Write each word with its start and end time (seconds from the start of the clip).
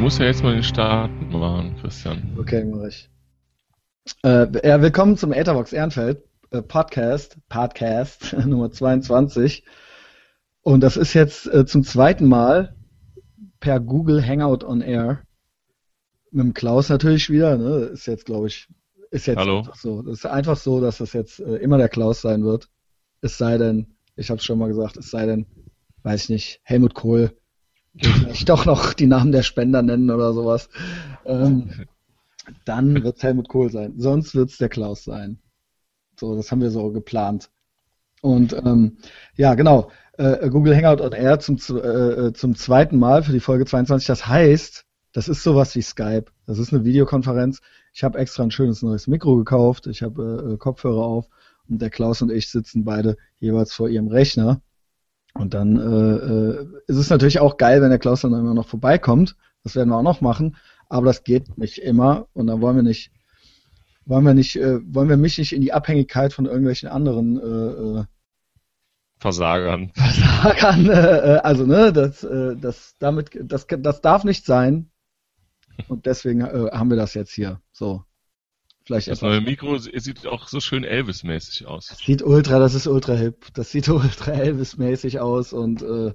musst 0.00 0.18
ja 0.18 0.24
jetzt 0.24 0.42
mal 0.42 0.54
den 0.54 0.62
Start 0.62 1.10
machen, 1.30 1.76
Christian. 1.78 2.34
Okay, 2.38 2.64
mach 2.64 2.86
ich. 2.86 3.10
Äh, 4.22 4.46
ja, 4.66 4.80
willkommen 4.80 5.18
zum 5.18 5.30
Etherbox 5.30 5.74
Ehrenfeld 5.74 6.24
äh, 6.52 6.62
Podcast, 6.62 7.36
Podcast 7.50 8.32
Nummer 8.46 8.70
22. 8.70 9.62
Und 10.62 10.80
das 10.80 10.96
ist 10.96 11.12
jetzt 11.12 11.46
äh, 11.52 11.66
zum 11.66 11.84
zweiten 11.84 12.26
Mal 12.26 12.74
per 13.60 13.78
Google 13.78 14.26
Hangout 14.26 14.64
on 14.64 14.80
Air. 14.80 15.22
Mit 16.30 16.46
dem 16.46 16.54
Klaus 16.54 16.88
natürlich 16.88 17.28
wieder, 17.28 17.58
ne? 17.58 17.90
Ist 17.92 18.06
jetzt, 18.06 18.24
glaube 18.24 18.46
ich, 18.46 18.68
ist 19.10 19.26
jetzt 19.26 19.36
Hallo. 19.36 19.58
einfach 19.58 19.76
so. 19.76 20.00
Das 20.00 20.20
ist 20.20 20.26
einfach 20.26 20.56
so, 20.56 20.80
dass 20.80 20.96
das 20.96 21.12
jetzt 21.12 21.40
äh, 21.40 21.56
immer 21.56 21.76
der 21.76 21.90
Klaus 21.90 22.22
sein 22.22 22.42
wird. 22.42 22.70
Es 23.20 23.36
sei 23.36 23.58
denn, 23.58 23.96
ich 24.16 24.30
habe 24.30 24.38
es 24.38 24.44
schon 24.44 24.58
mal 24.58 24.68
gesagt, 24.68 24.96
es 24.96 25.10
sei 25.10 25.26
denn, 25.26 25.44
weiß 26.04 26.24
ich 26.24 26.28
nicht, 26.30 26.60
Helmut 26.62 26.94
Kohl 26.94 27.36
vielleicht 27.98 28.48
doch 28.48 28.64
noch 28.66 28.94
die 28.94 29.06
Namen 29.06 29.32
der 29.32 29.42
Spender 29.42 29.82
nennen 29.82 30.10
oder 30.10 30.32
sowas. 30.32 30.68
Ähm, 31.24 31.86
dann 32.64 33.02
wird 33.02 33.16
es 33.16 33.22
Helmut 33.22 33.48
Kohl 33.48 33.70
sein. 33.70 33.94
Sonst 33.98 34.34
wird 34.34 34.50
es 34.50 34.58
der 34.58 34.68
Klaus 34.68 35.04
sein. 35.04 35.38
So, 36.18 36.36
das 36.36 36.50
haben 36.50 36.60
wir 36.60 36.70
so 36.70 36.90
geplant. 36.90 37.50
Und 38.22 38.52
ähm, 38.52 38.98
ja, 39.36 39.54
genau. 39.54 39.90
Äh, 40.18 40.50
Google 40.50 40.76
Hangout 40.76 41.02
on 41.02 41.12
Air 41.12 41.38
zum, 41.40 41.56
äh, 41.56 42.32
zum 42.34 42.54
zweiten 42.54 42.98
Mal 42.98 43.22
für 43.22 43.32
die 43.32 43.40
Folge 43.40 43.64
22. 43.64 44.06
Das 44.06 44.26
heißt, 44.26 44.84
das 45.12 45.28
ist 45.28 45.42
sowas 45.42 45.74
wie 45.74 45.82
Skype. 45.82 46.26
Das 46.46 46.58
ist 46.58 46.72
eine 46.72 46.84
Videokonferenz. 46.84 47.60
Ich 47.92 48.04
habe 48.04 48.18
extra 48.18 48.42
ein 48.42 48.50
schönes 48.50 48.82
neues 48.82 49.06
Mikro 49.06 49.36
gekauft. 49.36 49.86
Ich 49.86 50.02
habe 50.02 50.52
äh, 50.52 50.56
Kopfhörer 50.58 51.04
auf 51.04 51.28
und 51.68 51.80
der 51.80 51.90
Klaus 51.90 52.22
und 52.22 52.30
ich 52.30 52.50
sitzen 52.50 52.84
beide 52.84 53.16
jeweils 53.38 53.72
vor 53.72 53.88
ihrem 53.88 54.08
Rechner. 54.08 54.60
Und 55.40 55.54
dann 55.54 55.76
äh, 55.78 56.60
äh, 56.60 56.68
ist 56.86 56.98
es 56.98 57.08
natürlich 57.08 57.40
auch 57.40 57.56
geil, 57.56 57.80
wenn 57.80 57.88
der 57.88 57.98
Klaus 57.98 58.20
dann 58.20 58.34
immer 58.34 58.52
noch 58.52 58.68
vorbeikommt. 58.68 59.36
Das 59.64 59.74
werden 59.74 59.88
wir 59.88 59.96
auch 59.96 60.02
noch 60.02 60.20
machen. 60.20 60.56
Aber 60.90 61.06
das 61.06 61.24
geht 61.24 61.56
nicht 61.56 61.78
immer. 61.78 62.26
Und 62.34 62.46
dann 62.46 62.60
wollen 62.60 62.76
wir 62.76 62.82
nicht, 62.82 63.10
wollen 64.04 64.26
wir 64.26 64.34
nicht, 64.34 64.56
äh, 64.56 64.80
wollen 64.94 65.08
wir 65.08 65.16
mich 65.16 65.38
nicht 65.38 65.54
in 65.54 65.62
die 65.62 65.72
Abhängigkeit 65.72 66.34
von 66.34 66.44
irgendwelchen 66.44 66.90
anderen 66.90 67.40
äh, 67.40 68.00
äh, 68.00 68.04
Versagern. 69.18 69.92
Versagern, 69.94 70.90
äh, 70.90 71.36
äh, 71.36 71.38
also 71.38 71.64
ne, 71.64 71.90
das, 71.90 72.22
äh, 72.22 72.56
das 72.56 72.96
damit, 72.98 73.30
das, 73.42 73.66
das 73.66 74.02
darf 74.02 74.24
nicht 74.24 74.44
sein. 74.44 74.90
Und 75.88 76.04
deswegen 76.04 76.42
äh, 76.42 76.70
haben 76.70 76.90
wir 76.90 76.98
das 76.98 77.14
jetzt 77.14 77.32
hier. 77.32 77.62
So. 77.72 78.04
Vielleicht 78.84 79.08
Das 79.08 79.18
etwas. 79.18 79.30
neue 79.30 79.40
Mikro 79.42 79.78
sieht 79.78 80.26
auch 80.26 80.48
so 80.48 80.60
schön 80.60 80.84
Elvis-mäßig 80.84 81.66
aus. 81.66 81.86
Das 81.88 81.98
sieht 81.98 82.22
ultra, 82.22 82.58
das 82.58 82.74
ist 82.74 82.86
ultra 82.86 83.14
hip. 83.14 83.46
Das 83.54 83.70
sieht 83.70 83.88
ultra 83.90 84.32
Elvis-mäßig 84.32 85.20
aus 85.20 85.52
und 85.52 85.82
äh, 85.82 86.12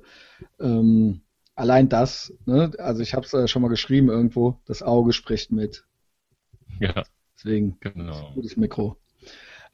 ähm, 0.59 1.21
allein 1.55 1.89
das, 1.89 2.33
ne, 2.45 2.71
also 2.80 3.02
ich 3.02 3.13
habe 3.13 3.25
es 3.25 3.33
äh, 3.33 3.47
schon 3.47 3.61
mal 3.61 3.69
geschrieben 3.69 4.09
irgendwo, 4.09 4.59
das 4.66 4.83
Auge 4.83 5.13
spricht 5.13 5.52
mit. 5.52 5.86
Ja, 6.80 7.03
Deswegen 7.38 7.77
genau. 7.80 8.31
gutes 8.33 8.58
Mikro. 8.58 8.97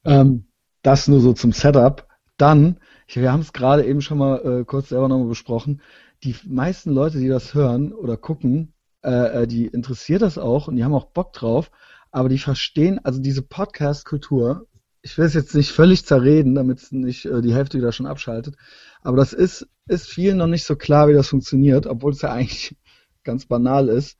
Ähm, 0.03 0.45
das 0.81 1.08
nur 1.08 1.19
so 1.19 1.34
zum 1.34 1.52
Setup. 1.52 2.08
Dann, 2.38 2.80
ich, 3.08 3.17
wir 3.17 3.31
haben 3.31 3.42
es 3.42 3.53
gerade 3.53 3.86
eben 3.86 4.02
schon 4.02 4.17
mal 4.17 4.62
äh, 4.62 4.66
kurz 4.66 4.89
selber 4.89 5.08
nochmal 5.08 5.28
besprochen, 5.28 5.81
die 6.23 6.36
meisten 6.45 6.92
Leute, 6.92 7.19
die 7.19 7.28
das 7.28 7.53
hören 7.53 7.94
oder 7.94 8.17
gucken, 8.17 8.73
äh, 9.03 9.44
äh, 9.44 9.47
die 9.47 9.67
interessiert 9.67 10.22
das 10.22 10.38
auch 10.38 10.67
und 10.67 10.75
die 10.75 10.84
haben 10.84 10.94
auch 10.94 11.06
Bock 11.06 11.34
drauf, 11.34 11.72
aber 12.12 12.30
die 12.30 12.38
verstehen, 12.38 13.00
also 13.04 13.20
diese 13.20 13.42
Podcast-Kultur, 13.42 14.67
ich 15.02 15.17
will 15.17 15.26
es 15.26 15.34
jetzt 15.34 15.56
nicht 15.56 15.72
völlig 15.72 16.06
zerreden, 16.06 16.56
damit 16.56 16.92
nicht 16.92 17.26
äh, 17.26 17.42
die 17.42 17.53
Hälfte 17.53 17.78
wieder 17.78 17.92
schon 17.92 18.06
abschaltet, 18.06 18.56
aber 19.02 19.18
das 19.18 19.34
ist, 19.34 19.68
ist 19.88 20.08
vielen 20.08 20.38
noch 20.38 20.48
nicht 20.48 20.66
so 20.66 20.76
klar, 20.76 21.08
wie 21.08 21.14
das 21.14 21.30
funktioniert, 21.30 21.88
obwohl 21.88 22.12
es 22.12 22.22
ja 22.22 22.31
eigentlich 22.31 22.76
ganz 23.23 23.45
banal 23.45 23.90
ist. 23.90 24.18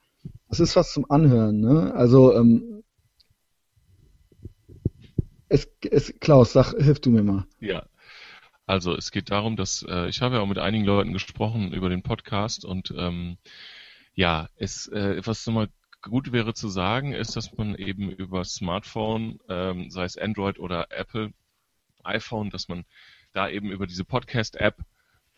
Es 0.48 0.60
ist 0.60 0.76
was 0.76 0.92
zum 0.92 1.10
Anhören, 1.10 1.60
ne? 1.60 1.94
Also, 1.94 2.34
ähm, 2.34 2.82
es, 5.48 5.68
es, 5.90 6.14
Klaus, 6.20 6.52
sag, 6.52 6.72
hilf 6.78 7.00
du 7.00 7.10
mir 7.10 7.22
mal. 7.22 7.46
Ja. 7.60 7.86
Also 8.66 8.96
es 8.96 9.10
geht 9.10 9.30
darum, 9.30 9.56
dass 9.56 9.84
äh, 9.88 10.08
ich 10.08 10.22
habe 10.22 10.36
ja 10.36 10.40
auch 10.40 10.46
mit 10.46 10.58
einigen 10.58 10.84
Leuten 10.84 11.12
gesprochen 11.12 11.72
über 11.72 11.88
den 11.88 12.02
Podcast 12.02 12.64
und 12.64 12.94
ähm, 12.96 13.36
ja, 14.14 14.48
es 14.56 14.88
äh, 14.88 15.20
was 15.24 15.46
nochmal 15.46 15.68
gut 16.02 16.32
wäre 16.32 16.54
zu 16.54 16.68
sagen, 16.68 17.12
ist, 17.12 17.36
dass 17.36 17.56
man 17.56 17.74
eben 17.76 18.10
über 18.10 18.44
Smartphone, 18.44 19.38
ähm, 19.48 19.90
sei 19.90 20.04
es 20.04 20.16
Android 20.18 20.58
oder 20.58 20.88
Apple, 20.90 21.32
iPhone, 22.04 22.50
dass 22.50 22.68
man 22.68 22.84
da 23.32 23.48
eben 23.48 23.70
über 23.70 23.86
diese 23.86 24.04
Podcast-App, 24.04 24.76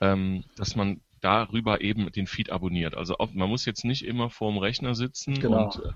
ähm, 0.01 0.45
dass 0.57 0.75
man 0.77 1.01
darüber 1.21 1.81
eben 1.81 2.11
den 2.13 2.27
Feed 2.27 2.51
abonniert. 2.51 2.95
Also 2.97 3.17
auf, 3.17 3.33
man 3.33 3.49
muss 3.49 3.65
jetzt 3.65 3.85
nicht 3.85 4.05
immer 4.05 4.29
vorm 4.31 4.59
Rechner 4.59 4.95
sitzen 4.95 5.39
Genau. 5.41 5.65
und, 5.67 5.77
äh, 5.77 5.93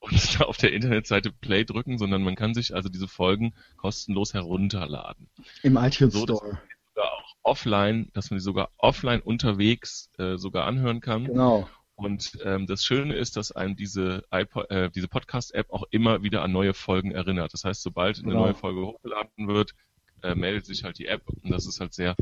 und 0.00 0.40
auf 0.46 0.56
der 0.56 0.72
Internetseite 0.72 1.32
Play 1.32 1.64
drücken, 1.64 1.98
sondern 1.98 2.22
man 2.22 2.36
kann 2.36 2.54
sich 2.54 2.74
also 2.74 2.88
diese 2.88 3.08
Folgen 3.08 3.54
kostenlos 3.76 4.34
herunterladen. 4.34 5.28
Im 5.62 5.76
iTunes 5.76 6.14
So, 6.14 6.24
Store. 6.24 6.58
Sogar 6.94 7.12
auch 7.12 7.34
offline, 7.42 8.10
dass 8.14 8.30
man 8.30 8.38
die 8.38 8.44
sogar 8.44 8.70
offline 8.78 9.20
unterwegs 9.20 10.10
äh, 10.18 10.36
sogar 10.36 10.66
anhören 10.66 11.00
kann. 11.00 11.24
Genau. 11.24 11.68
Und 12.00 12.38
ähm, 12.44 12.66
das 12.66 12.82
Schöne 12.84 13.14
ist, 13.14 13.36
dass 13.36 13.52
einem 13.52 13.76
diese, 13.76 14.24
iPod, 14.32 14.70
äh, 14.70 14.90
diese 14.90 15.06
Podcast-App 15.06 15.70
auch 15.70 15.84
immer 15.90 16.22
wieder 16.22 16.42
an 16.42 16.50
neue 16.50 16.72
Folgen 16.72 17.12
erinnert. 17.12 17.52
Das 17.52 17.64
heißt, 17.64 17.82
sobald 17.82 18.18
eine 18.18 18.28
Genau. 18.28 18.44
neue 18.44 18.54
Folge 18.54 18.80
hochgeladen 18.86 19.48
wird, 19.48 19.74
äh, 20.22 20.34
meldet 20.34 20.64
sich 20.64 20.82
halt 20.84 20.98
die 20.98 21.06
App 21.06 21.22
und 21.28 21.50
das 21.50 21.66
ist 21.66 21.78
halt 21.80 21.92
sehr, 21.92 22.16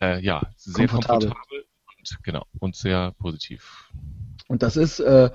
äh, 0.00 0.20
ja, 0.20 0.42
sehr 0.56 0.88
Komfortabel. 0.88 1.28
komfortabel 1.28 1.64
und 1.98 2.18
genau 2.24 2.46
und 2.58 2.74
sehr 2.76 3.12
positiv. 3.18 3.90
Und 4.48 4.62
das 4.62 4.76
ist 4.76 4.98
äh, 5.00 5.30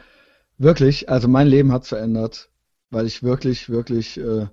wirklich, 0.58 1.09
also 1.09 1.28
mein 1.30 1.48
Leben 1.48 1.72
hat's 1.72 1.90
verändert, 1.90 2.50
weil 2.90 3.06
ich 3.08 3.24
wirklich, 3.24 3.70
wirklich 3.70 4.18
äh, 4.18 4.48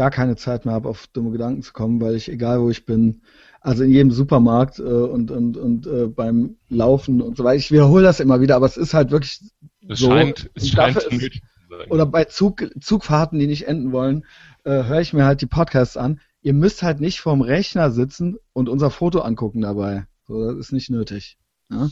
gar 0.00 0.10
keine 0.10 0.34
Zeit 0.34 0.64
mehr 0.64 0.72
habe, 0.72 0.88
auf 0.88 1.08
dumme 1.08 1.30
Gedanken 1.30 1.60
zu 1.60 1.74
kommen, 1.74 2.00
weil 2.00 2.14
ich, 2.14 2.30
egal 2.30 2.62
wo 2.62 2.70
ich 2.70 2.86
bin, 2.86 3.20
also 3.60 3.84
in 3.84 3.90
jedem 3.90 4.10
Supermarkt 4.10 4.78
äh, 4.78 4.82
und, 4.82 5.30
und, 5.30 5.58
und 5.58 5.86
äh, 5.86 6.06
beim 6.06 6.56
Laufen 6.70 7.20
und 7.20 7.36
so 7.36 7.44
weiter, 7.44 7.56
ich 7.58 7.70
wiederhole 7.70 8.02
das 8.02 8.18
immer 8.18 8.40
wieder, 8.40 8.56
aber 8.56 8.64
es 8.64 8.78
ist 8.78 8.94
halt 8.94 9.10
wirklich 9.10 9.40
Es 9.86 9.98
so. 9.98 10.06
scheint, 10.06 10.50
es 10.54 10.70
scheint 10.70 10.96
ist- 10.96 11.42
oder 11.90 12.06
bei 12.06 12.24
Zug, 12.24 12.64
Zugfahrten, 12.80 13.38
die 13.38 13.46
nicht 13.46 13.68
enden 13.68 13.92
wollen, 13.92 14.24
äh, 14.64 14.84
höre 14.84 15.02
ich 15.02 15.12
mir 15.12 15.26
halt 15.26 15.42
die 15.42 15.46
Podcasts 15.46 15.98
an. 15.98 16.18
Ihr 16.40 16.54
müsst 16.54 16.82
halt 16.82 17.00
nicht 17.00 17.20
vorm 17.20 17.42
Rechner 17.42 17.90
sitzen 17.90 18.38
und 18.54 18.70
unser 18.70 18.90
Foto 18.90 19.20
angucken 19.20 19.60
dabei. 19.60 20.06
So, 20.26 20.46
das 20.46 20.56
ist 20.56 20.72
nicht 20.72 20.88
nötig. 20.88 21.36
Ja? 21.70 21.90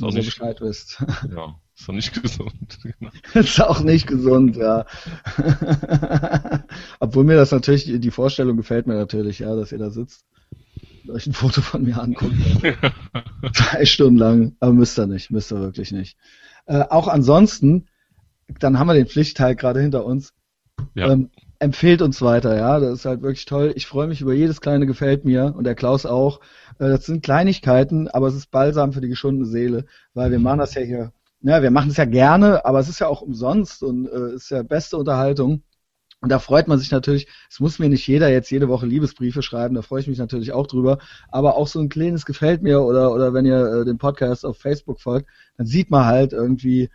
auch 0.00 0.06
Dass 0.06 0.14
ihr 0.14 0.22
Bescheid 0.22 0.60
wisst. 0.60 1.04
ja, 1.34 1.56
ist 1.76 1.88
auch 1.88 1.94
nicht 1.94 2.12
gesund. 2.22 2.78
Genau. 2.82 3.10
ist 3.34 3.60
auch 3.60 3.80
nicht 3.80 4.06
gesund, 4.06 4.56
ja. 4.56 4.86
Obwohl 7.00 7.24
mir 7.24 7.36
das 7.36 7.52
natürlich, 7.52 8.00
die 8.00 8.10
Vorstellung 8.10 8.56
gefällt 8.56 8.86
mir 8.86 8.94
natürlich, 8.94 9.40
ja, 9.40 9.54
dass 9.54 9.72
ihr 9.72 9.78
da 9.78 9.90
sitzt, 9.90 10.24
und 11.04 11.10
euch 11.10 11.26
ein 11.26 11.32
Foto 11.32 11.60
von 11.60 11.82
mir 11.82 12.00
anguckt. 12.00 12.34
Zwei 13.54 13.84
Stunden 13.84 14.18
lang, 14.18 14.56
aber 14.60 14.72
müsst 14.72 14.98
ihr 14.98 15.06
nicht, 15.06 15.30
müsst 15.30 15.52
ihr 15.52 15.60
wirklich 15.60 15.92
nicht. 15.92 16.16
Äh, 16.66 16.84
auch 16.90 17.08
ansonsten, 17.08 17.88
dann 18.60 18.78
haben 18.78 18.86
wir 18.86 18.94
den 18.94 19.06
Pflichtteil 19.06 19.56
gerade 19.56 19.80
hinter 19.80 20.04
uns. 20.04 20.32
Ja. 20.94 21.10
Ähm, 21.10 21.30
empfehlt 21.58 22.02
uns 22.02 22.20
weiter, 22.22 22.56
ja, 22.56 22.80
das 22.80 23.00
ist 23.00 23.04
halt 23.04 23.22
wirklich 23.22 23.44
toll. 23.44 23.72
Ich 23.76 23.86
freue 23.86 24.08
mich 24.08 24.20
über 24.20 24.32
jedes 24.32 24.60
kleine 24.60 24.86
gefällt 24.86 25.24
mir 25.24 25.54
und 25.56 25.64
der 25.64 25.76
Klaus 25.76 26.06
auch. 26.06 26.40
Äh, 26.78 26.88
das 26.88 27.06
sind 27.06 27.22
Kleinigkeiten, 27.22 28.08
aber 28.08 28.28
es 28.28 28.34
ist 28.34 28.50
Balsam 28.50 28.92
für 28.92 29.00
die 29.00 29.08
geschundene 29.08 29.46
Seele, 29.46 29.86
weil 30.14 30.30
wir 30.30 30.40
machen 30.40 30.58
das 30.58 30.74
ja 30.74 30.82
hier, 30.82 31.12
ja, 31.42 31.62
wir 31.62 31.70
machen 31.70 31.90
es 31.90 31.96
ja 31.96 32.04
gerne, 32.04 32.64
aber 32.64 32.78
es 32.80 32.88
ist 32.88 33.00
ja 33.00 33.08
auch 33.08 33.22
umsonst 33.22 33.82
und 33.82 34.06
äh, 34.06 34.34
ist 34.34 34.50
ja 34.50 34.62
beste 34.62 34.96
Unterhaltung. 34.96 35.62
Und 36.20 36.28
da 36.30 36.38
freut 36.38 36.68
man 36.68 36.78
sich 36.78 36.92
natürlich, 36.92 37.26
es 37.50 37.58
muss 37.58 37.80
mir 37.80 37.88
nicht 37.88 38.06
jeder 38.06 38.28
jetzt 38.28 38.48
jede 38.50 38.68
Woche 38.68 38.86
Liebesbriefe 38.86 39.42
schreiben, 39.42 39.74
da 39.74 39.82
freue 39.82 40.00
ich 40.00 40.06
mich 40.06 40.18
natürlich 40.18 40.52
auch 40.52 40.68
drüber, 40.68 40.98
aber 41.32 41.56
auch 41.56 41.66
so 41.66 41.80
ein 41.80 41.88
kleines 41.88 42.24
gefällt 42.24 42.62
mir 42.62 42.80
oder, 42.82 43.12
oder 43.12 43.34
wenn 43.34 43.44
ihr 43.44 43.80
äh, 43.80 43.84
den 43.84 43.98
Podcast 43.98 44.46
auf 44.46 44.56
Facebook 44.56 45.00
folgt, 45.00 45.28
dann 45.56 45.66
sieht 45.66 45.90
man 45.90 46.06
halt 46.06 46.32
irgendwie, 46.32 46.90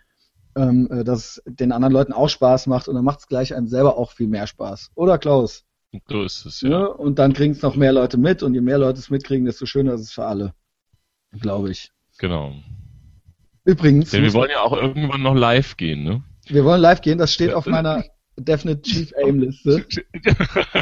ähm, 0.55 0.88
äh, 0.89 1.03
dass 1.03 1.19
es 1.19 1.43
den 1.45 1.73
anderen 1.73 1.93
Leuten 1.93 2.13
auch 2.13 2.29
Spaß 2.29 2.67
macht 2.67 2.88
und 2.88 2.95
dann 2.95 3.03
macht 3.03 3.19
es 3.19 3.27
gleich 3.27 3.53
einem 3.53 3.67
selber 3.67 3.97
auch 3.97 4.13
viel 4.13 4.27
mehr 4.27 4.47
Spaß. 4.47 4.91
Oder 4.95 5.17
Klaus? 5.17 5.65
So 6.07 6.23
ist 6.23 6.45
es, 6.45 6.61
Ja. 6.61 6.69
ja. 6.69 6.85
Und 6.85 7.19
dann 7.19 7.33
kriegen 7.33 7.51
es 7.51 7.61
noch 7.61 7.75
mehr 7.75 7.91
Leute 7.91 8.17
mit 8.17 8.43
und 8.43 8.53
je 8.53 8.61
mehr 8.61 8.77
Leute 8.77 9.00
es 9.00 9.09
mitkriegen, 9.09 9.45
desto 9.45 9.65
schöner 9.65 9.93
ist 9.95 10.01
es 10.01 10.11
für 10.13 10.25
alle. 10.25 10.53
Glaube 11.33 11.71
ich. 11.71 11.91
Genau. 12.17 12.53
Übrigens, 13.67 14.11
Denn 14.11 14.23
wir 14.23 14.33
wollen 14.33 14.49
ja 14.49 14.61
auch 14.61 14.71
irgendwann 14.71 15.21
noch 15.21 15.35
live 15.35 15.75
gehen, 15.75 16.03
ne? 16.03 16.23
wir 16.49 16.63
wollen 16.63 16.81
live 16.81 17.01
gehen, 17.01 17.17
das 17.17 17.33
steht 17.33 17.53
auf 17.53 17.65
meiner 17.65 18.03
Definite 18.37 18.81
Chief 18.81 19.11
Aim 19.23 19.39
Liste. 19.39 19.85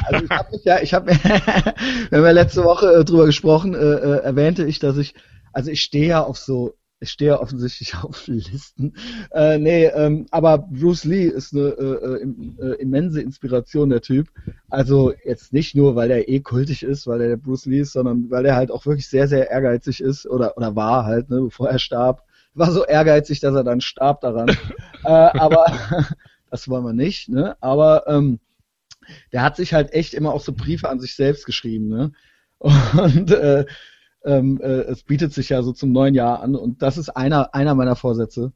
Also 0.03 0.25
ich 0.25 0.29
habe 0.29 0.51
mich 0.51 0.65
ja, 0.65 0.81
ich 0.81 0.93
habe 0.93 1.11
mir, 1.11 1.19
wir 1.23 2.17
haben 2.17 2.25
ja 2.25 2.31
letzte 2.31 2.63
Woche 2.63 2.93
äh, 2.93 3.05
drüber 3.05 3.25
gesprochen, 3.25 3.73
äh, 3.73 3.77
äh, 3.77 4.23
erwähnte 4.23 4.65
ich, 4.65 4.79
dass 4.79 4.97
ich, 4.97 5.15
also 5.53 5.71
ich 5.71 5.81
stehe 5.81 6.07
ja 6.07 6.23
auf 6.23 6.37
so, 6.37 6.75
ich 6.99 7.09
stehe 7.09 7.31
ja 7.31 7.41
offensichtlich 7.41 7.95
auf 8.03 8.27
Listen. 8.27 8.93
Äh, 9.31 9.57
nee, 9.57 9.85
ähm, 9.85 10.27
aber 10.31 10.57
Bruce 10.57 11.05
Lee 11.05 11.25
ist 11.25 11.53
eine 11.53 11.69
äh, 11.69 12.05
äh, 12.05 12.71
äh, 12.71 12.81
immense 12.81 13.21
Inspiration, 13.21 13.89
der 13.89 14.01
Typ. 14.01 14.27
Also 14.69 15.13
jetzt 15.23 15.53
nicht 15.53 15.75
nur, 15.75 15.95
weil 15.95 16.11
er 16.11 16.29
eh 16.29 16.41
kultig 16.41 16.83
ist, 16.83 17.07
weil 17.07 17.21
er 17.21 17.29
der 17.29 17.37
Bruce 17.37 17.65
Lee 17.65 17.79
ist, 17.79 17.93
sondern 17.93 18.29
weil 18.29 18.45
er 18.45 18.55
halt 18.55 18.69
auch 18.69 18.85
wirklich 18.85 19.07
sehr, 19.07 19.27
sehr 19.27 19.49
ehrgeizig 19.49 20.01
ist 20.01 20.27
oder 20.27 20.57
oder 20.57 20.75
war 20.75 21.05
halt, 21.05 21.29
ne, 21.29 21.41
bevor 21.41 21.69
er 21.69 21.79
starb. 21.79 22.25
War 22.56 22.72
so 22.72 22.86
ehrgeizig, 22.86 23.40
dass 23.40 23.56
er 23.56 23.63
dann 23.63 23.81
starb 23.81 24.22
daran. 24.22 24.50
äh, 25.04 25.10
aber 25.10 25.66
das 26.50 26.68
wollen 26.68 26.86
wir 26.86 26.94
nicht, 26.94 27.30
ne? 27.30 27.57
Aber 27.62 28.07
ähm, 28.07 28.40
der 29.31 29.44
hat 29.44 29.56
sich 29.56 29.74
halt 29.74 29.94
echt 29.94 30.13
immer 30.13 30.34
auch 30.34 30.42
so 30.42 30.54
Briefe 30.54 30.90
an 30.90 31.00
sich 31.00 31.16
selbst 31.16 31.46
geschrieben, 31.46 31.88
ne? 31.88 32.12
Und 32.60 33.31
äh, 33.31 33.66
ähm, 34.24 34.60
äh, 34.62 34.81
es 34.81 35.04
bietet 35.04 35.34
sich 35.34 35.50
ja 35.50 35.62
so 35.62 35.72
zum 35.72 35.92
neuen 35.92 36.16
Jahr 36.16 36.42
an 36.42 36.56
und 36.56 36.81
das 36.81 36.98
ist 36.98 37.10
einer, 37.10 37.54
einer 37.54 37.75
meiner 37.75 37.96
Vorsätze. 37.96 38.54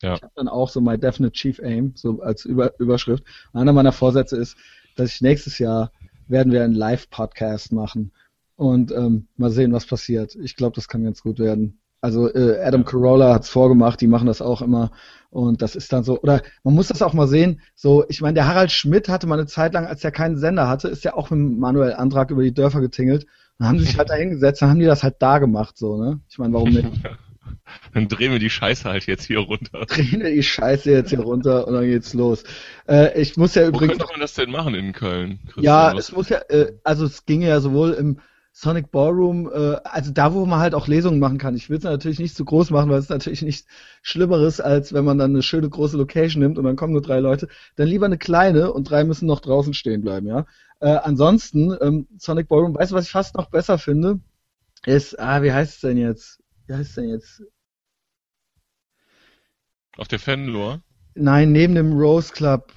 Ja. 0.00 0.14
Ich 0.14 0.22
habe 0.22 0.32
dann 0.34 0.48
auch 0.48 0.70
so 0.70 0.80
My 0.80 0.96
Definite 0.96 1.32
Chief 1.32 1.60
Aim, 1.60 1.92
so 1.94 2.22
als 2.22 2.46
Über 2.46 2.78
Überschrift. 2.80 3.24
Und 3.52 3.60
einer 3.60 3.74
meiner 3.74 3.92
Vorsätze 3.92 4.38
ist, 4.38 4.56
dass 4.96 5.14
ich 5.14 5.20
nächstes 5.20 5.58
Jahr 5.58 5.92
werden 6.26 6.52
wir 6.52 6.64
einen 6.64 6.74
Live-Podcast 6.74 7.72
machen 7.72 8.12
und 8.56 8.92
ähm, 8.92 9.26
mal 9.36 9.50
sehen, 9.50 9.72
was 9.72 9.84
passiert. 9.84 10.36
Ich 10.36 10.56
glaube, 10.56 10.74
das 10.74 10.88
kann 10.88 11.04
ganz 11.04 11.22
gut 11.22 11.38
werden. 11.38 11.80
Also 12.00 12.32
äh, 12.32 12.60
Adam 12.62 12.84
Carolla 12.84 13.34
hat's 13.34 13.50
vorgemacht, 13.50 14.00
die 14.00 14.06
machen 14.06 14.26
das 14.26 14.40
auch 14.40 14.62
immer 14.62 14.90
und 15.30 15.62
das 15.62 15.76
ist 15.76 15.92
dann 15.92 16.02
so, 16.02 16.20
oder 16.20 16.42
man 16.64 16.74
muss 16.74 16.88
das 16.88 17.02
auch 17.02 17.12
mal 17.12 17.28
sehen, 17.28 17.60
so, 17.76 18.04
ich 18.08 18.20
meine, 18.20 18.34
der 18.34 18.48
Harald 18.48 18.72
Schmidt 18.72 19.08
hatte 19.08 19.28
mal 19.28 19.38
eine 19.38 19.46
Zeit 19.46 19.74
lang, 19.74 19.86
als 19.86 20.02
er 20.02 20.10
keinen 20.10 20.36
Sender 20.36 20.68
hatte, 20.68 20.88
ist 20.88 21.04
ja 21.04 21.14
auch 21.14 21.30
mit 21.30 21.58
Manuel 21.58 21.92
Antrag 21.94 22.30
über 22.30 22.42
die 22.42 22.52
Dörfer 22.52 22.80
getingelt 22.80 23.26
und 23.58 23.66
haben 23.66 23.78
sich 23.78 23.96
halt 23.98 24.10
da 24.10 24.14
hingesetzt, 24.14 24.60
dann 24.60 24.70
haben 24.70 24.80
die 24.80 24.86
das 24.86 25.04
halt 25.04 25.16
da 25.20 25.38
gemacht, 25.38 25.78
so, 25.78 25.96
ne? 25.96 26.20
Ich 26.28 26.38
meine, 26.38 26.52
warum 26.52 26.70
nicht? 26.70 26.88
Dann 27.94 28.08
drehen 28.08 28.32
wir 28.32 28.38
die 28.38 28.50
Scheiße 28.50 28.88
halt 28.88 29.06
jetzt 29.06 29.24
hier 29.24 29.40
runter. 29.40 29.84
Drehen 29.88 30.20
wir 30.20 30.30
die 30.30 30.42
Scheiße 30.42 30.90
jetzt 30.90 31.10
hier 31.10 31.20
runter 31.20 31.66
und 31.66 31.74
dann 31.74 31.84
geht's 31.84 32.14
los. 32.14 32.44
Äh, 32.88 33.20
ich 33.20 33.36
muss 33.36 33.54
ja 33.54 33.66
übrigens. 33.66 33.94
Wo 33.94 33.98
könnte 33.98 34.12
man 34.12 34.20
das 34.20 34.34
denn 34.34 34.50
machen 34.50 34.74
in 34.74 34.92
Köln? 34.92 35.40
Christian? 35.44 35.64
Ja, 35.64 35.92
es 35.96 36.12
muss 36.12 36.28
ja, 36.28 36.38
äh, 36.48 36.72
also 36.84 37.04
es 37.04 37.26
ginge 37.26 37.48
ja 37.48 37.60
sowohl 37.60 37.92
im 37.92 38.20
Sonic 38.52 38.90
Ballroom, 38.90 39.48
äh, 39.52 39.76
also 39.84 40.10
da, 40.12 40.34
wo 40.34 40.44
man 40.44 40.58
halt 40.58 40.74
auch 40.74 40.88
Lesungen 40.88 41.20
machen 41.20 41.38
kann. 41.38 41.54
Ich 41.54 41.70
will 41.70 41.78
es 41.78 41.84
natürlich 41.84 42.18
nicht 42.18 42.36
zu 42.36 42.44
groß 42.44 42.70
machen, 42.70 42.90
weil 42.90 42.98
es 42.98 43.08
natürlich 43.08 43.42
nichts 43.42 43.68
Schlimmeres, 44.02 44.60
als 44.60 44.92
wenn 44.92 45.04
man 45.04 45.18
dann 45.18 45.30
eine 45.30 45.42
schöne 45.42 45.68
große 45.68 45.96
Location 45.96 46.42
nimmt 46.42 46.58
und 46.58 46.64
dann 46.64 46.76
kommen 46.76 46.92
nur 46.92 47.02
drei 47.02 47.20
Leute. 47.20 47.48
Dann 47.76 47.88
lieber 47.88 48.06
eine 48.06 48.18
kleine 48.18 48.72
und 48.72 48.90
drei 48.90 49.04
müssen 49.04 49.26
noch 49.26 49.40
draußen 49.40 49.72
stehen 49.72 50.02
bleiben, 50.02 50.26
ja. 50.26 50.46
Äh, 50.80 50.96
ansonsten, 50.96 51.76
ähm, 51.80 52.08
Sonic 52.18 52.48
Ballroom, 52.48 52.74
weißt 52.74 52.90
du, 52.90 52.96
was 52.96 53.04
ich 53.04 53.12
fast 53.12 53.36
noch 53.36 53.50
besser 53.50 53.78
finde? 53.78 54.20
Ist, 54.84 55.18
ah, 55.18 55.42
wie 55.42 55.52
heißt 55.52 55.74
es 55.74 55.80
denn 55.80 55.98
jetzt? 55.98 56.42
Wie 56.66 56.74
heißt 56.74 56.90
es 56.90 56.94
denn 56.94 57.10
jetzt? 57.10 57.42
Auf 59.96 60.08
der 60.08 60.18
Fenlor? 60.18 60.80
Nein, 61.14 61.52
neben 61.52 61.74
dem 61.74 61.92
Rose 61.92 62.32
Club. 62.32 62.72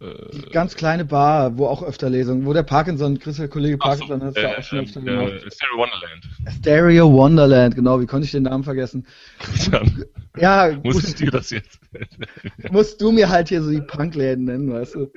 Die 0.00 0.04
äh, 0.04 0.50
ganz 0.50 0.76
kleine 0.76 1.04
Bar, 1.04 1.58
wo 1.58 1.66
auch 1.66 1.82
öfter 1.82 2.08
Lesungen, 2.08 2.46
wo 2.46 2.52
der 2.52 2.62
Parkinson, 2.62 3.18
Chris, 3.18 3.36
der 3.36 3.48
Kollege 3.48 3.78
Parkinson, 3.78 4.20
so, 4.20 4.26
hat 4.26 4.36
es 4.36 4.42
da 4.42 4.56
auch 4.56 4.62
schon 4.62 4.78
öfter 4.80 5.00
äh, 5.00 5.04
gemacht. 5.04 5.32
Äh, 5.32 5.50
Stereo 5.50 5.76
Wonderland. 5.76 6.28
Stereo 6.58 7.12
Wonderland, 7.12 7.74
genau, 7.74 8.00
wie 8.00 8.06
konnte 8.06 8.24
ich 8.26 8.30
den 8.30 8.44
Namen 8.44 8.62
vergessen? 8.62 9.06
Christian, 9.40 10.04
ja, 10.36 10.78
muss 10.84 11.08
ich 11.08 11.16
dir 11.16 11.30
das 11.30 11.50
jetzt? 11.50 11.80
musst 12.70 13.00
du 13.00 13.10
mir 13.10 13.28
halt 13.28 13.48
hier 13.48 13.62
so 13.62 13.70
die 13.70 13.80
Punkläden 13.80 14.44
nennen, 14.44 14.72
weißt 14.72 14.94
du? 14.94 15.12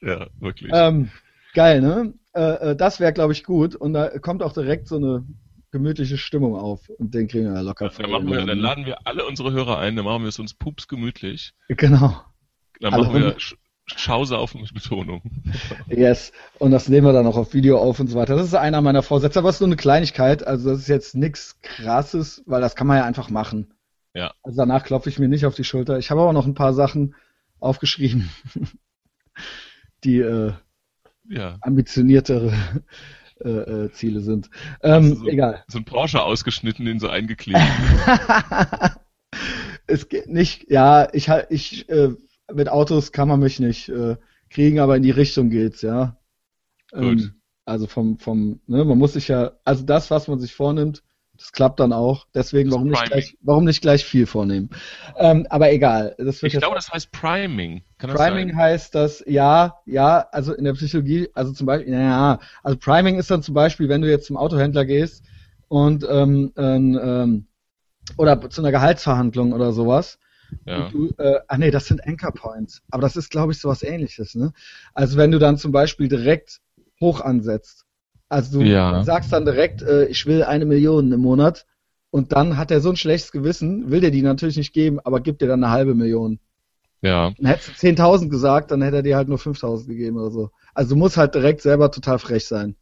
Ja, 0.00 0.28
wirklich. 0.40 0.70
Ähm, 0.74 1.10
geil, 1.54 1.82
ne? 1.82 2.14
Äh, 2.34 2.70
äh 2.70 2.76
das 2.76 3.00
wäre, 3.00 3.12
glaube 3.12 3.32
ich, 3.34 3.44
gut. 3.44 3.76
Und 3.76 3.92
da 3.92 4.18
kommt 4.18 4.42
auch 4.42 4.54
direkt 4.54 4.88
so 4.88 4.96
eine 4.96 5.26
gemütliche 5.72 6.16
Stimmung 6.16 6.56
auf. 6.56 6.88
Und 6.88 7.14
den 7.14 7.28
kriegen 7.28 7.46
wir 7.46 7.54
ja 7.54 7.60
locker 7.60 7.90
ja, 7.90 8.06
dann, 8.06 8.26
wir, 8.26 8.46
dann 8.46 8.58
laden 8.58 8.86
wir 8.86 9.06
alle 9.06 9.26
unsere 9.26 9.52
Hörer 9.52 9.78
ein, 9.78 9.96
dann 9.96 10.04
machen 10.04 10.22
wir 10.22 10.28
es 10.28 10.38
uns 10.38 10.54
pups 10.54 10.88
gemütlich. 10.88 11.52
Genau. 11.68 12.22
Dann 12.80 12.92
machen 12.92 13.14
wir 13.14 13.36
Schausaufen 13.86 14.60
mit 14.60 14.72
Betonung. 14.72 15.22
Yes. 15.88 16.32
Und 16.58 16.70
das 16.70 16.88
nehmen 16.88 17.06
wir 17.06 17.12
dann 17.12 17.26
auch 17.26 17.36
auf 17.36 17.52
Video 17.52 17.78
auf 17.78 17.98
und 18.00 18.08
so 18.08 18.16
weiter. 18.16 18.36
Das 18.36 18.46
ist 18.46 18.54
einer 18.54 18.80
meiner 18.80 19.02
Vorsätze, 19.02 19.38
aber 19.38 19.48
es 19.48 19.56
ist 19.56 19.60
nur 19.60 19.68
eine 19.68 19.76
Kleinigkeit. 19.76 20.46
Also 20.46 20.70
das 20.70 20.80
ist 20.80 20.88
jetzt 20.88 21.14
nichts 21.14 21.60
krasses, 21.62 22.42
weil 22.46 22.60
das 22.60 22.76
kann 22.76 22.86
man 22.86 22.98
ja 22.98 23.04
einfach 23.04 23.28
machen. 23.28 23.74
Ja. 24.14 24.34
Also 24.42 24.56
danach 24.56 24.84
klopfe 24.84 25.08
ich 25.08 25.18
mir 25.18 25.28
nicht 25.28 25.46
auf 25.46 25.54
die 25.54 25.64
Schulter. 25.64 25.98
Ich 25.98 26.10
habe 26.10 26.20
aber 26.20 26.32
noch 26.32 26.46
ein 26.46 26.54
paar 26.54 26.74
Sachen 26.74 27.14
aufgeschrieben, 27.58 28.30
die 30.04 30.20
äh, 30.20 30.52
ja. 31.28 31.58
ambitioniertere 31.60 32.52
äh, 33.44 33.48
äh, 33.48 33.92
Ziele 33.92 34.20
sind. 34.20 34.50
Ähm, 34.82 35.16
so, 35.16 35.26
egal. 35.26 35.64
So 35.68 35.78
ein 35.78 35.84
Porsche 35.84 36.22
ausgeschnitten, 36.22 36.84
den 36.84 37.00
so 37.00 37.08
eingeklebt. 37.08 37.60
es 39.86 40.08
geht 40.08 40.28
nicht, 40.28 40.70
ja, 40.70 41.08
ich, 41.12 41.28
ich 41.50 41.88
äh, 41.88 42.10
mit 42.54 42.68
Autos 42.68 43.12
kann 43.12 43.28
man 43.28 43.40
mich 43.40 43.60
nicht 43.60 43.88
äh, 43.88 44.16
kriegen, 44.50 44.80
aber 44.80 44.96
in 44.96 45.02
die 45.02 45.10
Richtung 45.10 45.50
geht's, 45.50 45.82
ja. 45.82 46.16
Ähm, 46.92 47.32
also 47.64 47.86
vom, 47.86 48.18
vom, 48.18 48.60
ne, 48.66 48.84
man 48.84 48.98
muss 48.98 49.14
sich 49.14 49.28
ja, 49.28 49.52
also 49.64 49.84
das, 49.84 50.10
was 50.10 50.28
man 50.28 50.38
sich 50.38 50.54
vornimmt, 50.54 51.02
das 51.36 51.52
klappt 51.52 51.80
dann 51.80 51.92
auch. 51.92 52.26
Deswegen, 52.34 52.70
warum 52.70 52.88
nicht, 52.88 53.04
gleich, 53.04 53.36
warum 53.40 53.64
nicht 53.64 53.80
gleich 53.80 54.04
viel 54.04 54.26
vornehmen? 54.26 54.70
Ähm, 55.16 55.46
aber 55.48 55.72
egal. 55.72 56.14
Das 56.18 56.42
wird 56.42 56.52
ich 56.52 56.58
glaube, 56.58 56.76
das 56.76 56.90
heißt 56.90 57.10
Priming. 57.10 57.82
Kann 57.98 58.10
das 58.10 58.20
Priming 58.20 58.50
sein? 58.50 58.56
heißt 58.56 58.94
das, 58.94 59.24
ja, 59.26 59.76
ja, 59.86 60.26
also 60.30 60.54
in 60.54 60.64
der 60.64 60.74
Psychologie, 60.74 61.28
also 61.34 61.52
zum 61.52 61.66
Beispiel, 61.66 61.94
ja, 61.94 62.38
also 62.62 62.76
Priming 62.78 63.18
ist 63.18 63.30
dann 63.30 63.42
zum 63.42 63.54
Beispiel, 63.54 63.88
wenn 63.88 64.02
du 64.02 64.10
jetzt 64.10 64.26
zum 64.26 64.36
Autohändler 64.36 64.84
gehst 64.84 65.24
und 65.68 66.06
ähm, 66.08 66.52
ähm, 66.56 67.46
oder 68.18 68.50
zu 68.50 68.60
einer 68.60 68.72
Gehaltsverhandlung 68.72 69.52
oder 69.52 69.72
sowas 69.72 70.18
ja. 70.66 70.88
Du, 70.88 71.10
äh, 71.18 71.40
ach 71.48 71.56
nee, 71.56 71.70
das 71.70 71.86
sind 71.86 72.06
Anchor 72.06 72.32
Points. 72.32 72.82
Aber 72.90 73.02
das 73.02 73.16
ist, 73.16 73.30
glaube 73.30 73.52
ich, 73.52 73.58
sowas 73.58 73.82
ähnliches, 73.82 74.34
ne? 74.34 74.52
Also 74.94 75.16
wenn 75.16 75.30
du 75.30 75.38
dann 75.38 75.58
zum 75.58 75.72
Beispiel 75.72 76.08
direkt 76.08 76.60
hoch 77.00 77.20
ansetzt. 77.20 77.84
Also 78.28 78.60
du 78.60 78.64
ja. 78.64 79.02
sagst 79.04 79.32
dann 79.32 79.44
direkt, 79.44 79.82
äh, 79.82 80.06
ich 80.06 80.24
will 80.24 80.42
eine 80.42 80.64
Million 80.64 81.12
im 81.12 81.20
Monat 81.20 81.66
und 82.10 82.32
dann 82.32 82.56
hat 82.56 82.70
er 82.70 82.80
so 82.80 82.90
ein 82.90 82.96
schlechtes 82.96 83.32
Gewissen, 83.32 83.90
will 83.90 84.00
der 84.00 84.10
die 84.10 84.22
natürlich 84.22 84.56
nicht 84.56 84.72
geben, 84.72 85.00
aber 85.00 85.20
gibt 85.20 85.42
dir 85.42 85.48
dann 85.48 85.62
eine 85.62 85.72
halbe 85.72 85.94
Million. 85.94 86.38
Ja. 87.02 87.32
Dann 87.36 87.46
hättest 87.46 87.82
du 87.82 87.86
10.000 87.86 88.30
gesagt, 88.30 88.70
dann 88.70 88.80
hätte 88.80 88.96
er 88.96 89.02
dir 89.02 89.16
halt 89.16 89.28
nur 89.28 89.38
5.000 89.38 89.86
gegeben 89.86 90.16
oder 90.16 90.30
so. 90.30 90.50
Also 90.72 90.94
du 90.94 90.98
musst 90.98 91.16
halt 91.16 91.34
direkt 91.34 91.60
selber 91.60 91.90
total 91.90 92.18
frech 92.18 92.46
sein. 92.46 92.76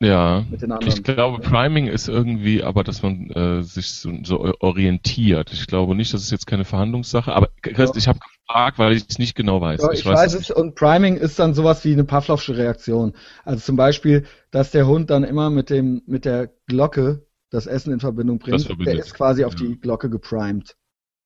Ja, 0.00 0.46
ich 0.86 1.02
glaube, 1.02 1.40
Priming 1.40 1.88
ist 1.88 2.08
irgendwie, 2.08 2.62
aber 2.62 2.84
dass 2.84 3.02
man 3.02 3.30
äh, 3.30 3.62
sich 3.64 3.90
so, 3.90 4.12
so, 4.22 4.54
orientiert. 4.60 5.52
Ich 5.52 5.66
glaube 5.66 5.96
nicht, 5.96 6.14
das 6.14 6.22
ist 6.22 6.30
jetzt 6.30 6.46
keine 6.46 6.64
Verhandlungssache, 6.64 7.32
aber 7.32 7.48
Chris, 7.62 7.90
ich 7.96 8.06
habe 8.06 8.20
gefragt, 8.20 8.78
weil 8.78 8.92
ich 8.92 9.06
es 9.08 9.18
nicht 9.18 9.34
genau 9.34 9.60
weiß. 9.60 9.82
Ja, 9.82 9.90
ich, 9.90 10.00
ich, 10.00 10.06
weiß, 10.06 10.18
weiß 10.20 10.34
es 10.34 10.50
und 10.52 10.76
Priming 10.76 11.16
ist 11.16 11.40
dann 11.40 11.52
sowas 11.52 11.84
wie 11.84 11.92
eine 11.92 12.04
Pavlovsche 12.04 12.56
Reaktion. 12.56 13.14
Also 13.44 13.60
zum 13.60 13.74
Beispiel, 13.74 14.24
dass 14.52 14.70
der 14.70 14.86
Hund 14.86 15.10
dann 15.10 15.24
immer 15.24 15.50
mit 15.50 15.68
dem 15.68 16.02
mit 16.06 16.24
der 16.24 16.48
Glocke 16.66 17.26
das 17.50 17.66
Essen 17.66 17.92
in 17.92 17.98
Verbindung 17.98 18.38
bringt. 18.38 18.68
Der 18.86 18.98
ist 18.98 19.14
quasi 19.14 19.44
auf 19.44 19.54
ja. 19.54 19.66
die 19.66 19.80
Glocke 19.80 20.08
geprimed. 20.10 20.76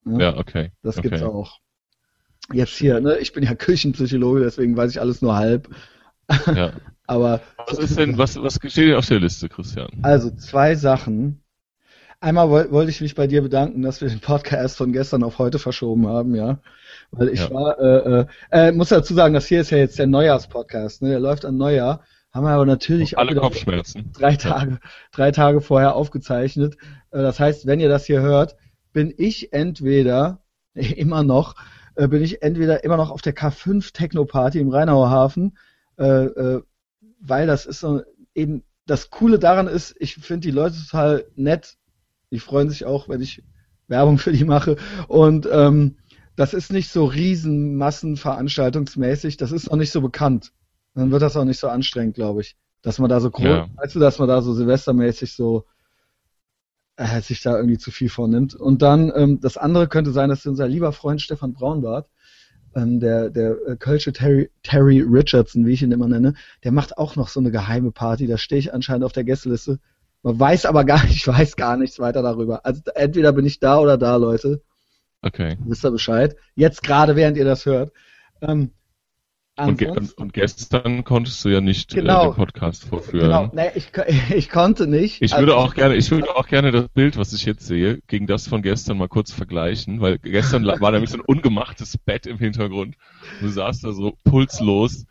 Ne? 0.05 0.23
Ja, 0.23 0.37
okay. 0.39 0.73
Das 0.83 0.97
okay. 0.97 1.11
gibt's 1.11 1.23
auch. 1.23 1.59
Jetzt 2.55 2.77
hier, 2.79 3.01
ne? 3.01 3.19
Ich 3.19 3.35
bin 3.35 3.45
ja 3.45 3.55
Küchenpsychologe, 3.55 4.41
deswegen 4.41 4.77
weiß 4.77 4.93
ich 4.93 5.01
alles 5.01 5.21
nur 5.21 5.37
halb. 5.37 5.69
Ja. 6.47 6.73
Aber 7.07 7.41
was 7.67 7.79
ist 7.79 7.99
denn, 7.99 8.17
was, 8.19 8.41
was 8.41 8.55
steht 8.57 8.89
denn 8.89 8.95
auf 8.95 9.07
der 9.07 9.21
Liste, 9.21 9.49
Christian? 9.49 9.89
Also 10.03 10.31
zwei 10.31 10.75
Sachen. 10.75 11.43
Einmal 12.21 12.51
wollte 12.51 12.91
ich 12.91 13.01
mich 13.01 13.17
bei 13.17 13.27
dir 13.27 13.43
bedanken, 13.43 13.83
dass 13.83 14.01
wir 14.01 14.09
den 14.09 14.21
Podcast 14.21 14.77
von 14.77 14.93
gestern 14.93 15.25
auf 15.25 15.39
heute 15.39 15.59
verschoben 15.59 16.07
haben, 16.07 16.37
ja. 16.37 16.61
Weil 17.11 17.29
ich 17.31 17.41
ja. 17.41 17.51
war, 17.51 17.79
äh, 17.81 18.21
äh, 18.21 18.27
äh, 18.69 18.73
muss 18.73 18.91
dazu 18.91 19.13
sagen, 19.15 19.35
das 19.35 19.47
hier 19.47 19.61
ist 19.61 19.71
ja 19.71 19.79
jetzt 19.79 19.99
der 19.99 20.07
Neujahrspodcast, 20.07 21.03
ne? 21.03 21.11
Der 21.11 21.21
läuft 21.21 21.45
an 21.45 21.57
Neujahr. 21.57 22.05
Haben 22.33 22.47
wir 22.47 22.51
aber 22.51 22.65
natürlich 22.65 23.19
alle 23.19 23.35
Kopfschmerzen. 23.35 24.11
drei 24.13 24.37
Tage, 24.37 24.79
drei 25.11 25.33
Tage 25.33 25.61
vorher 25.61 25.97
aufgezeichnet. 25.97 26.77
Äh, 27.11 27.19
das 27.23 27.41
heißt, 27.41 27.67
wenn 27.67 27.81
ihr 27.81 27.89
das 27.89 28.07
hier 28.07 28.23
hört, 28.23 28.57
bin 28.93 29.13
ich 29.17 29.53
entweder 29.53 30.41
immer 30.75 31.25
noch, 31.25 31.57
äh, 31.97 32.09
bin 32.09 32.23
ich 32.23 32.43
entweder 32.43 32.85
immer 32.85 32.97
noch 32.97 33.11
auf 33.11 33.21
der 33.21 33.35
K5 33.35 33.93
Techno 33.93 34.25
Party 34.25 34.61
im 34.61 34.71
Rheinauer 34.71 35.11
Hafen, 35.11 35.59
äh, 35.99 36.05
äh, 36.05 36.63
weil 37.23 37.47
das 37.47 37.67
ist 37.67 37.81
so 37.81 38.03
eben 38.35 38.65
das 38.87 39.11
Coole 39.11 39.39
daran 39.39 39.69
ist, 39.69 39.95
ich 39.99 40.17
finde 40.17 40.47
die 40.47 40.51
Leute 40.51 40.77
total 40.77 41.27
nett. 41.37 41.77
Die 42.31 42.41
freuen 42.41 42.69
sich 42.69 42.85
auch, 42.85 43.09
wenn 43.09 43.21
ich 43.21 43.43
Werbung 43.89 44.19
für 44.19 44.33
die 44.33 44.45
mache. 44.45 44.77
Und 45.09 45.49
ähm, 45.51 45.97
das 46.37 46.55
ist 46.55 46.73
nicht 46.73 46.91
so 46.91 47.05
riesen 47.05 47.77
Massenveranstaltungsmäßig, 47.77 49.37
das 49.37 49.53
ist 49.53 49.71
noch 49.71 49.77
nicht 49.77 49.93
so 49.93 50.01
bekannt. 50.01 50.53
Dann 50.95 51.11
wird 51.11 51.23
das 51.23 51.37
auch 51.37 51.45
nicht 51.45 51.61
so 51.61 51.69
anstrengend, 51.69 52.15
glaube 52.15 52.41
ich. 52.41 52.57
Dass 52.83 52.99
man 52.99 53.09
da 53.09 53.21
so 53.21 53.31
groß, 53.31 53.45
ja. 53.45 53.69
weißt 53.77 53.95
du, 53.95 54.01
dass 54.01 54.19
man 54.19 54.29
da 54.29 54.43
so 54.43 54.53
silvestermäßig 54.55 55.35
so 55.35 55.67
äh, 56.97 57.21
sich 57.21 57.43
da 57.43 57.57
irgendwie 57.57 57.79
zu 57.79 57.91
viel 57.91 58.09
vornimmt. 58.09 58.55
Und 58.55 58.83
dann, 58.83 59.13
ähm, 59.15 59.41
das 59.41 59.57
andere 59.57 59.89
könnte 59.89 60.11
sein, 60.11 60.31
dass 60.31 60.47
unser 60.47 60.67
lieber 60.67 60.93
Freund 60.93 61.23
Stefan 61.23 61.53
Braunbart, 61.53 62.09
ähm, 62.75 63.01
der, 63.01 63.31
der 63.31 63.57
äh, 63.67 63.77
Kölsche 63.77 64.13
Terry, 64.13 64.51
Terry 64.63 65.01
Richardson, 65.01 65.67
wie 65.67 65.73
ich 65.73 65.83
ihn 65.83 65.93
immer 65.93 66.09
nenne, 66.09 66.35
der 66.65 66.73
macht 66.73 66.99
auch 66.99 67.17
noch 67.17 67.29
so 67.29 67.41
eine 67.41 67.51
geheime 67.51 67.93
Party. 67.93 68.27
Da 68.27 68.39
stehe 68.39 68.59
ich 68.59 68.73
anscheinend 68.73 69.05
auf 69.05 69.13
der 69.13 69.25
Gästeliste. 69.25 69.79
Man 70.23 70.39
weiß 70.39 70.67
aber 70.67 70.85
gar 70.85 71.03
nicht, 71.05 71.17
ich 71.17 71.27
weiß 71.27 71.57
gar 71.57 71.77
nichts 71.77 71.99
weiter 71.99 72.23
darüber. 72.23 72.65
Also 72.65 72.83
entweder 72.95 73.33
bin 73.33 73.47
ich 73.47 73.61
da 73.61 73.79
oder 73.79 73.99
da, 73.99 74.17
Leute. 74.17 74.63
Okay. 75.23 75.57
Wisst 75.65 75.85
ihr 75.85 75.91
Bescheid? 75.91 76.37
Jetzt 76.55 76.83
gerade, 76.83 77.17
während 77.17 77.37
ihr 77.37 77.45
das 77.45 77.65
hört. 77.67 77.93
Ähm, 78.41 78.73
Und, 79.55 79.77
ge 79.77 79.91
und, 80.17 80.33
gestern 80.33 81.05
konntest 81.05 81.45
du 81.45 81.51
ja 81.51 81.61
nicht 81.61 81.95
genau, 81.95 82.23
äh, 82.23 82.27
den 82.29 82.37
Podcast 82.37 82.85
vorführen. 82.85 83.27
Genau, 83.27 83.51
nee, 83.53 83.71
ich, 83.75 83.91
ich 84.35 84.49
konnte 84.49 84.87
nicht. 84.87 85.21
Ich 85.21 85.37
würde 85.37 85.55
also, 85.55 85.67
auch 85.67 85.75
gerne, 85.75 85.95
ich 85.97 86.11
würde 86.11 86.35
auch 86.35 86.47
gerne 86.47 86.71
das 86.71 86.89
Bild, 86.89 87.19
was 87.19 87.35
ich 87.35 87.45
jetzt 87.45 87.67
sehe, 87.67 88.01
gegen 88.07 88.27
das 88.27 88.49
von 88.49 88.63
gestern 88.63 88.97
mal 88.97 89.09
kurz 89.09 89.31
vergleichen, 89.31 90.01
weil 90.01 90.19
gestern 90.19 90.65
war 90.67 90.91
nämlich 90.91 91.11
so 91.11 91.19
ein 91.19 91.25
ungemachtes 91.25 91.99
Bett 91.99 92.27
im 92.27 92.39
Hintergrund. 92.39 92.97
Du 93.41 93.49
saßt 93.49 93.85
da 93.85 93.93
so 93.93 94.17
pulslos 94.25 95.05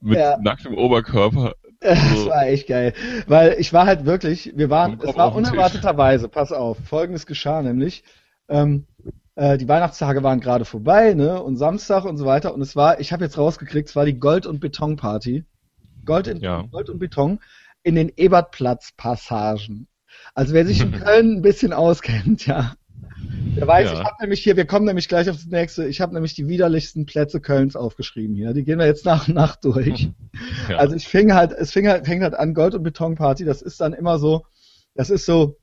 mit 0.00 0.18
ja. 0.18 0.38
nacktem 0.40 0.76
Oberkörper. 0.76 1.54
Das 1.82 2.10
so. 2.10 2.28
war 2.28 2.46
echt 2.46 2.68
geil, 2.68 2.92
weil 3.26 3.56
ich 3.58 3.72
war 3.72 3.86
halt 3.86 4.04
wirklich, 4.04 4.52
wir 4.54 4.68
waren, 4.68 5.00
es 5.02 5.16
war 5.16 5.34
unerwarteterweise, 5.34 6.28
pass 6.28 6.52
auf, 6.52 6.76
folgendes 6.84 7.24
geschah 7.24 7.62
nämlich, 7.62 8.04
ähm, 8.50 8.84
äh, 9.40 9.56
die 9.56 9.68
Weihnachtstage 9.68 10.22
waren 10.22 10.40
gerade 10.40 10.66
vorbei, 10.66 11.14
ne? 11.14 11.42
Und 11.42 11.56
Samstag 11.56 12.04
und 12.04 12.18
so 12.18 12.26
weiter. 12.26 12.52
Und 12.52 12.60
es 12.60 12.76
war, 12.76 13.00
ich 13.00 13.10
habe 13.10 13.24
jetzt 13.24 13.38
rausgekriegt, 13.38 13.88
es 13.88 13.96
war 13.96 14.04
die 14.04 14.18
Gold- 14.18 14.44
und 14.44 14.60
Beton-Party. 14.60 15.44
Gold, 16.04 16.26
in, 16.26 16.40
ja. 16.40 16.62
Gold 16.70 16.90
und 16.90 16.98
Beton 16.98 17.40
in 17.82 17.94
den 17.94 18.12
Ebertplatz-Passagen. 18.14 19.88
Also 20.34 20.52
wer 20.52 20.66
sich 20.66 20.82
in 20.82 20.92
Köln 21.00 21.38
ein 21.38 21.42
bisschen 21.42 21.72
auskennt, 21.72 22.46
ja. 22.46 22.74
Der 23.56 23.66
weiß, 23.66 23.86
ja. 23.86 23.92
ich 23.94 24.04
habe 24.04 24.16
nämlich 24.20 24.42
hier, 24.42 24.58
wir 24.58 24.66
kommen 24.66 24.84
nämlich 24.84 25.08
gleich 25.08 25.30
auf 25.30 25.36
das 25.36 25.46
nächste, 25.46 25.86
ich 25.86 26.02
habe 26.02 26.12
nämlich 26.12 26.34
die 26.34 26.46
widerlichsten 26.46 27.06
Plätze 27.06 27.40
Kölns 27.40 27.76
aufgeschrieben 27.76 28.36
hier. 28.36 28.52
Die 28.52 28.64
gehen 28.64 28.78
wir 28.78 28.86
jetzt 28.86 29.06
nach 29.06 29.26
und 29.26 29.34
nach 29.34 29.56
durch. 29.56 30.10
Ja. 30.68 30.76
Also 30.76 30.94
ich 30.94 31.08
fing 31.08 31.32
halt, 31.32 31.52
es 31.52 31.72
fing 31.72 31.88
halt, 31.88 32.06
fängt 32.06 32.22
halt 32.22 32.34
an 32.34 32.54
Gold- 32.54 32.74
und 32.74 32.82
Betonparty, 32.82 33.44
das 33.44 33.62
ist 33.62 33.80
dann 33.80 33.92
immer 33.92 34.18
so, 34.18 34.44
das 34.94 35.10
ist 35.10 35.26
so 35.26 35.58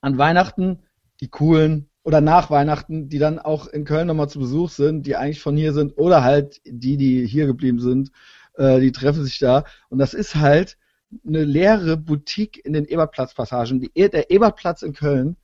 an 0.00 0.18
Weihnachten 0.18 0.82
die 1.20 1.28
coolen 1.28 1.88
oder 2.06 2.20
nach 2.20 2.50
Weihnachten, 2.50 3.08
die 3.08 3.18
dann 3.18 3.40
auch 3.40 3.66
in 3.66 3.84
Köln 3.84 4.06
nochmal 4.06 4.28
zu 4.28 4.38
Besuch 4.38 4.70
sind, 4.70 5.08
die 5.08 5.16
eigentlich 5.16 5.40
von 5.40 5.56
hier 5.56 5.72
sind, 5.72 5.98
oder 5.98 6.22
halt 6.22 6.60
die, 6.64 6.96
die 6.96 7.26
hier 7.26 7.46
geblieben 7.46 7.80
sind, 7.80 8.12
äh, 8.54 8.78
die 8.78 8.92
treffen 8.92 9.24
sich 9.24 9.40
da. 9.40 9.64
Und 9.88 9.98
das 9.98 10.14
ist 10.14 10.36
halt 10.36 10.78
eine 11.26 11.42
leere 11.42 11.96
Boutique 11.96 12.64
in 12.64 12.74
den 12.74 12.84
Ebertplatz-Passagen. 12.84 13.80
Die, 13.80 13.90
der 13.92 14.30
Ebertplatz 14.30 14.82
in 14.82 14.92
Köln, 14.92 15.36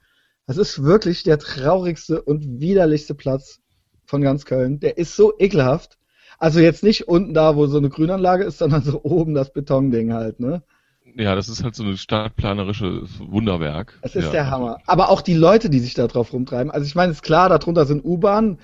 das 0.47 0.57
ist 0.57 0.85
wirklich 0.85 1.25
der 1.25 1.41
traurigste 1.41 2.23
und 2.23 2.61
widerlichste 2.61 3.17
Platz 3.17 3.59
von 4.05 4.23
ganz 4.23 4.45
Köln. 4.45 4.79
Der 4.79 4.99
ist 4.99 5.17
so 5.17 5.33
ekelhaft. 5.41 5.99
Also 6.39 6.61
jetzt 6.61 6.85
nicht 6.85 7.09
unten 7.09 7.35
da, 7.35 7.57
wo 7.57 7.67
so 7.67 7.79
eine 7.79 7.89
Grünanlage 7.89 8.45
ist, 8.45 8.59
sondern 8.59 8.85
so 8.85 9.03
oben 9.03 9.35
das 9.35 9.53
Betonding 9.53 10.13
halt, 10.13 10.39
ne? 10.39 10.63
Ja, 11.15 11.35
das 11.35 11.49
ist 11.49 11.63
halt 11.63 11.75
so 11.75 11.85
ein 11.85 11.97
stadtplanerisches 11.97 13.21
Wunderwerk. 13.21 13.99
Es 14.03 14.17
ist 14.17 14.27
ja. 14.27 14.31
der 14.31 14.51
Hammer. 14.51 14.79
Aber 14.87 15.11
auch 15.11 15.21
die 15.21 15.35
Leute, 15.35 15.69
die 15.69 15.79
sich 15.79 15.95
da 15.95 16.07
drauf 16.07 16.33
rumtreiben. 16.33 16.71
Also 16.71 16.87
ich 16.87 16.95
meine, 16.95 17.13
ist 17.13 17.23
klar, 17.23 17.49
darunter 17.49 17.85
sind 17.85 18.05
U-Bahnen, 18.05 18.59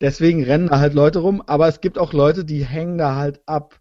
deswegen 0.00 0.42
rennen 0.42 0.68
da 0.68 0.80
halt 0.80 0.94
Leute 0.94 1.20
rum, 1.20 1.42
aber 1.46 1.68
es 1.68 1.80
gibt 1.80 1.98
auch 1.98 2.12
Leute, 2.12 2.44
die 2.44 2.64
hängen 2.64 2.98
da 2.98 3.14
halt 3.14 3.40
ab. 3.46 3.80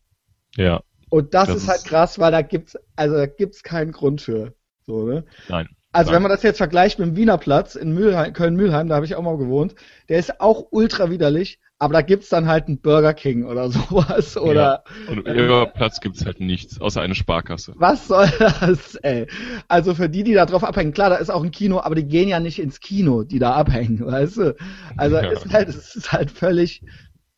Ja. 0.56 0.82
Und 1.10 1.34
das, 1.34 1.48
das 1.48 1.58
ist 1.58 1.68
halt 1.68 1.84
krass, 1.84 2.20
weil 2.20 2.32
da 2.32 2.42
gibt's, 2.42 2.78
also 2.96 3.16
da 3.16 3.26
gibt's 3.26 3.64
keinen 3.64 3.92
Grund 3.92 4.22
für. 4.22 4.54
So, 4.86 5.06
ne? 5.06 5.26
Nein. 5.50 5.68
Also 5.94 6.12
wenn 6.12 6.22
man 6.22 6.32
das 6.32 6.44
jetzt 6.44 6.58
vergleicht 6.58 7.00
mit 7.00 7.10
dem 7.10 7.16
Wiener 7.16 7.38
Platz 7.38 7.76
in 7.76 7.96
Köln-Mühlheim, 7.96 8.88
da 8.88 8.96
habe 8.96 9.06
ich 9.06 9.16
auch 9.16 9.24
mal 9.24 9.38
gewohnt, 9.38 9.76
der 10.08 10.20
ist 10.20 10.40
auch 10.40 10.68
ultra 10.72 11.10
widerlich, 11.10 11.60
aber 11.80 11.94
da 11.94 12.02
gibt's 12.02 12.30
dann 12.30 12.48
halt 12.48 12.68
einen 12.68 12.80
Burger 12.80 13.14
King 13.14 13.44
oder 13.44 13.70
sowas. 13.72 14.38
Oder, 14.38 14.84
ja. 15.08 15.12
Und 15.12 15.28
im 15.28 15.74
Platz 15.74 16.00
gibt's 16.00 16.26
halt 16.26 16.40
nichts, 16.40 16.80
außer 16.80 17.02
eine 17.02 17.16
Sparkasse. 17.16 17.74
Was 17.76 18.08
soll 18.08 18.30
das, 18.40 18.96
ey? 18.96 19.28
Also 19.68 19.96
für 19.96 20.08
die, 20.08 20.24
die 20.24 20.34
da 20.34 20.46
drauf 20.46 20.64
abhängen, 20.64 20.94
klar, 20.94 21.10
da 21.10 21.16
ist 21.16 21.32
auch 21.32 21.44
ein 21.44 21.52
Kino, 21.52 21.80
aber 21.80 21.96
die 21.96 22.06
gehen 22.06 22.30
ja 22.30 22.40
nicht 22.40 22.60
ins 22.60 22.80
Kino, 22.80 23.24
die 23.24 23.40
da 23.40 23.54
abhängen, 23.54 24.06
weißt 24.06 24.38
du? 24.38 24.56
Also 24.96 25.16
ja. 25.18 25.32
ist 25.32 25.52
halt, 25.52 25.70
es 25.70 25.96
ist 25.96 26.12
halt 26.12 26.32
völlig 26.32 26.84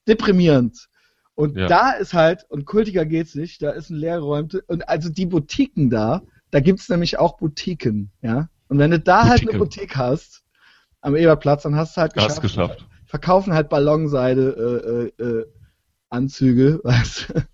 deprimierend. 0.08 0.90
Und 1.36 1.58
ja. 1.58 1.68
da 1.68 1.92
ist 1.92 2.14
halt, 2.14 2.46
und 2.50 2.66
kultiger 2.66 3.06
geht's 3.06 3.34
nicht, 3.34 3.64
da 3.64 3.72
ist 3.72 3.90
ein 3.90 3.96
leergeräumte, 3.96 4.62
und 4.68 4.88
also 4.88 5.10
die 5.10 5.26
Boutiquen 5.26 5.90
da, 5.90 6.22
da 6.54 6.60
gibt's 6.60 6.88
nämlich 6.88 7.18
auch 7.18 7.38
Boutiquen, 7.38 8.12
ja. 8.22 8.48
Und 8.68 8.78
wenn 8.78 8.92
du 8.92 9.00
da 9.00 9.24
Boutique. 9.24 9.30
halt 9.32 9.50
eine 9.50 9.60
Boutique 9.60 9.96
hast, 9.96 10.44
am 11.02 11.16
Eberplatz, 11.16 11.64
dann 11.64 11.76
hast 11.76 11.98
du 11.98 12.02
halt 12.02 12.14
geschafft. 12.14 12.32
Hast 12.32 12.42
geschafft. 12.42 12.88
Verkaufen 13.08 13.54
halt 13.54 13.70
Ballonseide 13.70 15.12
äh, 15.20 15.24
äh, 15.24 15.30
äh 15.30 15.46
Anzüge, 16.10 16.80
weißt 16.84 17.30
du? 17.30 17.48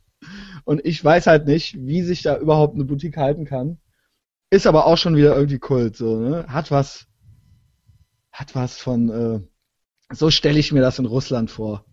Und 0.65 0.85
ich 0.85 1.03
weiß 1.03 1.27
halt 1.27 1.47
nicht, 1.47 1.77
wie 1.79 2.01
sich 2.01 2.23
da 2.23 2.37
überhaupt 2.37 2.75
eine 2.75 2.83
Boutique 2.83 3.15
halten 3.15 3.45
kann. 3.45 3.79
Ist 4.49 4.67
aber 4.67 4.85
auch 4.85 4.97
schon 4.97 5.15
wieder 5.15 5.33
irgendwie 5.33 5.59
Kult, 5.59 5.95
so, 5.95 6.19
ne? 6.19 6.45
Hat 6.49 6.69
was, 6.69 7.07
hat 8.33 8.53
was 8.53 8.77
von, 8.77 9.09
äh, 9.09 10.13
so 10.13 10.29
stelle 10.29 10.59
ich 10.59 10.73
mir 10.73 10.81
das 10.81 10.99
in 10.99 11.05
Russland 11.05 11.49
vor. 11.49 11.85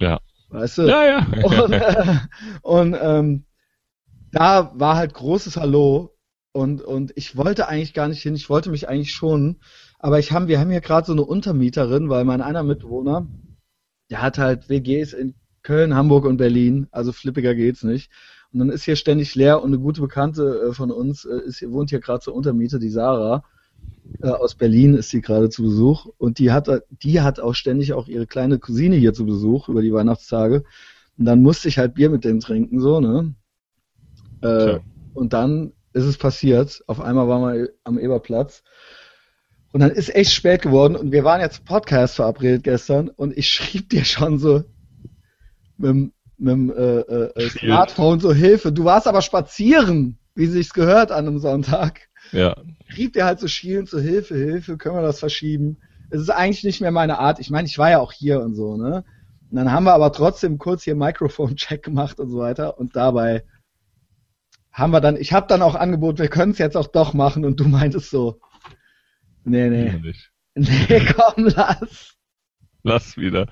Ja. 0.00 0.18
Weißt 0.48 0.78
du? 0.78 0.82
Ja, 0.82 1.04
ja. 1.04 1.26
Und, 1.44 1.72
äh, 1.72 2.18
und 2.62 2.96
ähm, 3.00 3.44
da 4.32 4.72
war 4.74 4.96
halt 4.96 5.14
großes 5.14 5.56
Hallo 5.56 6.16
und, 6.52 6.82
und 6.82 7.12
ich 7.14 7.36
wollte 7.36 7.68
eigentlich 7.68 7.94
gar 7.94 8.08
nicht 8.08 8.22
hin, 8.22 8.34
ich 8.34 8.50
wollte 8.50 8.70
mich 8.70 8.88
eigentlich 8.88 9.12
schon, 9.12 9.56
aber 9.98 10.18
ich 10.18 10.32
haben, 10.32 10.48
wir 10.48 10.58
haben 10.58 10.70
hier 10.70 10.80
gerade 10.80 11.06
so 11.06 11.12
eine 11.12 11.24
Untermieterin, 11.24 12.08
weil 12.08 12.24
mein 12.24 12.40
einer 12.40 12.62
Mitbewohner, 12.62 13.26
der 14.10 14.22
hat 14.22 14.38
halt 14.38 14.68
WGs 14.68 15.12
in 15.12 15.34
Köln, 15.62 15.94
Hamburg 15.94 16.24
und 16.24 16.38
Berlin, 16.38 16.88
also 16.90 17.12
flippiger 17.12 17.54
geht's 17.54 17.84
nicht. 17.84 18.10
Und 18.52 18.58
dann 18.58 18.70
ist 18.70 18.84
hier 18.84 18.96
ständig 18.96 19.34
leer 19.36 19.62
und 19.62 19.68
eine 19.68 19.78
gute 19.78 20.00
Bekannte 20.00 20.70
äh, 20.70 20.72
von 20.72 20.90
uns 20.90 21.24
äh, 21.24 21.40
ist, 21.44 21.62
wohnt 21.70 21.90
hier 21.90 22.00
gerade 22.00 22.20
zur 22.20 22.34
Untermiete, 22.34 22.80
die 22.80 22.90
Sarah. 22.90 23.44
Äh, 24.22 24.28
aus 24.28 24.56
Berlin 24.56 24.94
ist 24.94 25.10
sie 25.10 25.20
gerade 25.20 25.50
zu 25.50 25.62
Besuch 25.62 26.06
und 26.18 26.38
die 26.40 26.50
hat, 26.50 26.68
die 26.90 27.20
hat 27.20 27.38
auch 27.38 27.54
ständig 27.54 27.92
auch 27.92 28.08
ihre 28.08 28.26
kleine 28.26 28.58
Cousine 28.58 28.96
hier 28.96 29.12
zu 29.12 29.24
Besuch 29.24 29.68
über 29.68 29.82
die 29.82 29.92
Weihnachtstage. 29.92 30.64
Und 31.16 31.26
dann 31.26 31.42
musste 31.42 31.68
ich 31.68 31.78
halt 31.78 31.94
Bier 31.94 32.10
mit 32.10 32.24
denen 32.24 32.40
trinken, 32.40 32.80
so, 32.80 32.98
ne? 32.98 33.34
Äh, 34.40 34.80
und 35.14 35.32
dann 35.32 35.72
ist 35.92 36.04
es 36.04 36.16
passiert. 36.16 36.82
Auf 36.86 37.00
einmal 37.00 37.28
waren 37.28 37.52
wir 37.52 37.68
am 37.84 37.98
Eberplatz. 37.98 38.62
Und 39.72 39.80
dann 39.80 39.90
ist 39.90 40.14
echt 40.14 40.32
spät 40.32 40.62
geworden 40.62 40.96
und 40.96 41.12
wir 41.12 41.22
waren 41.22 41.40
jetzt 41.40 41.64
Podcast 41.64 42.16
verabredet 42.16 42.64
gestern 42.64 43.08
und 43.08 43.36
ich 43.36 43.48
schrieb 43.48 43.88
dir 43.90 44.04
schon 44.04 44.38
so 44.38 44.64
mit, 45.76 46.12
mit 46.38 46.52
dem 46.52 46.70
äh, 46.70 47.00
äh, 47.00 47.50
Smartphone 47.50 48.18
so 48.18 48.32
Hilfe. 48.32 48.72
Du 48.72 48.84
warst 48.84 49.06
aber 49.06 49.22
spazieren, 49.22 50.18
wie 50.34 50.46
sich's 50.46 50.74
gehört 50.74 51.12
an 51.12 51.28
einem 51.28 51.38
Sonntag. 51.38 52.08
Ja. 52.32 52.56
Schrieb 52.88 53.12
dir 53.12 53.24
halt 53.24 53.38
so 53.38 53.46
schielend 53.46 53.88
so 53.88 54.00
Hilfe, 54.00 54.34
Hilfe, 54.34 54.76
können 54.76 54.96
wir 54.96 55.02
das 55.02 55.20
verschieben? 55.20 55.78
Es 56.10 56.20
ist 56.20 56.30
eigentlich 56.30 56.64
nicht 56.64 56.80
mehr 56.80 56.90
meine 56.90 57.20
Art. 57.20 57.38
Ich 57.38 57.50
meine, 57.50 57.68
ich 57.68 57.78
war 57.78 57.90
ja 57.90 58.00
auch 58.00 58.12
hier 58.12 58.40
und 58.40 58.56
so, 58.56 58.76
ne? 58.76 59.04
Und 59.50 59.56
dann 59.56 59.72
haben 59.72 59.84
wir 59.84 59.94
aber 59.94 60.12
trotzdem 60.12 60.58
kurz 60.58 60.82
hier 60.84 60.94
Mikrofon-Check 60.94 61.82
gemacht 61.82 62.18
und 62.20 62.30
so 62.30 62.38
weiter 62.38 62.78
und 62.78 62.94
dabei 62.96 63.44
haben 64.72 64.92
wir 64.92 65.00
dann, 65.00 65.16
ich 65.16 65.32
habe 65.32 65.46
dann 65.48 65.62
auch 65.62 65.74
angeboten, 65.74 66.18
wir 66.18 66.28
können 66.28 66.52
es 66.52 66.58
jetzt 66.58 66.76
auch 66.76 66.86
doch 66.86 67.14
machen 67.14 67.44
und 67.44 67.58
du 67.60 67.64
meintest 67.68 68.10
so, 68.10 68.40
nee, 69.44 69.68
nee, 69.68 70.14
nee, 70.54 71.06
komm, 71.14 71.46
lass. 71.46 72.16
Lass 72.82 73.16
wieder. 73.16 73.46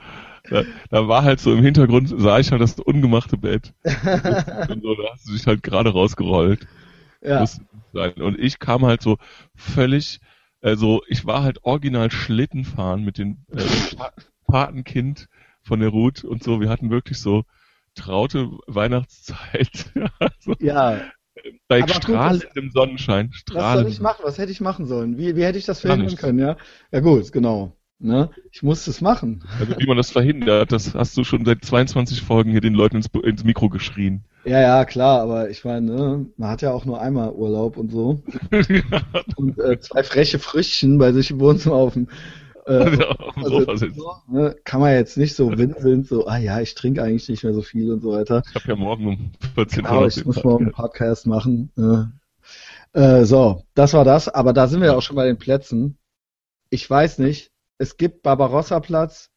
Da, 0.48 0.64
da, 0.88 1.08
war 1.08 1.25
halt 1.25 1.40
so 1.40 1.52
im 1.52 1.62
Hintergrund, 1.62 2.08
sah 2.08 2.38
ich 2.38 2.50
halt 2.50 2.62
das 2.62 2.78
ungemachte 2.80 3.37
Bett. 3.37 3.75
und 3.84 4.82
so, 4.82 4.94
da 4.94 5.12
hast 5.12 5.28
du 5.28 5.32
dich 5.32 5.46
halt 5.46 5.62
gerade 5.62 5.90
rausgerollt. 5.90 6.66
Ja. 7.20 7.44
Und 7.92 8.38
ich 8.38 8.58
kam 8.58 8.87
halt 8.87 9.02
so 9.02 9.18
völlig, 9.54 10.20
also 10.62 11.02
ich 11.08 11.26
war 11.26 11.42
halt 11.42 11.64
original 11.64 12.10
Schlittenfahren 12.10 13.04
mit 13.04 13.18
dem 13.18 13.44
äh, 13.52 13.62
Patenkind 14.46 15.28
von 15.62 15.80
der 15.80 15.90
Ruth 15.90 16.25
und 16.25 16.42
so. 16.42 16.60
Wir 16.60 16.70
hatten 16.70 16.90
wirklich 16.90 17.20
so 17.20 17.44
traute 17.95 18.50
Weihnachtszeit. 18.66 19.92
also, 20.18 20.54
ja. 20.61 21.00
Bei 21.68 21.87
strahlendem 21.87 22.71
Sonnenschein. 22.71 23.30
Strahlend. 23.33 23.64
Was 23.64 23.83
soll 23.83 23.92
ich 23.92 24.00
machen? 24.00 24.21
Was 24.25 24.38
hätte 24.38 24.52
ich 24.52 24.61
machen 24.61 24.87
sollen? 24.87 25.18
Wie, 25.18 25.37
wie 25.37 25.45
hätte 25.45 25.59
ich 25.59 25.66
das 25.66 25.80
verhindern 25.80 26.16
können, 26.16 26.38
ja? 26.38 26.57
Ja 26.90 27.00
gut, 27.00 27.30
genau. 27.33 27.76
Ne? 28.00 28.30
Ich 28.52 28.62
musste 28.62 28.90
es 28.90 29.00
machen. 29.00 29.42
Also 29.59 29.76
wie 29.76 29.87
man 29.87 29.97
das 29.97 30.11
verhindert, 30.11 30.71
das 30.71 30.95
hast 30.95 31.16
du 31.16 31.25
schon 31.25 31.45
seit 31.45 31.64
22 31.64 32.23
Folgen 32.23 32.52
hier 32.52 32.61
den 32.61 32.75
Leuten 32.75 32.97
ins, 32.97 33.09
ins 33.25 33.42
Mikro 33.42 33.68
geschrien. 33.68 34.23
Ja, 34.45 34.61
ja, 34.61 34.85
klar, 34.85 35.21
aber 35.21 35.50
ich 35.50 35.64
meine, 35.64 35.87
ne, 35.90 36.26
man 36.37 36.50
hat 36.50 36.62
ja 36.62 36.71
auch 36.71 36.85
nur 36.85 37.00
einmal 37.00 37.33
Urlaub 37.33 37.76
und 37.76 37.90
so. 37.90 38.23
ja. 38.52 39.02
Und 39.35 39.59
äh, 39.59 39.80
zwei 39.80 40.04
freche 40.04 40.38
Früchtchen 40.38 40.99
bei 40.99 41.12
sich 41.12 41.33
im 41.33 41.40
Wohnzimmer 41.40 41.75
auf 41.75 41.95
dem 41.95 42.09
äh, 42.68 42.98
also, 43.37 43.76
so, 43.94 44.14
ne, 44.28 44.56
kann 44.64 44.80
man 44.80 44.92
jetzt 44.92 45.16
nicht 45.16 45.34
so 45.34 45.56
winseln, 45.56 46.04
so, 46.04 46.26
ah 46.26 46.37
ja, 46.37 46.60
ich 46.60 46.75
trinke 46.75 47.02
eigentlich 47.02 47.28
nicht 47.28 47.44
mehr 47.44 47.54
so 47.54 47.62
viel 47.62 47.90
und 47.92 48.02
so 48.02 48.12
weiter. 48.12 48.42
Ich 48.48 48.54
habe 48.54 48.68
ja 48.68 48.76
morgen 48.76 49.06
um 49.06 49.32
14 49.54 49.84
Uhr. 49.84 49.88
Genau, 49.90 50.06
ich 50.06 50.25
muss 50.25 50.44
morgen 50.44 50.66
einen 50.66 50.75
Podcast 50.75 51.26
machen. 51.26 51.72
Äh, 52.92 53.25
so, 53.25 53.64
das 53.75 53.92
war 53.94 54.04
das, 54.04 54.28
aber 54.28 54.52
da 54.52 54.68
sind 54.68 54.80
wir 54.80 54.88
ja 54.88 54.96
auch 54.96 55.02
schon 55.02 55.16
bei 55.16 55.26
den 55.26 55.38
Plätzen. 55.38 55.98
Ich 56.70 56.88
weiß 56.88 57.18
nicht, 57.18 57.50
es 57.78 57.96
gibt 57.96 58.22
Barbarossa-Platz, 58.22 59.30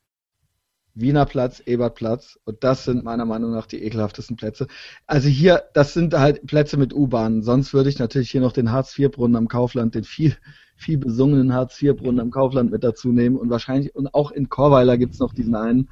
Wiener 0.93 1.25
Platz, 1.25 1.61
Ebertplatz 1.65 2.37
und 2.43 2.63
das 2.65 2.83
sind 2.83 3.05
meiner 3.05 3.25
Meinung 3.25 3.51
nach 3.51 3.65
die 3.65 3.81
ekelhaftesten 3.81 4.35
Plätze. 4.35 4.67
Also 5.07 5.29
hier, 5.29 5.63
das 5.73 5.93
sind 5.93 6.13
halt 6.13 6.45
Plätze 6.47 6.75
mit 6.75 6.93
U-Bahnen. 6.93 7.43
Sonst 7.43 7.73
würde 7.73 7.89
ich 7.89 7.99
natürlich 7.99 8.29
hier 8.29 8.41
noch 8.41 8.51
den 8.51 8.71
Hartz-IV-Brunnen 8.71 9.37
am 9.37 9.47
Kaufland, 9.47 9.95
den 9.95 10.03
viel 10.03 10.35
viel 10.81 10.97
besungenen 10.97 11.53
Hartz-IV-Brunnen 11.53 12.19
am 12.19 12.31
Kaufland 12.31 12.71
mit 12.71 12.83
dazu 12.83 13.11
nehmen 13.11 13.37
und 13.37 13.49
wahrscheinlich, 13.49 13.95
und 13.95 14.13
auch 14.13 14.31
in 14.31 14.49
Chorweiler 14.49 14.97
gibt's 14.97 15.19
noch 15.19 15.33
diesen 15.33 15.55
einen. 15.55 15.89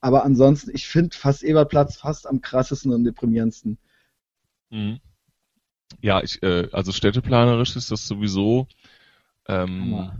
Aber 0.00 0.24
ansonsten, 0.24 0.70
ich 0.74 0.88
finde 0.88 1.14
fast 1.14 1.42
Ebertplatz 1.42 1.98
fast 1.98 2.26
am 2.26 2.40
krassesten 2.40 2.92
und 2.92 3.04
deprimierendsten. 3.04 3.76
Mhm. 4.70 5.00
Ja, 6.00 6.22
ich, 6.22 6.42
äh, 6.42 6.68
also 6.72 6.90
städteplanerisch 6.92 7.76
ist 7.76 7.90
das 7.90 8.06
sowieso. 8.06 8.66
Ähm, 9.46 10.10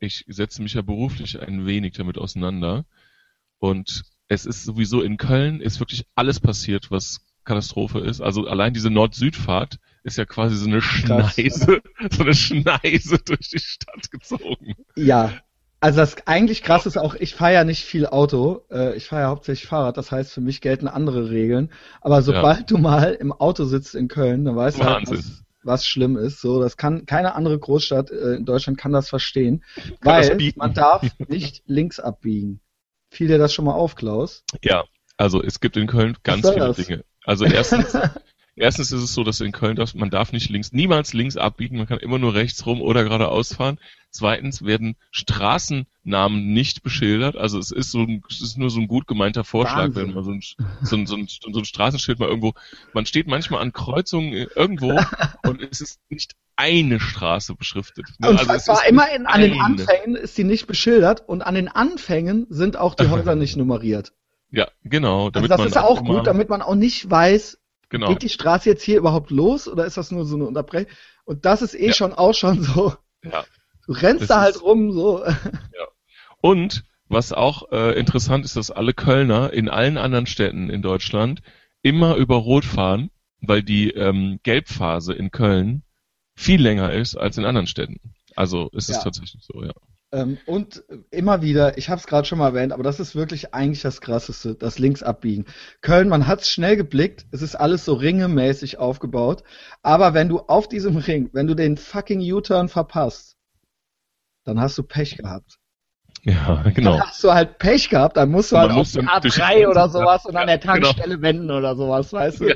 ich 0.00 0.24
setze 0.26 0.62
mich 0.62 0.74
ja 0.74 0.82
beruflich 0.82 1.40
ein 1.40 1.64
wenig 1.64 1.92
damit 1.92 2.18
auseinander. 2.18 2.84
Und 3.58 4.02
es 4.26 4.46
ist 4.46 4.64
sowieso 4.64 5.00
in 5.00 5.16
Köln 5.16 5.60
ist 5.60 5.78
wirklich 5.78 6.06
alles 6.16 6.40
passiert, 6.40 6.90
was 6.90 7.24
Katastrophe 7.44 8.00
ist. 8.00 8.20
Also 8.20 8.48
allein 8.48 8.74
diese 8.74 8.90
Nord-Süd-Fahrt 8.90 9.78
ist 10.04 10.18
ja 10.18 10.26
quasi 10.26 10.56
so 10.56 10.68
eine 10.68 10.80
Schneise, 10.80 11.82
so 12.10 12.22
eine 12.22 12.34
Schneise 12.34 13.18
durch 13.18 13.48
die 13.48 13.58
Stadt 13.58 14.10
gezogen. 14.10 14.74
Ja. 14.94 15.32
Also 15.80 15.98
das 15.98 16.16
eigentlich 16.26 16.62
krass 16.62 16.86
ist 16.86 16.96
auch, 16.96 17.14
ich 17.14 17.34
fahre 17.34 17.52
ja 17.52 17.64
nicht 17.64 17.84
viel 17.84 18.06
Auto, 18.06 18.62
äh, 18.70 18.96
ich 18.96 19.06
fahre 19.06 19.22
ja 19.22 19.28
hauptsächlich 19.28 19.68
Fahrrad, 19.68 19.98
das 19.98 20.10
heißt 20.10 20.32
für 20.32 20.40
mich 20.40 20.62
gelten 20.62 20.88
andere 20.88 21.30
Regeln. 21.30 21.70
Aber 22.00 22.22
sobald 22.22 22.58
ja. 22.58 22.64
du 22.64 22.78
mal 22.78 23.12
im 23.12 23.32
Auto 23.32 23.64
sitzt 23.64 23.94
in 23.94 24.08
Köln, 24.08 24.46
dann 24.46 24.56
weißt 24.56 24.78
du 24.78 24.84
halt, 24.84 25.10
was, 25.10 25.44
was 25.62 25.84
schlimm 25.86 26.16
ist. 26.16 26.40
So, 26.40 26.58
das 26.60 26.78
kann 26.78 27.04
keine 27.04 27.34
andere 27.34 27.58
Großstadt 27.58 28.10
äh, 28.10 28.34
in 28.34 28.46
Deutschland 28.46 28.78
kann 28.78 28.92
das 28.92 29.10
verstehen, 29.10 29.62
kann 30.00 30.24
weil 30.24 30.36
das 30.36 30.56
man 30.56 30.72
darf 30.72 31.02
nicht 31.28 31.62
links 31.66 32.00
abbiegen. 32.00 32.60
Fiel 33.10 33.28
dir 33.28 33.38
das 33.38 33.52
schon 33.52 33.66
mal 33.66 33.74
auf, 33.74 33.94
Klaus? 33.94 34.42
Ja, 34.62 34.84
also 35.18 35.42
es 35.42 35.60
gibt 35.60 35.76
in 35.76 35.86
Köln 35.86 36.16
ganz 36.22 36.48
viele 36.48 36.66
das? 36.66 36.76
Dinge. 36.76 37.04
Also 37.24 37.44
erstens, 37.44 37.92
erstens 38.56 38.92
ist 38.92 39.02
es 39.02 39.14
so, 39.14 39.24
dass 39.24 39.40
in 39.40 39.52
Köln 39.52 39.76
darf, 39.76 39.94
man 39.94 40.10
darf 40.10 40.32
nicht 40.32 40.50
links, 40.50 40.72
niemals 40.72 41.12
links 41.12 41.36
abbiegen, 41.36 41.76
man 41.76 41.86
kann 41.86 41.98
immer 41.98 42.18
nur 42.18 42.34
rechts 42.34 42.64
rum 42.66 42.80
oder 42.80 43.04
geradeaus 43.04 43.54
fahren. 43.54 43.78
Zweitens 44.10 44.64
werden 44.64 44.94
Straßennamen 45.10 46.52
nicht 46.52 46.84
beschildert. 46.84 47.36
Also 47.36 47.58
es 47.58 47.72
ist 47.72 47.90
so 47.90 48.02
ein, 48.02 48.22
es 48.30 48.40
ist 48.40 48.56
nur 48.56 48.70
so 48.70 48.80
ein 48.80 48.86
gut 48.86 49.08
gemeinter 49.08 49.42
Vorschlag, 49.42 49.88
Wahnsinn. 49.88 50.08
wenn 50.08 50.14
man 50.14 50.24
so 50.24 50.30
ein, 50.30 50.40
so, 50.82 50.96
ein, 50.96 51.06
so, 51.06 51.16
ein, 51.16 51.26
so 51.28 51.58
ein 51.58 51.64
Straßenschild 51.64 52.20
mal 52.20 52.28
irgendwo, 52.28 52.54
man 52.92 53.06
steht 53.06 53.26
manchmal 53.26 53.60
an 53.60 53.72
Kreuzungen 53.72 54.32
irgendwo 54.32 55.00
und 55.48 55.60
es 55.62 55.80
ist 55.80 55.98
nicht 56.10 56.36
eine 56.54 57.00
Straße 57.00 57.54
beschriftet. 57.56 58.06
Ne? 58.18 58.30
Und 58.30 58.38
also 58.38 58.56
zwar 58.58 58.86
immer 58.86 59.10
in, 59.10 59.26
an 59.26 59.40
den 59.40 59.60
Anfängen 59.60 60.14
ist 60.14 60.38
die 60.38 60.44
nicht 60.44 60.68
beschildert 60.68 61.28
und 61.28 61.42
an 61.42 61.56
den 61.56 61.66
Anfängen 61.66 62.46
sind 62.48 62.76
auch 62.76 62.94
die 62.94 63.08
Häuser 63.08 63.34
nicht 63.34 63.56
nummeriert. 63.56 64.12
Ja, 64.50 64.68
genau. 64.84 65.30
Damit 65.30 65.50
also 65.50 65.64
das 65.64 65.72
ist 65.72 65.78
auch 65.78 66.04
gut, 66.04 66.28
damit 66.28 66.48
man 66.48 66.62
auch 66.62 66.76
nicht 66.76 67.10
weiß, 67.10 67.58
genau. 67.94 68.08
geht 68.08 68.22
die 68.22 68.28
Straße 68.28 68.68
jetzt 68.68 68.82
hier 68.82 68.98
überhaupt 68.98 69.30
los 69.30 69.68
oder 69.68 69.84
ist 69.84 69.96
das 69.96 70.10
nur 70.10 70.24
so 70.24 70.36
eine 70.36 70.46
Unterbrechung? 70.46 70.92
Und 71.24 71.44
das 71.44 71.62
ist 71.62 71.74
eh 71.74 71.88
ja. 71.88 71.92
schon 71.92 72.12
auch 72.12 72.34
schon 72.34 72.62
so. 72.62 72.94
Ja. 73.22 73.44
Du 73.86 73.92
rennst 73.92 74.22
das 74.22 74.28
da 74.28 74.40
halt 74.40 74.62
rum, 74.62 74.92
so. 74.92 75.24
Ja. 75.24 75.88
Und 76.40 76.84
was 77.08 77.32
auch 77.32 77.70
äh, 77.70 77.98
interessant 77.98 78.44
ist, 78.44 78.56
dass 78.56 78.70
alle 78.70 78.92
Kölner 78.94 79.52
in 79.52 79.68
allen 79.68 79.98
anderen 79.98 80.26
Städten 80.26 80.70
in 80.70 80.82
Deutschland 80.82 81.42
immer 81.82 82.16
über 82.16 82.36
Rot 82.36 82.64
fahren, 82.64 83.10
weil 83.40 83.62
die 83.62 83.90
ähm, 83.90 84.40
Gelbphase 84.42 85.12
in 85.12 85.30
Köln 85.30 85.82
viel 86.34 86.60
länger 86.60 86.92
ist 86.92 87.16
als 87.16 87.38
in 87.38 87.44
anderen 87.44 87.66
Städten. 87.66 88.00
Also 88.34 88.68
ist 88.70 88.88
es 88.90 88.96
ja. 88.96 89.02
tatsächlich 89.02 89.42
so, 89.44 89.62
ja. 89.62 89.72
Ähm, 90.14 90.38
und 90.46 90.84
immer 91.10 91.42
wieder, 91.42 91.76
ich 91.76 91.90
habe 91.90 91.98
es 91.98 92.06
gerade 92.06 92.24
schon 92.24 92.38
mal 92.38 92.50
erwähnt, 92.50 92.72
aber 92.72 92.84
das 92.84 93.00
ist 93.00 93.16
wirklich 93.16 93.52
eigentlich 93.52 93.82
das 93.82 94.00
Krasseste, 94.00 94.54
das 94.54 94.78
Linksabbiegen. 94.78 95.44
Köln, 95.80 96.08
man 96.08 96.28
hat 96.28 96.42
es 96.42 96.50
schnell 96.50 96.76
geblickt, 96.76 97.26
es 97.32 97.42
ist 97.42 97.56
alles 97.56 97.84
so 97.84 97.94
ringemäßig 97.94 98.78
aufgebaut, 98.78 99.42
aber 99.82 100.14
wenn 100.14 100.28
du 100.28 100.38
auf 100.38 100.68
diesem 100.68 100.98
Ring, 100.98 101.30
wenn 101.32 101.48
du 101.48 101.56
den 101.56 101.76
fucking 101.76 102.20
U-Turn 102.32 102.68
verpasst, 102.68 103.36
dann 104.44 104.60
hast 104.60 104.78
du 104.78 104.84
Pech 104.84 105.16
gehabt. 105.16 105.58
Ja, 106.22 106.62
genau. 106.72 106.92
Dann 106.92 107.08
hast 107.08 107.24
du 107.24 107.32
halt 107.32 107.58
Pech 107.58 107.88
gehabt, 107.88 108.16
dann 108.16 108.30
musst 108.30 108.52
du 108.52 108.56
halt 108.56 108.70
auf 108.70 108.92
die 108.92 109.00
A3 109.00 109.68
oder 109.68 109.88
sowas 109.88 110.22
ja, 110.22 110.30
und 110.30 110.36
an 110.36 110.46
der 110.46 110.58
genau. 110.58 110.74
Tankstelle 110.74 111.16
genau. 111.16 111.22
wenden 111.22 111.50
oder 111.50 111.74
sowas, 111.74 112.12
weißt 112.12 112.40
du? 112.40 112.48
Ja, 112.50 112.54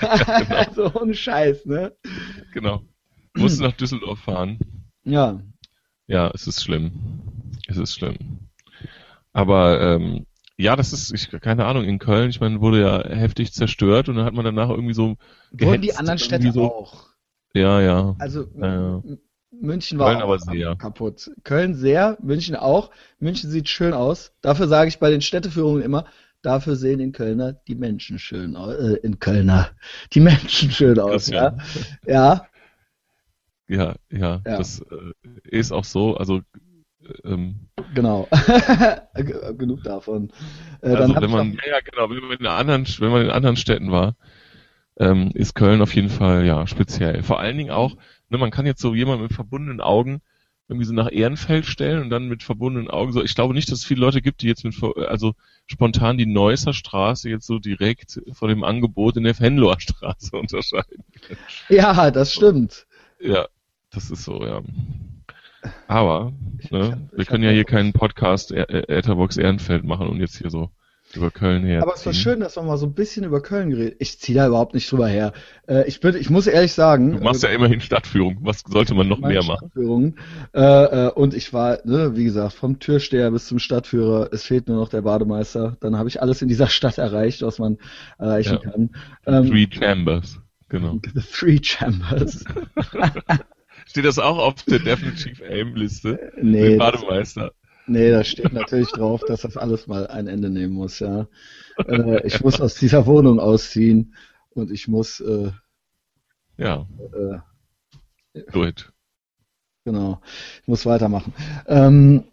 ja, 0.00 0.40
genau. 0.74 0.90
so 0.90 1.00
ein 1.00 1.14
Scheiß, 1.14 1.64
ne? 1.64 1.96
Genau. 2.52 2.82
Musst 3.34 3.60
du 3.60 3.64
nach 3.64 3.72
Düsseldorf 3.72 4.18
fahren. 4.18 4.58
Ja, 5.04 5.40
ja, 6.08 6.30
es 6.34 6.46
ist 6.46 6.64
schlimm. 6.64 6.92
Es 7.68 7.76
ist 7.76 7.94
schlimm. 7.94 8.48
Aber 9.32 9.80
ähm, 9.80 10.26
ja, 10.56 10.74
das 10.74 10.92
ist, 10.92 11.12
ich, 11.12 11.30
keine 11.40 11.66
Ahnung, 11.66 11.84
in 11.84 12.00
Köln, 12.00 12.30
ich 12.30 12.40
meine, 12.40 12.60
wurde 12.60 12.80
ja 12.80 13.08
heftig 13.08 13.52
zerstört 13.52 14.08
und 14.08 14.16
dann 14.16 14.24
hat 14.24 14.34
man 14.34 14.44
danach 14.44 14.70
irgendwie 14.70 14.94
so. 14.94 15.16
Wurden 15.52 15.82
die 15.82 15.94
anderen 15.94 16.18
Städte 16.18 16.50
so, 16.50 16.64
auch. 16.64 17.06
Ja, 17.54 17.80
ja. 17.80 18.16
Also 18.18 18.46
ja, 18.60 19.00
München 19.50 19.98
war 19.98 20.12
Köln 20.12 20.22
aber 20.22 20.38
sehr. 20.38 20.76
kaputt. 20.76 21.30
Köln 21.44 21.74
sehr, 21.74 22.18
München 22.20 22.56
auch. 22.56 22.90
München 23.20 23.50
sieht 23.50 23.68
schön 23.68 23.92
aus. 23.92 24.32
Dafür 24.40 24.66
sage 24.66 24.88
ich 24.88 24.98
bei 24.98 25.10
den 25.10 25.20
Städteführungen 25.20 25.82
immer, 25.82 26.06
dafür 26.42 26.76
sehen 26.76 27.00
in 27.00 27.12
Kölner 27.12 27.52
die 27.52 27.74
Menschen 27.74 28.18
schön 28.18 28.56
aus. 28.56 28.74
Äh, 28.74 28.94
in 29.02 29.18
Kölner 29.18 29.70
die 30.12 30.20
Menschen 30.20 30.70
schön 30.70 30.98
aus. 30.98 31.28
Ja. 31.28 31.56
ja. 32.06 32.47
Ja, 33.68 33.96
ja, 34.10 34.18
ja. 34.18 34.40
das 34.44 34.80
äh, 34.80 35.12
ist 35.44 35.72
auch 35.72 35.84
so. 35.84 36.16
Also 36.16 36.40
ähm, 37.24 37.68
genau. 37.94 38.28
Genug 39.56 39.82
davon. 39.84 40.32
Äh, 40.82 40.94
also 40.94 41.14
wenn 41.14 41.30
man, 41.30 41.52
ja, 41.52 41.72
ja, 41.72 41.80
genau, 41.80 42.10
wenn 42.10 42.22
man 42.22 42.38
in 42.38 42.46
anderen, 42.46 42.86
wenn 42.98 43.10
man 43.10 43.22
in 43.22 43.30
anderen 43.30 43.56
Städten 43.56 43.90
war, 43.90 44.16
ähm, 44.98 45.30
ist 45.34 45.54
Köln 45.54 45.80
auf 45.80 45.94
jeden 45.94 46.10
Fall 46.10 46.44
ja 46.44 46.66
speziell. 46.66 47.22
Vor 47.22 47.38
allen 47.38 47.56
Dingen 47.56 47.70
auch, 47.70 47.96
ne, 48.28 48.38
man 48.38 48.50
kann 48.50 48.66
jetzt 48.66 48.80
so 48.80 48.94
jemand 48.94 49.22
mit 49.22 49.32
verbundenen 49.32 49.80
Augen 49.80 50.20
irgendwie 50.68 50.86
so 50.86 50.92
nach 50.92 51.10
Ehrenfeld 51.10 51.64
stellen 51.64 52.02
und 52.02 52.10
dann 52.10 52.28
mit 52.28 52.42
verbundenen 52.42 52.90
Augen 52.90 53.12
so. 53.12 53.22
Ich 53.22 53.34
glaube 53.34 53.54
nicht, 53.54 53.70
dass 53.70 53.78
es 53.78 53.84
viele 53.86 54.02
Leute 54.02 54.20
gibt, 54.20 54.42
die 54.42 54.48
jetzt 54.48 54.64
mit 54.64 54.74
also 54.96 55.34
spontan 55.66 56.18
die 56.18 56.26
Neusser 56.26 56.74
Straße 56.74 57.30
jetzt 57.30 57.46
so 57.46 57.58
direkt 57.58 58.20
vor 58.32 58.48
dem 58.48 58.64
Angebot 58.64 59.16
in 59.16 59.24
der 59.24 59.38
Venloer 59.38 59.80
Straße 59.80 60.36
unterscheiden. 60.36 61.04
Ja, 61.70 62.10
das 62.10 62.34
stimmt. 62.34 62.86
Ja, 63.18 63.48
das 63.90 64.10
ist 64.10 64.24
so, 64.24 64.44
ja. 64.44 64.62
Aber, 65.86 66.32
ne, 66.70 67.08
wir 67.12 67.24
können 67.24 67.44
ja 67.44 67.50
hier 67.50 67.64
keinen 67.64 67.92
Podcast 67.92 68.52
Etherbox 68.52 69.36
Ehrenfeld 69.36 69.84
machen 69.84 70.08
und 70.08 70.20
jetzt 70.20 70.38
hier 70.38 70.50
so 70.50 70.70
über 71.14 71.30
Köln 71.30 71.64
her. 71.64 71.82
Aber 71.82 71.94
es 71.94 72.04
war 72.04 72.12
schön, 72.12 72.40
dass 72.40 72.56
wir 72.56 72.62
mal 72.62 72.76
so 72.76 72.86
ein 72.86 72.94
bisschen 72.94 73.24
über 73.24 73.40
Köln 73.40 73.70
geredet. 73.70 73.96
Ich 73.98 74.18
ziehe 74.18 74.36
da 74.36 74.46
überhaupt 74.46 74.74
nicht 74.74 74.90
drüber 74.90 75.08
her. 75.08 75.32
Äh, 75.66 75.88
ich, 75.88 76.00
bin, 76.00 76.14
ich 76.16 76.28
muss 76.28 76.46
ehrlich 76.46 76.74
sagen. 76.74 77.12
Du 77.12 77.24
machst 77.24 77.42
ja 77.42 77.48
immerhin 77.48 77.80
Stadtführung. 77.80 78.38
Was 78.42 78.62
sollte 78.66 78.94
man 78.94 79.08
noch 79.08 79.18
mehr 79.18 79.42
machen? 79.42 80.14
Äh, 80.54 80.60
äh, 80.60 81.10
und 81.10 81.34
ich 81.34 81.52
war, 81.52 81.78
ne, 81.84 82.14
wie 82.14 82.24
gesagt, 82.24 82.52
vom 82.52 82.78
Türsteher 82.78 83.30
bis 83.30 83.46
zum 83.46 83.58
Stadtführer. 83.58 84.28
Es 84.32 84.44
fehlt 84.44 84.68
nur 84.68 84.76
noch 84.76 84.90
der 84.90 85.02
Bademeister. 85.02 85.76
Dann 85.80 85.96
habe 85.96 86.08
ich 86.08 86.20
alles 86.20 86.42
in 86.42 86.48
dieser 86.48 86.68
Stadt 86.68 86.98
erreicht, 86.98 87.42
was 87.42 87.58
man 87.58 87.78
erreichen 88.18 88.58
ja. 88.62 88.70
kann. 88.70 88.90
Ähm, 89.26 89.50
Three 89.50 89.68
Chambers. 89.70 90.40
Genau. 90.68 91.00
The 91.02 91.22
Three 91.32 91.58
Chambers. 91.62 92.44
Steht 93.88 94.04
das 94.04 94.18
auch 94.18 94.38
auf 94.38 94.62
der 94.64 94.80
Definitive 94.80 95.44
Aim 95.44 95.74
Liste? 95.74 96.32
Nee. 96.40 96.70
Den 96.70 96.78
Bademeister. 96.78 97.52
Nee, 97.86 98.10
da 98.10 98.22
steht 98.22 98.52
natürlich 98.52 98.90
drauf, 98.90 99.22
dass 99.26 99.40
das 99.40 99.56
alles 99.56 99.86
mal 99.86 100.06
ein 100.08 100.26
Ende 100.26 100.50
nehmen 100.50 100.74
muss, 100.74 100.98
ja. 100.98 101.26
Äh, 101.86 102.26
ich 102.26 102.42
muss 102.42 102.60
aus 102.60 102.74
dieser 102.74 103.06
Wohnung 103.06 103.40
ausziehen 103.40 104.14
und 104.50 104.70
ich 104.70 104.88
muss 104.88 105.20
äh, 105.20 105.52
ja. 106.58 106.86
Äh, 108.34 108.42
Do 108.52 108.66
it. 108.66 108.92
Genau. 109.84 110.20
Ich 110.60 110.68
muss 110.68 110.84
weitermachen. 110.84 111.32
Ähm, 111.66 112.24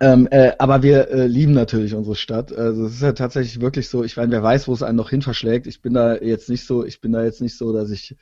ähm, 0.00 0.28
äh, 0.30 0.52
aber 0.58 0.82
wir 0.82 1.10
äh, 1.10 1.26
lieben 1.26 1.52
natürlich 1.52 1.94
unsere 1.94 2.16
Stadt. 2.16 2.52
Also 2.52 2.86
es 2.86 2.94
ist 2.94 3.02
ja 3.02 3.12
tatsächlich 3.12 3.60
wirklich 3.60 3.90
so, 3.90 4.02
ich 4.02 4.16
meine, 4.16 4.32
wer 4.32 4.42
weiß, 4.42 4.66
wo 4.66 4.72
es 4.72 4.82
einen 4.82 4.96
noch 4.96 5.10
hin 5.10 5.20
verschlägt. 5.20 5.66
Ich 5.66 5.82
bin 5.82 5.92
da 5.92 6.16
jetzt 6.16 6.48
nicht 6.48 6.64
so, 6.64 6.86
ich 6.86 7.02
bin 7.02 7.12
da 7.12 7.22
jetzt 7.22 7.42
nicht 7.42 7.58
so, 7.58 7.74
dass 7.74 7.90
ich 7.90 8.16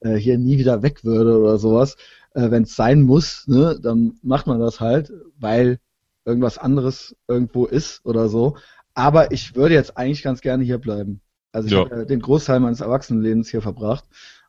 äh, 0.00 0.14
hier 0.14 0.38
nie 0.38 0.58
wieder 0.58 0.82
weg 0.82 1.04
würde 1.04 1.38
oder 1.38 1.58
sowas. 1.58 1.96
Äh, 2.34 2.50
Wenn 2.50 2.64
es 2.64 2.76
sein 2.76 3.02
muss, 3.02 3.46
ne, 3.46 3.78
dann 3.80 4.18
macht 4.22 4.46
man 4.46 4.60
das 4.60 4.80
halt, 4.80 5.12
weil 5.38 5.78
irgendwas 6.24 6.58
anderes 6.58 7.16
irgendwo 7.28 7.66
ist 7.66 8.04
oder 8.04 8.28
so. 8.28 8.56
Aber 8.94 9.32
ich 9.32 9.54
würde 9.54 9.74
jetzt 9.74 9.96
eigentlich 9.96 10.22
ganz 10.22 10.40
gerne 10.40 10.64
hier 10.64 10.78
bleiben. 10.78 11.20
Also 11.52 11.66
ich 11.68 11.72
ja. 11.72 11.80
habe 11.80 12.06
den 12.06 12.20
Großteil 12.20 12.60
meines 12.60 12.80
Erwachsenenlebens 12.80 13.48
hier 13.48 13.62
verbracht 13.62 14.04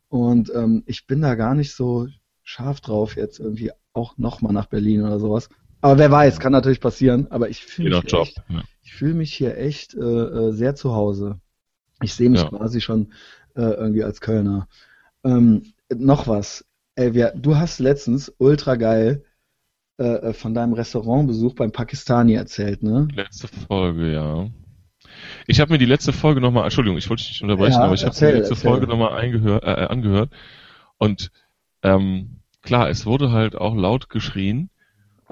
und 0.09 0.51
ähm, 0.53 0.83
ich 0.85 1.07
bin 1.07 1.21
da 1.21 1.35
gar 1.35 1.55
nicht 1.55 1.73
so 1.73 2.07
scharf 2.43 2.81
drauf, 2.81 3.15
jetzt 3.15 3.39
irgendwie 3.39 3.71
auch 3.93 4.17
nochmal 4.17 4.53
nach 4.53 4.67
Berlin 4.67 5.03
oder 5.03 5.19
sowas. 5.19 5.49
Aber 5.81 5.97
wer 5.97 6.11
weiß, 6.11 6.39
kann 6.39 6.51
natürlich 6.51 6.79
passieren. 6.79 7.27
Aber 7.29 7.49
ich 7.49 7.63
fühle 7.63 8.01
mich, 8.01 8.13
echt, 8.13 8.41
ja. 8.49 8.63
ich 8.83 8.93
fühl 8.93 9.13
mich 9.13 9.33
hier 9.33 9.57
echt 9.57 9.93
äh, 9.93 9.99
äh, 9.99 10.51
sehr 10.51 10.75
zu 10.75 10.93
Hause. 10.93 11.39
Ich 12.01 12.13
sehe 12.13 12.29
mich 12.29 12.41
ja. 12.41 12.49
quasi 12.49 12.81
schon 12.81 13.13
äh, 13.55 13.61
irgendwie 13.61 14.03
als 14.03 14.21
Kölner. 14.21 14.67
Ähm, 15.27 15.73
noch 15.93 16.27
was. 16.27 16.65
Ey, 16.95 17.13
wir, 17.13 17.33
du 17.35 17.57
hast 17.57 17.79
letztens 17.79 18.33
ultra 18.37 18.75
geil 18.75 19.23
äh, 19.99 20.03
äh, 20.03 20.33
von 20.33 20.53
deinem 20.53 20.73
Restaurantbesuch 20.73 21.53
beim 21.55 21.71
Pakistani 21.71 22.33
erzählt, 22.33 22.83
ne? 22.83 23.07
Letzte 23.13 23.47
Folge, 23.47 24.13
ja. 24.13 24.49
Ich 25.47 25.59
habe 25.59 25.73
mir 25.73 25.77
die 25.77 25.85
letzte 25.85 26.13
Folge 26.13 26.41
nochmal, 26.41 26.63
Entschuldigung, 26.63 26.97
ich 26.97 27.09
wollte 27.09 27.23
dich 27.23 27.31
nicht 27.31 27.43
unterbrechen, 27.43 27.79
ja, 27.79 27.85
aber 27.85 27.93
ich 27.93 28.05
habe 28.05 28.15
mir 28.15 28.31
die 28.31 28.37
letzte 28.37 28.53
erzähl. 28.53 28.69
Folge 28.69 28.87
nochmal 28.87 29.23
äh, 29.23 29.29
äh, 29.29 29.87
angehört. 29.87 30.31
Und 30.97 31.31
ähm, 31.83 32.41
klar, 32.61 32.89
es 32.89 33.05
wurde 33.05 33.31
halt 33.31 33.55
auch 33.55 33.75
laut 33.75 34.09
geschrien. 34.09 34.69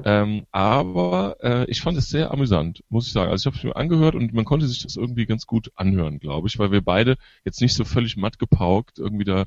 Ähm, 0.03 0.45
aber 0.51 1.37
äh, 1.41 1.65
ich 1.69 1.81
fand 1.81 1.97
es 1.97 2.09
sehr 2.09 2.31
amüsant, 2.31 2.83
muss 2.89 3.07
ich 3.07 3.13
sagen. 3.13 3.31
Also 3.31 3.43
ich 3.43 3.45
habe 3.45 3.57
es 3.57 3.63
mir 3.63 3.75
angehört 3.77 4.15
und 4.15 4.33
man 4.33 4.43
konnte 4.43 4.67
sich 4.67 4.83
das 4.83 4.97
irgendwie 4.97 5.25
ganz 5.25 5.45
gut 5.45 5.71
anhören, 5.75 6.19
glaube 6.19 6.47
ich, 6.47 6.59
weil 6.59 6.71
wir 6.71 6.81
beide 6.81 7.17
jetzt 7.45 7.61
nicht 7.61 7.73
so 7.73 7.85
völlig 7.85 8.17
matt 8.17 8.37
gepaukt 8.37 8.99
irgendwie 8.99 9.23
da 9.23 9.45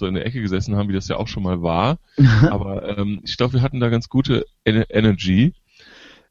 so 0.00 0.06
in 0.06 0.14
der 0.14 0.26
Ecke 0.26 0.42
gesessen 0.42 0.74
haben, 0.74 0.88
wie 0.88 0.94
das 0.94 1.06
ja 1.06 1.16
auch 1.16 1.28
schon 1.28 1.44
mal 1.44 1.62
war. 1.62 1.98
aber 2.50 2.98
ähm, 2.98 3.20
ich 3.24 3.36
glaube, 3.36 3.54
wir 3.54 3.62
hatten 3.62 3.78
da 3.78 3.88
ganz 3.88 4.08
gute 4.08 4.44
Ener 4.64 4.86
Energy. 4.90 5.54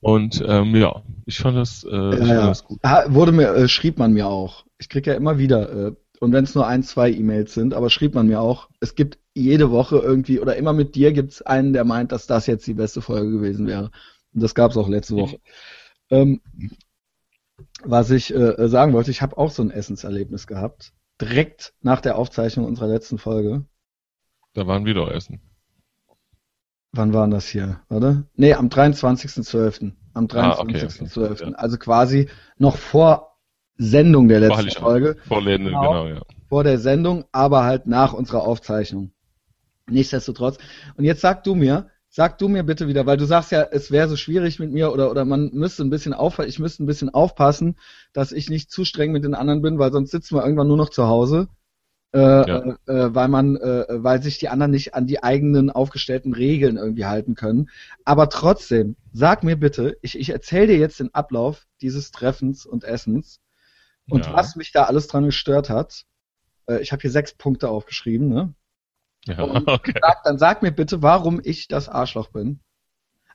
Und 0.01 0.43
ähm, 0.45 0.75
ja, 0.75 1.03
ich 1.25 1.39
fand 1.39 1.57
das, 1.57 1.83
äh, 1.83 1.87
ich 1.87 2.27
fand 2.27 2.29
das 2.29 2.63
gut. 2.63 2.79
Wurde 3.07 3.31
mir, 3.31 3.53
äh, 3.53 3.67
schrieb 3.67 3.97
man 3.97 4.13
mir 4.13 4.27
auch. 4.27 4.65
Ich 4.77 4.89
krieg 4.89 5.05
ja 5.07 5.13
immer 5.13 5.37
wieder, 5.37 5.87
äh, 5.87 5.91
und 6.19 6.33
wenn 6.33 6.43
es 6.43 6.55
nur 6.55 6.67
ein, 6.67 6.83
zwei 6.83 7.11
E-Mails 7.11 7.53
sind, 7.53 7.73
aber 7.73 7.89
schrieb 7.89 8.13
man 8.13 8.27
mir 8.27 8.41
auch, 8.41 8.69
es 8.79 8.95
gibt 8.95 9.19
jede 9.33 9.71
Woche 9.71 9.97
irgendwie, 9.97 10.39
oder 10.39 10.55
immer 10.55 10.73
mit 10.73 10.95
dir 10.95 11.13
gibt's 11.13 11.41
einen, 11.41 11.73
der 11.73 11.85
meint, 11.85 12.11
dass 12.11 12.27
das 12.27 12.47
jetzt 12.47 12.67
die 12.67 12.73
beste 12.73 13.01
Folge 13.01 13.31
gewesen 13.31 13.67
wäre. 13.67 13.91
Und 14.33 14.43
das 14.43 14.55
gab's 14.55 14.77
auch 14.77 14.89
letzte 14.89 15.15
Woche. 15.15 15.39
Ähm, 16.09 16.41
was 17.83 18.11
ich 18.11 18.33
äh, 18.33 18.67
sagen 18.67 18.93
wollte, 18.93 19.11
ich 19.11 19.21
habe 19.21 19.37
auch 19.37 19.51
so 19.51 19.63
ein 19.63 19.71
Essenserlebnis 19.71 20.47
gehabt. 20.47 20.93
Direkt 21.21 21.73
nach 21.81 22.01
der 22.01 22.17
Aufzeichnung 22.17 22.65
unserer 22.65 22.87
letzten 22.87 23.17
Folge. 23.17 23.65
Da 24.53 24.67
waren 24.67 24.85
wir 24.85 24.93
doch 24.93 25.09
essen. 25.09 25.41
Wann 26.91 27.13
war 27.13 27.25
denn 27.25 27.31
das 27.31 27.47
hier? 27.47 27.81
Warte. 27.89 28.25
Nee, 28.35 28.53
am 28.53 28.67
23.12. 28.69 29.91
Am 30.13 30.27
Ah, 30.33 30.57
okay, 30.59 30.77
23.12. 30.77 31.31
okay, 31.31 31.49
ja. 31.51 31.55
Also 31.55 31.77
quasi 31.77 32.29
noch 32.57 32.77
vor 32.77 33.37
Sendung 33.77 34.27
der 34.27 34.39
letzten 34.39 34.57
Heiligabend. 34.57 34.83
Folge. 34.83 35.15
Vorläden, 35.27 35.65
Genau. 35.67 35.81
genau, 35.81 36.07
ja. 36.07 36.21
vor 36.47 36.63
der 36.63 36.79
Sendung, 36.79 37.25
aber 37.31 37.63
halt 37.63 37.85
nach 37.85 38.13
unserer 38.13 38.43
Aufzeichnung. 38.43 39.11
Nichtsdestotrotz. 39.87 40.57
Und 40.97 41.03
jetzt 41.05 41.21
sag 41.21 41.43
du 41.43 41.55
mir, 41.55 41.89
sag 42.19 42.37
du 42.37 42.49
mir 42.49 42.63
bitte 42.63 42.89
wieder, 42.89 43.05
weil 43.05 43.15
du 43.15 43.23
sagst 43.25 43.51
ja, 43.53 43.63
es 43.71 43.91
wäre 43.91 44.09
so 44.09 44.17
schwierig 44.17 44.59
mit 44.59 44.71
mir 44.73 44.91
oder, 44.91 45.09
oder 45.09 45.23
man 45.23 45.51
müsste 45.53 45.83
ein 45.85 45.89
bisschen 45.89 46.13
auf, 46.13 46.37
ich 46.39 46.59
müsste 46.59 46.83
ein 46.83 46.85
bisschen 46.85 47.09
aufpassen, 47.09 47.77
dass 48.11 48.33
ich 48.33 48.49
nicht 48.49 48.69
zu 48.71 48.83
streng 48.83 49.13
mit 49.13 49.23
den 49.23 49.35
anderen 49.35 49.61
bin, 49.61 49.79
weil 49.79 49.93
sonst 49.93 50.11
sitzen 50.11 50.35
wir 50.35 50.43
irgendwann 50.43 50.67
nur 50.67 50.75
noch 50.75 50.89
zu 50.89 51.07
Hause. 51.07 51.47
Äh, 52.13 52.19
Ja. 52.19 52.63
äh, 52.87 53.15
weil 53.15 53.27
man, 53.29 53.55
äh, 53.57 53.85
weil 53.89 54.21
sich 54.23 54.39
die 54.39 54.49
anderen 54.49 54.71
nicht 54.71 54.95
an 54.95 55.07
die 55.07 55.23
eigenen 55.23 55.69
aufgestellten 55.69 56.33
Regeln 56.33 56.77
irgendwie 56.77 57.05
halten 57.05 57.35
können. 57.35 57.69
Aber 58.05 58.29
trotzdem, 58.29 58.95
sag 59.13 59.43
mir 59.43 59.57
bitte, 59.57 59.97
ich, 60.01 60.19
ich 60.19 60.31
erzähle 60.31 60.67
dir 60.67 60.77
jetzt 60.77 60.99
den 60.99 61.13
Ablauf 61.13 61.67
dieses 61.81 62.11
Treffens 62.11 62.65
und 62.65 62.83
Essens 62.83 63.39
und 64.09 64.25
Ja. 64.25 64.33
was 64.33 64.55
mich 64.57 64.71
da 64.73 64.83
alles 64.85 65.07
dran 65.07 65.25
gestört 65.25 65.69
hat. 65.69 66.05
Äh, 66.67 66.81
ich 66.81 66.91
habe 66.93 67.01
hier 67.01 67.11
sechs 67.11 67.33
Punkte 67.33 67.69
aufgeschrieben, 67.69 68.29
ne? 68.29 68.53
Ja, 69.29 69.43
okay. 69.67 69.93
Sag, 70.01 70.23
dann 70.23 70.37
sag 70.37 70.61
mir 70.61 70.71
bitte, 70.71 71.01
warum 71.01 71.39
ich 71.43 71.67
das 71.67 71.89
Arschloch 71.89 72.29
bin. 72.29 72.59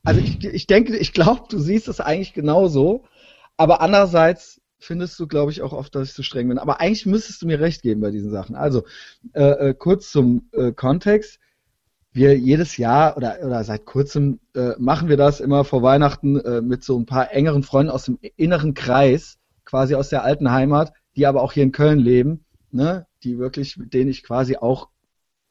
Also 0.02 0.20
ich, 0.20 0.44
ich 0.44 0.66
denke, 0.66 0.96
ich 0.96 1.12
glaube, 1.12 1.44
du 1.48 1.58
siehst 1.58 1.88
es 1.88 2.00
eigentlich 2.00 2.34
genauso, 2.34 3.04
aber 3.56 3.80
andererseits 3.80 4.60
findest 4.78 5.18
du, 5.18 5.26
glaube 5.26 5.50
ich, 5.50 5.62
auch 5.62 5.72
oft, 5.72 5.94
dass 5.94 6.08
ich 6.08 6.14
zu 6.14 6.22
streng 6.22 6.48
bin. 6.48 6.58
Aber 6.58 6.80
eigentlich 6.80 7.06
müsstest 7.06 7.40
du 7.40 7.46
mir 7.46 7.58
recht 7.58 7.82
geben 7.82 8.02
bei 8.02 8.10
diesen 8.10 8.30
Sachen. 8.30 8.54
Also 8.54 8.84
äh, 9.32 9.70
äh, 9.70 9.74
kurz 9.74 10.10
zum 10.10 10.48
äh, 10.52 10.72
Kontext. 10.72 11.38
Wir 12.12 12.38
jedes 12.38 12.76
Jahr 12.76 13.16
oder, 13.16 13.38
oder 13.42 13.64
seit 13.64 13.86
kurzem 13.86 14.38
äh, 14.54 14.72
machen 14.78 15.08
wir 15.08 15.16
das 15.16 15.40
immer 15.40 15.64
vor 15.64 15.82
Weihnachten 15.82 16.38
äh, 16.38 16.60
mit 16.60 16.84
so 16.84 16.96
ein 16.96 17.06
paar 17.06 17.32
engeren 17.32 17.64
Freunden 17.64 17.90
aus 17.90 18.04
dem 18.04 18.18
inneren 18.36 18.74
Kreis, 18.74 19.38
quasi 19.64 19.96
aus 19.96 20.10
der 20.10 20.22
alten 20.22 20.52
Heimat, 20.52 20.92
die 21.16 21.26
aber 21.26 21.42
auch 21.42 21.52
hier 21.52 21.64
in 21.64 21.72
Köln 21.72 21.98
leben, 21.98 22.44
ne? 22.70 23.06
die 23.24 23.38
wirklich, 23.38 23.78
mit 23.78 23.94
denen 23.94 24.10
ich 24.10 24.22
quasi 24.22 24.56
auch 24.56 24.90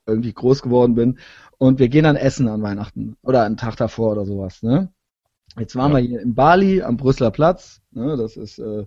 irgendwie 0.05 0.33
groß 0.33 0.61
geworden 0.61 0.95
bin. 0.95 1.19
Und 1.57 1.79
wir 1.79 1.89
gehen 1.89 2.03
dann 2.03 2.15
essen 2.15 2.47
an 2.47 2.61
Weihnachten 2.61 3.15
oder 3.23 3.43
einen 3.43 3.57
Tag 3.57 3.75
davor 3.77 4.11
oder 4.11 4.25
sowas. 4.25 4.63
Ne? 4.63 4.89
Jetzt 5.57 5.75
waren 5.75 5.91
Ja. 5.91 5.97
wir 5.97 6.03
hier 6.03 6.21
in 6.21 6.35
Bali 6.35 6.81
am 6.81 6.97
Brüsseler 6.97 7.31
Platz. 7.31 7.81
Ne? 7.91 8.17
Das 8.17 8.35
ist 8.37 8.59
äh, 8.59 8.85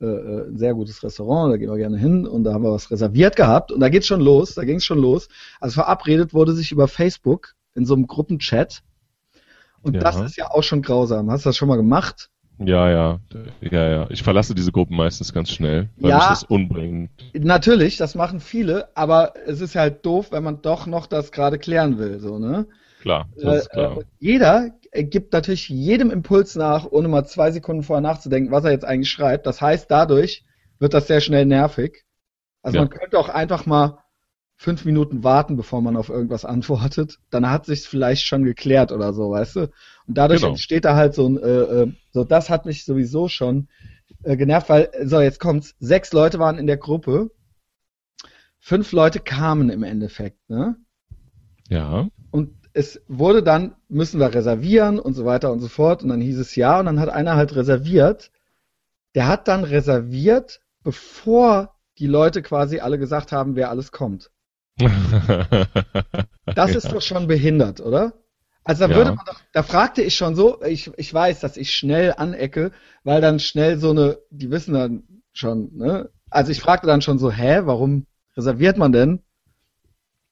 äh, 0.00 0.04
äh, 0.06 0.48
ein 0.48 0.58
sehr 0.58 0.74
gutes 0.74 1.02
Restaurant, 1.04 1.52
da 1.52 1.56
gehen 1.56 1.70
wir 1.70 1.76
gerne 1.76 1.96
hin 1.96 2.26
und 2.26 2.42
da 2.44 2.52
haben 2.52 2.64
wir 2.64 2.72
was 2.72 2.90
reserviert 2.90 3.36
gehabt 3.36 3.70
und 3.70 3.78
da 3.80 3.88
geht's 3.88 4.06
schon 4.08 4.20
los, 4.20 4.54
da 4.54 4.64
ging's 4.64 4.84
schon 4.84 4.98
los. 4.98 5.28
Also 5.60 5.74
verabredet 5.74 6.34
wurde 6.34 6.52
sich 6.54 6.72
über 6.72 6.88
Facebook 6.88 7.54
in 7.74 7.86
so 7.86 7.94
einem 7.94 8.08
Gruppenchat. 8.08 8.82
Und 9.80 9.94
Ja. 9.94 10.00
das 10.00 10.20
ist 10.20 10.36
ja 10.36 10.50
auch 10.50 10.62
schon 10.64 10.82
grausam. 10.82 11.30
Hast 11.30 11.44
du 11.44 11.50
das 11.50 11.56
schon 11.56 11.68
mal 11.68 11.76
gemacht? 11.76 12.30
Ja, 12.58 12.90
ja, 12.90 13.18
ja, 13.60 13.88
ja. 13.88 14.06
Ich 14.10 14.22
verlasse 14.22 14.54
diese 14.54 14.72
Gruppen 14.72 14.96
meistens 14.96 15.32
ganz 15.32 15.50
schnell, 15.50 15.88
weil 15.96 16.10
Ja. 16.10 16.16
mich 16.16 16.28
das 16.28 16.44
umbringt. 16.44 17.10
Natürlich, 17.34 17.96
das 17.96 18.14
machen 18.14 18.40
viele, 18.40 18.94
aber 18.96 19.32
es 19.46 19.60
ist 19.60 19.74
halt 19.74 20.04
doof, 20.04 20.32
wenn 20.32 20.44
man 20.44 20.60
doch 20.62 20.86
noch 20.86 21.06
das 21.06 21.32
gerade 21.32 21.58
klären 21.58 21.98
will, 21.98 22.20
so, 22.20 22.38
ne? 22.38 22.66
Klar, 23.00 23.28
das 23.36 23.62
ist 23.62 23.68
Äh, 23.70 23.74
klar. 23.74 23.98
äh, 24.00 24.04
jeder 24.18 24.70
gibt 24.94 25.32
natürlich 25.32 25.68
jedem 25.68 26.10
Impuls 26.10 26.54
nach, 26.56 26.86
ohne 26.90 27.08
mal 27.08 27.24
zwei 27.24 27.50
Sekunden 27.50 27.82
vorher 27.82 28.02
nachzudenken, 28.02 28.52
was 28.52 28.64
er 28.64 28.72
jetzt 28.72 28.84
eigentlich 28.84 29.10
schreibt. 29.10 29.46
Das 29.46 29.60
heißt, 29.62 29.90
dadurch 29.90 30.44
wird 30.78 30.94
das 30.94 31.06
sehr 31.06 31.20
schnell 31.20 31.46
nervig. 31.46 32.04
Also 32.62 32.76
Ja. 32.76 32.82
man 32.82 32.90
könnte 32.90 33.18
auch 33.18 33.28
einfach 33.30 33.66
mal 33.66 33.98
fünf 34.62 34.84
Minuten 34.84 35.24
warten, 35.24 35.56
bevor 35.56 35.82
man 35.82 35.96
auf 35.96 36.08
irgendwas 36.08 36.44
antwortet. 36.44 37.18
Dann 37.30 37.50
hat 37.50 37.66
sich's 37.66 37.84
vielleicht 37.86 38.24
schon 38.24 38.44
geklärt 38.44 38.92
oder 38.92 39.12
so, 39.12 39.30
weißt 39.30 39.56
du? 39.56 39.60
Und 40.06 40.18
dadurch 40.18 40.40
Genau. 40.40 40.52
entsteht 40.52 40.84
da 40.84 40.94
halt 40.94 41.14
so 41.14 41.28
ein, 41.28 41.36
äh, 41.36 41.82
äh, 41.82 41.92
so 42.12 42.22
das 42.22 42.48
hat 42.48 42.64
mich 42.64 42.84
sowieso 42.84 43.28
schon 43.28 43.68
äh, 44.22 44.36
genervt, 44.36 44.68
weil, 44.68 44.90
so 45.04 45.20
jetzt 45.20 45.40
kommt's, 45.40 45.74
sechs 45.80 46.12
Leute 46.12 46.38
waren 46.38 46.58
in 46.58 46.68
der 46.68 46.76
Gruppe, 46.76 47.30
fünf 48.60 48.92
Leute 48.92 49.18
kamen 49.18 49.68
im 49.68 49.82
Endeffekt, 49.82 50.38
ne? 50.48 50.76
Ja, 51.68 52.08
Und 52.30 52.54
es 52.72 53.02
wurde 53.08 53.42
dann, 53.42 53.74
müssen 53.88 54.20
wir 54.20 54.32
reservieren 54.32 54.98
und 54.98 55.14
so 55.14 55.24
weiter 55.24 55.52
und 55.52 55.60
so 55.60 55.68
fort. 55.68 56.02
Und 56.02 56.08
dann 56.10 56.20
hieß 56.20 56.38
es 56.38 56.54
ja. 56.56 56.78
Und 56.78 56.86
dann 56.86 57.00
hat 57.00 57.08
einer 57.08 57.36
halt 57.36 57.54
reserviert. 57.56 58.30
Der 59.14 59.26
hat 59.26 59.48
dann 59.48 59.64
reserviert, 59.64 60.60
bevor 60.82 61.74
die 61.98 62.06
Leute 62.06 62.42
quasi 62.42 62.78
alle 62.80 62.98
gesagt 62.98 63.32
haben, 63.32 63.56
wer 63.56 63.70
alles 63.70 63.92
kommt. 63.92 64.30
Das 66.54 66.74
ist 66.74 66.92
doch 66.92 67.02
schon 67.02 67.26
behindert, 67.26 67.80
oder? 67.80 68.14
Also 68.64 68.84
da 68.86 68.90
Ja. 68.90 68.96
würde 68.96 69.12
man 69.14 69.24
doch, 69.26 69.40
da 69.52 69.62
fragte 69.62 70.02
ich 70.02 70.14
schon 70.16 70.34
so, 70.36 70.62
ich, 70.62 70.90
ich 70.96 71.12
weiß, 71.12 71.40
dass 71.40 71.56
ich 71.56 71.74
schnell 71.74 72.14
anecke, 72.16 72.70
weil 73.04 73.20
dann 73.20 73.40
schnell 73.40 73.78
so 73.78 73.90
eine, 73.90 74.18
die 74.30 74.50
wissen 74.50 74.74
dann 74.74 75.02
schon, 75.32 75.76
ne? 75.76 76.10
Also 76.30 76.52
ich 76.52 76.60
fragte 76.60 76.86
dann 76.86 77.02
schon 77.02 77.18
so, 77.18 77.30
hä, 77.30 77.60
warum 77.64 78.06
reserviert 78.36 78.76
man 78.78 78.92
denn? 78.92 79.20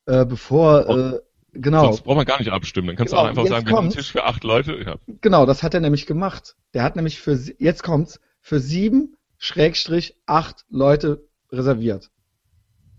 Äh, 0.06 0.24
bevor, 0.24 0.88
äh, 0.88 1.20
genau. 1.52 1.84
Sonst 1.86 2.02
braucht 2.02 2.16
man 2.16 2.24
gar 2.26 2.38
nicht 2.38 2.50
abstimmen. 2.50 2.88
Dann 2.88 2.96
kannst 2.96 3.12
Genau, 3.12 3.22
du 3.22 3.26
auch 3.26 3.30
einfach 3.30 3.42
jetzt 3.42 3.50
sagen, 3.50 3.66
wir 3.66 3.76
haben 3.76 3.84
einen. 3.84 3.92
Tisch 3.92 4.12
für 4.12 4.24
acht 4.24 4.44
Leute. 4.44 4.76
Ja. 4.84 4.96
Genau, 5.20 5.44
das 5.46 5.62
hat 5.62 5.74
er 5.74 5.80
nämlich 5.80 6.06
gemacht. 6.06 6.56
Der 6.74 6.82
hat 6.82 6.96
nämlich 6.96 7.20
für, 7.20 7.36
sie- 7.36 7.56
jetzt 7.58 7.82
kommt's, 7.82 8.20
für 8.40 8.60
sieben 8.60 9.16
Schrägstrich 9.38 10.16
acht 10.26 10.64
Leute 10.70 11.26
reserviert. 11.52 12.10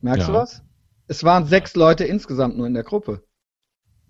Merkst 0.01 0.27
du 0.27 0.33
Ja. 0.33 0.39
was? 0.39 0.63
Es 1.11 1.25
waren 1.25 1.45
sechs 1.45 1.75
Leute 1.75 2.05
insgesamt 2.05 2.55
nur 2.55 2.67
in 2.67 2.73
der 2.73 2.85
Gruppe. 2.85 3.21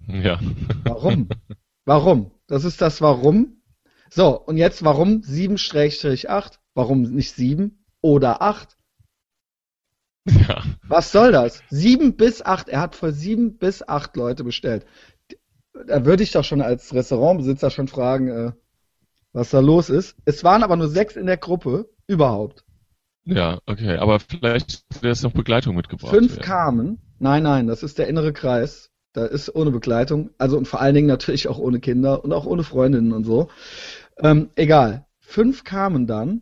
ja. 0.07 0.39
Warum? 0.83 1.29
warum? 1.85 2.29
Das 2.45 2.63
ist 2.63 2.79
das 2.79 3.01
Warum. 3.01 3.63
So, 4.11 4.39
und 4.39 4.57
jetzt 4.57 4.85
warum 4.85 5.23
sieben 5.23 5.57
Schrägstrich 5.57 6.29
acht? 6.29 6.59
Warum 6.75 7.01
nicht 7.01 7.33
sieben 7.33 7.83
oder 8.01 8.43
acht? 8.43 8.77
ja. 10.25 10.61
Was 10.87 11.11
soll 11.11 11.31
das? 11.31 11.63
Sieben 11.71 12.17
bis 12.17 12.43
acht. 12.43 12.69
Er 12.69 12.81
hat 12.81 12.95
für 12.95 13.11
sieben 13.11 13.57
bis 13.57 13.81
acht 13.81 14.15
Leute 14.15 14.43
bestellt. 14.43 14.85
Da 15.87 16.05
würde 16.05 16.21
ich 16.21 16.31
doch 16.31 16.43
schon 16.43 16.61
als 16.61 16.93
Restaurantbesitzer 16.93 17.71
schon 17.71 17.87
fragen, 17.87 18.27
äh, 18.27 18.51
was 19.33 19.49
da 19.49 19.59
los 19.59 19.89
ist. 19.89 20.17
Es 20.25 20.43
waren 20.43 20.61
aber 20.61 20.75
nur 20.75 20.87
sechs 20.87 21.15
in 21.15 21.25
der 21.25 21.37
Gruppe 21.37 21.89
überhaupt. 22.05 22.63
Ja, 23.25 23.59
okay. 23.65 23.97
Aber 23.97 24.19
vielleicht 24.19 24.83
wäre 25.01 25.13
es 25.13 25.23
noch 25.23 25.33
Begleitung 25.33 25.75
mitgebracht. 25.75 26.13
Fünf 26.13 26.31
werden. 26.31 26.43
kamen. 26.43 27.01
Nein, 27.19 27.43
nein, 27.43 27.67
das 27.67 27.83
ist 27.83 27.97
der 27.97 28.07
innere 28.07 28.33
Kreis. 28.33 28.89
Da 29.13 29.25
ist 29.25 29.53
ohne 29.53 29.71
Begleitung. 29.71 30.31
Also 30.37 30.57
und 30.57 30.67
vor 30.67 30.81
allen 30.81 30.95
Dingen 30.95 31.07
natürlich 31.07 31.47
auch 31.47 31.59
ohne 31.59 31.79
Kinder 31.79 32.23
und 32.23 32.33
auch 32.33 32.45
ohne 32.45 32.63
Freundinnen 32.63 33.11
und 33.11 33.25
so. 33.25 33.49
Ähm, 34.17 34.49
egal. 34.55 35.05
Fünf 35.19 35.63
kamen 35.63 36.07
dann. 36.07 36.41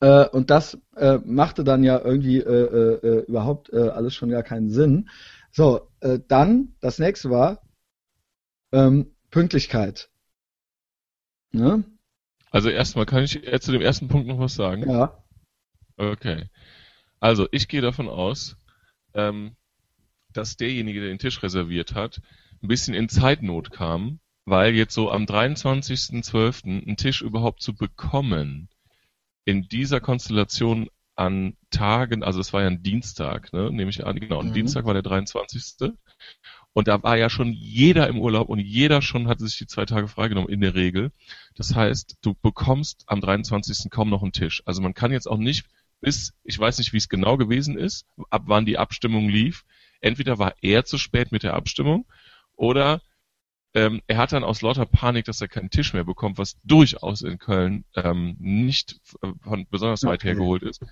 Äh, 0.00 0.28
und 0.28 0.50
das 0.50 0.78
äh, 0.96 1.18
machte 1.24 1.64
dann 1.64 1.84
ja 1.84 2.00
irgendwie 2.02 2.38
äh, 2.38 2.42
äh, 2.42 3.06
äh, 3.06 3.24
überhaupt 3.26 3.72
äh, 3.72 3.88
alles 3.88 4.14
schon 4.14 4.30
gar 4.30 4.42
keinen 4.42 4.70
Sinn. 4.70 5.08
So, 5.54 5.88
dann, 6.28 6.76
das 6.80 6.98
nächste 6.98 7.28
war 7.28 7.60
ähm, 8.72 9.14
Pünktlichkeit. 9.30 10.08
Ne? 11.52 11.84
Also 12.50 12.70
erstmal 12.70 13.04
kann 13.04 13.22
ich 13.22 13.38
zu 13.60 13.72
dem 13.72 13.82
ersten 13.82 14.08
Punkt 14.08 14.26
noch 14.28 14.38
was 14.38 14.54
sagen. 14.54 14.88
Ja. 14.88 15.21
Okay. 15.96 16.48
Also 17.20 17.46
ich 17.52 17.68
gehe 17.68 17.80
davon 17.80 18.08
aus, 18.08 18.56
ähm, 19.14 19.56
dass 20.32 20.56
derjenige, 20.56 21.00
der 21.00 21.10
den 21.10 21.18
Tisch 21.18 21.42
reserviert 21.42 21.94
hat, 21.94 22.20
ein 22.62 22.68
bisschen 22.68 22.94
in 22.94 23.08
Zeitnot 23.08 23.70
kam, 23.70 24.20
weil 24.44 24.74
jetzt 24.74 24.94
so 24.94 25.10
am 25.10 25.24
23.12. 25.24 26.64
einen 26.64 26.96
Tisch 26.96 27.22
überhaupt 27.22 27.62
zu 27.62 27.74
bekommen, 27.74 28.68
in 29.44 29.68
dieser 29.68 30.00
Konstellation 30.00 30.88
an 31.14 31.56
Tagen, 31.70 32.22
also 32.22 32.40
es 32.40 32.52
war 32.52 32.62
ja 32.62 32.68
ein 32.68 32.82
Dienstag, 32.82 33.52
ne, 33.52 33.70
nehme 33.70 33.90
ich 33.90 34.04
an, 34.06 34.18
genau, 34.18 34.40
ein 34.40 34.48
Mhm. 34.48 34.54
Dienstag 34.54 34.84
war 34.84 34.94
der 34.94 35.02
23. 35.02 35.92
Und 36.72 36.88
da 36.88 37.02
war 37.02 37.18
ja 37.18 37.28
schon 37.28 37.52
jeder 37.52 38.08
im 38.08 38.18
Urlaub 38.18 38.48
und 38.48 38.58
jeder 38.58 39.02
schon 39.02 39.28
hatte 39.28 39.46
sich 39.46 39.58
die 39.58 39.66
zwei 39.66 39.84
Tage 39.84 40.08
freigenommen 40.08 40.50
in 40.50 40.60
der 40.62 40.74
Regel. 40.74 41.12
Das 41.54 41.74
heißt, 41.74 42.16
du 42.22 42.34
bekommst 42.40 43.04
am 43.08 43.20
23. 43.20 43.90
kaum 43.90 44.08
noch 44.08 44.22
einen 44.22 44.32
Tisch. 44.32 44.62
Also 44.64 44.80
man 44.80 44.94
kann 44.94 45.12
jetzt 45.12 45.26
auch 45.28 45.36
nicht 45.36 45.66
bis, 46.02 46.34
ich 46.44 46.58
weiß 46.58 46.78
nicht, 46.78 46.92
wie 46.92 46.98
es 46.98 47.08
genau 47.08 47.38
gewesen 47.38 47.78
ist, 47.78 48.06
ab 48.28 48.42
wann 48.46 48.66
die 48.66 48.76
Abstimmung 48.76 49.28
lief. 49.28 49.64
Entweder 50.00 50.38
war 50.38 50.54
er 50.60 50.84
zu 50.84 50.98
spät 50.98 51.32
mit 51.32 51.44
der 51.44 51.54
Abstimmung 51.54 52.06
oder 52.56 53.00
ähm, 53.74 54.02
er 54.06 54.18
hat 54.18 54.32
dann 54.32 54.44
aus 54.44 54.60
lauter 54.60 54.84
Panik, 54.84 55.24
dass 55.24 55.40
er 55.40 55.48
keinen 55.48 55.70
Tisch 55.70 55.94
mehr 55.94 56.04
bekommt, 56.04 56.36
was 56.36 56.58
durchaus 56.64 57.22
in 57.22 57.38
Köln 57.38 57.84
ähm, 57.94 58.36
nicht 58.38 59.00
von 59.40 59.66
besonders 59.70 60.02
weit 60.02 60.24
her 60.24 60.34
geholt 60.34 60.62
ist. 60.62 60.84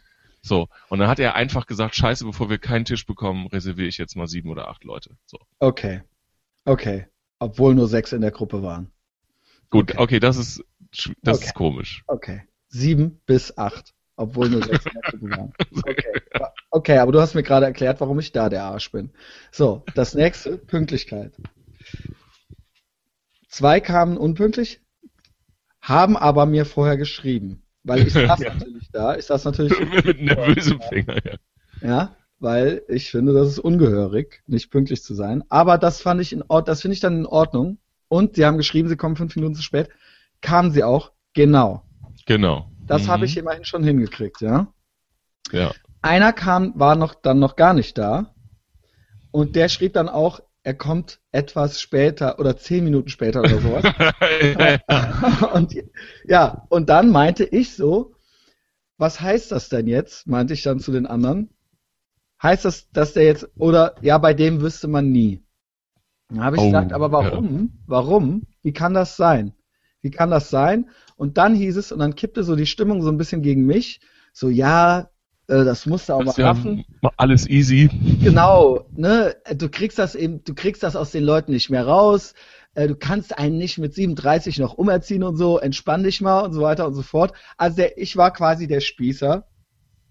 So, 0.42 0.68
und 0.88 1.00
dann 1.00 1.08
hat 1.08 1.18
er 1.18 1.34
einfach 1.34 1.66
gesagt, 1.66 1.94
scheiße, 1.94 2.24
bevor 2.24 2.48
wir 2.48 2.56
keinen 2.56 2.86
Tisch 2.86 3.04
bekommen, 3.04 3.46
reserviere 3.48 3.88
ich 3.88 3.98
jetzt 3.98 4.16
mal 4.16 4.26
sieben 4.26 4.48
oder 4.48 4.68
acht 4.68 4.84
Leute. 4.84 5.16
So. 5.26 5.38
Okay. 5.58 6.02
Okay. 6.64 7.06
Obwohl 7.38 7.74
nur 7.74 7.88
sechs 7.88 8.12
in 8.12 8.22
der 8.22 8.30
Gruppe 8.30 8.62
waren. 8.62 8.90
Gut, 9.68 9.92
okay, 9.92 10.02
okay 10.02 10.20
das 10.20 10.36
ist 10.36 10.64
das 11.22 11.38
okay. 11.38 11.46
ist 11.46 11.54
komisch. 11.54 12.04
Okay. 12.06 12.42
Sieben 12.68 13.20
bis 13.26 13.58
acht. 13.58 13.92
Obwohl 14.20 14.50
nur 14.50 14.62
sechs 14.62 14.84
Gruppe 14.84 15.30
waren. 15.30 15.54
Okay. 15.72 16.20
okay, 16.70 16.98
aber 16.98 17.10
du 17.10 17.22
hast 17.22 17.34
mir 17.34 17.42
gerade 17.42 17.64
erklärt, 17.64 18.02
warum 18.02 18.18
ich 18.18 18.32
da 18.32 18.50
der 18.50 18.64
Arsch 18.64 18.92
bin. 18.92 19.12
So, 19.50 19.82
das 19.94 20.14
nächste, 20.14 20.58
Pünktlichkeit. 20.58 21.32
Zwei 23.48 23.80
kamen 23.80 24.18
unpünktlich, 24.18 24.82
haben 25.80 26.18
aber 26.18 26.44
mir 26.44 26.66
vorher 26.66 26.98
geschrieben. 26.98 27.62
Weil 27.82 28.06
ich 28.06 28.12
saß 28.12 28.40
ja. 28.40 28.52
natürlich 28.52 28.90
da. 28.92 29.16
Ich 29.16 29.24
saß 29.24 29.46
natürlich. 29.46 29.72
Mit 30.04 30.20
nervösem 30.20 30.82
Finger, 30.82 31.16
ja. 31.24 31.36
Ja, 31.80 32.16
weil 32.40 32.82
ich 32.88 33.10
finde, 33.10 33.32
das 33.32 33.48
ist 33.48 33.58
ungehörig, 33.58 34.42
nicht 34.46 34.70
pünktlich 34.70 35.02
zu 35.02 35.14
sein. 35.14 35.44
Aber 35.48 35.78
das 35.78 36.02
fand 36.02 36.20
ich 36.20 36.34
in 36.34 36.42
Ordnung, 36.42 36.66
das 36.66 36.82
finde 36.82 36.92
ich 36.92 37.00
dann 37.00 37.20
in 37.20 37.26
Ordnung. 37.26 37.78
Und 38.08 38.36
sie 38.36 38.44
haben 38.44 38.58
geschrieben, 38.58 38.90
sie 38.90 38.96
kommen 38.96 39.16
fünf 39.16 39.34
Minuten 39.34 39.54
zu 39.54 39.62
spät. 39.62 39.88
Kamen 40.42 40.72
sie 40.72 40.84
auch, 40.84 41.12
genau. 41.32 41.84
Genau. 42.26 42.69
Das 42.90 43.04
mhm. 43.04 43.08
habe 43.08 43.24
ich 43.24 43.36
immerhin 43.36 43.64
schon 43.64 43.84
hingekriegt, 43.84 44.40
ja. 44.40 44.66
Ja. 45.52 45.70
Einer 46.02 46.32
kam, 46.32 46.72
war 46.74 46.96
noch 46.96 47.14
dann 47.14 47.38
noch 47.38 47.54
gar 47.54 47.72
nicht 47.72 47.96
da. 47.96 48.34
Und 49.30 49.54
der 49.54 49.68
schrieb 49.68 49.92
dann 49.92 50.08
auch, 50.08 50.40
er 50.64 50.74
kommt 50.74 51.20
etwas 51.30 51.80
später 51.80 52.40
oder 52.40 52.56
zehn 52.56 52.82
Minuten 52.82 53.08
später 53.08 53.40
oder 53.40 53.60
sowas. 53.60 53.84
und 55.54 55.76
ja, 56.24 56.66
und 56.68 56.88
dann 56.88 57.10
meinte 57.10 57.44
ich 57.44 57.76
so, 57.76 58.16
was 58.98 59.20
heißt 59.20 59.52
das 59.52 59.68
denn 59.68 59.86
jetzt? 59.86 60.26
Meinte 60.26 60.54
ich 60.54 60.64
dann 60.64 60.80
zu 60.80 60.90
den 60.90 61.06
anderen. 61.06 61.50
Heißt 62.42 62.64
das, 62.64 62.90
dass 62.90 63.12
der 63.12 63.22
jetzt, 63.22 63.48
oder 63.56 63.94
ja, 64.00 64.18
bei 64.18 64.34
dem 64.34 64.62
wüsste 64.62 64.88
man 64.88 65.12
nie. 65.12 65.44
Dann 66.28 66.42
habe 66.42 66.56
ich 66.56 66.62
oh, 66.62 66.66
gesagt, 66.66 66.92
aber 66.92 67.12
warum? 67.12 67.70
Ja. 67.72 67.80
Warum? 67.86 68.48
Wie 68.62 68.72
kann 68.72 68.94
das 68.94 69.16
sein? 69.16 69.54
Wie 70.00 70.10
kann 70.10 70.30
das 70.30 70.50
sein? 70.50 70.90
Und 71.20 71.36
dann 71.36 71.54
hieß 71.54 71.76
es, 71.76 71.92
und 71.92 71.98
dann 71.98 72.14
kippte 72.14 72.44
so 72.44 72.56
die 72.56 72.64
Stimmung 72.64 73.02
so 73.02 73.10
ein 73.10 73.18
bisschen 73.18 73.42
gegen 73.42 73.66
mich. 73.66 74.00
So, 74.32 74.48
ja, 74.48 75.10
äh, 75.48 75.64
das 75.66 75.84
musst 75.84 76.08
du 76.08 76.14
auch 76.14 76.24
das 76.24 76.38
mal 76.38 76.44
raffen. 76.44 76.82
Ja 77.02 77.10
alles 77.18 77.46
easy. 77.46 77.90
Genau, 78.22 78.86
ne? 78.96 79.36
Du 79.54 79.68
kriegst 79.68 79.98
das 79.98 80.14
eben, 80.14 80.42
du 80.44 80.54
kriegst 80.54 80.82
das 80.82 80.96
aus 80.96 81.10
den 81.10 81.22
Leuten 81.22 81.52
nicht 81.52 81.68
mehr 81.68 81.86
raus. 81.86 82.32
Äh, 82.72 82.88
du 82.88 82.96
kannst 82.96 83.36
einen 83.36 83.58
nicht 83.58 83.76
mit 83.76 83.92
37 83.92 84.58
noch 84.60 84.72
umerziehen 84.72 85.22
und 85.22 85.36
so, 85.36 85.58
entspann 85.58 86.04
dich 86.04 86.22
mal 86.22 86.40
und 86.40 86.54
so 86.54 86.62
weiter 86.62 86.86
und 86.86 86.94
so 86.94 87.02
fort. 87.02 87.34
Also 87.58 87.76
der, 87.76 87.98
ich 87.98 88.16
war 88.16 88.32
quasi 88.32 88.66
der 88.66 88.80
Spießer. 88.80 89.46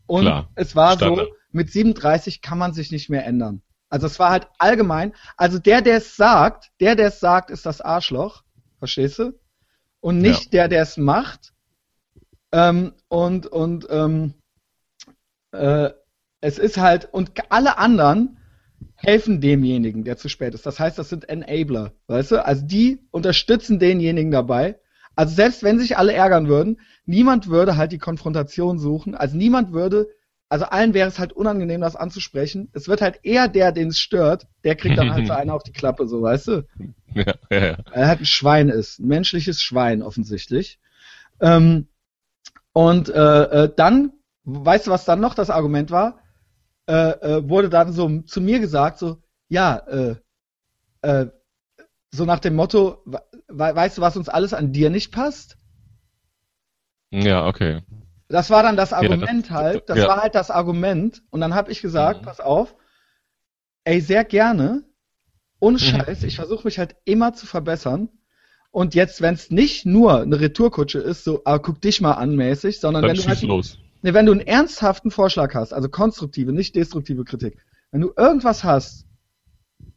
Und 0.05 0.21
Klar, 0.21 0.51
es 0.53 0.75
war 0.75 0.93
Standard. 0.93 1.25
so, 1.25 1.33
mit 1.51 1.71
37 1.71 2.43
kann 2.43 2.59
man 2.59 2.73
sich 2.73 2.91
nicht 2.91 3.09
mehr 3.09 3.25
ändern. 3.25 3.63
Also 3.89 4.05
es 4.05 4.19
war 4.19 4.29
halt 4.29 4.47
allgemein, 4.59 5.13
also 5.37 5.57
der, 5.57 5.81
der 5.81 5.97
es 5.97 6.15
sagt, 6.15 6.69
der, 6.79 6.95
der 6.95 7.07
es 7.07 7.19
sagt, 7.19 7.49
ist 7.49 7.65
das 7.65 7.81
Arschloch. 7.81 8.43
Verstehst 8.77 9.17
du? 9.17 9.33
Und 10.01 10.19
nicht 10.19 10.45
ja. 10.45 10.51
der, 10.51 10.67
der 10.69 10.81
es 10.83 10.97
macht. 10.97 11.53
Ähm, 12.51 12.93
und, 13.07 13.47
und, 13.47 13.87
ähm, 13.89 14.33
äh, 15.51 15.89
es 16.41 16.57
ist 16.57 16.77
halt, 16.77 17.09
und 17.11 17.31
alle 17.49 17.77
anderen 17.77 18.37
helfen 18.95 19.41
demjenigen, 19.41 20.03
der 20.03 20.17
zu 20.17 20.29
spät 20.29 20.53
ist. 20.53 20.65
Das 20.65 20.79
heißt, 20.79 20.97
das 20.97 21.09
sind 21.09 21.27
Enabler, 21.29 21.93
weißt 22.07 22.31
du? 22.31 22.45
Also 22.45 22.65
die 22.65 23.07
unterstützen 23.11 23.79
denjenigen 23.79 24.31
dabei. 24.31 24.79
Also 25.15 25.35
selbst 25.35 25.63
wenn 25.63 25.79
sich 25.79 25.97
alle 25.97 26.13
ärgern 26.13 26.47
würden, 26.47 26.79
niemand 27.05 27.47
würde 27.47 27.75
halt 27.75 27.91
die 27.91 27.97
Konfrontation 27.97 28.79
suchen. 28.79 29.15
Also 29.15 29.35
niemand 29.35 29.73
würde, 29.73 30.07
also 30.47 30.65
allen 30.65 30.93
wäre 30.93 31.09
es 31.09 31.19
halt 31.19 31.33
unangenehm, 31.33 31.81
das 31.81 31.95
anzusprechen. 31.95 32.69
Es 32.73 32.87
wird 32.87 33.01
halt 33.01 33.19
eher 33.23 33.47
der, 33.47 33.71
den 33.71 33.89
es 33.89 33.99
stört, 33.99 34.47
der 34.63 34.75
kriegt 34.75 34.97
dann 34.97 35.13
halt 35.13 35.27
so 35.27 35.33
einen 35.33 35.49
auf 35.49 35.63
die 35.63 35.73
Klappe, 35.73 36.07
so 36.07 36.21
weißt 36.21 36.47
du? 36.47 36.67
Ja, 37.13 37.33
ja, 37.49 37.65
ja. 37.65 37.77
Er 37.91 38.07
halt 38.07 38.21
ein 38.21 38.25
Schwein 38.25 38.69
ist, 38.69 38.99
ein 38.99 39.07
menschliches 39.07 39.61
Schwein 39.61 40.01
offensichtlich. 40.01 40.79
Ähm, 41.41 41.87
und 42.73 43.09
äh, 43.09 43.43
äh, 43.63 43.73
dann 43.75 44.13
weißt 44.43 44.87
du, 44.87 44.91
was 44.91 45.05
dann 45.05 45.19
noch 45.19 45.33
das 45.33 45.49
Argument 45.49 45.91
war? 45.91 46.19
Äh, 46.87 46.93
äh, 46.93 47.49
wurde 47.49 47.69
dann 47.69 47.93
so 47.93 48.21
zu 48.21 48.41
mir 48.41 48.59
gesagt, 48.59 48.99
so, 48.99 49.21
ja, 49.47 49.77
äh, 49.77 50.15
so 52.11 52.25
nach 52.25 52.39
dem 52.39 52.55
Motto, 52.55 53.03
we 53.05 53.21
weißt 53.47 53.97
du, 53.97 54.01
was 54.01 54.17
uns 54.17 54.29
alles 54.29 54.53
an 54.53 54.73
dir 54.73 54.89
nicht 54.89 55.11
passt? 55.11 55.57
Ja, 57.11 57.47
okay. 57.47 57.83
Das 58.27 58.49
war 58.49 58.63
dann 58.63 58.77
das 58.77 58.93
Argument 58.93 59.49
ja, 59.49 59.53
das, 59.55 59.63
halt, 59.63 59.89
das 59.89 59.97
ja. 59.97 60.07
war 60.07 60.21
halt 60.21 60.35
das 60.35 60.51
Argument. 60.51 61.23
Und 61.31 61.41
dann 61.41 61.55
habe 61.55 61.71
ich 61.71 61.81
gesagt, 61.81 62.21
mhm. 62.21 62.25
pass 62.25 62.39
auf, 62.39 62.75
ey, 63.83 64.01
sehr 64.01 64.23
gerne, 64.23 64.83
ohne 65.59 65.75
mhm. 65.75 65.79
Scheiß, 65.79 66.21
mhm. 66.21 66.27
ich 66.27 66.35
versuche 66.35 66.65
mich 66.65 66.79
halt 66.79 66.95
immer 67.05 67.33
zu 67.33 67.45
verbessern. 67.45 68.09
Und 68.71 68.93
jetzt, 68.93 69.21
wenn 69.21 69.33
es 69.33 69.49
nicht 69.49 69.85
nur 69.85 70.21
eine 70.21 70.39
Retourkutsche 70.39 70.99
ist, 70.99 71.23
so, 71.23 71.41
ah, 71.45 71.57
guck 71.57 71.81
dich 71.81 72.01
mal 72.01 72.13
an 72.13 72.35
mäßig, 72.35 72.79
sondern 72.79 73.01
dann 73.01 73.11
wenn 73.11 73.17
du 73.17 73.27
halt 73.27 73.41
los. 73.41 73.79
Nee, 74.01 74.13
wenn 74.13 74.27
du 74.27 74.31
einen 74.31 74.41
ernsthaften 74.41 75.11
Vorschlag 75.11 75.53
hast, 75.55 75.73
also 75.73 75.89
konstruktive, 75.89 76.53
nicht 76.53 76.75
destruktive 76.75 77.23
Kritik, 77.25 77.57
wenn 77.91 78.01
du 78.01 78.13
irgendwas 78.15 78.63
hast, 78.63 79.05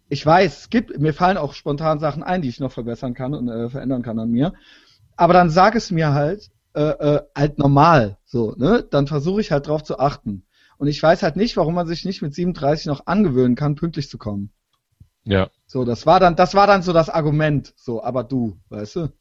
ich 0.08 0.24
weiß, 0.24 0.60
es 0.60 0.70
gibt, 0.70 0.98
mir 0.98 1.14
fallen 1.14 1.36
auch 1.36 1.54
spontan 1.54 1.98
Sachen 1.98 2.22
ein, 2.22 2.42
die 2.42 2.48
ich 2.48 2.60
noch 2.60 2.72
verbessern 2.72 3.14
kann 3.14 3.34
und 3.34 3.48
äh, 3.48 3.70
verändern 3.70 4.02
kann 4.02 4.18
an 4.18 4.30
mir, 4.30 4.54
aber 5.16 5.34
dann 5.34 5.50
sag 5.50 5.74
es 5.74 5.90
mir 5.90 6.14
halt, 6.14 6.50
äh, 6.74 6.82
äh, 6.82 7.22
halt 7.36 7.58
normal, 7.58 8.18
so, 8.24 8.54
ne? 8.56 8.84
Dann 8.90 9.06
versuche 9.06 9.40
ich 9.40 9.52
halt 9.52 9.66
drauf 9.66 9.84
zu 9.84 9.98
achten. 9.98 10.44
Und 10.78 10.88
ich 10.88 11.02
weiß 11.02 11.22
halt 11.22 11.36
nicht, 11.36 11.56
warum 11.56 11.74
man 11.74 11.86
sich 11.86 12.04
nicht 12.04 12.22
mit 12.22 12.34
37 12.34 12.86
noch 12.86 13.06
angewöhnen 13.06 13.54
kann, 13.54 13.74
pünktlich 13.74 14.08
zu 14.08 14.18
kommen. 14.18 14.50
Ja. 15.24 15.50
So, 15.66 15.84
das 15.84 16.06
war 16.06 16.20
dann, 16.20 16.36
das 16.36 16.54
war 16.54 16.66
dann 16.66 16.82
so 16.82 16.92
das 16.92 17.08
Argument, 17.08 17.72
so, 17.76 18.02
aber 18.02 18.24
du, 18.24 18.58
weißt 18.68 18.96
du? 18.96 19.12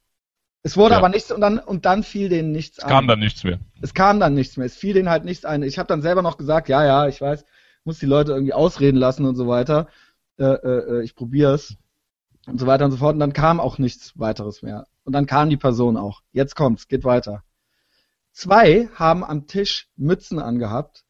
Es 0.64 0.76
wurde 0.76 0.92
ja. 0.92 0.98
aber 0.98 1.08
nichts 1.08 1.32
und 1.32 1.40
dann 1.40 1.58
und 1.58 1.86
dann 1.86 2.04
fiel 2.04 2.28
denen 2.28 2.52
nichts 2.52 2.78
es 2.78 2.84
ein. 2.84 2.88
Es 2.88 2.94
kam 2.94 3.08
dann 3.08 3.18
nichts 3.18 3.42
mehr. 3.42 3.58
Es 3.80 3.94
kam 3.94 4.20
dann 4.20 4.34
nichts 4.34 4.56
mehr. 4.56 4.66
Es 4.66 4.76
fiel 4.76 4.94
denen 4.94 5.10
halt 5.10 5.24
nichts 5.24 5.44
ein. 5.44 5.62
Ich 5.62 5.78
habe 5.78 5.88
dann 5.88 6.02
selber 6.02 6.22
noch 6.22 6.36
gesagt, 6.38 6.68
ja, 6.68 6.84
ja, 6.84 7.08
ich 7.08 7.20
weiß, 7.20 7.44
muss 7.84 7.98
die 7.98 8.06
Leute 8.06 8.32
irgendwie 8.32 8.52
ausreden 8.52 8.96
lassen 8.96 9.24
und 9.26 9.34
so 9.34 9.48
weiter. 9.48 9.88
Äh, 10.38 10.44
äh, 10.44 10.98
äh 11.00 11.02
ich 11.02 11.16
probiere 11.16 11.54
es 11.54 11.76
und 12.46 12.60
so 12.60 12.66
weiter 12.66 12.84
und 12.84 12.92
so 12.92 12.96
fort. 12.96 13.14
Und 13.14 13.20
dann 13.20 13.32
kam 13.32 13.58
auch 13.58 13.78
nichts 13.78 14.18
weiteres 14.18 14.62
mehr. 14.62 14.86
Und 15.04 15.14
dann 15.14 15.26
kam 15.26 15.50
die 15.50 15.56
Person 15.56 15.96
auch. 15.96 16.22
Jetzt 16.30 16.54
kommt's, 16.54 16.86
geht 16.86 17.02
weiter. 17.02 17.42
Zwei 18.30 18.88
haben 18.94 19.24
am 19.24 19.46
Tisch 19.46 19.88
Mützen 19.96 20.38
angehabt, 20.38 21.04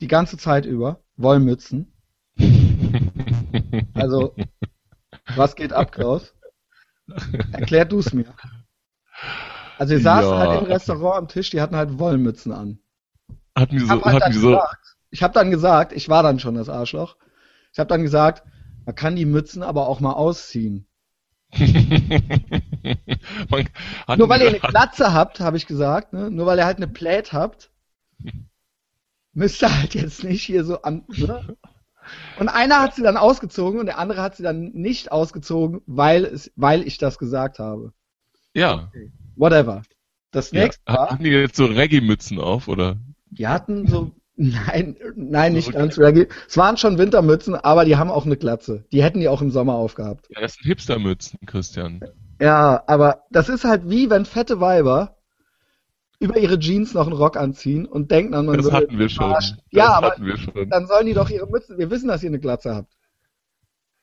die 0.00 0.06
ganze 0.06 0.36
Zeit 0.36 0.66
über, 0.66 1.00
Wollmützen. 1.16 1.93
Also, 3.94 4.34
was 5.36 5.56
geht 5.56 5.72
ab, 5.72 5.92
Klaus? 5.92 6.34
Erklär 7.52 7.84
du 7.84 7.98
es 7.98 8.12
mir. 8.12 8.32
Also 9.78 9.92
wir 9.92 10.00
saßen 10.00 10.30
ja. 10.30 10.38
halt 10.38 10.62
im 10.62 10.66
Restaurant 10.66 11.18
am 11.18 11.28
Tisch, 11.28 11.50
die 11.50 11.60
hatten 11.60 11.76
halt 11.76 11.98
Wollmützen 11.98 12.52
an. 12.52 12.78
Hatten 13.56 13.76
die 13.78 13.84
so, 13.84 13.90
halt 13.90 14.04
hatten 14.04 14.32
die 14.32 14.38
so. 14.38 14.50
Gesagt, 14.50 14.96
ich 15.10 15.22
habe 15.22 15.34
dann 15.34 15.50
gesagt, 15.50 15.92
ich 15.92 16.08
war 16.08 16.22
dann 16.22 16.38
schon 16.38 16.54
das 16.54 16.68
Arschloch. 16.68 17.16
Ich 17.72 17.78
habe 17.78 17.88
dann 17.88 18.02
gesagt, 18.02 18.44
man 18.84 18.94
kann 18.94 19.16
die 19.16 19.26
Mützen 19.26 19.62
aber 19.62 19.88
auch 19.88 20.00
mal 20.00 20.12
ausziehen. 20.12 20.86
nur 21.56 21.60
weil 24.28 24.42
ihr 24.42 24.48
eine 24.48 24.58
Glatze 24.58 25.14
habt, 25.14 25.38
habe 25.40 25.56
ich 25.56 25.66
gesagt, 25.66 26.12
ne? 26.12 26.30
nur 26.30 26.46
weil 26.46 26.58
ihr 26.58 26.66
halt 26.66 26.78
eine 26.78 26.88
Plät 26.88 27.32
habt, 27.32 27.70
müsst 29.32 29.62
ihr 29.62 29.76
halt 29.76 29.94
jetzt 29.94 30.24
nicht 30.24 30.42
hier 30.42 30.64
so 30.64 30.82
an. 30.82 31.04
Ne? 31.08 31.56
Und 32.38 32.48
einer 32.48 32.80
hat 32.80 32.94
sie 32.94 33.02
dann 33.02 33.16
ausgezogen 33.16 33.80
und 33.80 33.86
der 33.86 33.98
andere 33.98 34.22
hat 34.22 34.36
sie 34.36 34.42
dann 34.42 34.72
nicht 34.72 35.12
ausgezogen, 35.12 35.80
weil, 35.86 36.24
es, 36.24 36.52
weil 36.56 36.82
ich 36.82 36.98
das 36.98 37.18
gesagt 37.18 37.58
habe. 37.58 37.92
Ja. 38.54 38.88
Okay. 38.88 39.12
Whatever. 39.36 39.82
Das 40.30 40.52
nächste 40.52 40.82
ja. 40.88 40.94
war. 40.94 41.10
Hatten 41.10 41.24
die 41.24 41.30
jetzt 41.30 41.56
so 41.56 41.66
Reggae-Mützen 41.66 42.38
auf, 42.38 42.68
oder? 42.68 42.96
Die 43.30 43.46
hatten 43.46 43.86
so. 43.86 44.12
Nein, 44.36 44.96
nein, 45.14 45.52
nicht 45.52 45.68
okay. 45.68 45.78
ganz 45.78 45.96
Reggae. 45.96 46.26
Es 46.48 46.56
waren 46.56 46.76
schon 46.76 46.98
Wintermützen, 46.98 47.54
aber 47.54 47.84
die 47.84 47.94
haben 47.94 48.10
auch 48.10 48.26
eine 48.26 48.36
Glatze. 48.36 48.84
Die 48.90 49.00
hätten 49.00 49.20
die 49.20 49.28
auch 49.28 49.40
im 49.40 49.52
Sommer 49.52 49.74
aufgehabt. 49.74 50.26
Ja, 50.28 50.40
das 50.40 50.54
sind 50.54 50.66
Hipstermützen, 50.66 51.38
Christian. 51.46 52.00
Ja, 52.40 52.82
aber 52.88 53.22
das 53.30 53.48
ist 53.48 53.62
halt 53.62 53.88
wie 53.88 54.10
wenn 54.10 54.24
fette 54.24 54.58
Weiber 54.58 55.16
über 56.20 56.38
ihre 56.38 56.58
Jeans 56.58 56.94
noch 56.94 57.06
einen 57.06 57.16
Rock 57.16 57.36
anziehen 57.36 57.86
und 57.86 58.10
denken 58.10 58.32
dann, 58.32 58.46
man 58.46 58.56
Das 58.58 58.70
hatten 58.72 58.98
wir 58.98 59.08
schon. 59.08 59.30
Das 59.30 59.54
ja, 59.70 59.92
aber 59.92 60.16
schon. 60.36 60.70
dann 60.70 60.86
sollen 60.86 61.06
die 61.06 61.14
doch 61.14 61.30
ihre 61.30 61.46
Mützen, 61.46 61.78
wir 61.78 61.90
wissen, 61.90 62.08
dass 62.08 62.22
ihr 62.22 62.28
eine 62.30 62.40
Glatze 62.40 62.74
habt. 62.74 62.92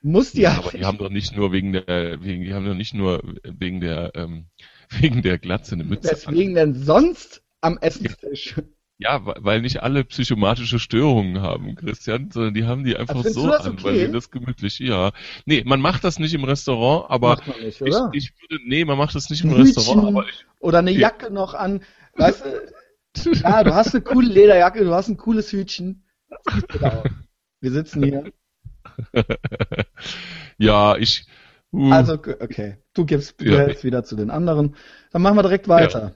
muss 0.02 0.32
die 0.32 0.42
Ja, 0.42 0.56
halt 0.56 0.60
aber 0.66 0.72
die 0.78 0.86
haben 0.86 0.98
doch 0.98 1.10
nicht 1.10 1.36
nur 1.36 1.52
wegen 1.52 1.74
der, 1.74 2.24
wegen, 2.24 2.44
die 2.44 2.54
haben 2.54 2.66
doch 2.66 2.74
nicht 2.76 2.94
nur 2.94 3.22
wegen 3.44 3.82
der, 3.82 4.12
ähm, 4.16 4.48
wegen 4.90 5.22
der 5.22 5.38
Glatze 5.38 5.74
eine 5.76 5.84
Mütze. 5.84 6.10
an. 6.26 6.34
Weswegen 6.34 6.56
denn 6.56 6.74
sonst 6.74 7.44
am 7.62 7.78
Essenstisch? 7.78 8.56
Ja, 8.98 9.20
weil 9.26 9.62
nicht 9.62 9.82
alle 9.82 10.04
psychomatische 10.06 10.78
Störungen 10.78 11.42
haben, 11.42 11.76
Christian, 11.76 12.30
sondern 12.30 12.54
die 12.54 12.66
haben 12.66 12.84
die 12.84 12.96
einfach 12.96 13.24
so 13.26 13.52
an, 13.52 13.72
okay? 13.74 13.84
weil 13.84 13.98
denen 13.98 14.14
das 14.14 14.30
gemütlich, 14.30 14.78
ja. 14.78 15.12
Nee, 15.46 15.64
man 15.66 15.82
macht 15.82 16.04
das 16.04 16.20
nicht 16.20 16.36
im 16.36 16.44
Restaurant, 16.44 17.10
aber 17.10 17.30
Macht 17.30 17.48
man 17.48 17.60
nicht, 17.62 17.82
ich, 17.82 17.82
oder? 17.82 18.10
ich 18.12 18.32
würde, 18.40 18.60
nee, 18.68 18.86
man 18.86 19.00
macht 19.00 19.16
das 19.16 19.30
nicht 19.32 19.44
im 19.44 19.54
Restaurant, 19.54 20.06
aber 20.08 20.28
ich, 20.30 20.46
Oder 20.60 20.80
eine 20.80 20.92
Ja. 20.92 21.00
Jacke 21.00 21.32
noch 21.32 21.56
an. 21.56 21.82
Weißt 22.16 22.44
du, 22.46 23.32
ja, 23.34 23.64
du 23.64 23.74
hast 23.74 23.94
eine 23.94 24.04
coole 24.04 24.28
Lederjacke, 24.28 24.84
du 24.84 24.94
hast 24.94 25.08
ein 25.10 25.18
cooles 25.18 25.52
Hütchen. 25.52 26.06
Wir 27.60 27.72
sitzen 27.72 28.04
hier. 28.04 28.32
ja, 30.58 30.96
ich, 30.98 31.26
uh, 31.74 31.92
Also, 31.92 32.14
okay. 32.14 32.78
Du 32.94 33.06
gibst 33.06 33.40
du 33.40 33.46
Ja. 33.46 33.84
wieder 33.84 34.04
zu 34.04 34.16
den 34.16 34.30
anderen. 34.30 34.76
Dann 35.12 35.22
machen 35.22 35.38
wir 35.38 35.44
direkt 35.44 35.68
weiter. 35.68 36.16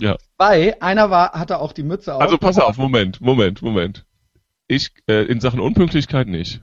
Ja. 0.00 0.16
Bei, 0.36 0.80
einer 0.80 1.10
war, 1.10 1.32
hatte 1.32 1.58
auch 1.58 1.72
die 1.72 1.82
Mütze 1.82 2.14
auf. 2.14 2.20
also 2.20 2.38
pass 2.38 2.58
auf, 2.58 2.76
Moment, 2.78 3.20
Moment, 3.20 3.62
Moment. 3.62 4.04
Ich, 4.68 4.92
äh, 5.08 5.24
in 5.24 5.40
Sachen 5.40 5.60
Unpünktlichkeit 5.60 6.28
nicht. 6.28 6.60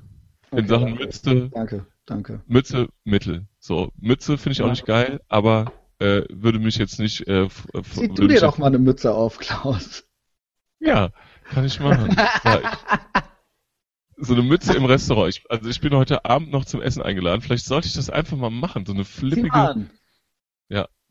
In 0.51 0.59
Okay, 0.59 0.67
Sachen 0.67 0.93
okay. 0.93 1.03
Mütze, 1.05 1.49
Danke, 1.49 1.85
danke. 2.05 2.41
Mütze, 2.47 2.87
Mittel. 3.03 3.47
So, 3.59 3.91
Mütze 3.99 4.37
finde 4.37 4.51
ich 4.53 4.61
auch 4.61 4.67
Ja. 4.67 4.71
nicht 4.71 4.85
geil, 4.85 5.21
aber 5.27 5.71
äh, 6.05 6.25
würde 6.29 6.59
mich 6.59 6.77
jetzt 6.77 6.99
nicht. 6.99 7.27
Äh, 7.27 7.47
Zieh 7.93 8.07
du 8.09 8.27
dir 8.27 8.41
doch 8.41 8.57
mal 8.57 8.67
eine 8.67 8.79
Mütze 8.79 9.13
auf, 9.13 9.39
Klaus. 9.39 10.03
Ja, 10.79 11.11
kann 11.45 11.65
ich 11.65 11.79
machen. 11.79 12.15
ja, 12.43 12.59
ich, 12.59 13.25
so 14.27 14.33
eine 14.33 14.43
Mütze 14.43 14.73
im 14.75 14.85
Restaurant. 14.85 15.29
Ich, 15.29 15.43
also 15.49 15.69
ich 15.69 15.81
bin 15.81 15.93
heute 15.95 16.25
Abend 16.25 16.51
noch 16.51 16.65
zum 16.65 16.81
Essen 16.81 17.01
eingeladen. 17.01 17.41
Vielleicht 17.41 17.65
sollte 17.65 17.87
ich 17.87 17.93
das 17.93 18.09
einfach 18.09 18.37
mal 18.37 18.51
machen. 18.51 18.85
So 18.85 18.93
eine 18.93 19.05
flippige, 19.05 19.53
an. 19.53 19.89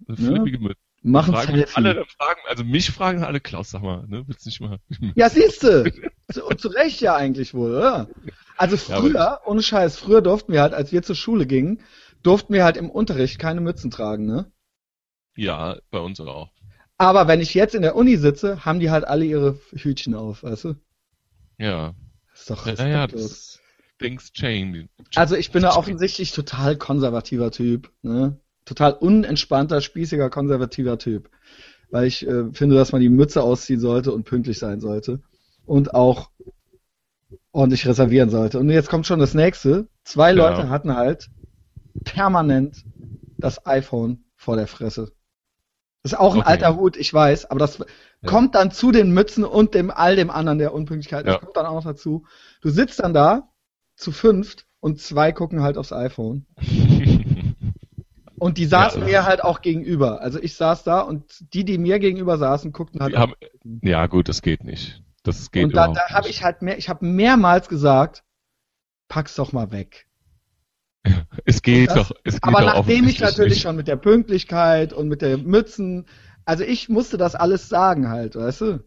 eine 0.08 0.16
flippige 0.16 0.58
Mütze. 0.58 0.80
Mach 1.06 1.28
ein 1.28 1.34
Fragen 1.34 1.64
alle, 1.74 2.04
fragen, 2.06 2.40
also 2.48 2.64
mich 2.64 2.90
fragen 2.90 3.24
alle, 3.24 3.38
Klaus, 3.38 3.70
sag 3.70 3.82
mal, 3.82 4.06
ne, 4.06 4.24
willst 4.26 4.46
du 4.46 4.48
nicht 4.48 4.60
mal? 4.62 4.78
Ja, 5.14 5.28
siehste. 5.28 5.92
zu, 6.32 6.46
und 6.46 6.62
zu 6.62 6.68
Recht 6.68 7.02
ja 7.02 7.14
eigentlich 7.14 7.52
wohl, 7.52 7.74
oder? 7.74 8.08
Also 8.56 8.76
Ja, 8.90 9.00
früher, 9.00 9.40
ohne 9.44 9.62
Scheiß, 9.62 9.98
früher 9.98 10.22
durften 10.22 10.54
wir 10.54 10.62
halt, 10.62 10.72
als 10.72 10.92
wir 10.92 11.02
zur 11.02 11.14
Schule 11.14 11.46
gingen, 11.46 11.82
durften 12.22 12.54
wir 12.54 12.64
halt 12.64 12.78
im 12.78 12.88
Unterricht 12.88 13.38
keine 13.38 13.60
Mützen 13.60 13.90
tragen, 13.90 14.24
ne? 14.24 14.50
Ja, 15.36 15.76
bei 15.90 15.98
uns 15.98 16.20
auch. 16.20 16.50
Aber 16.96 17.26
wenn 17.28 17.40
ich 17.40 17.54
jetzt 17.54 17.74
in 17.74 17.82
der 17.82 17.96
Uni 17.96 18.16
sitze, 18.16 18.64
haben 18.64 18.78
die 18.80 18.90
halt 18.90 19.04
alle 19.04 19.24
ihre 19.24 19.58
Hütchen 19.72 20.14
auf, 20.14 20.42
weißt 20.44 20.64
du? 20.64 20.74
Ja. 21.58 21.94
ist 22.34 22.50
doch 22.50 22.66
Ja, 22.66 22.86
ja, 22.86 23.04
respektlos. 23.04 23.28
das 23.28 23.60
things 23.98 24.32
change. 24.32 24.88
Also 25.14 25.36
ich 25.36 25.50
bin 25.50 25.62
da 25.62 25.74
offensichtlich 25.76 26.32
total 26.32 26.76
konservativer 26.76 27.50
Typ, 27.50 27.90
ne? 28.02 28.38
Total 28.64 28.92
unentspannter, 28.92 29.80
spießiger, 29.80 30.30
konservativer 30.30 30.98
Typ. 30.98 31.30
Weil 31.90 32.06
ich 32.06 32.26
äh, 32.26 32.50
finde, 32.52 32.76
dass 32.76 32.92
man 32.92 33.00
die 33.00 33.08
Mütze 33.10 33.42
ausziehen 33.42 33.80
sollte 33.80 34.12
und 34.12 34.24
pünktlich 34.24 34.58
sein 34.58 34.80
sollte. 34.80 35.20
Und 35.66 35.94
auch 35.94 36.30
ordentlich 37.52 37.86
reservieren 37.86 38.30
sollte. 38.30 38.58
Und 38.58 38.70
jetzt 38.70 38.88
kommt 38.88 39.06
schon 39.06 39.20
das 39.20 39.34
nächste. 39.34 39.88
Zwei 40.04 40.30
Ja. 40.30 40.36
Leute 40.36 40.68
hatten 40.68 40.94
halt 40.96 41.28
permanent 42.04 42.84
das 43.38 43.64
iPhone 43.66 44.24
vor 44.36 44.56
der 44.56 44.66
Fresse. 44.66 45.12
Das 46.04 46.12
ist 46.12 46.18
auch 46.18 46.34
ein 46.34 46.40
Okay. 46.42 46.50
alter 46.50 46.76
Hut, 46.76 46.98
ich 46.98 47.12
weiß, 47.12 47.46
aber 47.50 47.58
das 47.58 47.82
kommt 48.26 48.54
dann 48.54 48.70
zu 48.70 48.92
den 48.92 49.10
Mützen 49.12 49.42
und 49.42 49.74
dem 49.74 49.90
all 49.90 50.16
dem 50.16 50.30
anderen 50.30 50.58
der 50.58 50.74
Unpünktlichkeit. 50.74 51.26
Das 51.26 51.34
Ja. 51.34 51.40
kommt 51.40 51.56
dann 51.56 51.64
auch 51.64 51.74
noch 51.74 51.84
dazu. 51.84 52.26
Du 52.60 52.68
sitzt 52.68 53.00
dann 53.00 53.14
da 53.14 53.48
zu 53.96 54.12
fünft 54.12 54.66
und 54.80 55.00
zwei 55.00 55.32
gucken 55.32 55.62
halt 55.62 55.78
aufs 55.78 55.92
iPhone. 55.92 56.46
Und 58.38 58.58
die 58.58 58.66
saßen 58.66 59.00
Ja. 59.02 59.06
mir 59.06 59.24
halt 59.24 59.42
auch 59.42 59.62
gegenüber. 59.62 60.20
Also 60.20 60.38
ich 60.38 60.54
saß 60.56 60.82
da 60.82 61.00
und 61.00 61.54
die, 61.54 61.64
die 61.64 61.78
mir 61.78 61.98
gegenüber 61.98 62.36
saßen, 62.36 62.72
guckten 62.72 63.00
halt. 63.00 63.16
Haben, 63.16 63.34
ja, 63.80 64.06
gut, 64.06 64.28
das 64.28 64.42
geht 64.42 64.64
nicht. 64.64 65.02
Das 65.22 65.50
geht 65.50 65.64
und 65.64 65.74
da, 65.74 65.86
da 65.88 66.10
habe 66.10 66.28
ich 66.28 66.42
halt 66.42 66.60
mehr, 66.60 66.76
ich 66.76 66.90
habe 66.90 67.06
mehrmals 67.06 67.68
gesagt, 67.68 68.24
pack's 69.08 69.36
doch 69.36 69.52
mal 69.52 69.70
weg. 69.70 70.08
Es 71.44 71.62
geht 71.62 71.90
das- 71.90 72.08
doch. 72.08 72.12
Es 72.24 72.34
geht 72.34 72.44
Aber 72.44 72.60
doch 72.60 72.74
nachdem 72.74 73.06
ich 73.08 73.20
natürlich 73.20 73.54
nicht. 73.54 73.62
schon 73.62 73.76
mit 73.76 73.88
der 73.88 73.96
Pünktlichkeit 73.96 74.92
und 74.92 75.08
mit 75.08 75.22
der 75.22 75.36
Mützen, 75.38 76.06
also 76.44 76.64
ich 76.64 76.88
musste 76.88 77.16
das 77.18 77.34
alles 77.34 77.68
sagen 77.68 78.08
halt, 78.08 78.36
weißt 78.36 78.60
du? 78.62 78.84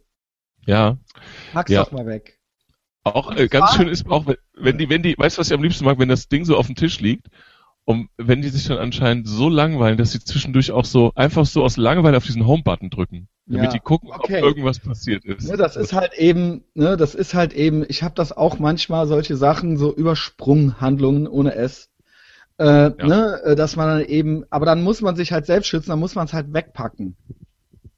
Ja. 0.66 0.98
Pack's 1.54 1.72
Ja. 1.72 1.84
doch 1.84 1.92
mal 1.92 2.06
weg. 2.06 2.40
Auch 3.04 3.32
äh, 3.36 3.48
ganz 3.48 3.76
schön 3.76 3.88
ist 3.88 4.08
auch, 4.10 4.26
wenn- 4.56 4.78
die, 4.78 4.90
wenn 4.90 5.02
die, 5.04 5.16
weißt 5.18 5.38
du, 5.38 5.40
was 5.40 5.48
ich 5.48 5.54
am 5.54 5.64
liebsten 5.64 5.86
mag, 5.86 5.98
wenn 6.00 6.10
das 6.10 6.28
Ding 6.28 6.44
so 6.46 6.58
auf 6.58 6.66
dem 6.68 6.76
Tisch 6.76 7.00
liegt 7.00 7.28
und 7.86 8.10
wenn 8.18 8.42
die 8.42 8.50
sich 8.50 8.68
dann 8.68 8.80
anscheinend 8.80 9.28
so 9.28 9.48
langweilen, 9.48 9.98
dass 9.98 10.12
sie 10.12 10.20
zwischendurch 10.20 10.72
auch 10.72 10.84
so 10.86 11.12
einfach 11.16 11.46
so 11.46 11.64
aus 11.64 11.78
Langeweile 11.78 12.18
auf 12.18 12.26
diesen 12.26 12.46
Home-Button 12.46 12.90
drücken, 12.90 13.30
damit 13.46 13.66
Ja, 13.68 13.72
die 13.72 13.80
gucken, 13.80 14.10
okay. 14.12 14.40
ob 14.42 14.44
irgendwas 14.50 14.80
passiert 14.80 15.24
ist. 15.24 15.48
Ne, 15.50 15.56
das 15.56 15.78
ist 15.78 15.94
halt 15.94 16.14
eben, 16.16 16.66
ne, 16.74 16.98
das 16.98 17.16
ist 17.16 17.34
halt 17.34 17.54
eben, 17.54 17.86
ich 17.88 18.04
habe 18.04 18.16
das 18.16 18.34
auch 18.36 18.60
manchmal 18.60 19.08
solche 19.08 19.38
Sachen, 19.38 19.78
so 19.78 19.96
Übersprunghandlungen 19.96 21.28
ohne 21.28 21.56
S. 21.56 21.90
Äh, 22.60 22.89
ne, 22.89 23.41
äh, 23.43 23.56
dass 23.56 23.76
man 23.76 23.88
dann 23.88 24.06
eben, 24.06 24.43
aber 24.50 24.65
dann 24.65 24.82
muss 24.82 25.02
man 25.02 25.15
sich 25.15 25.32
halt 25.32 25.46
selbst 25.46 25.67
schützen, 25.67 25.91
dann 25.91 26.00
muss 26.00 26.15
man 26.15 26.26
es 26.26 26.34
halt 26.34 26.54
wegpacken. 26.54 27.15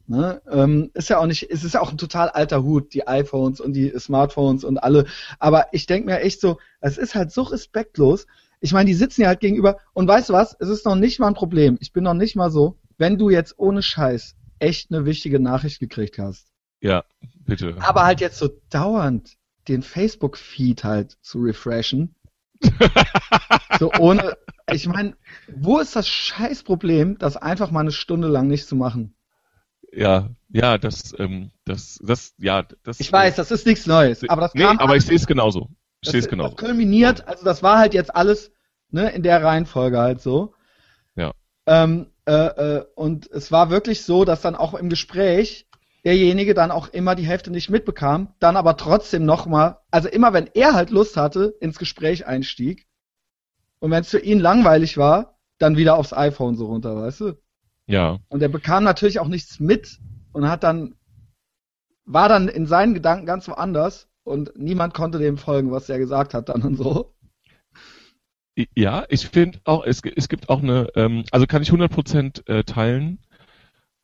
Ne? 0.09 0.41
Ähm, 0.49 0.89
ist 0.95 1.09
ja 1.09 1.19
auch 1.19 1.27
nicht, 1.27 1.49
es 1.51 1.63
ist 1.63 1.75
ja 1.75 1.81
auch 1.81 1.91
ein 1.91 1.97
total 1.97 2.29
alter 2.29 2.63
Hut, 2.63 2.93
die 2.95 3.07
iPhones 3.07 3.61
und 3.61 3.73
die 3.73 3.93
Smartphones 3.97 4.63
und 4.63 4.79
alle. 4.79 5.05
Aber 5.37 5.67
ich 5.71 5.85
denk 5.85 6.07
mir 6.07 6.19
echt 6.21 6.41
so, 6.41 6.57
es 6.81 6.97
ist 6.97 7.13
halt 7.13 7.31
so 7.31 7.43
respektlos. 7.43 8.25
Ich 8.59 8.73
meine, 8.73 8.87
die 8.87 8.95
sitzen 8.95 9.21
ja 9.21 9.27
halt 9.27 9.39
gegenüber 9.39 9.77
und 9.93 10.07
weißt 10.07 10.29
du 10.29 10.33
was? 10.33 10.57
Es 10.59 10.67
ist 10.67 10.83
noch 10.85 10.95
nicht 10.95 11.19
mal 11.19 11.27
ein 11.27 11.35
Problem. 11.35 11.77
Ich 11.79 11.93
bin 11.93 12.03
noch 12.03 12.15
nicht 12.15 12.35
mal 12.35 12.49
so, 12.49 12.75
wenn 12.97 13.19
du 13.19 13.29
jetzt 13.29 13.59
ohne 13.59 13.83
Scheiß 13.83 14.35
echt 14.57 14.91
eine 14.91 15.05
wichtige 15.05 15.39
Nachricht 15.39 15.79
gekriegt 15.79 16.17
hast. 16.17 16.47
Ja, 16.81 17.03
bitte. 17.45 17.75
Aber 17.79 18.03
halt 18.03 18.19
jetzt 18.19 18.39
so 18.39 18.49
dauernd 18.69 19.37
den 19.67 19.83
Facebook-Feed 19.83 20.83
halt 20.83 21.17
zu 21.21 21.39
refreshen. 21.39 22.15
So 23.79 23.91
ohne, 23.99 24.37
ich 24.71 24.87
meine, 24.87 25.15
wo 25.47 25.79
ist 25.79 25.95
das 25.95 26.07
Scheißproblem, 26.07 27.17
das 27.17 27.37
einfach 27.37 27.71
mal 27.71 27.81
eine 27.81 27.91
Stunde 27.91 28.27
lang 28.27 28.47
nicht 28.47 28.67
zu 28.67 28.75
machen? 28.75 29.15
Ja, 29.91 30.29
ja, 30.49 30.77
das, 30.77 31.13
ähm, 31.17 31.51
das, 31.65 31.99
das, 32.01 32.33
ja, 32.37 32.63
das. 32.83 32.99
Ich 32.99 33.11
weiß, 33.11 33.35
das 33.35 33.51
ist 33.51 33.65
nichts 33.65 33.85
Neues, 33.87 34.27
aber 34.27 34.41
das 34.41 34.53
nee, 34.53 34.63
kam 34.63 34.79
aber 34.79 34.95
ich 34.95 35.05
sehe 35.05 35.15
es 35.15 35.25
genauso. 35.25 35.69
Ich 36.01 36.11
sehe 36.11 36.19
es 36.19 36.27
genauso. 36.27 36.55
das 36.55 36.65
kulminiert, 36.65 37.27
also 37.27 37.43
das 37.43 37.63
war 37.63 37.79
halt 37.79 37.93
jetzt 37.93 38.15
alles 38.15 38.51
ne, 38.91 39.09
in 39.09 39.23
der 39.23 39.43
Reihenfolge 39.43 39.97
halt 39.99 40.21
so. 40.21 40.53
Ja. 41.15 41.31
Ähm, 41.65 42.07
äh, 42.25 42.31
äh, 42.31 42.85
und 42.95 43.29
es 43.31 43.51
war 43.51 43.69
wirklich 43.69 44.03
so, 44.03 44.25
dass 44.25 44.41
dann 44.41 44.55
auch 44.55 44.73
im 44.73 44.89
Gespräch 44.89 45.67
derjenige 46.05 46.53
dann 46.53 46.71
auch 46.71 46.87
immer 46.89 47.15
die 47.15 47.25
Hälfte 47.25 47.51
nicht 47.51 47.69
mitbekam, 47.69 48.33
dann 48.39 48.57
aber 48.57 48.77
trotzdem 48.77 49.25
nochmal, 49.25 49.77
also 49.91 50.07
immer 50.07 50.33
wenn 50.33 50.49
er 50.53 50.73
halt 50.73 50.89
Lust 50.89 51.17
hatte, 51.17 51.55
ins 51.59 51.77
Gespräch 51.79 52.25
einstieg 52.25 52.87
und 53.79 53.91
wenn 53.91 54.01
es 54.01 54.09
für 54.09 54.19
ihn 54.19 54.39
langweilig 54.39 54.97
war, 54.97 55.39
dann 55.57 55.77
wieder 55.77 55.97
aufs 55.97 56.13
iPhone 56.13 56.55
so 56.55 56.67
runter, 56.67 56.95
weißt 56.95 57.21
du? 57.21 57.33
Ja, 57.87 58.19
Und 58.29 58.41
er 58.41 58.49
bekam 58.49 58.83
natürlich 58.83 59.19
auch 59.19 59.27
nichts 59.27 59.59
mit 59.59 59.99
und 60.31 60.47
hat 60.47 60.63
dann, 60.63 60.95
war 62.05 62.29
dann 62.29 62.47
in 62.47 62.65
seinen 62.65 62.93
Gedanken 62.93 63.25
ganz 63.25 63.47
woanders 63.47 64.07
und 64.23 64.51
niemand 64.55 64.93
konnte 64.93 65.17
dem 65.17 65.37
folgen, 65.37 65.71
was 65.71 65.89
er 65.89 65.97
gesagt 65.97 66.33
hat 66.33 66.49
dann 66.49 66.61
und 66.61 66.75
so. 66.75 67.15
Ja, 68.75 69.05
ich 69.09 69.27
finde 69.27 69.59
auch, 69.63 69.85
es, 69.85 70.01
es 70.15 70.27
gibt 70.27 70.49
auch 70.49 70.61
eine, 70.61 70.89
ähm, 70.95 71.23
also 71.31 71.47
kann 71.47 71.61
ich 71.61 71.71
100% 71.71 72.47
äh, 72.47 72.63
teilen. 72.63 73.19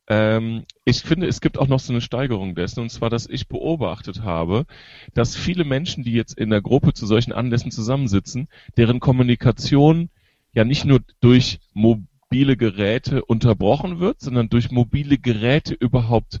Ähm, 0.08 0.64
ich 0.84 1.00
finde, 1.00 1.26
es 1.26 1.40
gibt 1.40 1.58
auch 1.58 1.66
noch 1.66 1.80
so 1.80 1.92
eine 1.92 2.00
Steigerung 2.00 2.54
dessen, 2.54 2.80
und 2.80 2.90
zwar, 2.90 3.10
dass 3.10 3.28
ich 3.28 3.48
beobachtet 3.48 4.22
habe, 4.22 4.66
dass 5.14 5.34
viele 5.36 5.64
Menschen, 5.64 6.04
die 6.04 6.12
jetzt 6.12 6.38
in 6.38 6.50
der 6.50 6.62
Gruppe 6.62 6.92
zu 6.92 7.06
solchen 7.06 7.32
Anlässen 7.32 7.70
zusammensitzen, 7.72 8.48
deren 8.76 9.00
Kommunikation 9.00 10.10
ja 10.52 10.64
nicht 10.64 10.84
nur 10.84 11.00
durch 11.20 11.58
mobile 11.74 12.56
Geräte 12.56 13.24
unterbrochen 13.24 13.98
wird, 13.98 14.20
sondern 14.20 14.48
durch 14.48 14.70
mobile 14.70 15.18
Geräte 15.18 15.74
überhaupt 15.74 16.40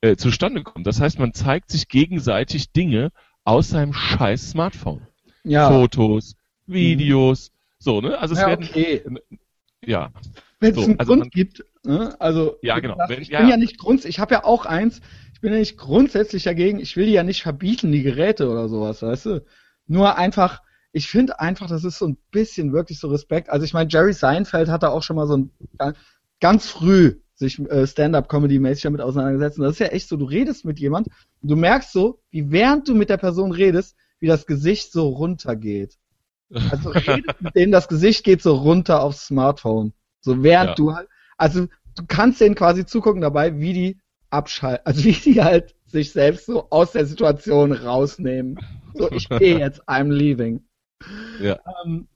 äh, 0.00 0.16
zustande 0.16 0.62
kommt. 0.62 0.86
Das 0.86 1.00
heißt, 1.00 1.18
man 1.18 1.32
zeigt 1.32 1.70
sich 1.70 1.88
gegenseitig 1.88 2.72
Dinge 2.72 3.10
aus 3.44 3.70
seinem 3.70 3.94
scheiß 3.94 4.50
Smartphone. 4.50 5.00
Ja, 5.44 5.70
Fotos, 5.70 6.36
Videos, 6.66 7.52
so, 7.78 8.00
ne? 8.02 8.18
Also 8.18 8.34
es 8.34 8.40
ja 8.40 8.48
werden, 8.48 8.66
okay. 8.68 9.02
ja, 9.84 10.10
Wenn 10.60 10.70
es 10.70 10.76
so, 10.76 10.82
einen 10.84 10.98
also 10.98 11.12
Grund 11.12 11.20
man- 11.20 11.30
gibt, 11.30 11.64
ne? 11.88 12.20
also 12.20 12.56
Ja, 12.62 12.78
genau. 12.78 12.94
gesagt, 12.96 13.20
ich 13.20 13.28
ja, 13.30 13.40
bin 13.40 13.48
ja. 13.48 13.50
ja 13.50 13.56
nicht 13.56 13.78
grunds, 13.78 14.04
ich 14.04 14.18
habe 14.18 14.34
ja 14.34 14.44
auch 14.44 14.66
eins, 14.66 15.00
ich 15.34 15.40
bin 15.40 15.52
ja 15.52 15.58
nicht 15.58 15.76
grundsätzlich 15.78 16.44
dagegen, 16.44 16.78
ich 16.80 16.96
will 16.96 17.06
die 17.06 17.12
ja 17.12 17.22
nicht 17.22 17.42
verbieten, 17.42 17.92
die 17.92 18.02
Geräte 18.02 18.48
oder 18.50 18.68
sowas, 18.68 19.02
weißt 19.02 19.26
du? 19.26 19.44
Nur 19.86 20.16
einfach, 20.16 20.62
ich 20.92 21.08
finde 21.08 21.40
einfach, 21.40 21.68
das 21.68 21.84
ist 21.84 21.98
so 21.98 22.06
ein 22.08 22.18
bisschen 22.30 22.72
wirklich 22.72 22.98
so 23.00 23.08
Respekt. 23.08 23.50
Also 23.50 23.64
ich 23.64 23.72
meine, 23.74 23.90
Jerry 23.90 24.12
Seinfeld 24.12 24.68
hat 24.68 24.82
da 24.82 24.88
auch 24.88 25.02
schon 25.02 25.16
mal 25.16 25.26
so 25.26 25.36
ein 25.36 25.50
ga- 25.78 25.94
ganz 26.40 26.68
früh 26.68 27.20
sich 27.34 27.58
äh, 27.60 27.86
Stand-up-Comedy-mäßig 27.86 28.82
damit 28.82 29.00
auseinandergesetzt. 29.00 29.58
Und 29.58 29.64
das 29.64 29.74
ist 29.74 29.78
ja 29.80 29.86
echt 29.88 30.08
so, 30.08 30.16
du 30.16 30.24
redest 30.24 30.64
mit 30.64 30.80
jemand 30.80 31.08
und 31.40 31.50
du 31.50 31.56
merkst 31.56 31.92
so, 31.92 32.20
wie 32.30 32.50
während 32.50 32.88
du 32.88 32.94
mit 32.94 33.10
der 33.10 33.16
Person 33.16 33.52
redest, 33.52 33.96
wie 34.18 34.26
das 34.26 34.46
Gesicht 34.46 34.92
so 34.92 35.08
runtergeht. 35.08 35.96
Also 36.66 36.90
redet 37.06 37.40
mit 37.40 37.54
denen, 37.54 37.72
das 37.72 37.88
Gesicht 37.88 38.24
geht 38.24 38.42
so 38.42 38.54
runter 38.54 39.02
aufs 39.02 39.26
Smartphone. 39.26 39.92
So 40.20 40.42
während 40.42 40.70
Ja. 40.70 40.74
du 40.78 40.94
halt, 40.94 41.08
also 41.38 41.66
du 41.96 42.04
kannst 42.06 42.40
denen 42.40 42.54
quasi 42.54 42.84
zugucken 42.84 43.22
dabei, 43.22 43.58
wie 43.58 43.72
die 43.72 44.00
abschalten, 44.30 44.82
also 44.86 45.04
wie 45.04 45.12
die 45.12 45.42
halt 45.42 45.74
sich 45.86 46.12
selbst 46.12 46.44
so 46.46 46.68
aus 46.70 46.92
der 46.92 47.06
Situation 47.06 47.72
rausnehmen. 47.72 48.58
So, 48.94 49.10
ich 49.10 49.28
gehe 49.30 49.58
jetzt, 49.58 49.82
I'm 49.88 50.12
leaving. 50.12 50.66
Ja. 51.40 51.58
Ähm, 51.84 52.08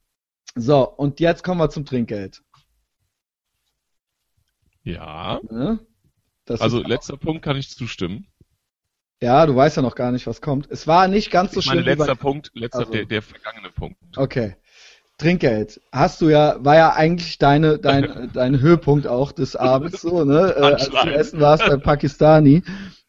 so, 0.54 0.86
und 0.90 1.18
jetzt 1.20 1.42
kommen 1.44 1.60
wir 1.60 1.70
zum 1.70 1.86
Trinkgeld. 1.86 2.42
Ja. 4.84 5.40
Ne? 5.50 5.78
Also 6.48 6.82
letzter 6.82 7.16
Punkt 7.16 7.42
kann 7.42 7.56
ich 7.56 7.70
zustimmen. 7.70 8.26
ja, 9.22 9.46
du 9.46 9.54
weißt 9.54 9.76
ja 9.76 9.82
noch 9.82 9.94
gar 9.94 10.10
nicht, 10.10 10.26
was 10.26 10.40
kommt. 10.40 10.68
Es 10.70 10.86
war 10.88 11.06
nicht 11.08 11.30
ganz 11.30 11.52
so 11.52 11.60
Ich 11.60 11.66
schlimm. 11.66 11.84
bei- 11.84 11.92
letzter 11.94 12.16
Punkt, 12.16 12.50
letzter, 12.54 12.80
Also. 12.80 12.92
der, 12.92 13.04
der 13.06 13.22
vergangene 13.22 13.70
Punkt. 13.70 13.96
Okay. 14.16 14.56
Trinkgeld. 15.22 15.80
Hast 15.92 16.20
du 16.20 16.28
ja, 16.28 16.56
war 16.64 16.76
ja 16.76 16.92
eigentlich 16.94 17.38
deine, 17.38 17.78
dein, 17.78 18.30
dein 18.34 18.60
Höhepunkt 18.60 19.06
auch 19.06 19.32
des 19.32 19.54
Abends, 19.56 20.02
so, 20.02 20.24
ne? 20.24 20.54
Äh, 20.56 20.60
als 20.62 20.90
du 20.90 20.96
essen 20.96 21.40
warst 21.40 21.64
bei 21.66 21.76
Pakistani. 21.76 22.62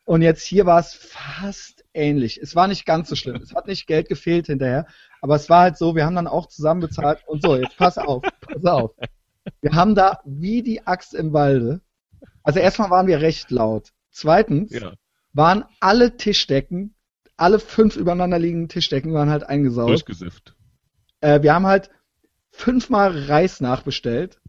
Und 0.06 0.22
jetzt 0.22 0.44
hier 0.44 0.66
war 0.66 0.80
es 0.80 0.94
fast 0.94 1.84
ähnlich. 1.94 2.40
Es 2.42 2.56
war 2.56 2.68
nicht 2.68 2.86
ganz 2.86 3.10
so 3.10 3.16
schlimm. 3.16 3.38
Es 3.42 3.56
hat 3.56 3.68
nicht 3.68 3.88
Geld 3.88 4.10
gefehlt 4.10 4.48
hinterher. 4.48 4.86
Aber 5.22 5.36
es 5.36 5.50
war 5.50 5.62
halt 5.62 5.78
so, 5.78 5.96
wir 5.96 6.06
haben 6.06 6.16
dann 6.16 6.28
auch 6.28 6.48
zusammen 6.48 6.82
bezahlt. 6.82 7.20
Und 7.26 7.42
so, 7.42 7.56
jetzt 7.56 7.78
pass 7.78 7.98
auf, 7.98 8.22
pass 8.42 8.66
auf. 8.66 8.92
Wir 9.62 9.72
haben 9.72 9.96
da 9.96 10.20
wie 10.26 10.62
die 10.62 10.86
Axt 10.86 11.14
im 11.14 11.34
Walde. 11.34 11.82
Also 12.44 12.60
erstmal 12.60 12.90
waren 12.90 13.08
wir 13.08 13.22
recht 13.22 13.50
laut. 13.52 13.90
Zweitens 14.12 14.72
Ja. 14.72 14.94
waren 15.34 15.66
alle 15.80 16.18
Tischdecken, 16.18 16.94
alle 17.38 17.60
fünf 17.60 17.96
übereinander 17.96 18.38
liegenden 18.40 18.70
Tischdecken 18.70 19.14
waren 19.14 19.30
halt 19.30 19.44
eingesaut. 19.44 19.90
Durchgesifft. 19.90 20.56
Äh, 21.22 21.42
wir 21.42 21.54
haben 21.54 21.66
halt 21.66 21.90
fünfmal 22.54 23.26
Reis 23.26 23.60
nachbestellt 23.60 24.40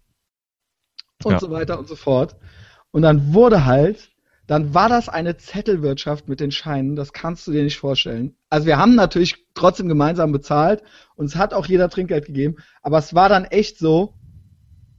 und 1.25 1.33
Ja. 1.33 1.39
so 1.41 1.51
weiter 1.51 1.79
und 1.79 1.89
so 1.89 1.97
fort. 1.97 2.37
Und 2.93 3.03
dann 3.03 3.35
wurde 3.35 3.65
halt, 3.65 4.13
dann 4.47 4.75
war 4.75 4.89
das 4.89 5.09
eine 5.09 5.37
Zettelwirtschaft 5.39 6.29
mit 6.29 6.39
den 6.39 6.51
Scheinen, 6.53 6.97
das 6.97 7.13
kannst 7.13 7.47
du 7.47 7.53
dir 7.53 7.65
nicht 7.65 7.79
vorstellen. 7.79 8.37
Also 8.51 8.67
wir 8.67 8.77
haben 8.77 8.95
natürlich 8.95 9.47
trotzdem 9.55 9.89
gemeinsam 9.89 10.33
bezahlt 10.33 10.83
und 11.17 11.27
es 11.27 11.37
hat 11.37 11.55
auch 11.55 11.67
jeder 11.67 11.89
Trinkgeld 11.89 12.27
gegeben, 12.27 12.57
aber 12.83 12.99
es 12.99 13.15
war 13.15 13.29
dann 13.29 13.47
echt 13.47 13.79
so, 13.79 14.15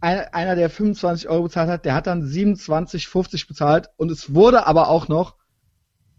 einer, 0.02 0.56
der 0.56 0.70
25 0.70 1.30
Euro 1.30 1.44
bezahlt 1.44 1.70
hat, 1.70 1.86
der 1.86 1.96
hat 1.96 2.06
dann 2.06 2.24
27,50 2.24 3.48
bezahlt 3.48 3.90
und 3.98 4.12
es 4.12 4.36
wurde 4.36 4.68
aber 4.68 4.90
auch 4.90 5.08
noch, 5.08 5.36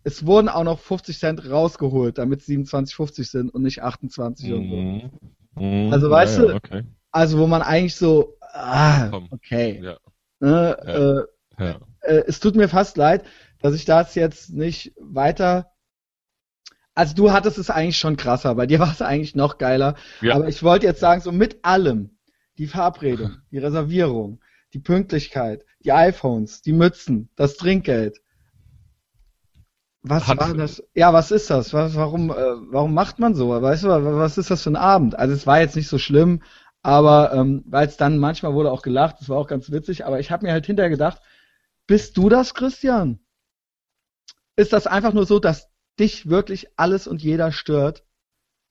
es 0.03 0.27
wurden 0.27 0.49
auch 0.49 0.65
noch 0.65 0.81
50 0.81 1.19
Cent 1.19 1.51
rausgeholt, 1.51 2.19
damit 2.19 2.41
es 2.41 2.49
27,50 2.49 3.31
sind 3.31 3.51
und 3.51 3.63
nicht 3.63 3.83
28 3.83 4.53
oder 4.53 4.63
so. 4.69 4.87
Mhm. 5.57 5.93
Also, 5.93 6.11
weißt 6.11 6.39
ja, 6.39 6.45
du, 6.45 6.55
Okay. 6.55 6.83
Also 7.11 7.39
wo 7.39 7.47
man 7.47 7.63
eigentlich 7.63 7.97
so, 7.97 8.37
ah, 8.43 9.11
okay. 9.31 9.81
Ja. 9.83 9.97
Ne, 10.39 10.77
Ja. 10.87 11.25
Äh, 11.59 11.75
äh, 12.03 12.25
es 12.27 12.41
tut 12.41 12.57
mir 12.57 12.69
fast 12.69 12.97
leid, 12.97 13.25
dass 13.61 13.75
ich 13.75 13.85
das 13.85 14.15
jetzt 14.15 14.51
nicht 14.51 14.93
weiter. 15.01 15.73
Also 16.95 17.15
du 17.15 17.33
hattest 17.33 17.59
es 17.59 17.71
eigentlich 17.71 17.99
schon 17.99 18.17
krasser, 18.17 18.55
bei 18.55 18.67
dir 18.67 18.79
war 18.81 18.93
es 18.93 19.03
eigentlich 19.03 19.35
noch 19.35 19.59
geiler. 19.59 19.95
Aber 20.31 20.49
ich 20.49 20.63
wollte 20.63 20.87
jetzt 20.87 21.01
sagen, 21.01 21.21
so 21.21 21.33
mit 21.33 21.65
allem, 21.65 22.19
die 22.59 22.67
Verabredung, 22.67 23.39
die 23.51 23.59
Reservierung, 23.59 24.41
die 24.73 24.79
Pünktlichkeit, 24.79 25.65
die 25.85 25.93
iPhones, 25.93 26.63
die 26.63 26.73
Mützen, 26.73 27.31
das 27.37 27.57
Trinkgeld. 27.57 28.21
Was 30.09 30.29
Hat- 30.29 30.39
war 30.39 30.55
das? 30.55 30.83
Ja, 30.95 31.13
was 31.13 31.31
ist 31.31 31.51
das? 31.51 31.73
Was, 31.73 31.97
warum, 31.97 32.31
äh, 32.31 32.35
warum 32.71 32.95
macht 32.95 33.19
man 33.19 33.35
so? 33.35 33.49
Weißt 33.51 33.85
du, 33.85 33.89
was 33.89 34.39
ist 34.39 34.51
das 34.51 34.63
für 34.63 34.71
ein 34.71 34.77
Abend? 34.77 35.19
Also 35.19 35.35
es 35.35 35.47
war 35.47 35.61
jetzt 35.61 35.75
nicht 35.75 35.89
so 35.89 35.99
schlimm, 35.99 36.43
aber 36.83 37.33
ähm, 37.33 37.65
weil 37.67 37.89
es 37.89 37.97
dann 37.97 38.19
manchmal 38.19 38.55
wurde 38.55 38.71
auch 38.71 38.83
gelacht, 38.83 39.17
das 39.21 39.29
war 39.29 39.39
auch 39.39 39.49
ganz 39.49 39.71
witzig, 39.73 40.07
aber 40.07 40.21
ich 40.21 40.31
habe 40.31 40.47
mir 40.47 40.53
halt 40.53 40.67
hinterher 40.67 40.91
gedacht, 40.91 41.21
bist 41.89 42.17
du 42.17 42.29
das, 42.29 42.55
Christian? 42.55 43.19
Ist 44.55 44.73
das 44.73 44.87
einfach 44.87 45.13
nur 45.13 45.27
so, 45.27 45.39
dass 45.39 45.69
dich 45.99 46.29
wirklich 46.29 46.69
alles 46.77 47.07
und 47.07 47.23
jeder 47.23 47.51
stört? 47.51 48.05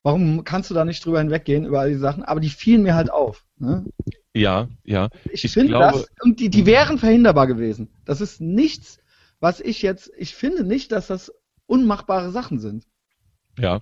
Warum 0.03 0.43
kannst 0.43 0.69
du 0.69 0.73
da 0.73 0.85
nicht 0.85 1.03
drüber 1.05 1.19
hinweggehen, 1.19 1.65
über 1.65 1.81
all 1.81 1.89
die 1.89 1.97
Sachen? 1.97 2.23
Aber 2.23 2.39
die 2.39 2.49
fielen 2.49 2.83
mir 2.83 2.95
halt 2.95 3.11
auf. 3.11 3.45
Ne? 3.57 3.85
ja, 4.33 4.67
ja. 4.83 5.09
Ich, 5.31 5.45
Ich 5.45 5.51
finde 5.51 5.73
das, 5.73 6.07
und 6.21 6.39
die, 6.39 6.49
die 6.49 6.65
wären 6.65 6.97
verhinderbar 6.97 7.47
gewesen. 7.47 7.89
Das 8.05 8.21
ist 8.21 8.39
nichts, 8.39 8.99
was 9.45 9.59
ich 9.61 9.83
jetzt, 9.83 10.11
ich 10.17 10.33
finde 10.35 10.63
nicht, 10.63 10.91
dass 10.91 11.05
das 11.07 11.31
unmachbare 11.67 12.31
Sachen 12.31 12.59
sind. 12.59 12.87
Ja, 13.57 13.81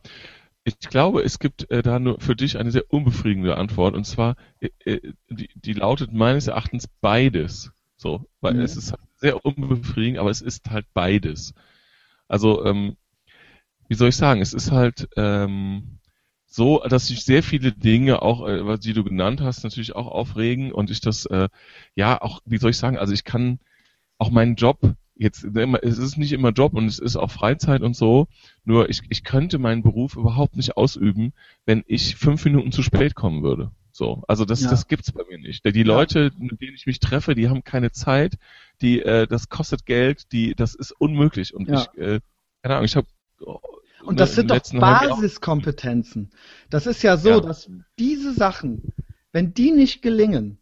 ich 0.66 0.80
glaube, 0.80 1.24
es 1.24 1.39
gibt 1.39 1.70
äh, 1.72 1.84
da 1.84 1.99
nur 1.99 2.20
für 2.22 2.36
dich 2.36 2.57
eine 2.57 2.72
sehr 2.72 2.91
unbefriedigende 2.93 3.57
Antwort 3.57 3.95
und 3.95 4.05
zwar, 4.05 4.36
äh, 4.61 4.70
äh, 4.86 5.14
die, 5.30 5.49
die 5.55 5.74
lautet 5.74 6.14
meines 6.14 6.47
Erachtens 6.47 6.88
beides. 7.01 7.72
So, 7.97 8.26
weil 8.41 8.55
Mhm. 8.55 8.59
es 8.59 8.78
ist 8.78 8.93
sehr 9.18 9.45
unbefriedigend, 9.45 10.20
aber 10.20 10.30
es 10.32 10.41
ist 10.41 10.70
halt 10.70 10.88
beides. 10.93 11.53
Also, 12.28 12.66
ähm, 12.66 12.97
wie 13.89 13.95
soll 13.95 14.09
ich 14.09 14.16
sagen, 14.18 14.41
es 14.41 14.53
ist 14.53 14.72
halt 14.72 15.09
ähm, 15.18 15.99
so, 16.47 16.80
dass 16.88 17.07
sich 17.07 17.26
sehr 17.26 17.43
viele 17.43 17.72
Dinge 17.74 18.22
auch, 18.22 18.47
äh, 18.47 18.78
die 18.80 18.93
du 18.93 19.03
genannt 19.03 19.41
hast, 19.41 19.64
natürlich 19.64 19.95
auch 19.95 20.07
aufregen 20.07 20.72
und 20.72 20.91
ich 20.91 21.01
das, 21.01 21.26
äh, 21.28 21.49
ja, 21.95 22.22
auch, 22.22 22.41
wie 22.45 22.57
soll 22.57 22.72
ich 22.72 22.78
sagen, 22.78 22.97
also 22.97 23.14
ich 23.14 23.24
kann 23.24 23.59
auch 24.20 24.32
meinen 24.32 24.55
Job 24.55 24.95
jetzt, 25.24 25.43
immer- 25.43 25.84
es 25.84 25.97
ist 25.97 26.17
nicht 26.17 26.32
immer 26.34 26.51
Job 26.51 26.74
und 26.74 26.86
es 26.86 26.99
ist 26.99 27.15
auch 27.15 27.32
Freizeit 27.32 27.82
und 27.82 27.95
so, 27.95 28.28
nur 28.63 28.89
ich, 28.89 29.01
ich 29.09 29.24
könnte 29.24 29.57
meinen 29.57 29.82
Beruf 29.82 30.15
überhaupt 30.15 30.55
nicht 30.55 30.78
ausüben, 30.78 31.34
wenn 31.65 31.84
ich 31.88 32.15
fünf 32.15 32.45
Minuten 32.45 32.71
zu 32.71 32.84
spät 32.84 33.15
kommen 33.15 33.41
würde. 33.41 33.71
So, 33.91 34.24
also 34.28 34.43
das, 34.45 34.61
Ja. 34.61 34.69
das 34.71 34.88
gibt's 34.88 35.11
bei 35.11 35.24
mir 35.30 35.38
nicht. 35.39 35.63
Die 35.65 35.84
Leute, 35.84 36.32
mit 36.38 36.59
denen 36.61 36.76
ich 36.76 36.86
mich 36.86 36.99
treffe, 36.99 37.36
die 37.36 37.49
haben 37.49 37.63
keine 37.63 37.91
Zeit, 37.91 38.36
die, 38.82 39.01
äh, 39.01 39.28
das 39.28 39.49
kostet 39.49 39.86
Geld, 39.86 40.32
die, 40.32 40.55
das 40.55 40.74
ist 40.76 40.91
unmöglich. 40.91 41.53
Und 41.53 41.69
Ja. 41.69 41.82
ich, 41.82 41.99
äh, 41.99 42.19
keine 42.61 42.76
Ahnung, 42.76 42.86
ich 42.86 42.95
habe 42.95 43.07
Und 44.03 44.19
das 44.19 44.36
sind 44.36 44.51
doch 44.51 44.59
Basiskompetenzen. 44.74 46.32
Das 46.69 46.88
ist 46.88 47.03
ja 47.03 47.17
so, 47.17 47.30
Ja. 47.30 47.39
dass 47.39 47.69
diese 47.99 48.34
Sachen, 48.34 48.93
wenn 49.32 49.53
die 49.53 49.71
nicht 49.71 50.01
gelingen, 50.01 50.57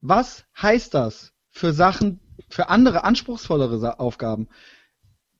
was 0.00 0.44
heißt 0.60 0.94
das 0.94 1.32
für 1.50 1.72
Sachen, 1.72 2.18
für 2.52 2.68
andere 2.68 3.04
anspruchsvollere 3.04 3.98
Aufgaben? 3.98 4.48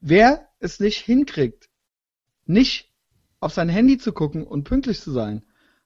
Wer 0.00 0.48
es 0.58 0.80
nicht 0.80 0.98
hinkriegt, 0.98 1.68
nicht 2.46 2.90
auf 3.40 3.52
sein 3.52 3.68
Handy 3.68 3.98
zu 3.98 4.12
gucken 4.12 4.44
und 4.44 4.64
pünktlich 4.64 5.00
zu 5.00 5.10
sein, 5.12 5.42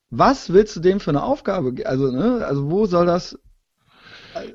was 0.08 0.52
willst 0.52 0.76
du 0.76 0.80
dem 0.80 1.00
für 1.00 1.10
eine 1.10 1.24
Aufgabe? 1.24 1.74
Also, 1.84 2.12
ne, 2.12 2.46
also 2.46 2.70
wo 2.70 2.86
soll 2.86 3.06
das? 3.06 3.38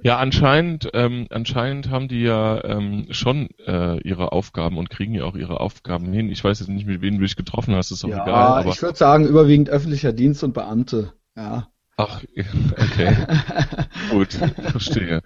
Ja, 0.04 0.18
anscheinend, 0.18 0.90
ähm, 0.94 1.28
anscheinend 1.30 1.90
haben 1.90 2.08
die 2.08 2.22
ja 2.22 2.64
ähm, 2.64 3.08
schon 3.10 3.50
äh, 3.66 4.00
ihre 4.02 4.32
Aufgaben 4.32 4.78
und 4.78 4.90
kriegen 4.90 5.14
ja 5.14 5.26
auch 5.26 5.36
ihre 5.36 5.60
Aufgaben 5.60 6.14
hin. 6.14 6.30
Ich 6.30 6.44
weiß 6.44 6.60
jetzt 6.60 6.70
nicht, 6.70 6.86
mit 6.86 7.02
wem 7.02 7.16
du 7.16 7.24
dich 7.24 7.36
getroffen 7.36 7.76
hast, 7.76 7.92
ist 7.92 8.06
auch 8.06 8.10
egal. 8.10 8.30
Aber 8.30 8.70
ich 8.70 8.82
würde 8.82 8.98
sagen, 8.98 9.28
überwiegend 9.28 9.70
öffentlicher 9.70 10.14
Dienst 10.14 10.44
und 10.44 10.54
Beamte. 10.54 11.14
Ja. 11.36 11.71
Ach, 11.98 12.24
okay, 12.78 13.16
gut, 14.10 14.34
verstehe. 14.72 15.22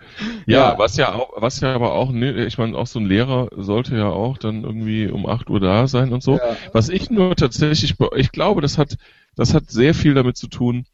Ja, 0.45 0.73
Ja. 0.73 0.77
was 0.77 0.97
ja 0.97 1.13
auch, 1.13 1.29
was 1.41 1.59
ja 1.61 1.73
aber 1.73 1.93
auch, 1.93 2.11
ne, 2.11 2.45
ich 2.45 2.57
meine, 2.57 2.77
auch 2.77 2.87
so 2.87 2.99
ein 2.99 3.05
Lehrer 3.05 3.49
sollte 3.55 3.95
ja 3.97 4.07
auch 4.09 4.37
dann 4.37 4.63
irgendwie 4.63 5.07
um 5.07 5.25
8 5.27 5.49
Uhr 5.49 5.59
da 5.59 5.87
sein 5.87 6.11
und 6.13 6.21
so. 6.23 6.37
Ja. 6.37 6.57
Was 6.73 6.89
ich 6.89 7.09
nur 7.09 7.35
tatsächlich, 7.35 7.95
ich 8.15 8.31
glaube, 8.31 8.61
das 8.61 8.77
hat, 8.77 8.97
das 9.35 9.53
hat 9.53 9.69
sehr 9.69 9.93
viel 9.93 10.13
damit 10.13 10.37
zu 10.37 10.47
tun, 10.47 10.85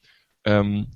ähm, 0.45 0.87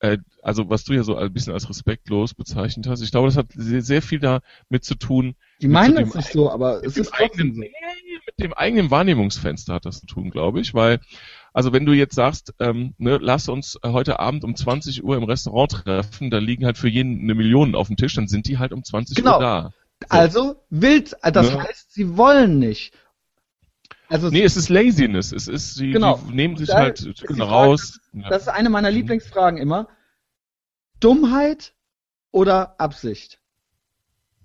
äh, 0.00 0.18
also 0.42 0.68
was 0.68 0.84
du 0.84 0.92
ja 0.94 1.02
so 1.04 1.16
ein 1.16 1.32
bisschen 1.32 1.52
als 1.52 1.68
respektlos 1.68 2.34
bezeichnet 2.34 2.86
hast. 2.88 3.00
Ich 3.02 3.10
glaube, 3.10 3.28
das 3.28 3.36
hat 3.36 3.46
sehr, 3.54 3.82
sehr 3.82 4.02
viel 4.02 4.18
damit 4.20 4.84
zu 4.84 4.94
tun, 4.96 5.36
Die 5.60 5.68
meinen 5.68 5.94
das 5.96 6.14
nicht 6.14 6.32
so, 6.32 6.50
aber 6.50 6.84
es 6.84 6.96
ist 6.96 7.12
eigenen, 7.14 7.54
so. 7.54 7.60
nee, 7.60 7.72
mit 8.26 8.38
dem 8.44 8.52
eigenen 8.54 8.90
Wahrnehmungsfenster 8.90 9.74
hat 9.74 9.86
das 9.86 10.00
zu 10.00 10.06
tun, 10.06 10.30
glaube 10.30 10.60
ich, 10.60 10.74
weil, 10.74 11.00
also 11.54 11.72
wenn 11.72 11.86
du 11.86 11.92
jetzt 11.94 12.14
sagst, 12.16 12.52
ähm, 12.58 12.94
ne, 12.98 13.18
lass 13.22 13.48
uns 13.48 13.78
heute 13.82 14.18
Abend 14.20 14.44
um 14.44 14.54
20 14.54 15.02
Uhr 15.04 15.16
im 15.16 15.24
Restaurant 15.24 15.70
treffen, 15.70 16.30
da 16.30 16.38
liegen 16.38 16.66
halt 16.66 16.76
für 16.76 16.88
jeden 16.88 17.20
eine 17.22 17.34
Million 17.34 17.74
auf 17.74 17.86
dem 17.86 17.96
Tisch, 17.96 18.14
dann 18.14 18.28
sind 18.28 18.46
die 18.48 18.58
halt 18.58 18.72
um 18.72 18.84
20 18.84 19.16
Genau. 19.16 19.36
Uhr 19.36 19.40
da. 19.40 19.72
So. 20.02 20.08
Also 20.10 20.56
wild, 20.68 21.16
das 21.22 21.50
Ne? 21.50 21.62
heißt, 21.62 21.94
sie 21.94 22.16
wollen 22.18 22.58
nicht. 22.58 22.92
Also 24.08 24.28
Nee, 24.28 24.42
es 24.42 24.56
ist 24.56 24.68
Laziness, 24.68 25.32
es 25.32 25.48
ist, 25.48 25.78
die, 25.80 25.92
Genau. 25.92 26.20
nehmen 26.30 26.56
sich 26.56 26.68
Da 26.68 26.74
halt 26.76 26.98
Frage, 27.18 27.42
raus. 27.42 28.00
Das 28.28 28.42
ist 28.42 28.48
eine 28.48 28.68
meiner 28.68 28.90
Lieblingsfragen 28.90 29.58
immer. 29.58 29.88
Dummheit 31.00 31.74
oder 32.32 32.78
Absicht? 32.80 33.40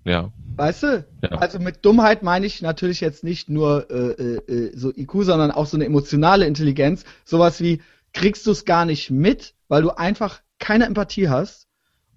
Ja. 0.04 0.32
Weißt 0.56 0.82
du? 0.82 1.06
Ja. 1.22 1.30
Also 1.38 1.58
mit 1.58 1.84
Dummheit 1.84 2.22
meine 2.22 2.46
ich 2.46 2.60
natürlich 2.62 3.00
jetzt 3.00 3.24
nicht 3.24 3.48
nur 3.48 3.90
äh, 3.90 4.10
äh, 4.12 4.52
äh, 4.52 4.76
so 4.76 4.90
IQ, 4.94 5.22
sondern 5.22 5.50
auch 5.50 5.66
so 5.66 5.76
eine 5.76 5.86
emotionale 5.86 6.46
Intelligenz. 6.46 7.04
Sowas 7.24 7.60
wie, 7.60 7.80
kriegst 8.12 8.46
du 8.46 8.50
es 8.50 8.64
gar 8.64 8.84
nicht 8.84 9.10
mit, 9.10 9.54
weil 9.68 9.82
du 9.82 9.90
einfach 9.90 10.40
keine 10.58 10.84
Empathie 10.86 11.28
hast, 11.28 11.68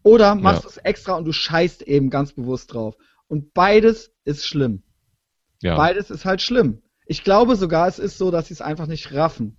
oder 0.03 0.35
machst 0.35 0.63
Ja. 0.63 0.69
du 0.69 0.69
es 0.69 0.77
extra 0.77 1.13
und 1.13 1.23
du 1.25 1.31
scheißt 1.31 1.83
eben 1.83 2.09
ganz 2.09 2.33
bewusst 2.33 2.73
drauf. 2.73 2.95
Und 3.27 3.53
beides 3.53 4.11
ist 4.25 4.45
schlimm. 4.45 4.83
ja. 5.61 5.75
Beides 5.77 6.09
ist 6.09 6.25
halt 6.25 6.41
schlimm. 6.41 6.81
Ich 7.05 7.23
glaube 7.23 7.55
sogar, 7.55 7.87
es 7.87 7.99
ist 7.99 8.17
so, 8.17 8.31
dass 8.31 8.47
sie 8.47 8.53
es 8.53 8.61
einfach 8.61 8.87
nicht 8.87 9.13
raffen. 9.13 9.57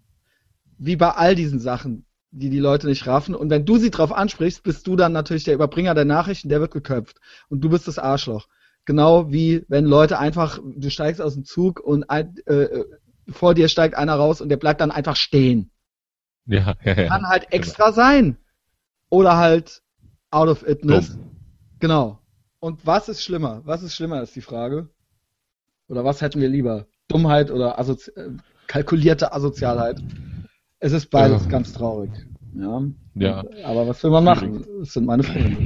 wie 0.77 0.97
bei 0.97 1.11
all 1.12 1.35
diesen 1.37 1.61
Sachen, 1.61 2.05
die 2.35 2.51
die 2.51 2.59
Leute 2.59 2.89
nicht 2.89 3.07
raffen. 3.07 3.35
Und 3.35 3.49
wenn 3.51 3.64
du 3.64 3.76
sie 3.76 3.91
drauf 3.91 4.12
ansprichst, 4.12 4.62
bist 4.62 4.87
du 4.87 4.97
dann 4.97 5.12
natürlich 5.12 5.45
der 5.45 5.55
Überbringer 5.55 5.95
der 5.95 6.05
Nachrichten, 6.05 6.49
der 6.49 6.61
wird 6.61 6.72
geköpft. 6.72 7.20
Und 7.49 7.61
du 7.61 7.70
bist 7.70 7.87
das 7.87 7.99
Arschloch. 7.99 8.49
Genau 8.85 9.30
wie 9.30 9.64
wenn 9.68 9.85
Leute 9.85 10.18
einfach, 10.18 10.59
du 10.62 10.91
steigst 10.91 11.22
aus 11.22 11.35
dem 11.35 11.45
Zug 11.45 11.80
und 11.80 12.11
ein, 12.11 12.37
äh, 12.47 12.85
vor 13.28 13.55
dir 13.55 13.68
steigt 13.68 13.95
einer 13.95 14.16
raus 14.16 14.41
und 14.41 14.49
der 14.49 14.57
bleibt 14.57 14.80
dann 14.80 14.91
einfach 14.91 15.16
stehen. 15.16 15.70
Ja, 16.47 16.74
ja, 16.85 16.95
ja. 16.95 17.09
Kann 17.09 17.28
halt 17.28 17.53
extra 17.53 17.93
sein. 17.93 18.37
Oder 19.09 19.37
halt 19.37 19.82
out 20.30 20.49
of 20.49 20.66
itness. 20.66 21.12
Dumm. 21.12 21.30
Genau. 21.78 22.18
Und 22.59 22.85
was 22.85 23.09
ist 23.09 23.22
schlimmer? 23.22 23.62
Was 23.64 23.82
ist 23.82 23.95
schlimmer, 23.95 24.22
ist 24.22 24.35
die 24.35 24.41
Frage. 24.41 24.89
Oder 25.89 26.05
was 26.05 26.20
hätten 26.20 26.41
wir 26.41 26.49
lieber? 26.49 26.87
Dummheit 27.09 27.51
oder 27.51 27.78
Assozi 27.78 28.11
äh, 28.16 28.30
kalkulierte 28.66 29.32
Asozialheit? 29.32 30.03
Es 30.85 30.93
ist 30.93 31.09
beides 31.09 31.45
Ja. 31.45 31.49
ganz 31.49 31.72
traurig. 31.72 32.11
Ja. 32.55 32.82
Ja. 33.14 33.43
Aber 33.64 33.89
was 33.89 34.05
will 34.05 34.11
man 34.11 34.22
machen? 34.24 34.66
Das 34.80 34.93
sind 34.93 35.07
meine 35.07 35.22
Freunde. 35.22 35.57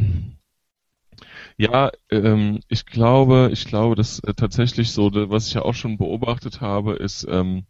Ja, 1.57 1.91
ähm, 2.09 2.61
ich 2.69 2.87
glaube, 2.87 3.51
ich 3.53 3.65
glaube, 3.65 3.97
dass 3.97 4.21
äh, 4.21 4.35
tatsächlich 4.35 4.93
so, 4.93 5.11
was 5.13 5.49
ich 5.49 5.55
ja 5.55 5.63
auch 5.63 5.75
schon 5.75 5.99
beobachtet 5.99 6.61
habe, 6.61 6.95
ist, 6.95 7.27
ähm, 7.29 7.65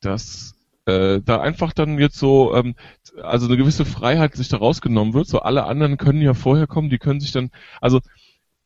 dass 0.00 0.54
äh, 0.86 1.20
da 1.20 1.40
einfach 1.40 1.72
dann 1.72 1.98
jetzt 1.98 2.16
so, 2.16 2.54
ähm, 2.54 2.76
also 3.20 3.48
eine 3.48 3.56
gewisse 3.56 3.84
Freiheit 3.84 4.36
sich 4.36 4.48
da 4.48 4.58
rausgenommen 4.58 5.14
wird. 5.14 5.26
So 5.26 5.40
alle 5.40 5.64
anderen 5.64 5.96
können 5.96 6.22
ja 6.22 6.32
vorher 6.32 6.68
kommen, 6.68 6.90
die 6.90 6.98
können 6.98 7.18
sich 7.18 7.32
dann, 7.32 7.50
also 7.80 7.98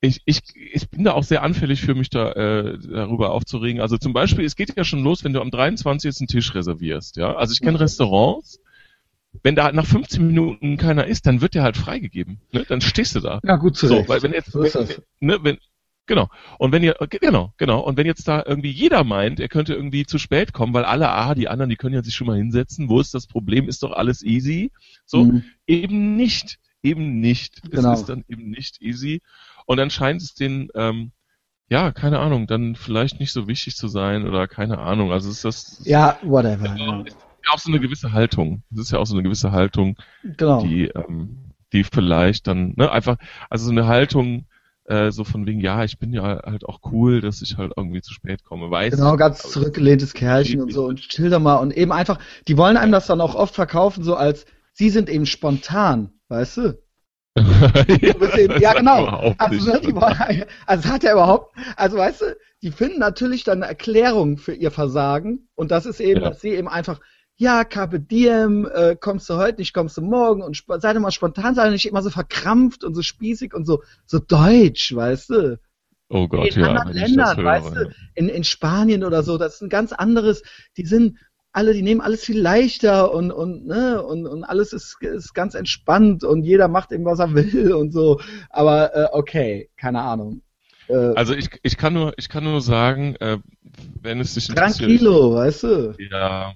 ich, 0.00 0.20
ich, 0.26 0.40
ich 0.54 0.88
bin 0.90 1.04
da 1.04 1.12
auch 1.12 1.24
sehr 1.24 1.42
anfällig 1.42 1.80
für 1.80 1.94
mich 1.94 2.08
da 2.10 2.32
äh, 2.32 2.78
darüber 2.78 3.32
aufzuregen. 3.32 3.80
Also 3.80 3.98
zum 3.98 4.12
Beispiel, 4.12 4.44
es 4.44 4.54
geht 4.54 4.76
ja 4.76 4.84
schon 4.84 5.02
los, 5.02 5.24
wenn 5.24 5.32
du 5.32 5.40
am 5.40 5.50
23. 5.50 6.08
jetzt 6.08 6.20
einen 6.20 6.28
Tisch 6.28 6.54
reservierst. 6.54 7.16
Ja, 7.16 7.34
also 7.34 7.52
ich 7.52 7.60
kenne 7.60 7.80
Restaurants. 7.80 8.60
Wenn 9.42 9.56
da 9.56 9.72
nach 9.72 9.86
15 9.86 10.26
Minuten 10.26 10.76
keiner 10.78 11.06
ist, 11.06 11.26
dann 11.26 11.40
wird 11.40 11.54
der 11.54 11.62
halt 11.62 11.76
freigegeben. 11.76 12.40
Ne? 12.52 12.64
Dann 12.68 12.80
stehst 12.80 13.14
du 13.14 13.20
da. 13.20 13.40
Ja, 13.44 13.56
gut 13.56 13.76
zu 13.76 13.86
So, 13.86 14.08
weil 14.08 14.22
wenn 14.22 14.32
jetzt, 14.32 14.52
So 14.52 14.60
wenn, 14.62 14.88
ne, 15.20 15.38
wenn, 15.42 15.58
genau. 16.06 16.28
Und 16.58 16.72
wenn 16.72 16.82
ihr, 16.82 16.96
genau, 17.10 17.52
genau. 17.58 17.80
Und 17.80 17.96
wenn 17.96 18.06
jetzt 18.06 18.26
da 18.26 18.42
irgendwie 18.46 18.70
jeder 18.70 19.04
meint, 19.04 19.38
er 19.38 19.48
könnte 19.48 19.74
irgendwie 19.74 20.06
zu 20.06 20.18
spät 20.18 20.52
kommen, 20.52 20.72
weil 20.74 20.84
alle, 20.84 21.10
ah, 21.10 21.34
die 21.34 21.48
anderen, 21.48 21.68
die 21.70 21.76
können 21.76 21.94
ja 21.94 22.02
sich 22.02 22.14
schon 22.14 22.26
mal 22.26 22.38
hinsetzen. 22.38 22.88
Wo 22.88 23.00
ist 23.00 23.14
das 23.14 23.26
Problem? 23.26 23.68
Ist 23.68 23.82
doch 23.82 23.92
alles 23.92 24.22
easy. 24.22 24.70
So, 25.04 25.24
Mhm. 25.24 25.44
eben 25.66 26.16
nicht. 26.16 26.58
Eben 26.82 27.20
nicht. 27.20 27.62
Genau. 27.70 27.92
Es 27.92 28.00
ist 28.00 28.08
dann 28.08 28.24
eben 28.28 28.50
nicht 28.50 28.80
easy. 28.80 29.20
Und 29.68 29.76
dann 29.76 29.90
scheint 29.90 30.22
es 30.22 30.34
den, 30.34 30.68
ähm, 30.74 31.12
ja, 31.68 31.92
keine 31.92 32.18
Ahnung, 32.18 32.46
dann 32.46 32.74
vielleicht 32.74 33.20
nicht 33.20 33.32
so 33.32 33.46
wichtig 33.46 33.76
zu 33.76 33.88
sein 33.88 34.26
oder 34.26 34.48
keine 34.48 34.78
Ahnung. 34.78 35.12
Also 35.12 35.30
ist 35.30 35.44
das 35.44 35.82
Ja, 35.84 36.18
whatever. 36.22 36.74
Ja. 36.76 37.02
ist 37.02 37.16
ja 37.46 37.52
auch 37.52 37.58
so 37.58 37.70
eine 37.70 37.80
gewisse 37.80 38.12
Haltung. 38.12 38.62
Das 38.70 38.86
ist 38.86 38.92
ja 38.92 38.98
auch 38.98 39.06
so 39.06 39.14
eine 39.14 39.22
gewisse 39.22 39.52
Haltung, 39.52 39.96
Genau. 40.22 40.62
die, 40.62 40.84
ähm, 40.86 41.38
die 41.72 41.84
vielleicht 41.84 42.46
dann, 42.46 42.72
ne, 42.76 42.90
einfach, 42.90 43.18
also 43.50 43.66
so 43.66 43.70
eine 43.72 43.86
Haltung, 43.86 44.46
äh, 44.86 45.10
so 45.12 45.24
von 45.24 45.46
wegen, 45.46 45.60
ja, 45.60 45.84
ich 45.84 45.98
bin 45.98 46.14
ja 46.14 46.40
halt 46.44 46.64
auch 46.64 46.80
cool, 46.90 47.20
dass 47.20 47.42
ich 47.42 47.58
halt 47.58 47.72
irgendwie 47.76 48.00
zu 48.00 48.14
spät 48.14 48.44
komme, 48.44 48.70
weiß 48.70 48.94
Genau, 48.96 49.12
ich. 49.12 49.18
ganz 49.18 49.42
zurückgelehntes 49.42 50.14
Kerlchen 50.14 50.62
und 50.62 50.72
so 50.72 50.86
und 50.86 51.00
chill 51.00 51.28
doch 51.28 51.40
mal 51.40 51.56
und 51.56 51.76
eben 51.76 51.92
einfach, 51.92 52.18
die 52.48 52.56
wollen 52.56 52.78
einem 52.78 52.92
das 52.92 53.06
dann 53.06 53.20
auch 53.20 53.34
oft 53.34 53.54
verkaufen, 53.54 54.02
so 54.02 54.16
als, 54.16 54.46
sie 54.72 54.88
sind 54.88 55.10
eben 55.10 55.26
spontan, 55.26 56.12
weißt 56.28 56.56
du? 56.56 56.78
Ja, 58.60 58.74
genau. 58.74 59.34
Also, 59.38 59.70
ne, 59.70 60.46
also 60.66 60.88
es 60.88 60.92
hat 60.92 61.02
ja 61.02 61.12
überhaupt, 61.12 61.54
also 61.76 61.96
weißt 61.98 62.20
du, 62.22 62.36
die 62.62 62.70
finden 62.70 62.98
natürlich 62.98 63.44
dann 63.44 63.62
eine 63.62 63.70
Erklärung 63.70 64.38
für 64.38 64.54
ihr 64.54 64.70
Versagen 64.70 65.48
und 65.54 65.70
das 65.70 65.86
ist 65.86 66.00
eben, 66.00 66.22
Ja. 66.22 66.30
dass 66.30 66.40
sie 66.40 66.50
eben 66.50 66.68
einfach, 66.68 67.00
ja, 67.36 67.64
Carpe 67.64 68.00
Diem, 68.00 68.68
äh, 68.72 68.96
kommst 68.96 69.30
du 69.30 69.36
heute 69.36 69.60
nicht, 69.60 69.72
kommst 69.72 69.96
du 69.96 70.02
morgen 70.02 70.42
und 70.42 70.60
sei 70.80 70.92
doch 70.92 71.00
mal 71.00 71.12
spontan, 71.12 71.54
sei 71.54 71.64
doch 71.64 71.70
nicht 71.72 71.86
immer 71.86 72.02
so 72.02 72.10
verkrampft 72.10 72.82
und 72.82 72.94
so 72.94 73.02
spießig 73.02 73.54
und 73.54 73.64
so, 73.64 73.82
so 74.06 74.18
deutsch, 74.18 74.94
weißt 74.94 75.30
du? 75.30 75.60
Oh 76.10 76.26
Gott, 76.26 76.56
in 76.56 76.62
ja. 76.62 76.68
anderen 76.68 76.88
ich 76.96 77.00
das 77.00 77.10
Ländern, 77.10 77.36
höre, 77.36 77.44
weißt 77.44 77.76
du, 77.76 77.90
in, 78.14 78.28
in 78.28 78.42
Spanien 78.42 79.04
oder 79.04 79.22
so, 79.22 79.38
das 79.38 79.56
ist 79.56 79.62
ein 79.62 79.68
ganz 79.68 79.92
anderes, 79.92 80.42
die 80.76 80.86
sind 80.86 81.18
alle, 81.58 81.74
die 81.74 81.82
nehmen 81.82 82.00
alles 82.00 82.24
viel 82.24 82.40
leichter 82.40 83.12
und, 83.12 83.32
und, 83.32 83.66
ne, 83.66 84.00
und, 84.00 84.28
und 84.28 84.44
alles 84.44 84.72
ist, 84.72 85.02
ist 85.02 85.34
ganz 85.34 85.54
entspannt 85.54 86.22
und 86.22 86.44
jeder 86.44 86.68
macht 86.68 86.92
eben, 86.92 87.04
was 87.04 87.18
er 87.18 87.34
will 87.34 87.72
und 87.72 87.92
so. 87.92 88.20
Aber 88.48 88.94
äh, 88.94 89.08
okay, 89.10 89.68
keine 89.76 90.02
Ahnung. 90.02 90.42
Äh, 90.86 90.94
Also 90.94 91.34
ich, 91.34 91.50
ich 91.64 91.76
kann 91.76 91.94
nur, 91.94 92.12
ich 92.16 92.28
kann 92.28 92.44
nur 92.44 92.60
sagen, 92.60 93.16
äh, 93.16 93.38
wenn 94.00 94.20
es 94.20 94.34
dich 94.34 94.46
tranquilo, 94.46 95.34
weißt 95.34 95.62
du? 95.64 95.94
Ja, 95.98 96.54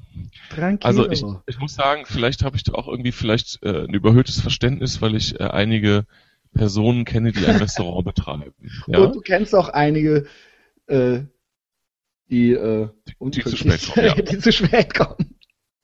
Tranquilo. 0.51 1.03
also 1.03 1.11
ich, 1.11 1.25
ich 1.47 1.59
muss 1.59 1.75
sagen, 1.75 2.05
vielleicht 2.07 2.45
habe 2.45 2.55
ich 2.55 2.63
da 2.63 2.75
auch 2.75 2.87
irgendwie 2.87 3.11
vielleicht 3.11 3.61
äh, 3.65 3.83
ein 3.83 3.95
überhöhtes 3.95 4.41
Verständnis, 4.41 5.03
weil 5.03 5.17
ich 5.17 5.41
äh, 5.41 5.43
einige 5.43 6.07
Personen 6.55 7.05
kenne, 7.05 7.33
die 7.33 7.45
ein 7.45 7.57
Restaurant 7.67 8.05
betreiben. 8.05 8.55
Ja? 8.87 9.01
Und 9.01 9.17
du 9.17 9.21
kennst 9.21 9.53
auch 9.53 9.69
einige, 9.69 10.27
äh, 10.87 11.23
die, 12.33 12.53
äh, 12.53 12.89
Die 13.21 13.45
zu 13.45 13.57
spät 13.57 13.87
kommen, 13.93 14.07
ja. 14.07 14.15
die 14.23 14.39
zu 14.39 14.53
spät 14.53 14.95
kommen. 14.95 15.39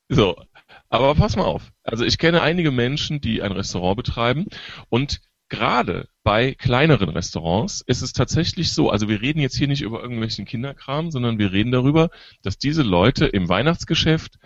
So, 0.09 0.43
aber 0.89 1.15
pass 1.15 1.37
mal 1.37 1.45
auf. 1.45 1.71
Also 1.83 2.05
ich 2.05 2.19
kenne 2.19 2.41
einige 2.41 2.71
Menschen, 2.71 3.21
die 3.21 3.43
ein 3.43 3.53
Restaurant 3.53 3.97
betreiben 3.97 4.47
und 4.89 5.21
gerade 5.51 6.09
bei 6.25 6.55
kleineren 6.55 7.11
Restaurants 7.11 7.83
ist 7.87 8.03
es 8.03 8.13
tatsächlich 8.15 8.73
so, 8.73 8.91
also 8.91 9.09
wir 9.09 9.21
reden 9.21 9.41
jetzt 9.41 9.57
hier 9.57 9.69
nicht 9.69 9.83
über 9.83 10.01
irgendwelchen 10.01 10.47
Kinderkram, 10.47 11.11
sondern 11.11 11.39
wir 11.39 11.53
reden 11.53 11.73
darüber, 11.73 12.11
dass 12.43 12.59
diese 12.59 12.83
Leute 12.83 13.27
im 13.27 13.49
Weihnachtsgeschäft 13.49 14.39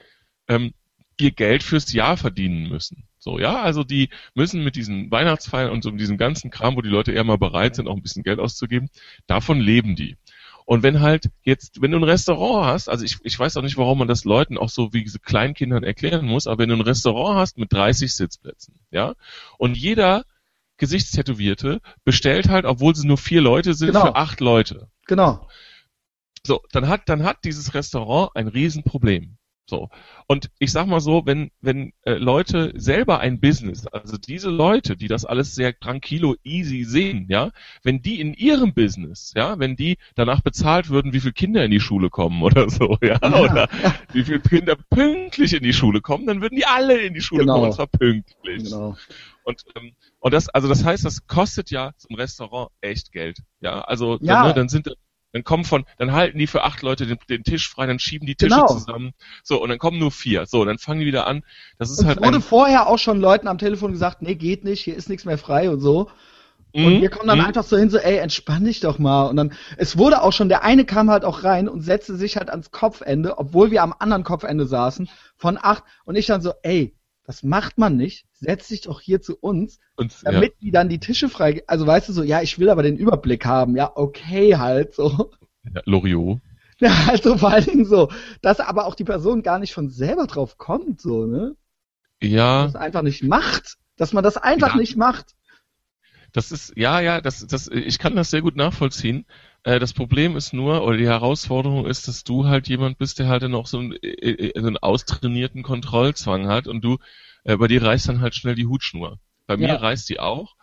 ähm, 0.48 0.74
ihr 1.20 1.30
Geld 1.30 1.62
fürs 1.62 1.92
Jahr 1.92 2.16
verdienen 2.16 2.68
müssen. 2.68 3.04
So, 3.18 3.38
ja, 3.38 3.62
also 3.62 3.84
die 3.84 4.08
müssen 4.34 4.64
mit 4.64 4.74
diesen 4.74 5.10
Weihnachtsfeiern 5.12 5.70
und 5.70 5.82
so 5.82 5.92
mit 5.92 6.00
diesem 6.00 6.18
ganzen 6.18 6.50
Kram, 6.50 6.76
wo 6.76 6.82
die 6.82 6.88
Leute 6.88 7.12
eher 7.12 7.22
mal 7.22 7.38
bereit 7.38 7.76
sind, 7.76 7.86
auch 7.86 7.96
ein 7.96 8.02
bisschen 8.02 8.24
Geld 8.24 8.40
auszugeben, 8.40 8.88
davon 9.28 9.60
leben 9.60 9.94
die. 9.94 10.16
Und 10.64 10.82
wenn 10.82 11.00
halt 11.00 11.30
jetzt, 11.42 11.82
wenn 11.82 11.90
du 11.90 11.98
ein 11.98 12.04
Restaurant 12.04 12.66
hast, 12.66 12.88
also 12.88 13.04
ich, 13.04 13.18
ich 13.22 13.38
weiß 13.38 13.56
auch 13.56 13.62
nicht, 13.62 13.76
warum 13.76 13.98
man 13.98 14.08
das 14.08 14.24
Leuten 14.24 14.58
auch 14.58 14.68
so 14.68 14.92
wie 14.92 15.02
diese 15.02 15.18
Kleinkindern 15.18 15.82
erklären 15.84 16.26
muss, 16.26 16.46
aber 16.46 16.58
wenn 16.58 16.68
du 16.68 16.76
ein 16.76 16.80
Restaurant 16.80 17.38
hast 17.38 17.58
mit 17.58 17.72
30 17.72 18.14
Sitzplätzen, 18.14 18.78
ja, 18.90 19.14
und 19.58 19.76
jeder 19.76 20.24
Gesichtstätowierte 20.78 21.80
bestellt 22.04 22.48
halt, 22.48 22.64
obwohl 22.64 22.94
sie 22.94 23.06
nur 23.06 23.18
vier 23.18 23.40
Leute 23.40 23.74
sind, 23.74 23.88
Genau. 23.88 24.06
für 24.06 24.16
acht 24.16 24.40
Leute. 24.40 24.88
Genau. 25.06 25.48
So, 26.44 26.60
dann 26.72 26.88
hat, 26.88 27.08
dann 27.08 27.22
hat 27.22 27.44
dieses 27.44 27.74
Restaurant 27.74 28.30
ein 28.34 28.48
Riesenproblem. 28.48 29.36
So. 29.66 29.88
Und 30.26 30.50
ich 30.58 30.72
sag 30.72 30.86
mal 30.86 31.00
so, 31.00 31.22
wenn, 31.24 31.50
wenn 31.60 31.92
äh, 32.02 32.14
Leute 32.14 32.72
selber 32.74 33.20
ein 33.20 33.40
Business, 33.40 33.86
also 33.86 34.16
diese 34.18 34.50
Leute, 34.50 34.96
die 34.96 35.06
das 35.08 35.24
alles 35.24 35.54
sehr 35.54 35.78
tranquilo, 35.78 36.34
easy 36.42 36.84
sehen, 36.84 37.26
ja, 37.30 37.52
wenn 37.84 38.02
die 38.02 38.20
in 38.20 38.34
ihrem 38.34 38.74
Business, 38.74 39.32
ja, 39.36 39.58
wenn 39.60 39.76
die 39.76 39.98
danach 40.16 40.40
bezahlt 40.40 40.90
würden, 40.90 41.12
wie 41.12 41.20
viele 41.20 41.32
Kinder 41.32 41.64
in 41.64 41.70
die 41.70 41.80
Schule 41.80 42.10
kommen 42.10 42.42
oder 42.42 42.68
so, 42.68 42.98
ja, 43.02 43.18
Ja, 43.22 43.40
oder 43.40 43.68
wie 44.12 44.24
viele 44.24 44.40
Kinder 44.40 44.76
pünktlich 44.90 45.52
in 45.54 45.62
die 45.62 45.72
Schule 45.72 46.00
kommen, 46.00 46.26
dann 46.26 46.40
würden 46.42 46.56
die 46.56 46.66
alle 46.66 46.98
in 47.00 47.14
die 47.14 47.20
Schule 47.22 47.42
Genau. 47.42 47.54
kommen, 47.54 47.66
und 47.66 47.72
zwar 47.74 47.86
pünktlich. 47.86 48.64
Genau. 48.64 48.96
Und, 49.44 49.64
ähm, 49.76 49.92
und 50.20 50.34
das, 50.34 50.48
also 50.48 50.68
das 50.68 50.84
heißt, 50.84 51.04
das 51.04 51.26
kostet 51.26 51.70
ja 51.70 51.92
zum 51.96 52.16
Restaurant 52.16 52.70
echt 52.80 53.12
Geld. 53.12 53.38
Ja, 53.60 53.80
also 53.82 54.18
Ja. 54.20 54.34
Dann, 54.42 54.48
ne, 54.48 54.54
dann 54.54 54.68
sind 54.68 54.92
dann 55.32 55.44
kommen 55.44 55.64
von, 55.64 55.84
dann 55.98 56.12
halten 56.12 56.38
die 56.38 56.46
für 56.46 56.62
acht 56.64 56.82
Leute 56.82 57.06
den, 57.06 57.18
den 57.28 57.44
Tisch 57.44 57.68
frei, 57.68 57.86
dann 57.86 57.98
schieben 57.98 58.26
die 58.26 58.34
Tische 58.34 58.50
Genau. 58.54 58.66
zusammen. 58.66 59.12
So, 59.42 59.62
und 59.62 59.68
dann 59.70 59.78
kommen 59.78 59.98
nur 59.98 60.10
vier. 60.12 60.46
So, 60.46 60.64
dann 60.64 60.78
fangen 60.78 61.00
die 61.00 61.06
wieder 61.06 61.26
an. 61.26 61.42
Das 61.78 61.90
ist 61.90 62.04
halt 62.04 62.18
es 62.18 62.22
wurde 62.22 62.36
ein, 62.38 62.42
vorher 62.42 62.86
auch 62.88 62.98
schon 62.98 63.20
Leuten 63.20 63.48
am 63.48 63.58
Telefon 63.58 63.92
gesagt, 63.92 64.22
nee, 64.22 64.34
geht 64.34 64.64
nicht, 64.64 64.84
hier 64.84 64.96
ist 64.96 65.08
nichts 65.08 65.24
mehr 65.24 65.38
frei 65.38 65.70
und 65.70 65.80
so. 65.80 66.10
Und 66.74 66.98
Mhm, 66.98 67.02
wir 67.02 67.10
kommen 67.10 67.28
dann 67.28 67.38
mhm. 67.38 67.46
einfach 67.46 67.64
so 67.64 67.76
hin, 67.76 67.90
so, 67.90 67.98
ey, 67.98 68.16
entspann 68.16 68.64
dich 68.64 68.80
doch 68.80 68.98
mal. 68.98 69.26
Und 69.26 69.36
dann, 69.36 69.52
es 69.76 69.98
wurde 69.98 70.22
auch 70.22 70.32
schon, 70.32 70.48
der 70.48 70.64
eine 70.64 70.84
kam 70.86 71.10
halt 71.10 71.24
auch 71.24 71.44
rein 71.44 71.68
und 71.68 71.82
setzte 71.82 72.16
sich 72.16 72.36
halt 72.36 72.50
ans 72.50 72.70
Kopfende, 72.70 73.38
obwohl 73.38 73.70
wir 73.70 73.82
am 73.82 73.94
anderen 73.98 74.24
Kopfende 74.24 74.66
saßen, 74.66 75.08
von 75.36 75.58
acht. 75.60 75.84
Und 76.04 76.16
ich 76.16 76.26
dann 76.26 76.40
so, 76.40 76.52
ey, 76.62 76.94
das 77.32 77.42
macht 77.42 77.78
man 77.78 77.96
nicht. 77.96 78.26
Setz 78.34 78.68
dich 78.68 78.82
doch 78.82 79.00
hier 79.00 79.22
zu 79.22 79.36
uns, 79.38 79.78
und, 79.96 80.12
ja, 80.22 80.32
damit 80.32 80.54
die 80.60 80.70
dann 80.70 80.90
die 80.90 80.98
Tische 81.00 81.30
frei, 81.30 81.62
also 81.66 81.86
weißt 81.86 82.10
du 82.10 82.12
so, 82.12 82.22
ja, 82.22 82.42
ich 82.42 82.58
will 82.58 82.68
aber 82.68 82.82
den 82.82 82.98
Überblick 82.98 83.46
haben. 83.46 83.74
Ja, 83.74 83.92
okay, 83.94 84.56
halt 84.58 84.94
so. 84.94 85.30
ja, 85.74 85.80
Loriot. 85.86 86.40
Ja, 86.78 86.92
also 87.08 87.38
vor 87.38 87.50
allen 87.50 87.64
Dingen 87.64 87.84
so, 87.86 88.10
dass 88.42 88.60
aber 88.60 88.84
auch 88.84 88.94
die 88.96 89.04
Person 89.04 89.42
gar 89.42 89.58
nicht 89.58 89.72
von 89.72 89.88
selber 89.88 90.26
drauf 90.26 90.58
kommt, 90.58 91.00
so, 91.00 91.26
ne? 91.26 91.56
Ja, 92.22 92.64
Das 92.64 92.76
einfach 92.76 93.02
nicht 93.02 93.22
macht. 93.22 93.76
Dass 93.96 94.12
man 94.12 94.22
das 94.24 94.36
einfach 94.36 94.74
Ja. 94.74 94.76
nicht 94.76 94.96
macht. 94.96 95.34
das 96.32 96.52
ist, 96.52 96.72
ja, 96.76 97.00
ja, 97.00 97.20
das, 97.20 97.46
das, 97.46 97.68
ich 97.68 97.98
kann 97.98 98.14
das 98.16 98.30
sehr 98.30 98.42
gut 98.42 98.56
nachvollziehen. 98.56 99.24
Äh, 99.64 99.78
das 99.78 99.92
Problem 99.92 100.36
ist 100.36 100.52
nur, 100.52 100.84
oder 100.84 100.96
die 100.96 101.06
Herausforderung 101.06 101.86
ist, 101.86 102.08
dass 102.08 102.24
du 102.24 102.46
halt 102.46 102.68
jemand 102.68 102.98
bist, 102.98 103.18
der 103.18 103.28
halt 103.28 103.42
dann 103.42 103.54
auch 103.54 103.66
so 103.66 103.78
einen, 103.78 103.92
äh, 103.92 104.08
äh, 104.08 104.60
so 104.60 104.66
einen 104.66 104.78
austrainierten 104.78 105.62
Kontrollzwang 105.62 106.48
hat 106.48 106.66
und 106.66 106.82
du, 106.82 106.98
äh, 107.44 107.56
bei 107.56 107.68
dir 107.68 107.82
reißt 107.82 108.08
dann 108.08 108.20
halt 108.20 108.34
schnell 108.34 108.54
die 108.54 108.66
Hutschnur. 108.66 109.18
Bei 109.46 109.56
mir 109.56 109.68
Ja. 109.68 109.76
reißt 109.76 110.08
die 110.08 110.20
auch. 110.20 110.54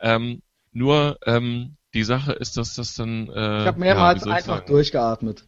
Ähm, 0.00 0.42
nur 0.72 1.18
ähm, 1.26 1.76
die 1.94 2.04
Sache 2.04 2.32
ist, 2.32 2.56
dass 2.56 2.74
das 2.74 2.94
dann. 2.94 3.28
Äh, 3.28 3.60
Ich 3.60 3.66
habe 3.66 3.78
ja, 3.78 3.80
mehrmals 3.80 4.22
ich 4.26 4.32
einfach 4.32 4.56
sagen? 4.56 4.66
durchgeatmet. 4.66 5.46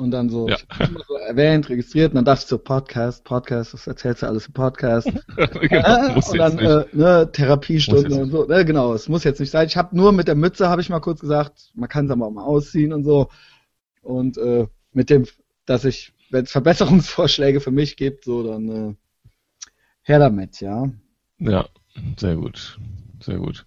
Und 0.00 0.12
dann 0.12 0.30
so, 0.30 0.48
Ja. 0.48 0.56
ich 0.56 0.66
hab's 0.70 0.88
immer 0.88 1.04
so 1.06 1.14
erwähnt, 1.16 1.68
registriert, 1.68 2.12
und 2.12 2.14
dann 2.14 2.24
dachte 2.24 2.44
ich 2.44 2.48
so, 2.48 2.56
Podcast, 2.56 3.22
Podcast, 3.22 3.74
das 3.74 3.86
erzählst 3.86 4.22
du 4.22 4.26
alles 4.26 4.46
im 4.46 4.54
Podcast. 4.54 5.06
genau, 5.36 6.14
und 6.14 6.38
dann 6.38 6.58
äh, 6.58 6.86
ne, 6.92 7.28
Therapiestunde 7.30 8.22
und 8.22 8.30
so. 8.30 8.46
Ne, 8.46 8.64
genau, 8.64 8.94
es 8.94 9.10
muss 9.10 9.24
jetzt 9.24 9.40
nicht 9.40 9.50
sein. 9.50 9.66
Ich 9.66 9.76
habe 9.76 9.94
nur 9.94 10.12
mit 10.12 10.26
der 10.26 10.36
Mütze, 10.36 10.70
habe 10.70 10.80
ich 10.80 10.88
mal 10.88 11.00
kurz 11.00 11.20
gesagt, 11.20 11.70
man 11.74 11.90
kann 11.90 12.06
es 12.06 12.10
aber 12.10 12.26
auch 12.26 12.30
mal 12.30 12.44
ausziehen 12.44 12.94
und 12.94 13.04
so. 13.04 13.28
Und 14.00 14.38
äh, 14.38 14.66
mit 14.94 15.10
dem, 15.10 15.26
dass 15.66 15.84
ich, 15.84 16.14
wenn 16.30 16.44
es 16.44 16.50
Verbesserungsvorschläge 16.50 17.60
für 17.60 17.70
mich 17.70 17.98
gibt, 17.98 18.24
so 18.24 18.42
dann 18.42 18.68
äh, 18.70 18.94
her 20.00 20.18
damit, 20.18 20.62
ja. 20.62 20.90
Ja, 21.38 21.66
sehr 22.16 22.36
gut. 22.36 22.78
Sehr 23.20 23.36
gut. 23.36 23.66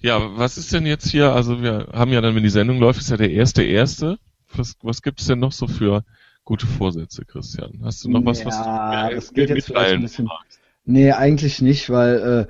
Ja, 0.00 0.36
was 0.36 0.58
ist 0.58 0.74
denn 0.74 0.84
jetzt 0.84 1.08
hier? 1.08 1.32
Also 1.32 1.62
wir 1.62 1.88
haben 1.94 2.12
ja 2.12 2.20
dann, 2.20 2.34
wenn 2.34 2.42
die 2.42 2.50
Sendung 2.50 2.78
läuft, 2.78 3.00
ist 3.00 3.08
ja 3.08 3.16
der 3.16 3.30
erste 3.30 3.62
erste. 3.62 4.18
Was, 4.54 4.74
was 4.82 5.02
gibt's 5.02 5.26
denn 5.26 5.38
noch 5.38 5.52
so 5.52 5.66
für 5.66 6.04
gute 6.44 6.66
Vorsätze, 6.66 7.24
Christian? 7.24 7.80
Hast 7.84 8.04
du 8.04 8.10
noch 8.10 8.24
was, 8.24 8.44
was 8.44 8.56
Ja, 8.56 9.08
du 9.08 9.14
das 9.16 9.32
geht 9.32 9.48
jetzt 9.50 9.66
vielleicht 9.66 9.94
ein 9.94 10.02
bisschen- 10.02 10.26
magst? 10.26 10.58
Nee, 10.84 11.12
eigentlich 11.12 11.62
nicht, 11.62 11.90
weil 11.90 12.48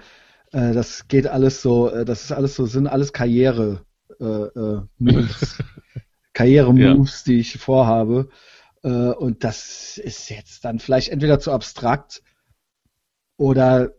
äh, 0.53 0.59
äh, 0.70 0.72
das 0.72 1.07
geht 1.09 1.26
alles 1.26 1.61
so, 1.62 1.90
äh, 1.90 2.05
das 2.05 2.24
ist 2.24 2.32
alles 2.32 2.55
so, 2.57 2.64
sind 2.66 2.86
alles 2.86 3.12
Karriere 3.12 3.84
äh, 4.20 4.24
äh, 4.24 4.80
Moves. 4.98 5.59
Karriere-Moves, 6.34 7.24
die 7.24 7.40
ich 7.40 7.59
vorhabe. 7.59 8.30
Äh, 8.82 8.88
und 8.88 9.44
das 9.44 9.98
ist 9.98 10.30
jetzt 10.30 10.64
dann 10.64 10.78
vielleicht 10.78 11.09
entweder 11.11 11.38
zu 11.40 11.53
abstrakt 11.53 12.22
oder 13.36 13.92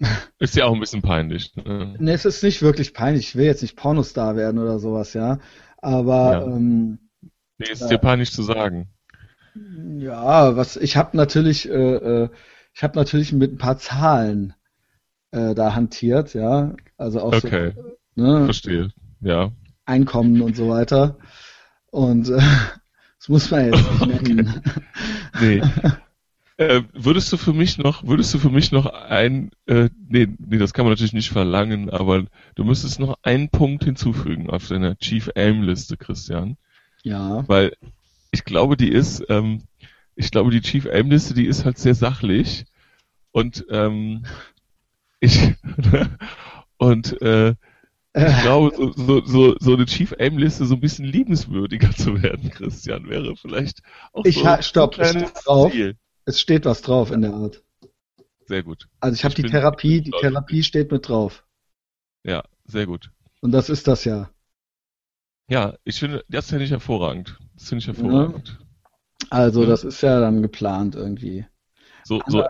Ist 0.38 0.56
ja 0.56 0.64
auch 0.64 0.72
ein 0.74 0.80
bisschen 0.80 1.02
peinlich. 1.02 1.54
Ne? 1.54 1.94
ne, 1.98 2.12
es 2.12 2.24
ist 2.24 2.42
nicht 2.42 2.62
wirklich 2.62 2.94
peinlich. 2.94 3.28
Ich 3.28 3.36
will 3.36 3.44
jetzt 3.44 3.62
nicht 3.62 3.76
Pornostar 3.76 4.34
werden 4.36 4.58
oder 4.58 4.78
sowas, 4.78 5.12
ja. 5.12 5.38
Aber 5.78 6.32
Ja. 6.32 6.42
ähm, 6.46 6.98
Nee, 7.58 7.70
ist 7.70 7.88
dir 7.88 7.98
peinlich 7.98 8.32
zu 8.32 8.42
sagen. 8.42 8.88
Ja, 9.54 10.56
was 10.56 10.76
ich 10.76 10.96
habe 10.96 11.16
natürlich, 11.16 11.68
äh, 11.68 11.72
äh, 11.72 12.28
ich 12.74 12.82
habe 12.82 12.98
natürlich 12.98 13.32
mit 13.32 13.52
ein 13.52 13.58
paar 13.58 13.78
Zahlen 13.78 14.54
äh, 15.30 15.54
da 15.54 15.74
hantiert, 15.74 16.34
ja, 16.34 16.74
also 16.96 17.20
auch 17.20 17.32
Okay, 17.32 17.72
so 18.16 18.22
ne, 18.22 18.44
verstehe. 18.44 18.90
Ja. 19.20 19.52
Einkommen 19.84 20.40
und 20.42 20.56
so 20.56 20.68
weiter. 20.68 21.18
Und 21.90 22.28
äh, 22.28 22.38
das 23.18 23.28
muss 23.28 23.50
man 23.50 23.66
jetzt 23.66 24.06
nicht 24.06 24.22
nennen. 24.22 24.62
Nee. 25.40 25.62
äh, 26.56 26.82
würdest 26.92 27.32
du 27.32 27.36
für 27.36 27.52
mich 27.52 27.78
noch, 27.78 28.06
würdest 28.06 28.32
du 28.34 28.38
für 28.38 28.50
mich 28.50 28.72
noch 28.72 28.86
ein, 28.86 29.50
äh, 29.66 29.88
nee, 30.08 30.28
nee, 30.38 30.58
das 30.58 30.72
kann 30.72 30.84
man 30.84 30.92
natürlich 30.92 31.12
nicht 31.12 31.30
verlangen, 31.30 31.90
aber 31.90 32.24
du 32.54 32.64
müsstest 32.64 33.00
noch 33.00 33.18
einen 33.22 33.48
Punkt 33.48 33.84
hinzufügen 33.84 34.50
auf 34.50 34.68
deiner 34.68 34.96
Chief 34.96 35.30
Aim 35.34 35.62
Liste, 35.62 35.96
Christian. 35.96 36.56
Ja, 37.02 37.44
Weil 37.48 37.76
ich 38.30 38.44
glaube, 38.44 38.76
die 38.76 38.90
ist, 38.90 39.24
ähm, 39.28 39.62
ich 40.14 40.30
glaube, 40.30 40.50
die 40.50 40.60
Chief 40.60 40.86
Aim 40.86 41.10
Liste, 41.10 41.34
die 41.34 41.46
ist 41.46 41.64
halt 41.64 41.78
sehr 41.78 41.94
sachlich 41.94 42.64
und 43.32 43.64
ähm, 43.70 44.24
ich 45.20 45.54
und 46.78 47.20
äh, 47.22 47.50
ich 48.14 48.40
glaube, 48.42 48.72
so, 48.76 48.92
so, 48.92 49.24
so, 49.24 49.56
so 49.58 49.74
eine 49.74 49.86
Chief 49.86 50.14
Aim 50.18 50.36
Liste 50.38 50.66
so 50.66 50.74
ein 50.74 50.80
bisschen 50.80 51.06
liebenswürdiger 51.06 51.90
zu 51.92 52.22
werden, 52.22 52.50
Christian, 52.50 53.08
wäre 53.08 53.36
vielleicht 53.36 53.82
auch 54.12 54.24
Ich 54.24 54.36
so 54.36 54.46
ha- 54.46 54.62
stopp, 54.62 54.98
ein 54.98 55.02
kleines 55.02 55.30
steht 55.30 55.46
drauf. 55.46 55.72
Ziel. 55.72 55.96
es 56.26 56.40
steht 56.40 56.64
was 56.66 56.82
drauf 56.82 57.10
in 57.10 57.22
der 57.22 57.32
Art. 57.32 57.62
Sehr 58.46 58.62
gut. 58.62 58.88
Also 59.00 59.14
ich 59.14 59.24
habe 59.24 59.34
die 59.34 59.44
Therapie, 59.44 60.02
die 60.02 60.10
Therapie 60.10 60.62
steht 60.62 60.90
mit 60.92 61.08
drauf. 61.08 61.44
Ja, 62.24 62.44
sehr 62.66 62.86
gut. 62.86 63.10
Und 63.40 63.52
das 63.52 63.70
ist 63.70 63.88
das 63.88 64.04
ja. 64.04 64.30
Ja, 65.52 65.74
ich 65.84 66.00
finde, 66.00 66.24
das 66.30 66.48
finde 66.48 66.64
ich 66.64 66.70
hervorragend. 66.70 67.38
Das 67.54 67.68
finde 67.68 67.82
ich 67.82 67.86
hervorragend. 67.86 68.58
Also 69.28 69.64
Ja. 69.64 69.68
das 69.68 69.84
ist 69.84 70.00
ja 70.00 70.18
dann 70.18 70.40
geplant 70.40 70.94
irgendwie. 70.94 71.44
So, 72.04 72.22
so 72.26 72.46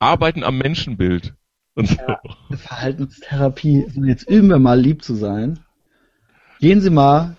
arbeiten 0.00 0.42
am 0.42 0.58
Menschenbild. 0.58 1.34
Und 1.76 1.88
so. 1.88 1.94
Ja. 1.94 2.20
Verhaltenstherapie. 2.50 3.86
Jetzt 4.04 4.28
üben 4.28 4.48
wir 4.48 4.58
mal 4.58 4.80
lieb 4.80 5.04
zu 5.04 5.14
sein. 5.14 5.60
Gehen 6.58 6.80
Sie 6.80 6.90
mal 6.90 7.36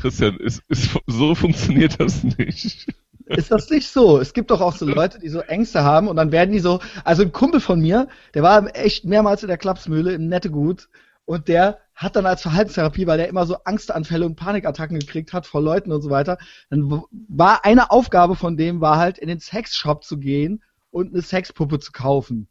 Christian, 0.00 0.36
ist, 0.36 0.62
ist, 0.68 0.96
so 1.08 1.34
funktioniert 1.34 1.98
das 1.98 2.22
nicht. 2.22 2.86
Ist 3.26 3.50
das 3.50 3.68
nicht 3.68 3.88
so? 3.88 4.20
Es 4.20 4.32
gibt 4.32 4.52
doch 4.52 4.60
auch 4.60 4.76
so 4.76 4.86
Leute, 4.86 5.18
die 5.18 5.28
so 5.28 5.40
Ängste 5.40 5.82
haben 5.82 6.06
und 6.06 6.14
dann 6.14 6.30
werden 6.30 6.52
die 6.52 6.60
so, 6.60 6.78
also 7.02 7.22
ein 7.22 7.32
Kumpel 7.32 7.58
von 7.58 7.80
mir, 7.80 8.06
der 8.34 8.44
war 8.44 8.76
echt 8.76 9.04
mehrmals 9.04 9.42
in 9.42 9.48
der 9.48 9.58
Klapsmühle 9.58 10.12
im 10.12 10.28
Nettegut 10.28 10.88
und 11.24 11.48
der 11.48 11.80
hat 11.96 12.14
dann 12.14 12.26
als 12.26 12.42
Verhaltenstherapie, 12.42 13.06
weil 13.06 13.16
der 13.16 13.28
immer 13.28 13.46
so 13.46 13.56
Angstanfälle 13.64 14.26
und 14.26 14.36
Panikattacken 14.36 14.98
gekriegt 14.98 15.32
hat 15.32 15.46
vor 15.46 15.62
Leuten 15.62 15.90
und 15.90 16.02
so 16.02 16.10
weiter, 16.10 16.36
dann 16.68 17.02
war 17.10 17.64
eine 17.64 17.90
Aufgabe 17.90 18.36
von 18.36 18.58
dem 18.58 18.82
war 18.82 18.98
halt 18.98 19.16
in 19.18 19.28
den 19.28 19.40
Sexshop 19.40 20.04
zu 20.04 20.18
gehen 20.18 20.62
und 20.90 21.12
eine 21.12 21.22
Sexpuppe 21.22 21.78
zu 21.78 21.92
kaufen. 21.92 22.48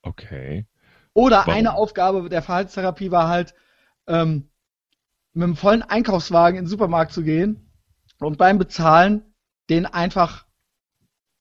Okay. 0.00 0.66
Oder 1.12 1.38
Warum? 1.38 1.54
eine 1.54 1.74
Aufgabe 1.74 2.28
der 2.30 2.42
Verhaltenstherapie 2.42 3.10
war 3.10 3.28
halt, 3.28 3.54
ähm, 4.06 4.48
mit 5.34 5.44
einem 5.44 5.56
vollen 5.56 5.82
Einkaufswagen 5.82 6.58
in 6.58 6.64
den 6.64 6.70
Supermarkt 6.70 7.12
zu 7.12 7.22
gehen 7.22 7.70
und 8.20 8.38
beim 8.38 8.58
Bezahlen 8.58 9.34
den 9.68 9.84
einfach 9.86 10.46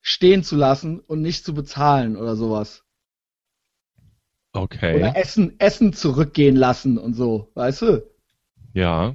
stehen 0.02 0.44
zu 0.44 0.56
lassen 0.56 1.00
und 1.00 1.22
nicht 1.22 1.46
zu 1.46 1.54
bezahlen 1.54 2.18
oder 2.18 2.36
sowas. 2.36 2.83
Okay. 4.54 4.96
Oder 4.98 5.18
Essen, 5.18 5.60
Essen 5.60 5.94
zurückgehen 5.94 6.56
lassen 6.56 6.98
und 6.98 7.16
so, 7.16 7.50
weißt 7.56 7.82
du? 7.82 8.04
Ja. 8.74 9.14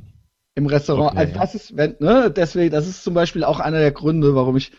Im 0.56 0.66
Restaurant. 0.66 1.12
Okay. 1.12 1.20
Also 1.20 1.34
das 1.38 1.54
ist, 1.54 1.76
wenn, 1.76 1.94
ne, 2.00 2.30
deswegen, 2.30 2.72
das 2.72 2.88
ist 2.88 3.04
zum 3.04 3.14
Beispiel 3.14 3.44
auch 3.44 3.60
einer 3.60 3.78
der 3.78 3.92
Gründe, 3.92 4.34
warum 4.34 4.56
ich 4.56 4.72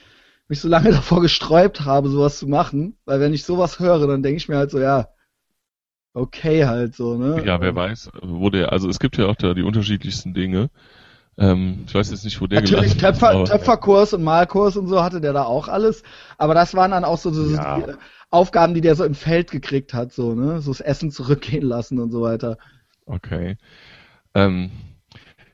mich 0.49 0.59
so 0.59 0.67
lange 0.67 0.91
davor 0.91 1.21
gesträubt 1.21 1.81
habe, 1.85 2.09
sowas 2.09 2.37
zu 2.39 2.47
machen. 2.47 2.97
Weil 3.05 3.19
wenn 3.21 3.33
ich 3.33 3.43
sowas 3.45 3.79
höre, 3.79 4.05
dann 4.07 4.21
denke 4.21 4.37
ich 4.37 4.49
mir 4.49 4.57
halt 4.57 4.71
so, 4.71 4.79
ja, 4.79 5.07
okay 6.13 6.65
halt 6.65 6.95
so, 6.95 7.15
ne? 7.15 7.41
Ja, 7.45 7.61
wer 7.61 7.75
weiß, 7.75 8.09
wo 8.21 8.49
der, 8.49 8.71
also 8.73 8.89
es 8.89 8.99
gibt 8.99 9.17
ja 9.17 9.27
auch 9.27 9.35
da 9.35 9.53
die 9.53 9.63
unterschiedlichsten 9.63 10.33
Dinge. 10.33 10.69
Ähm, 11.37 11.85
ich 11.87 11.95
weiß 11.95 12.11
jetzt 12.11 12.25
nicht, 12.25 12.41
wo 12.41 12.47
der 12.47 12.59
Natürlich 12.61 12.87
ist, 12.87 12.99
Töpfer, 12.99 13.29
aber- 13.29 13.45
Töpferkurs 13.45 14.13
und 14.13 14.23
Malkurs 14.23 14.75
und 14.75 14.87
so 14.87 15.01
hatte 15.01 15.21
der 15.21 15.31
da 15.31 15.43
auch 15.43 15.69
alles. 15.69 16.03
Aber 16.37 16.53
das 16.53 16.73
waren 16.73 16.91
dann 16.91 17.05
auch 17.05 17.17
so, 17.17 17.31
so 17.31 17.49
Ja. 17.55 17.79
die 17.79 17.93
Aufgaben, 18.31 18.73
die 18.73 18.81
der 18.81 18.95
so 18.95 19.03
im 19.03 19.15
Feld 19.15 19.51
gekriegt 19.51 19.93
hat, 19.93 20.13
so, 20.13 20.35
ne? 20.35 20.61
So 20.61 20.71
das 20.71 20.81
Essen 20.81 21.11
zurückgehen 21.11 21.63
lassen 21.63 21.99
und 21.99 22.11
so 22.11 22.21
weiter. 22.21 22.57
Okay. 23.05 23.57
Ähm, 24.35 24.71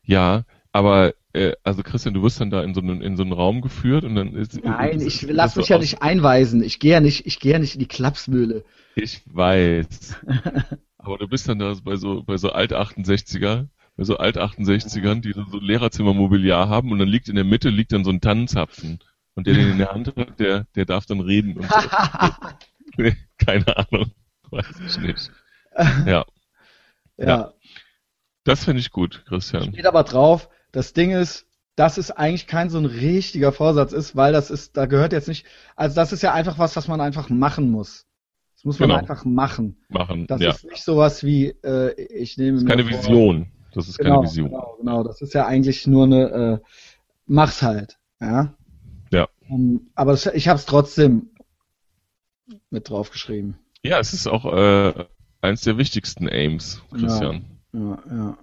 ja, 0.04 0.44
aber 0.72 1.14
äh, 1.34 1.54
also 1.64 1.84
Christian, 1.84 2.14
du 2.14 2.22
wirst 2.22 2.42
dann 2.42 2.50
da 2.50 2.62
in 2.64 2.74
so 2.74 2.82
einen 2.82 3.02
in 3.02 3.16
so 3.16 3.24
einen 3.24 3.32
Raum 3.32 3.62
geführt 3.62 4.04
und 4.04 4.16
dann 4.16 4.36
ist 4.36 4.62
Nein, 4.64 5.00
ist- 5.00 5.24
ich 5.24 5.32
lass 5.32 5.56
mich 5.56 5.70
ja 5.70 5.78
nicht 5.78 6.02
einweisen. 6.02 6.62
Ich 6.64 6.80
gehe 6.80 6.92
ja 6.92 7.00
nicht, 7.00 7.26
ich 7.26 7.40
gehe 7.40 7.54
ja 7.54 7.60
nicht 7.60 7.76
in 7.76 7.80
die 7.80 7.88
Klapsmühle. 7.88 8.64
Ich 8.96 9.22
weiß. 9.26 10.16
aber 10.98 11.18
du 11.18 11.28
bist 11.28 11.48
dann 11.48 11.60
da 11.60 11.74
bei 11.84 11.96
so 11.96 12.24
bei 12.24 12.38
so 12.38 12.52
Alt 12.52 12.74
68er, 12.74 13.68
bei 13.96 14.04
so 14.04 14.18
Alt 14.18 14.38
68ern, 14.38 15.22
die 15.22 15.34
so 15.34 15.60
Lehrerzimmermobiliar 15.60 16.68
haben 16.68 16.92
und 16.92 17.00
dann 17.00 17.08
liegt 17.08 17.30
in 17.30 17.36
der 17.36 17.46
Mitte 17.46 17.70
liegt 17.70 17.94
dann 17.94 18.04
so 18.04 18.12
ein 18.12 18.22
Tannenzapfen 18.22 19.00
und 19.36 19.48
der 19.48 19.54
den 19.54 19.72
in 19.72 19.78
der 19.78 19.92
Hand 19.92 20.16
hat, 20.16 20.40
der 20.40 20.66
der 20.76 20.86
darf 20.86 21.06
dann 21.06 21.20
reden 21.20 21.58
und 21.58 21.70
so. 21.70 21.76
Nee, 22.98 23.16
Keine 23.38 23.66
Ahnung, 23.78 24.12
weiß 24.52 24.66
ich 24.88 24.98
nicht. 25.00 25.32
Ja, 25.78 26.26
ja. 27.18 27.26
Ja. 27.28 27.54
das 28.46 28.64
finde 28.64 28.80
ich 28.80 28.92
gut, 28.92 29.24
Christian. 29.28 29.72
Steht 29.74 29.86
aber 29.86 30.04
drauf, 30.04 30.50
das 30.72 30.94
Ding 30.94 31.12
ist, 31.12 31.46
dass 31.76 31.98
es 31.98 32.12
eigentlich 32.12 32.48
kein 32.48 32.70
so 32.70 32.78
ein 32.78 32.86
richtiger 32.86 33.52
Vorsatz 33.52 33.92
ist, 33.92 34.16
weil 34.16 34.32
das 34.32 34.50
ist, 34.50 34.78
da 34.78 34.86
gehört 34.86 35.12
jetzt 35.12 35.28
nicht, 35.28 35.46
also 35.76 35.96
das 35.96 36.14
ist 36.14 36.22
ja 36.24 36.34
einfach 36.34 36.58
was, 36.58 36.76
was 36.78 36.88
man 36.88 37.02
einfach 37.02 37.30
machen 37.30 37.70
muss. 37.72 38.06
Das 38.54 38.64
muss 38.64 38.80
man 38.80 38.88
Genau. 38.90 39.00
einfach 39.02 39.26
machen. 39.26 39.78
Machen. 39.90 40.28
Das 40.28 40.40
ja, 40.42 40.52
ist 40.52 40.64
nicht 40.64 40.84
sowas 40.84 41.26
wie, 41.26 41.48
äh, 41.64 41.94
ich 42.02 42.38
nehme 42.38 42.54
das 42.54 42.64
ist 42.64 42.70
keine 42.70 42.84
vor- 42.86 42.92
Vision. 43.00 43.48
Das 43.74 43.90
ist 43.90 43.98
Genau, 43.98 44.16
keine 44.22 44.28
Vision. 44.30 44.50
genau, 44.50 44.76
genau. 44.80 45.04
Das 45.04 45.22
ist 45.22 45.34
ja 45.34 45.46
eigentlich 45.46 45.86
nur 45.86 46.06
eine, 46.06 46.62
äh, 46.64 46.66
mach's 47.26 47.62
halt, 47.62 47.98
ja. 48.22 48.54
Ja. 49.48 49.56
Um, 49.56 49.92
aber 49.96 50.12
das, 50.12 50.26
ich 50.28 50.48
habe 50.48 50.60
es 50.60 50.66
trotzdem 50.66 51.30
mit 52.70 52.90
draufgeschrieben. 52.90 53.58
Ja, 53.84 54.00
es 54.00 54.14
ist 54.14 54.28
auch 54.28 54.46
äh, 54.46 55.06
eins 55.42 55.62
der 55.62 55.78
wichtigsten 55.78 56.28
Aims, 56.28 56.82
Christian. 56.92 57.46
Ja, 57.74 58.00
ja. 58.10 58.38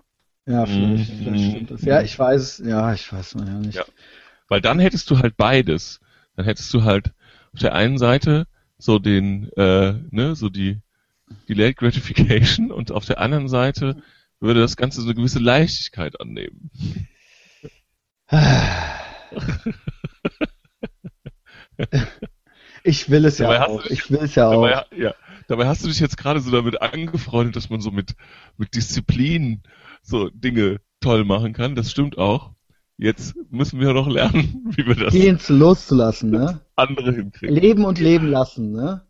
Ja, 0.44 0.66
vielleicht, 0.66 1.10
Mhm. 1.12 1.16
vielleicht 1.18 1.50
stimmt 1.50 1.70
das. 1.70 1.82
Ja, 1.82 2.02
ich 2.02 2.18
weiß 2.18 2.40
es, 2.40 2.58
ja, 2.66 2.92
ich 2.92 3.12
weiß 3.12 3.36
man 3.36 3.46
ja 3.46 3.54
nicht. 3.54 3.74
Ja. 3.76 3.84
Weil 4.48 4.60
dann 4.60 4.80
hättest 4.80 5.08
du 5.10 5.18
halt 5.18 5.36
beides. 5.36 6.00
Dann 6.34 6.44
hättest 6.44 6.72
du 6.74 6.82
halt 6.82 7.12
auf 7.52 7.60
der 7.60 7.74
einen 7.74 7.98
Seite 7.98 8.46
so 8.78 8.98
den, 8.98 9.50
äh, 9.52 9.94
ne, 10.10 10.34
so 10.34 10.48
die, 10.48 10.80
die 11.46 11.54
Late 11.54 11.74
Gratification 11.74 12.72
und 12.72 12.90
auf 12.90 13.04
der 13.04 13.20
anderen 13.20 13.48
Seite 13.48 14.02
würde 14.40 14.60
das 14.60 14.76
Ganze 14.76 15.00
so 15.00 15.06
eine 15.06 15.14
gewisse 15.14 15.38
Leichtigkeit 15.38 16.20
annehmen. 16.20 16.70
Ich 22.84 23.10
will 23.10 23.24
es 23.24 23.36
Dabei 23.36 23.54
ja 23.54 23.66
auch. 23.66 23.82
dich- 23.82 23.92
Ich 23.92 24.10
will 24.10 24.20
es 24.22 24.34
ja 24.34 24.48
auch. 24.48 24.66
Dabei, 24.66 24.84
ja, 24.96 25.14
dabei 25.48 25.66
hast 25.66 25.84
du 25.84 25.88
dich 25.88 26.00
jetzt 26.00 26.16
gerade 26.16 26.40
so 26.40 26.50
damit 26.50 26.82
angefreundet, 26.82 27.56
dass 27.56 27.70
man 27.70 27.80
so 27.80 27.90
mit, 27.90 28.14
mit 28.56 28.74
Disziplin 28.74 29.62
so 30.02 30.28
Dinge 30.30 30.80
toll 31.00 31.24
machen 31.24 31.52
kann. 31.52 31.74
Das 31.76 31.90
stimmt 31.90 32.18
auch. 32.18 32.50
Jetzt 32.98 33.34
müssen 33.50 33.80
wir 33.80 33.92
noch 33.94 34.08
lernen, 34.08 34.64
wie 34.76 34.86
wir 34.86 34.94
das 34.94 35.12
Gehen 35.12 35.38
zu 35.38 35.54
loszulassen, 35.54 36.30
ne? 36.30 36.60
andere 36.76 37.12
hinkriegen. 37.12 37.54
Leben 37.54 37.84
und 37.84 37.98
leben 37.98 38.26
lassen, 38.28 38.72
ne? 38.72 39.02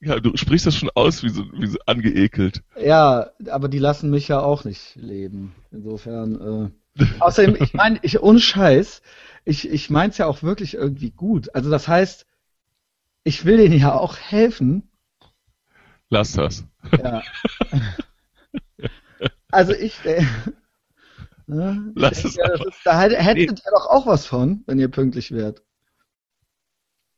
Ja, 0.00 0.20
du 0.20 0.36
sprichst 0.36 0.66
das 0.66 0.76
schon 0.76 0.90
aus, 0.94 1.22
wie 1.24 1.28
so, 1.30 1.44
wie 1.52 1.66
so 1.66 1.78
angeekelt. 1.86 2.62
Ja, 2.80 3.30
aber 3.50 3.68
die 3.68 3.80
lassen 3.80 4.10
mich 4.10 4.28
ja 4.28 4.40
auch 4.40 4.64
nicht 4.64 4.94
leben. 4.94 5.54
Insofern, 5.72 6.70
äh, 7.00 7.04
außerdem, 7.18 7.56
ich 7.60 7.74
meine, 7.74 7.98
ich, 8.02 8.22
ohne 8.22 8.38
Scheiß, 8.38 9.02
ich, 9.48 9.68
ich 9.70 9.90
mein's 9.90 10.18
ja 10.18 10.26
auch 10.26 10.42
wirklich 10.42 10.74
irgendwie 10.74 11.10
gut. 11.10 11.54
Also 11.54 11.70
das 11.70 11.88
heißt, 11.88 12.26
ich 13.24 13.44
will 13.44 13.58
denen 13.58 13.78
ja 13.78 13.94
auch 13.94 14.16
helfen. 14.18 14.90
Lass 16.10 16.32
das. 16.32 16.64
Ja. 16.96 17.22
Also 19.50 19.72
ich, 19.72 20.04
äh, 20.04 20.24
ne, 21.46 21.94
ich 21.96 21.96
Lass 22.00 22.14
denke, 22.14 22.28
es 22.28 22.36
ja, 22.36 22.46
ist, 22.62 22.80
da 22.84 23.00
hättet 23.00 23.20
hättet 23.20 23.60
ihr 23.64 23.72
doch 23.72 23.86
auch 23.86 24.06
was 24.06 24.26
von, 24.26 24.62
wenn 24.66 24.78
ihr 24.78 24.88
pünktlich 24.90 25.32
wärt, 25.32 25.62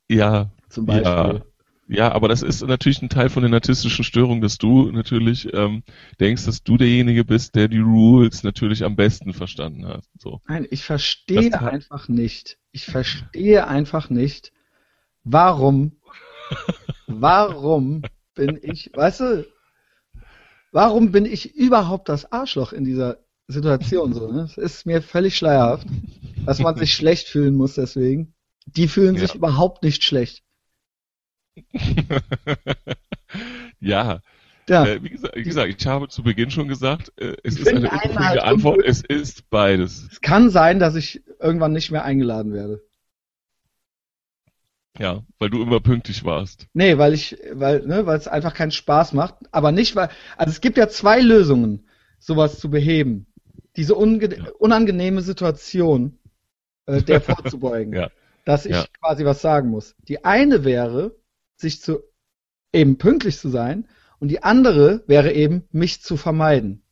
Ja, 0.08 0.50
zum 0.70 0.86
Beispiel. 0.86 1.04
ja. 1.04 1.49
Ja, 1.92 2.12
aber 2.12 2.28
das 2.28 2.42
ist 2.42 2.62
natürlich 2.62 3.02
ein 3.02 3.08
Teil 3.08 3.30
von 3.30 3.42
der 3.42 3.50
narzisstischen 3.50 4.04
Störung, 4.04 4.40
dass 4.40 4.58
du 4.58 4.92
natürlich 4.92 5.52
ähm, 5.52 5.82
denkst, 6.20 6.46
dass 6.46 6.62
du 6.62 6.76
derjenige 6.76 7.24
bist, 7.24 7.56
der 7.56 7.66
die 7.66 7.80
Rules 7.80 8.44
natürlich 8.44 8.84
am 8.84 8.94
besten 8.94 9.32
verstanden 9.32 9.86
hat. 9.88 10.04
So. 10.16 10.40
Nein, 10.46 10.68
ich 10.70 10.84
verstehe 10.84 11.50
Das 11.50 11.62
einfach 11.62 12.08
nicht. 12.08 12.58
Ich 12.70 12.84
verstehe 12.86 13.66
einfach 13.66 14.08
nicht, 14.08 14.52
warum, 15.24 15.96
warum 17.08 18.02
bin 18.36 18.56
ich, 18.62 18.92
weißt 18.94 19.20
du, 19.20 19.46
warum 20.70 21.10
bin 21.10 21.24
ich 21.24 21.56
überhaupt 21.56 22.08
das 22.08 22.30
Arschloch 22.30 22.72
in 22.72 22.84
dieser 22.84 23.18
Situation 23.48 24.12
so? 24.14 24.30
Ne? 24.30 24.42
Es 24.42 24.56
ist 24.58 24.86
mir 24.86 25.02
völlig 25.02 25.36
schleierhaft, 25.36 25.88
dass 26.46 26.60
man 26.60 26.76
sich 26.76 26.94
schlecht 26.94 27.26
fühlen 27.26 27.56
muss 27.56 27.74
deswegen. 27.74 28.32
Die 28.66 28.86
fühlen 28.86 29.16
sich 29.16 29.30
Ja. 29.30 29.34
überhaupt 29.34 29.82
nicht 29.82 30.04
schlecht. 30.04 30.44
ja, 33.80 34.20
Ja, 34.68 34.84
äh, 34.84 35.02
wie, 35.02 35.10
gesagt, 35.10 35.36
wie 35.36 35.44
gesagt, 35.44 35.68
ich 35.80 35.86
habe 35.86 36.08
zu 36.08 36.22
Beginn 36.22 36.50
schon 36.50 36.68
gesagt, 36.68 37.12
äh, 37.20 37.36
es 37.44 37.56
Ich 37.56 37.62
ist 37.62 37.74
eine 37.74 37.90
halt 37.92 38.40
Antwort, 38.42 38.82
es 38.84 39.02
ist 39.02 39.50
beides. 39.50 40.10
es 40.10 40.20
kann 40.20 40.50
sein, 40.50 40.78
dass 40.78 40.94
ich 40.94 41.22
irgendwann 41.40 41.72
nicht 41.72 41.90
mehr 41.90 42.04
eingeladen 42.04 42.52
werde. 42.52 42.82
Ja, 45.00 45.24
weil 45.40 45.50
du 45.50 45.60
immer 45.64 45.80
pünktlich 45.80 46.22
warst. 46.24 46.68
Nee, 46.72 46.98
weil 46.98 47.14
ich, 47.14 47.36
weil, 47.52 47.80
ne, 47.86 48.06
weil 48.06 48.18
es 48.18 48.28
einfach 48.28 48.54
keinen 48.54 48.70
Spaß 48.70 49.12
macht. 49.12 49.34
Aber 49.50 49.72
nicht, 49.72 49.96
weil, 49.96 50.08
also 50.36 50.50
es 50.50 50.60
gibt 50.60 50.76
ja 50.78 50.88
zwei 50.88 51.20
Lösungen, 51.20 51.88
sowas 52.18 52.60
zu 52.60 52.70
beheben. 52.70 53.26
Diese 53.76 53.94
Ja. 54.36 54.50
unangenehme 54.58 55.22
Situation, 55.22 56.18
äh, 56.86 57.02
der 57.02 57.20
vorzubeugen. 57.22 58.02
Ja. 58.02 58.10
Dass 58.44 58.66
ich 58.66 58.76
Ja. 58.76 58.86
quasi 59.00 59.24
was 59.24 59.42
sagen 59.42 59.70
muss. 59.70 59.96
Die 60.08 60.24
eine 60.24 60.64
wäre, 60.64 61.16
sich 61.60 61.80
zu, 61.80 62.00
eben 62.72 62.98
pünktlich 62.98 63.38
zu 63.38 63.48
sein. 63.48 63.88
Und 64.18 64.28
die 64.28 64.42
andere 64.42 65.02
wäre 65.06 65.32
eben, 65.32 65.64
mich 65.72 66.02
zu 66.02 66.16
vermeiden. 66.16 66.82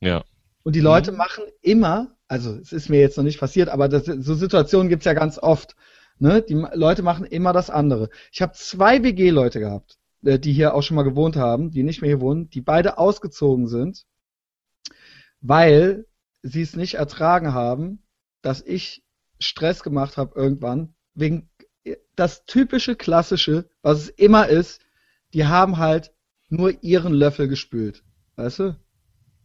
Ja. 0.00 0.24
Und 0.62 0.74
die 0.74 0.80
Leute 0.80 1.12
Mhm. 1.12 1.18
machen 1.18 1.44
immer, 1.60 2.16
also 2.28 2.54
es 2.56 2.72
ist 2.72 2.88
mir 2.88 3.00
jetzt 3.00 3.16
noch 3.16 3.24
nicht 3.24 3.38
passiert, 3.38 3.68
aber 3.68 3.88
das, 3.88 4.06
so 4.06 4.34
Situationen 4.34 4.88
gibt's 4.88 5.04
ja 5.04 5.12
ganz 5.14 5.38
oft. 5.38 5.76
Ne? 6.18 6.42
Die 6.42 6.54
Leute 6.54 7.02
machen 7.02 7.24
immer 7.26 7.52
das 7.52 7.70
andere. 7.70 8.08
Ich 8.32 8.42
habe 8.42 8.52
zwei 8.54 9.02
WG-Leute 9.02 9.60
gehabt, 9.60 9.98
äh, 10.24 10.38
die 10.38 10.52
hier 10.52 10.74
auch 10.74 10.82
schon 10.82 10.96
mal 10.96 11.02
gewohnt 11.02 11.36
haben, 11.36 11.70
die 11.70 11.82
nicht 11.82 12.00
mehr 12.00 12.10
hier 12.10 12.20
wohnen, 12.20 12.50
die 12.50 12.60
beide 12.60 12.98
ausgezogen 12.98 13.68
sind, 13.68 14.04
weil 15.40 16.06
sie 16.42 16.62
es 16.62 16.76
nicht 16.76 16.94
ertragen 16.94 17.52
haben, 17.54 18.02
dass 18.42 18.62
ich 18.62 19.02
Stress 19.38 19.82
gemacht 19.82 20.16
habe 20.16 20.38
irgendwann, 20.38 20.94
wegen 21.14 21.50
das 22.16 22.44
typische 22.46 22.96
klassische, 22.96 23.68
was 23.82 23.98
es 23.98 24.08
immer 24.08 24.48
ist, 24.48 24.80
die 25.32 25.46
haben 25.46 25.78
halt 25.78 26.12
nur 26.48 26.82
ihren 26.82 27.12
Löffel 27.12 27.48
gespült. 27.48 28.02
Weißt 28.36 28.60
du? 28.60 28.76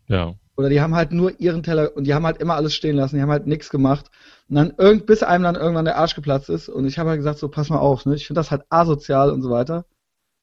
Ja. 0.07 0.35
Oder 0.55 0.69
die 0.69 0.81
haben 0.81 0.95
halt 0.95 1.11
nur 1.11 1.39
ihren 1.39 1.63
Teller 1.63 1.95
und 1.95 2.05
die 2.05 2.13
haben 2.13 2.25
halt 2.25 2.41
immer 2.41 2.55
alles 2.55 2.75
stehen 2.75 2.97
lassen, 2.97 3.15
die 3.15 3.21
haben 3.21 3.31
halt 3.31 3.47
nichts 3.47 3.69
gemacht. 3.69 4.11
Und 4.49 4.55
dann 4.55 4.73
irgend, 4.77 5.05
bis 5.05 5.23
einem 5.23 5.43
dann 5.45 5.55
irgendwann 5.55 5.85
der 5.85 5.97
Arsch 5.97 6.15
geplatzt 6.15 6.49
ist. 6.49 6.67
Und 6.67 6.85
ich 6.85 6.99
habe 6.99 7.09
halt 7.09 7.19
gesagt, 7.19 7.39
so 7.39 7.47
pass 7.47 7.69
mal 7.69 7.77
auf, 7.77 8.05
ne? 8.05 8.15
Ich 8.15 8.27
finde 8.27 8.39
das 8.39 8.51
halt 8.51 8.63
asozial 8.69 9.31
und 9.31 9.41
so 9.41 9.49
weiter. 9.49 9.85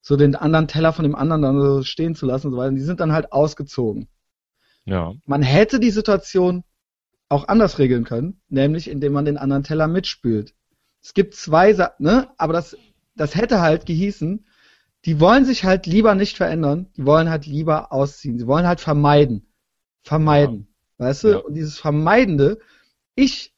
So 0.01 0.16
den 0.16 0.34
anderen 0.34 0.68
Teller 0.68 0.92
von 0.92 1.03
dem 1.03 1.14
anderen 1.14 1.42
dann 1.42 1.61
so 1.61 1.82
stehen 1.82 2.14
zu 2.14 2.24
lassen 2.24 2.47
und 2.47 2.53
so 2.55 2.59
weiter. 2.59 2.70
Und 2.70 2.76
die 2.76 2.82
sind 2.82 3.01
dann 3.01 3.12
halt 3.12 3.32
ausgezogen. 3.32 4.09
Ja. 4.84 5.12
Man 5.26 5.42
hätte 5.42 5.80
die 5.80 5.90
Situation 5.90 6.64
auch 7.28 7.49
anders 7.49 7.78
regeln 7.78 8.05
können, 8.05 8.40
nämlich 8.49 8.88
indem 8.88 9.12
man 9.12 9.24
den 9.24 9.36
anderen 9.36 9.64
Teller 9.64 9.88
mitspült. 9.88 10.55
Es 11.07 11.14
gibt 11.14 11.36
zwei 11.36 11.72
Sachen, 11.72 12.04
ne? 12.04 12.28
Aber 12.36 12.52
das, 12.52 12.76
das 13.14 13.36
hätte 13.36 13.61
halt 13.61 13.86
gehießen, 13.86 14.44
die 15.04 15.20
wollen 15.20 15.44
sich 15.44 15.62
halt 15.62 15.86
lieber 15.86 16.16
nicht 16.16 16.36
verändern, 16.36 16.90
die 16.96 17.07
wollen 17.07 17.30
halt 17.30 17.46
lieber 17.46 17.92
ausziehen. 17.92 18.40
Sie 18.40 18.48
wollen 18.48 18.66
halt 18.66 18.80
vermeiden. 18.80 19.46
Vermeiden. 20.02 20.66
Weißt 20.98 21.22
du? 21.22 21.28
Ja. 21.28 21.36
Und 21.36 21.54
dieses 21.54 21.78
Vermeidende, 21.78 22.59
ich 23.14 23.54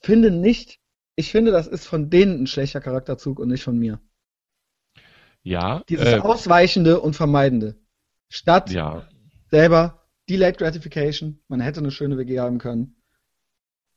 finde 0.00 0.30
nicht, 0.30 0.78
ich 1.16 1.32
finde, 1.32 1.50
das 1.50 1.66
ist 1.66 1.88
von 1.88 2.08
denen 2.08 2.44
ein 2.44 2.46
schlechter 2.46 2.80
Charakterzug 2.80 3.40
und 3.40 3.48
nicht 3.48 3.64
von 3.64 3.76
mir. 3.76 3.98
Ja. 5.42 5.82
Dieses 5.88 6.06
äh, 6.06 6.18
Ausweichende 6.20 7.00
und 7.00 7.16
Vermeidende. 7.16 7.74
Statt 8.28 8.70
ja. 8.70 9.08
selber 9.50 10.06
Delayed 10.28 10.56
Gratification, 10.56 11.40
man 11.48 11.58
hätte 11.58 11.80
eine 11.80 11.90
schöne 11.90 12.16
WG 12.16 12.38
haben 12.38 12.58
können. 12.58 13.01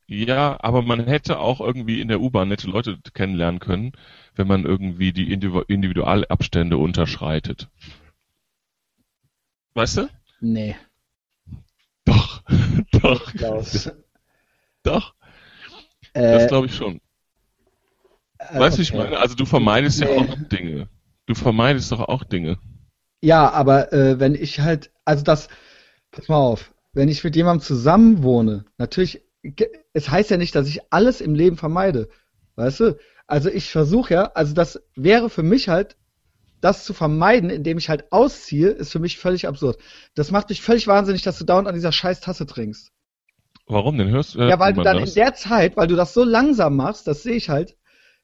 Ja, 0.08 0.58
aber 0.62 0.82
man 0.82 1.06
hätte 1.06 1.38
auch 1.40 1.60
irgendwie 1.62 2.02
in 2.02 2.08
der 2.08 2.20
U-Bahn 2.22 2.48
nette 2.50 2.68
Leute 2.68 3.00
kennenlernen 3.14 3.60
können, 3.60 3.92
wenn 4.36 4.48
man 4.48 4.66
irgendwie 4.66 5.14
die 5.14 5.32
Individu- 5.36 5.66
Individualabstände 5.68 6.78
unterschreitet. 6.78 7.70
Weißt 9.76 9.98
du? 9.98 10.10
Nee. 10.42 10.76
Doch. 12.06 12.44
Doch. 12.92 13.34
Klaus. 13.34 13.92
Doch. 14.84 15.16
Äh, 16.14 16.22
Das 16.34 16.48
glaube 16.48 16.68
ich 16.68 16.76
schon. 16.76 17.02
äh, 18.40 18.60
Weißt 18.60 18.78
du, 18.78 18.80
wie 18.80 18.84
ich 18.84 18.94
okay. 18.94 19.04
meine? 19.04 19.18
Also 19.20 19.36
du 19.36 19.46
vermeidest 19.46 20.00
ja 20.02 20.08
Nee. 20.08 20.18
auch 20.18 20.36
Dinge. 20.50 20.90
Du 21.26 21.36
vermeidest 21.36 21.92
doch 21.92 22.02
auch 22.02 22.24
Dinge. 22.24 22.58
Ja, 23.22 23.50
aber 23.52 23.92
äh, 23.94 24.20
wenn 24.20 24.36
ich 24.36 24.60
halt, 24.60 24.92
also 25.06 25.24
das, 25.24 25.48
pass 26.12 26.28
mal 26.28 26.38
auf, 26.38 26.74
wenn 26.94 27.10
ich 27.10 27.24
mit 27.24 27.36
jemandem 27.36 27.62
zusammen 27.66 28.24
wohne, 28.24 28.66
natürlich, 28.78 29.24
es 29.94 30.10
heißt 30.10 30.30
ja 30.32 30.38
nicht, 30.38 30.56
dass 30.56 30.68
ich 30.68 30.82
alles 30.92 31.22
im 31.22 31.36
Leben 31.36 31.58
vermeide, 31.58 32.10
weißt 32.56 32.80
du? 32.82 32.98
Also 33.28 33.50
ich 33.50 33.72
versuche 33.72 34.14
ja, 34.14 34.24
also 34.34 34.54
das 34.54 34.82
wäre 34.96 35.30
für 35.30 35.44
mich 35.44 35.70
halt, 35.70 35.98
das 36.62 36.86
zu 36.86 36.94
vermeiden, 36.94 37.50
indem 37.50 37.78
ich 37.78 37.90
halt 37.90 38.12
ausziehe, 38.12 38.70
ist 38.70 38.92
für 38.92 39.00
mich 39.00 39.18
völlig 39.18 39.48
absurd. 39.48 39.78
Das 40.16 40.32
macht 40.32 40.50
mich 40.50 40.62
völlig 40.62 40.88
wahnsinnig, 40.88 41.22
dass 41.22 41.38
du 41.38 41.46
dauernd 41.46 41.68
an 41.68 41.76
dieser 41.76 41.92
scheiß 41.92 42.22
Tasse 42.22 42.46
trinkst. 42.46 42.92
Warum 43.68 43.98
denn? 43.98 44.10
Hörst 44.10 44.36
hört 44.36 44.50
Ja, 44.50 44.60
weil 44.60 44.74
du 44.74 44.82
dann 44.82 45.00
das? 45.00 45.10
in 45.10 45.16
der 45.16 45.34
Zeit, 45.34 45.76
weil 45.76 45.88
du 45.88 45.96
das 45.96 46.14
so 46.14 46.24
langsam 46.24 46.76
machst, 46.76 47.08
das 47.08 47.24
sehe 47.24 47.36
ich 47.36 47.50
halt, 47.50 47.76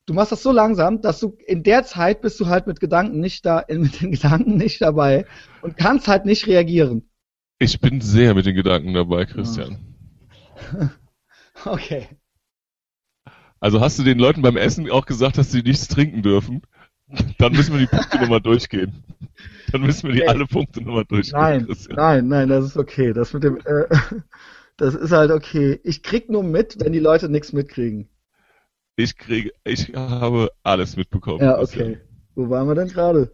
du 0.06 0.14
machst 0.14 0.32
das 0.32 0.44
so 0.44 0.52
langsam, 0.52 1.02
dass 1.02 1.20
du 1.20 1.38
in 1.46 1.64
der 1.64 1.84
Zeit 1.84 2.22
bist 2.22 2.40
du 2.40 2.48
halt 2.48 2.68
mit 2.68 2.80
Gedanken 2.80 3.20
nicht 3.20 3.46
da, 3.46 3.66
mit 3.70 4.02
den 4.02 4.12
Gedanken 4.12 4.58
nicht 4.58 4.82
dabei 4.82 5.26
und 5.62 5.78
kannst 5.78 6.08
halt 6.08 6.26
nicht 6.26 6.48
reagieren. 6.48 7.10
Ich 7.60 7.80
bin 7.80 8.02
sehr 8.02 8.34
mit 8.34 8.46
den 8.46 8.56
Gedanken 8.56 8.94
dabei, 8.94 9.26
Christian. 9.26 9.78
Okay. 11.66 12.08
Also 13.60 13.80
hast 13.82 14.00
du 14.00 14.04
den 14.04 14.18
Leuten 14.18 14.42
beim 14.42 14.58
Essen 14.58 14.90
auch 14.90 15.06
gesagt, 15.06 15.38
dass 15.38 15.52
sie 15.52 15.62
nichts 15.62 15.88
trinken 15.88 16.24
dürfen? 16.24 16.62
Dann 17.38 17.52
müssen 17.52 17.74
wir 17.74 17.80
die 17.80 17.88
Punkte 17.88 18.20
nochmal 18.20 18.42
durchgehen. 18.42 19.04
Dann 19.72 19.82
müssen 19.82 20.08
wir 20.08 20.14
die 20.14 20.22
Nee. 20.22 20.28
alle 20.28 20.46
Punkte 20.48 20.82
nochmal 20.82 21.06
durchgehen. 21.06 21.40
Nein, 21.40 21.66
Christian. 21.66 21.96
nein, 21.98 22.28
nein, 22.28 22.50
das 22.50 22.66
ist 22.66 22.78
okay. 22.78 23.14
Das 23.14 23.34
mit 23.34 23.44
dem, 23.44 23.58
äh, 23.58 23.86
das 24.78 24.96
ist 24.96 25.12
halt 25.12 25.32
okay. 25.32 25.80
Ich 25.84 26.04
krieg 26.04 26.30
nur 26.30 26.44
mit, 26.44 26.78
wenn 26.80 26.94
die 26.94 27.00
Leute 27.00 27.30
nichts 27.30 27.54
mitkriegen. 27.54 28.10
Ich 28.96 29.18
kriege, 29.18 29.52
ich 29.64 29.94
habe 29.94 30.50
alles 30.64 30.96
mitbekommen. 30.96 31.42
Ja, 31.42 31.60
okay. 31.60 32.00
Wo 32.36 32.50
waren 32.50 32.68
wir 32.68 32.76
denn 32.76 32.88
gerade? 32.88 33.32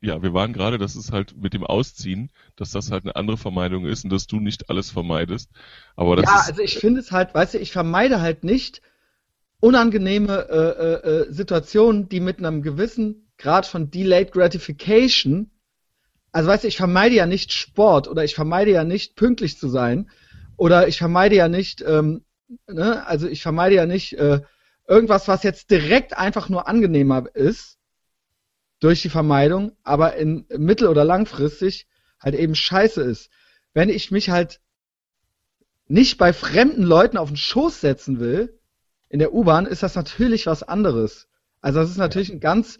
Ja, 0.00 0.22
wir 0.22 0.32
waren 0.34 0.52
gerade, 0.52 0.78
dass 0.78 0.94
es 0.96 1.12
halt 1.12 1.36
mit 1.36 1.54
dem 1.54 1.64
Ausziehen, 1.64 2.30
dass 2.56 2.70
das 2.72 2.90
halt 2.90 3.04
eine 3.04 3.16
andere 3.16 3.36
Vermeidung 3.36 3.84
ist 3.86 4.04
und 4.04 4.10
dass 4.10 4.26
du 4.26 4.38
nicht 4.40 4.70
alles 4.70 4.90
vermeidest. 4.90 5.50
Aber 5.96 6.16
das 6.16 6.32
Ja, 6.32 6.32
ist, 6.32 6.48
also 6.48 6.62
ich 6.62 6.78
finde 6.78 7.00
es 7.00 7.12
halt, 7.12 7.34
weißt 7.34 7.54
du, 7.54 7.58
ich 7.58 7.72
vermeide 7.72 8.20
halt 8.20 8.44
nicht 8.44 8.82
unangenehme 9.60 10.48
äh, 10.50 11.08
äh, 11.08 11.10
äh, 11.28 11.32
Situationen, 11.32 12.08
die 12.08 12.20
mit 12.20 12.38
einem 12.38 12.62
gewissen 12.62 13.30
Grad 13.38 13.66
von 13.66 13.90
Delayed 13.90 14.32
Gratification, 14.32 15.50
also 16.32 16.48
weißt 16.50 16.64
du, 16.64 16.68
ich 16.68 16.78
vermeide 16.78 17.16
ja 17.16 17.26
nicht 17.26 17.52
Sport 17.52 18.08
oder 18.08 18.24
ich 18.24 18.34
vermeide 18.34 18.72
ja 18.72 18.84
nicht 18.84 19.16
pünktlich 19.16 19.58
zu 19.58 19.68
sein 19.68 20.10
oder 20.56 20.88
ich 20.88 20.98
vermeide 20.98 21.36
ja 21.36 21.48
nicht, 21.48 21.82
ähm, 21.86 22.24
ne, 22.68 23.06
also 23.06 23.28
ich 23.28 23.42
vermeide 23.42 23.76
ja 23.76 23.86
nicht 23.86 24.14
äh, 24.14 24.42
irgendwas, 24.88 25.28
was 25.28 25.42
jetzt 25.44 25.70
direkt 25.70 26.16
einfach 26.18 26.48
nur 26.50 26.68
angenehmer 26.68 27.26
ist 27.34 27.77
durch 28.80 29.02
die 29.02 29.08
Vermeidung, 29.08 29.72
aber 29.82 30.16
in 30.16 30.46
mittel- 30.56 30.88
oder 30.88 31.04
langfristig 31.04 31.86
halt 32.20 32.34
eben 32.34 32.54
scheiße 32.54 33.02
ist. 33.02 33.30
Wenn 33.74 33.88
ich 33.88 34.10
mich 34.10 34.30
halt 34.30 34.60
nicht 35.86 36.18
bei 36.18 36.32
fremden 36.32 36.82
Leuten 36.82 37.16
auf 37.16 37.28
den 37.28 37.36
Schoß 37.36 37.80
setzen 37.80 38.20
will, 38.20 38.58
in 39.08 39.18
der 39.18 39.32
U-Bahn, 39.32 39.66
ist 39.66 39.82
das 39.82 39.94
natürlich 39.94 40.46
was 40.46 40.62
anderes. 40.62 41.28
Also 41.60 41.80
das 41.80 41.90
ist 41.90 41.96
natürlich 41.96 42.30
ein 42.30 42.40
ganz 42.40 42.78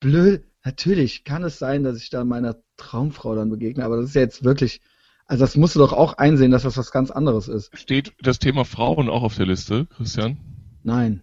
blöd, 0.00 0.44
natürlich 0.64 1.24
kann 1.24 1.44
es 1.44 1.58
sein, 1.58 1.84
dass 1.84 1.98
ich 1.98 2.10
da 2.10 2.24
meiner 2.24 2.56
Traumfrau 2.76 3.34
dann 3.34 3.50
begegne, 3.50 3.84
aber 3.84 3.96
das 3.96 4.06
ist 4.06 4.14
ja 4.14 4.22
jetzt 4.22 4.42
wirklich, 4.42 4.80
also 5.26 5.44
das 5.44 5.56
musst 5.56 5.74
du 5.74 5.80
doch 5.80 5.92
auch 5.92 6.14
einsehen, 6.14 6.50
dass 6.50 6.62
das 6.62 6.76
was 6.76 6.90
ganz 6.90 7.10
anderes 7.10 7.48
ist. 7.48 7.76
Steht 7.78 8.14
das 8.20 8.38
Thema 8.38 8.64
Frauen 8.64 9.08
auch 9.08 9.22
auf 9.22 9.36
der 9.36 9.46
Liste, 9.46 9.86
Christian? 9.86 10.38
Nein. 10.82 11.22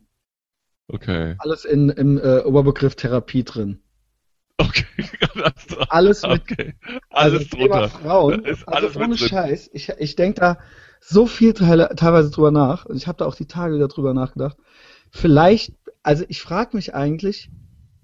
Okay. 0.87 1.35
Alles 1.39 1.65
in, 1.65 1.89
im 1.89 2.17
äh, 2.17 2.39
Oberbegriff 2.39 2.95
Therapie 2.95 3.43
drin. 3.43 3.79
Okay. 4.67 4.85
alles 5.89 6.21
mit, 6.23 6.41
okay. 6.41 6.75
also 7.09 7.37
Alles 7.37 7.49
Thema 7.49 7.87
drunter. 7.87 7.89
Frauen, 7.89 8.45
Ist 8.45 8.67
also 8.67 8.87
alles 8.87 8.95
ohne. 8.97 9.17
Scheiß, 9.17 9.69
ich, 9.73 9.89
ich 9.89 10.15
denke 10.15 10.39
da 10.39 10.57
so 10.99 11.25
viel 11.27 11.53
teilweise 11.53 12.31
drüber 12.31 12.51
nach 12.51 12.85
und 12.85 12.95
ich 12.95 13.07
habe 13.07 13.17
da 13.17 13.25
auch 13.25 13.35
die 13.35 13.47
Tage 13.47 13.75
wieder 13.75 13.87
drüber 13.87 14.13
nachgedacht. 14.13 14.57
Vielleicht, 15.11 15.73
also 16.01 16.23
ich 16.27 16.41
frage 16.41 16.75
mich 16.75 16.93
eigentlich, 16.95 17.51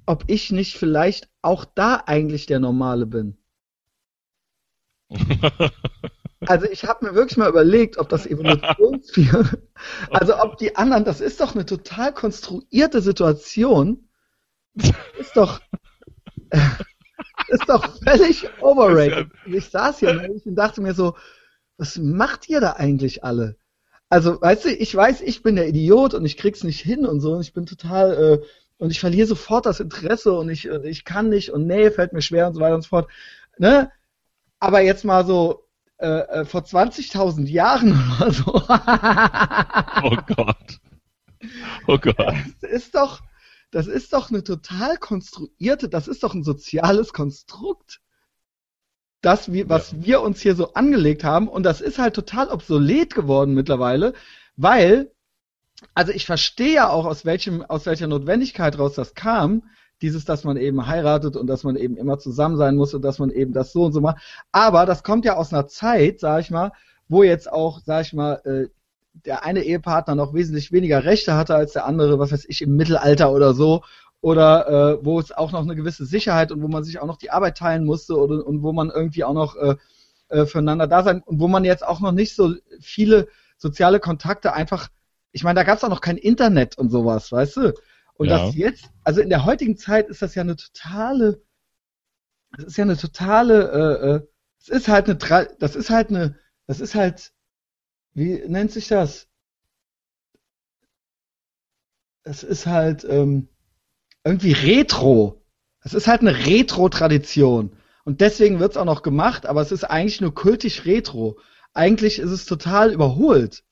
ob 0.05 0.23
ich 0.27 0.51
nicht 0.51 0.77
vielleicht 0.77 1.29
auch 1.41 1.65
da 1.65 2.03
eigentlich 2.05 2.45
der 2.45 2.59
Normale 2.59 3.05
bin. 3.05 3.37
Also 6.45 6.67
ich 6.67 6.85
habe 6.85 7.05
mir 7.05 7.15
wirklich 7.15 7.37
mal 7.37 7.49
überlegt, 7.49 7.97
ob 7.97 8.07
das 8.09 8.25
Evolutionstheorie, 8.25 9.57
also 10.09 10.39
ob 10.39 10.57
die 10.57 10.75
anderen, 10.77 11.03
das 11.03 11.19
ist 11.19 11.41
doch 11.41 11.53
eine 11.53 11.65
total 11.65 12.13
konstruierte 12.13 13.01
Situation, 13.01 14.07
ist 15.19 15.35
doch, 15.35 15.59
ist 17.49 17.67
doch 17.67 17.97
völlig 18.03 18.47
overrated. 18.61 19.29
Ich 19.45 19.69
saß 19.69 19.99
hier 19.99 20.29
und 20.45 20.55
dachte 20.55 20.81
mir 20.81 20.93
so, 20.93 21.15
was 21.77 21.97
macht 21.97 22.49
ihr 22.49 22.61
da 22.61 22.73
eigentlich 22.73 23.23
alle? 23.23 23.55
Also, 24.09 24.41
weißt 24.41 24.65
du, 24.65 24.69
ich 24.69 24.93
weiß, 24.95 25.21
ich 25.21 25.43
bin 25.43 25.55
der 25.55 25.67
Idiot 25.67 26.13
und 26.13 26.25
ich 26.25 26.37
krieg's 26.37 26.63
nicht 26.63 26.81
hin 26.81 27.05
und 27.05 27.19
so 27.19 27.33
und 27.33 27.41
ich 27.41 27.53
bin 27.53 27.65
total, 27.65 28.13
äh, 28.13 28.45
und 28.77 28.91
ich 28.91 28.99
verliere 28.99 29.27
sofort 29.27 29.65
das 29.65 29.79
Interesse 29.79 30.33
und 30.33 30.49
ich, 30.49 30.69
und 30.69 30.85
ich 30.85 31.05
kann 31.05 31.29
nicht 31.29 31.51
und 31.51 31.67
nee, 31.67 31.91
fällt 31.91 32.13
mir 32.13 32.21
schwer 32.21 32.47
und 32.47 32.53
so 32.53 32.59
weiter 32.59 32.75
und 32.75 32.81
so 32.81 32.89
fort. 32.89 33.09
Ne? 33.57 33.91
Aber 34.59 34.81
jetzt 34.81 35.05
mal 35.05 35.25
so, 35.25 35.69
äh, 35.99 36.07
äh, 36.07 36.45
vor 36.45 36.61
20.000 36.61 37.47
Jahren 37.47 37.91
oder 38.19 38.31
so. 38.31 38.53
oh 40.03 40.17
Gott. 40.35 40.79
Oh 41.87 41.97
Gott. 41.97 42.35
Das 42.61 42.71
ist 42.71 42.95
doch, 42.95 43.21
das 43.71 43.87
ist 43.87 44.13
doch 44.13 44.29
eine 44.29 44.43
total 44.43 44.97
konstruierte, 44.97 45.89
das 45.89 46.07
ist 46.07 46.23
doch 46.23 46.33
ein 46.33 46.43
soziales 46.43 47.13
Konstrukt. 47.13 48.01
Das 49.21 49.51
wir, 49.51 49.67
was 49.69 49.91
Ja. 49.91 49.97
wir 50.01 50.21
uns 50.21 50.41
hier 50.41 50.55
so 50.55 50.73
angelegt 50.73 51.23
haben 51.23 51.47
und 51.49 51.63
das 51.63 51.81
ist 51.81 51.99
halt 51.99 52.15
total 52.15 52.49
obsolet 52.49 53.13
geworden 53.13 53.53
mittlerweile, 53.53 54.13
weil, 54.55 55.11
also 55.93 56.11
ich 56.13 56.25
verstehe 56.25 56.73
ja 56.75 56.89
auch 56.89 57.05
aus 57.05 57.25
welchem, 57.25 57.61
aus 57.63 57.85
welcher 57.85 58.07
Notwendigkeit 58.07 58.77
raus 58.79 58.93
das 58.95 59.13
kam, 59.15 59.63
dieses, 60.01 60.23
dass 60.25 60.45
man 60.45 60.55
eben 60.57 60.87
heiratet 60.87 61.35
und 61.35 61.47
dass 61.47 61.63
man 61.63 61.75
eben 61.75 61.97
immer 61.97 62.17
zusammen 62.19 62.55
sein 62.57 62.75
muss 62.77 62.93
und 62.93 63.01
dass 63.01 63.19
man 63.19 63.29
eben 63.31 63.51
das 63.53 63.73
so 63.73 63.83
und 63.85 63.91
so 63.93 63.99
macht. 64.01 64.17
Aber 64.53 64.85
das 64.85 65.03
kommt 65.03 65.25
ja 65.25 65.35
aus 65.35 65.51
einer 65.53 65.67
Zeit, 65.67 66.19
sag 66.21 66.41
ich 66.41 66.51
mal, 66.51 66.71
wo 67.09 67.23
jetzt 67.23 67.51
auch, 67.51 67.81
sag 67.85 68.05
ich 68.05 68.13
mal, 68.13 68.35
äh, 68.45 68.69
der 69.13 69.43
eine 69.45 69.63
Ehepartner 69.63 70.15
noch 70.15 70.33
wesentlich 70.33 70.71
weniger 70.71 71.03
Rechte 71.03 71.33
hatte 71.35 71.55
als 71.55 71.73
der 71.73 71.85
andere, 71.85 72.19
was 72.19 72.31
weiß 72.31 72.45
ich, 72.47 72.61
im 72.61 72.75
Mittelalter 72.75 73.31
oder 73.31 73.53
so, 73.53 73.83
oder 74.21 74.99
äh, 74.99 75.05
wo 75.05 75.19
es 75.19 75.31
auch 75.31 75.51
noch 75.51 75.61
eine 75.61 75.75
gewisse 75.75 76.05
Sicherheit 76.05 76.51
und 76.51 76.61
wo 76.61 76.67
man 76.67 76.83
sich 76.83 76.99
auch 76.99 77.07
noch 77.07 77.17
die 77.17 77.31
Arbeit 77.31 77.57
teilen 77.57 77.85
musste 77.85 78.17
oder, 78.17 78.45
und 78.45 78.63
wo 78.63 78.73
man 78.73 78.89
irgendwie 78.89 79.23
auch 79.23 79.33
noch 79.33 79.55
äh, 79.55 79.75
äh, 80.29 80.45
füreinander 80.45 80.87
da 80.87 81.03
sein 81.03 81.21
und 81.23 81.39
wo 81.39 81.47
man 81.47 81.65
jetzt 81.65 81.85
auch 81.85 81.99
noch 81.99 82.11
nicht 82.11 82.35
so 82.35 82.53
viele 82.81 83.27
soziale 83.57 83.99
Kontakte 83.99 84.53
einfach, 84.53 84.89
ich 85.31 85.43
meine, 85.43 85.55
da 85.59 85.63
gab 85.63 85.77
es 85.77 85.83
auch 85.83 85.89
noch 85.89 86.01
kein 86.01 86.17
Internet 86.17 86.77
und 86.77 86.89
sowas, 86.89 87.31
weißt 87.31 87.57
du? 87.57 87.73
Und 88.15 88.27
Ja. 88.29 88.37
das 88.37 88.55
jetzt, 88.55 88.89
also 89.03 89.21
in 89.21 89.29
der 89.29 89.45
heutigen 89.45 89.77
Zeit 89.77 90.09
ist 90.09 90.21
das 90.21 90.35
ja 90.35 90.41
eine 90.43 90.55
totale, 90.55 91.41
das 92.51 92.65
ist 92.65 92.77
ja 92.77 92.83
eine 92.83 92.97
totale, 92.97 93.71
äh, 93.71 94.07
äh, 94.15 94.27
es 94.59 94.69
ist 94.69 94.87
halt 94.87 95.05
eine, 95.09 95.17
das 95.59 95.75
ist 95.75 95.89
halt 95.89 96.09
eine, 96.09 96.35
das 96.67 96.79
ist 96.79 96.95
halt, 96.95 97.31
wie 98.13 98.43
nennt 98.47 98.71
sich 98.71 98.87
das? 98.87 99.27
Es 102.23 102.43
ist 102.43 102.65
halt 102.65 103.05
ähm, 103.09 103.47
irgendwie 104.23 104.51
Retro. 104.51 105.41
Es 105.81 105.93
ist 105.93 106.07
halt 106.07 106.21
eine 106.21 106.45
Retro-Tradition. 106.45 107.71
Und 108.03 108.21
deswegen 108.21 108.59
wird 108.59 108.71
es 108.71 108.77
auch 108.77 108.85
noch 108.85 109.03
gemacht, 109.03 109.45
aber 109.45 109.61
es 109.61 109.71
ist 109.71 109.83
eigentlich 109.83 110.21
nur 110.21 110.33
kultisch 110.33 110.85
Retro. 110.85 111.39
Eigentlich 111.73 112.19
ist 112.19 112.31
es 112.31 112.45
total 112.45 112.91
überholt. 112.91 113.63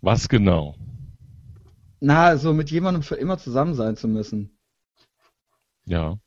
Was 0.00 0.28
genau? 0.28 0.76
Na, 2.00 2.36
so 2.38 2.54
mit 2.54 2.70
jemandem 2.70 3.02
für 3.02 3.16
immer 3.16 3.38
zusammen 3.38 3.74
sein 3.74 3.96
zu 3.96 4.08
müssen. 4.08 4.58
Ja. 5.84 6.18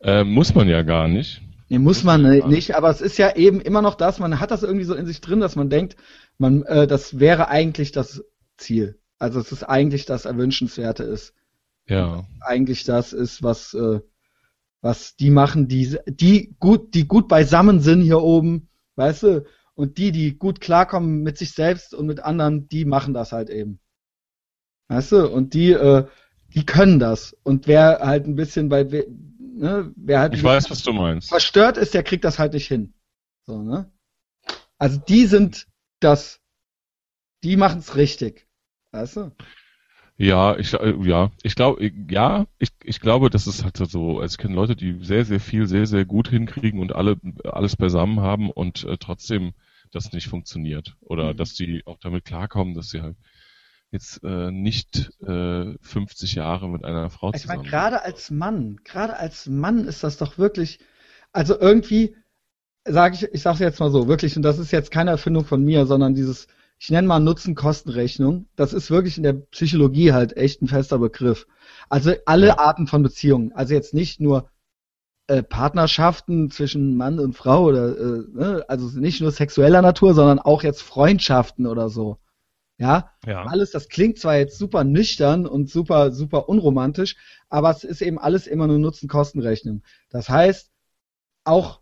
Äh, 0.00 0.24
muss 0.24 0.54
man 0.54 0.68
ja 0.68 0.82
gar 0.82 1.08
nicht. 1.08 1.40
Nee, 1.68 1.78
muss 1.78 2.04
man 2.04 2.22
nicht, 2.48 2.76
aber 2.76 2.90
es 2.90 3.00
ist 3.00 3.16
ja 3.16 3.36
eben 3.36 3.60
immer 3.60 3.80
noch 3.80 3.94
das, 3.94 4.18
man 4.18 4.38
hat 4.38 4.50
das 4.50 4.62
irgendwie 4.62 4.84
so 4.84 4.94
in 4.94 5.06
sich 5.06 5.20
drin, 5.20 5.40
dass 5.40 5.56
man 5.56 5.70
denkt, 5.70 5.96
man, 6.36 6.62
äh, 6.64 6.86
das 6.86 7.18
wäre 7.18 7.48
eigentlich 7.48 7.90
das 7.90 8.22
Ziel. 8.56 8.98
Also 9.18 9.40
es 9.40 9.50
ist 9.50 9.62
eigentlich 9.62 10.04
das 10.04 10.26
Erwünschenswerte 10.26 11.04
ist. 11.04 11.34
Ja. 11.86 12.26
Eigentlich 12.40 12.84
das 12.84 13.12
ist, 13.12 13.42
was, 13.42 13.72
äh, 13.74 14.00
was 14.82 15.16
die 15.16 15.30
machen, 15.30 15.66
die, 15.66 15.96
die 16.06 16.54
gut, 16.58 16.94
die 16.94 17.08
gut 17.08 17.28
beisammen 17.28 17.80
sind 17.80 18.02
hier 18.02 18.20
oben, 18.20 18.68
weißt 18.96 19.22
du? 19.22 19.44
Und 19.74 19.98
die, 19.98 20.12
die 20.12 20.36
gut 20.36 20.60
klarkommen 20.60 21.22
mit 21.22 21.38
sich 21.38 21.52
selbst 21.52 21.94
und 21.94 22.06
mit 22.06 22.20
anderen, 22.20 22.68
die 22.68 22.84
machen 22.84 23.14
das 23.14 23.32
halt 23.32 23.50
eben. 23.50 23.80
Weißt 24.88 25.12
du? 25.12 25.28
Und 25.28 25.54
die, 25.54 25.72
äh, 25.72 26.04
die 26.54 26.66
können 26.66 26.98
das. 26.98 27.36
Und 27.42 27.66
wer 27.66 28.00
halt 28.00 28.26
ein 28.26 28.36
bisschen 28.36 28.68
bei, 28.68 28.84
ne, 29.58 29.92
wer 29.96 30.20
halt 30.20 30.34
Ich 30.34 30.44
weiß, 30.44 30.70
was 30.70 30.82
du 30.82 30.92
meinst. 30.92 31.28
verstört 31.28 31.76
ist, 31.76 31.94
der 31.94 32.02
kriegt 32.02 32.24
das 32.24 32.38
halt 32.38 32.52
nicht 32.52 32.66
hin. 32.68 32.94
So, 33.46 33.62
ne? 33.62 33.90
Also 34.78 35.00
die 35.00 35.26
sind 35.26 35.66
das, 36.00 36.40
die 37.42 37.56
machen 37.56 37.80
es 37.80 37.96
richtig. 37.96 38.46
Weißt 38.92 39.16
du? 39.16 39.32
Ja, 40.16 40.56
ich, 40.56 40.72
äh, 40.74 40.94
ja, 41.02 41.32
ich 41.42 41.56
glaube, 41.56 41.90
ja, 42.08 42.46
ich, 42.58 42.68
ich 42.84 43.00
glaube, 43.00 43.30
das 43.30 43.46
ist 43.48 43.64
halt 43.64 43.76
so, 43.76 44.20
also 44.20 44.32
ich 44.34 44.38
kenne 44.38 44.54
Leute, 44.54 44.76
die 44.76 45.04
sehr, 45.04 45.24
sehr 45.24 45.40
viel, 45.40 45.66
sehr, 45.66 45.86
sehr 45.86 46.04
gut 46.04 46.28
hinkriegen 46.28 46.78
und 46.80 46.94
alle, 46.94 47.16
alles 47.44 47.74
beisammen 47.76 48.20
haben 48.20 48.50
und 48.50 48.84
äh, 48.84 48.96
trotzdem 48.98 49.54
das 49.90 50.12
nicht 50.12 50.28
funktioniert. 50.28 50.96
Oder 51.00 51.32
Mhm. 51.32 51.36
dass 51.36 51.54
die 51.54 51.82
auch 51.86 51.98
damit 52.00 52.24
klarkommen, 52.24 52.74
dass 52.74 52.90
sie 52.90 53.02
halt 53.02 53.16
jetzt 53.94 54.22
äh, 54.24 54.50
nicht 54.50 55.10
äh, 55.22 55.74
50 55.80 56.34
Jahre 56.34 56.68
mit 56.68 56.84
einer 56.84 57.08
Frau 57.08 57.30
Ich 57.34 57.46
meine, 57.46 57.62
zusammen 57.62 57.70
gerade 57.70 58.02
als 58.02 58.30
Mann, 58.30 58.80
gerade 58.84 59.16
als 59.16 59.46
Mann 59.46 59.86
ist 59.86 60.04
das 60.04 60.18
doch 60.18 60.36
wirklich, 60.36 60.80
also 61.32 61.58
irgendwie, 61.58 62.16
sage 62.84 63.14
ich, 63.14 63.22
ich 63.32 63.40
sage 63.40 63.64
jetzt 63.64 63.80
mal 63.80 63.90
so, 63.90 64.08
wirklich, 64.08 64.36
und 64.36 64.42
das 64.42 64.58
ist 64.58 64.72
jetzt 64.72 64.90
keine 64.90 65.12
Erfindung 65.12 65.46
von 65.46 65.64
mir, 65.64 65.86
sondern 65.86 66.14
dieses, 66.14 66.48
ich 66.78 66.90
nenne 66.90 67.06
mal 67.06 67.20
Nutzen-Kosten-Rechnung, 67.20 68.48
das 68.56 68.72
ist 68.72 68.90
wirklich 68.90 69.16
in 69.16 69.22
der 69.22 69.34
Psychologie 69.34 70.12
halt 70.12 70.36
echt 70.36 70.60
ein 70.60 70.66
fester 70.68 70.98
Begriff. 70.98 71.46
Also 71.88 72.12
alle 72.26 72.48
Ja. 72.48 72.58
Arten 72.58 72.86
von 72.88 73.02
Beziehungen, 73.02 73.52
also 73.52 73.74
jetzt 73.74 73.94
nicht 73.94 74.20
nur 74.20 74.50
äh, 75.28 75.42
Partnerschaften 75.42 76.50
zwischen 76.50 76.96
Mann 76.96 77.20
und 77.20 77.34
Frau 77.34 77.64
oder 77.64 77.96
äh, 77.96 78.24
ne? 78.32 78.64
also 78.68 78.98
nicht 78.98 79.20
nur 79.20 79.30
sexueller 79.30 79.80
Natur, 79.82 80.14
sondern 80.14 80.40
auch 80.40 80.64
jetzt 80.64 80.82
Freundschaften 80.82 81.66
oder 81.66 81.88
so. 81.88 82.18
Ja, 82.78 83.10
Ja. 83.24 83.44
alles, 83.44 83.70
das 83.70 83.88
klingt 83.88 84.18
zwar 84.18 84.36
jetzt 84.36 84.58
super 84.58 84.82
nüchtern 84.84 85.46
und 85.46 85.70
super, 85.70 86.10
super 86.10 86.48
unromantisch, 86.48 87.16
aber 87.48 87.70
es 87.70 87.84
ist 87.84 88.02
eben 88.02 88.18
alles 88.18 88.46
immer 88.46 88.66
nur 88.66 88.78
Nutzen-Kosten-Rechnung. 88.78 89.82
Das 90.10 90.28
heißt, 90.28 90.70
auch 91.44 91.80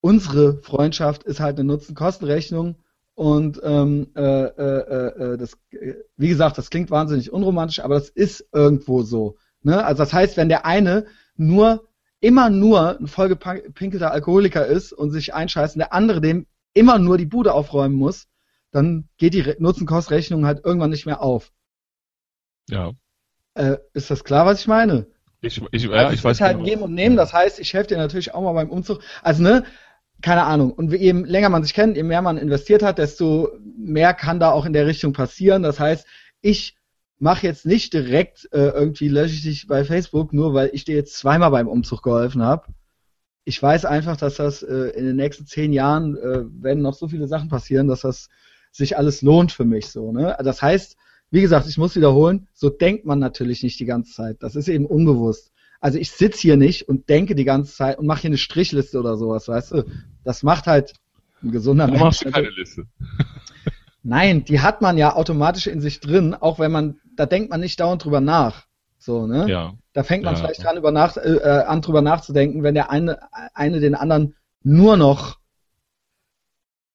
unsere 0.00 0.58
Freundschaft 0.62 1.22
ist 1.22 1.40
halt 1.40 1.58
eine 1.58 1.64
Nutzen-Kosten-Rechnung 1.68 2.76
und 3.14 3.60
ähm, 3.62 4.08
äh, 4.16 4.22
äh, 4.22 5.34
äh, 5.34 5.38
das, 5.38 5.54
äh, 5.70 5.94
wie 6.16 6.28
gesagt, 6.28 6.58
das 6.58 6.70
klingt 6.70 6.90
wahnsinnig 6.90 7.32
unromantisch, 7.32 7.80
aber 7.80 7.94
das 7.94 8.08
ist 8.08 8.48
irgendwo 8.52 9.02
so. 9.02 9.36
Ne? 9.62 9.84
Also 9.84 10.02
das 10.02 10.12
heißt, 10.12 10.36
wenn 10.36 10.48
der 10.48 10.66
eine 10.66 11.06
nur 11.36 11.88
immer 12.20 12.50
nur 12.50 12.98
ein 12.98 13.06
vollgepinkelter 13.06 14.12
Alkoholiker 14.12 14.66
ist 14.66 14.92
und 14.92 15.10
sich 15.10 15.34
einscheißt 15.34 15.76
und 15.76 15.80
der 15.80 15.92
andere 15.92 16.20
dem 16.20 16.46
immer 16.74 16.98
nur 16.98 17.18
die 17.18 17.26
Bude 17.26 17.52
aufräumen 17.52 17.96
muss, 17.96 18.28
dann 18.72 19.08
geht 19.18 19.34
die 19.34 19.40
Re- 19.42 19.56
Nutzen-Kost-Rechnung 19.60 20.44
halt 20.46 20.64
irgendwann 20.64 20.90
nicht 20.90 21.06
mehr 21.06 21.22
auf. 21.22 21.52
Ja. 22.68 22.92
Äh, 23.54 23.76
ist 23.94 24.10
das 24.10 24.24
klar, 24.24 24.46
was 24.46 24.60
ich 24.60 24.66
meine? 24.66 25.06
Ich, 25.40 25.60
ich, 25.72 25.84
ja, 25.84 25.90
also 25.90 26.12
ich 26.12 26.20
es 26.20 26.24
weiß 26.24 26.36
ist 26.38 26.40
halt 26.40 26.56
genau. 26.58 26.68
Geben 26.68 26.82
und 26.82 26.94
Nehmen, 26.94 27.16
das 27.16 27.32
heißt, 27.32 27.58
ich 27.60 27.74
helfe 27.74 27.88
dir 27.88 27.98
natürlich 27.98 28.34
auch 28.34 28.42
mal 28.42 28.52
beim 28.52 28.70
Umzug. 28.70 29.00
Also, 29.22 29.42
ne, 29.42 29.64
keine 30.22 30.44
Ahnung. 30.44 30.72
Und 30.72 30.92
je 30.92 31.12
länger 31.12 31.48
man 31.48 31.64
sich 31.64 31.74
kennt, 31.74 31.96
je 31.96 32.02
mehr 32.04 32.22
man 32.22 32.38
investiert 32.38 32.82
hat, 32.82 32.98
desto 32.98 33.48
mehr 33.76 34.14
kann 34.14 34.40
da 34.40 34.52
auch 34.52 34.64
in 34.66 34.72
der 34.72 34.86
Richtung 34.86 35.12
passieren. 35.12 35.62
Das 35.62 35.80
heißt, 35.80 36.06
ich 36.40 36.76
mache 37.18 37.46
jetzt 37.46 37.66
nicht 37.66 37.92
direkt 37.92 38.48
äh, 38.52 38.68
irgendwie 38.68 39.08
lösche 39.08 39.34
ich 39.34 39.42
dich 39.42 39.66
bei 39.66 39.84
Facebook, 39.84 40.32
nur 40.32 40.54
weil 40.54 40.70
ich 40.72 40.84
dir 40.84 40.94
jetzt 40.96 41.16
zweimal 41.18 41.50
beim 41.50 41.68
Umzug 41.68 42.02
geholfen 42.02 42.42
habe. 42.42 42.66
ich 43.44 43.60
weiß 43.62 43.84
einfach, 43.84 44.16
dass 44.16 44.36
das 44.36 44.62
äh, 44.62 44.90
in 44.96 45.04
den 45.04 45.16
nächsten 45.16 45.46
zehn 45.46 45.72
Jahren 45.72 46.16
äh, 46.16 46.44
werden 46.62 46.82
noch 46.82 46.94
so 46.94 47.08
viele 47.08 47.26
Sachen 47.26 47.48
passieren, 47.48 47.88
dass 47.88 48.02
das 48.02 48.28
sich 48.72 48.96
alles 48.98 49.22
lohnt 49.22 49.52
für 49.52 49.64
mich 49.64 49.86
so. 49.88 50.10
Ne? 50.12 50.36
Das 50.42 50.60
heißt, 50.60 50.96
wie 51.30 51.40
gesagt, 51.40 51.68
ich 51.68 51.78
muss 51.78 51.94
wiederholen, 51.94 52.48
so 52.52 52.68
denkt 52.70 53.06
man 53.06 53.18
natürlich 53.20 53.62
nicht 53.62 53.78
die 53.78 53.84
ganze 53.84 54.12
Zeit. 54.12 54.38
Das 54.40 54.56
ist 54.56 54.68
eben 54.68 54.86
unbewusst. 54.86 55.52
Also 55.80 55.98
ich 55.98 56.10
sitze 56.10 56.40
hier 56.40 56.56
nicht 56.56 56.88
und 56.88 57.08
denke 57.08 57.34
die 57.34 57.44
ganze 57.44 57.74
Zeit 57.74 57.98
und 57.98 58.06
mache 58.06 58.22
hier 58.22 58.30
eine 58.30 58.38
Strichliste 58.38 58.98
oder 58.98 59.16
sowas, 59.16 59.46
weißt 59.48 59.72
du? 59.72 59.84
Das 60.24 60.42
macht 60.42 60.66
halt 60.66 60.94
ein 61.42 61.50
gesunder 61.52 61.86
Da 61.86 61.92
Mensch. 61.92 62.02
machst 62.02 62.20
du 62.22 62.26
Also- 62.26 62.34
keine 62.34 62.50
Liste. 62.50 62.86
Nein, 64.04 64.44
die 64.44 64.60
hat 64.60 64.80
man 64.82 64.98
ja 64.98 65.14
automatisch 65.14 65.66
in 65.68 65.80
sich 65.80 66.00
drin, 66.00 66.34
auch 66.34 66.58
wenn 66.58 66.72
man, 66.72 66.98
da 67.16 67.24
denkt 67.26 67.50
man 67.50 67.60
nicht 67.60 67.78
dauernd 67.78 68.04
drüber 68.04 68.20
nach. 68.20 68.64
So, 68.98 69.26
ne? 69.26 69.46
Ja. 69.48 69.74
Da 69.92 70.02
fängt 70.02 70.24
man 70.24 70.34
Ja. 70.34 70.40
vielleicht 70.40 70.64
dran, 70.64 70.76
über 70.76 70.90
nach, 70.90 71.16
äh, 71.16 71.20
äh, 71.20 71.64
an 71.64 71.82
drüber 71.82 72.02
nachzudenken, 72.02 72.62
wenn 72.62 72.74
der 72.74 72.90
eine, 72.90 73.18
eine 73.54 73.80
den 73.80 73.94
anderen 73.94 74.34
nur 74.62 74.96
noch 74.96 75.38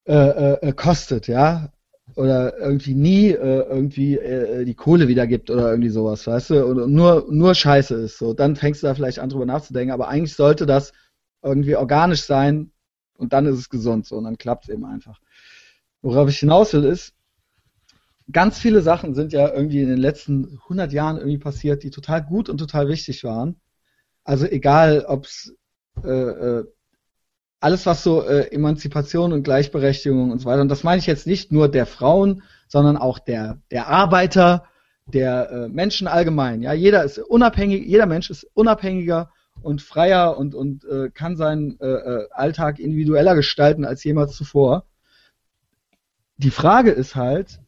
äh, 0.08 0.14
äh, 0.14 0.70
äh, 0.70 0.74
kostet, 0.74 1.28
ja, 1.28 1.70
oder 2.16 2.58
irgendwie 2.58 2.96
nie 2.96 3.32
äh, 3.32 3.68
irgendwie 3.70 4.18
äh, 4.18 4.64
die 4.64 4.74
Kohle 4.74 5.10
wiedergibt 5.10 5.50
oder 5.52 5.70
irgendwie 5.70 5.90
sowas, 5.90 6.26
weißt 6.26 6.52
du, 6.52 6.66
und 6.66 6.94
nur 6.94 7.28
nur 7.30 7.54
Scheiße 7.54 7.96
ist, 7.96 8.18
so, 8.18 8.34
dann 8.34 8.56
fängst 8.56 8.82
du 8.82 8.88
da 8.88 8.96
vielleicht 8.96 9.20
an 9.20 9.28
drüber 9.28 9.46
nachzudenken, 9.46 9.92
aber 9.92 10.08
eigentlich 10.08 10.36
sollte 10.36 10.66
das 10.66 10.94
irgendwie 11.44 11.76
organisch 11.76 12.24
sein 12.24 12.72
und 13.18 13.34
dann 13.34 13.46
ist 13.48 13.58
es 13.60 13.70
gesund, 13.70 14.06
so, 14.06 14.16
und 14.16 14.24
dann 14.24 14.38
klappt 14.38 14.64
es 14.64 14.70
eben 14.70 14.86
einfach. 14.86 15.20
Worauf 16.02 16.30
ich 16.30 16.40
hinaus 16.40 16.74
will 16.74 16.86
ist, 16.86 17.14
ganz 18.32 18.60
viele 18.60 18.82
Sachen 18.82 19.14
sind 19.14 19.34
ja 19.34 19.54
irgendwie 19.54 19.82
in 19.82 19.90
den 19.90 19.98
letzten 19.98 20.58
100 20.64 20.94
Jahren 20.94 21.18
irgendwie 21.18 21.38
passiert, 21.38 21.84
die 21.84 21.92
total 21.92 22.24
gut 22.24 22.48
und 22.48 22.60
total 22.60 22.88
wichtig 22.88 23.26
waren. 23.26 23.60
Also 24.24 24.46
egal, 24.46 25.06
ob's 25.06 25.54
äh, 26.04 26.10
äh, 26.10 26.66
alles, 27.60 27.86
was 27.86 28.04
so 28.04 28.24
äh, 28.24 28.52
Emanzipation 28.52 29.34
und 29.34 29.44
Gleichberechtigung 29.44 30.32
und 30.32 30.40
so 30.40 30.46
weiter, 30.46 30.62
und 30.62 30.70
das 30.70 30.84
meine 30.84 31.00
ich 31.00 31.08
jetzt 31.08 31.28
nicht 31.28 31.52
nur 31.52 31.70
der 31.70 31.86
Frauen, 31.86 32.44
sondern 32.68 32.98
auch 32.98 33.20
der, 33.20 33.62
der 33.72 33.88
Arbeiter, 33.88 34.66
der 35.06 35.50
äh, 35.50 35.68
Menschen 35.70 36.08
allgemein. 36.08 36.62
Ja, 36.62 36.74
jeder 36.74 37.04
ist 37.04 37.18
unabhängig, 37.18 37.86
jeder 37.88 38.06
Mensch 38.06 38.30
ist 38.30 38.46
unabhängiger 38.54 39.32
und 39.62 39.82
freier 39.82 40.38
und, 40.38 40.54
und 40.54 40.84
äh, 40.86 41.10
kann 41.10 41.38
seinen 41.38 41.80
äh, 41.80 41.88
äh, 41.88 42.28
Alltag 42.32 42.80
individueller 42.80 43.36
gestalten 43.36 43.86
als 43.86 44.04
jemals 44.04 44.36
zuvor. 44.36 44.86
Die 46.38 46.52
Frage 46.52 46.92
ist 46.92 47.16
halt, 47.16 47.60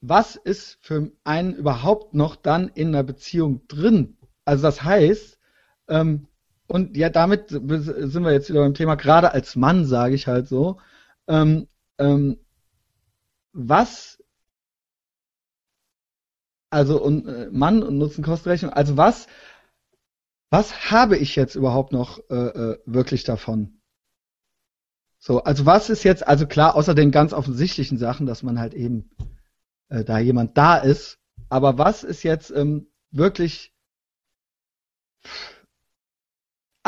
was 0.00 0.36
ist 0.36 0.78
für 0.80 1.10
einen 1.24 1.54
überhaupt 1.54 2.14
noch 2.14 2.36
dann 2.36 2.68
in 2.68 2.88
einer 2.88 3.02
Beziehung 3.02 3.66
drin? 3.68 4.16
Also 4.44 4.62
das 4.62 4.82
heißt, 4.82 5.38
ähm, 5.88 6.28
und 6.68 6.96
ja, 6.96 7.08
damit 7.08 7.48
sind 7.48 8.22
wir 8.24 8.32
jetzt 8.32 8.50
wieder 8.50 8.60
beim 8.60 8.74
Thema, 8.74 8.94
gerade 8.94 9.32
als 9.32 9.56
Mann 9.56 9.86
sage 9.86 10.14
ich 10.14 10.26
halt 10.26 10.48
so, 10.48 10.78
ähm, 11.26 11.66
ähm, 11.98 12.38
was, 13.52 14.22
also 16.70 17.02
und, 17.02 17.26
äh, 17.26 17.48
Mann 17.50 17.82
und 17.82 17.96
Nutzen-Kostenrechnung, 17.96 18.70
also 18.72 18.98
was, 18.98 19.28
was 20.50 20.90
habe 20.90 21.16
ich 21.16 21.36
jetzt 21.36 21.54
überhaupt 21.54 21.92
noch 21.92 22.18
äh, 22.30 22.34
äh, 22.34 22.78
wirklich 22.84 23.24
davon? 23.24 23.80
So, 25.18 25.42
also 25.42 25.64
was 25.64 25.88
ist 25.88 26.04
jetzt, 26.04 26.26
also 26.26 26.46
klar, 26.46 26.74
außer 26.76 26.94
den 26.94 27.10
ganz 27.10 27.32
offensichtlichen 27.32 27.98
Sachen, 27.98 28.26
dass 28.26 28.42
man 28.42 28.60
halt 28.60 28.74
eben 28.74 29.10
äh, 29.88 30.04
da 30.04 30.18
jemand 30.18 30.56
da 30.58 30.76
ist, 30.76 31.18
aber 31.48 31.78
was 31.78 32.04
ist 32.04 32.22
jetzt 32.24 32.50
ähm, 32.50 32.88
wirklich 33.10 33.72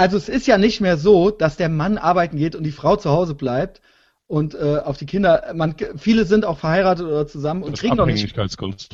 also 0.00 0.16
es 0.16 0.30
ist 0.30 0.46
ja 0.46 0.56
nicht 0.56 0.80
mehr 0.80 0.96
so, 0.96 1.30
dass 1.30 1.56
der 1.58 1.68
Mann 1.68 1.98
arbeiten 1.98 2.38
geht 2.38 2.56
und 2.56 2.64
die 2.64 2.72
Frau 2.72 2.96
zu 2.96 3.10
Hause 3.10 3.34
bleibt 3.34 3.82
und 4.26 4.54
äh, 4.54 4.78
auf 4.78 4.96
die 4.96 5.04
Kinder. 5.04 5.52
Man, 5.54 5.74
viele 5.96 6.24
sind 6.24 6.46
auch 6.46 6.58
verheiratet 6.58 7.06
oder 7.06 7.26
zusammen 7.26 7.62
und 7.62 7.72
Das 7.72 7.80
kriegen 7.80 7.96
noch 7.96 8.06
nicht, 8.06 8.34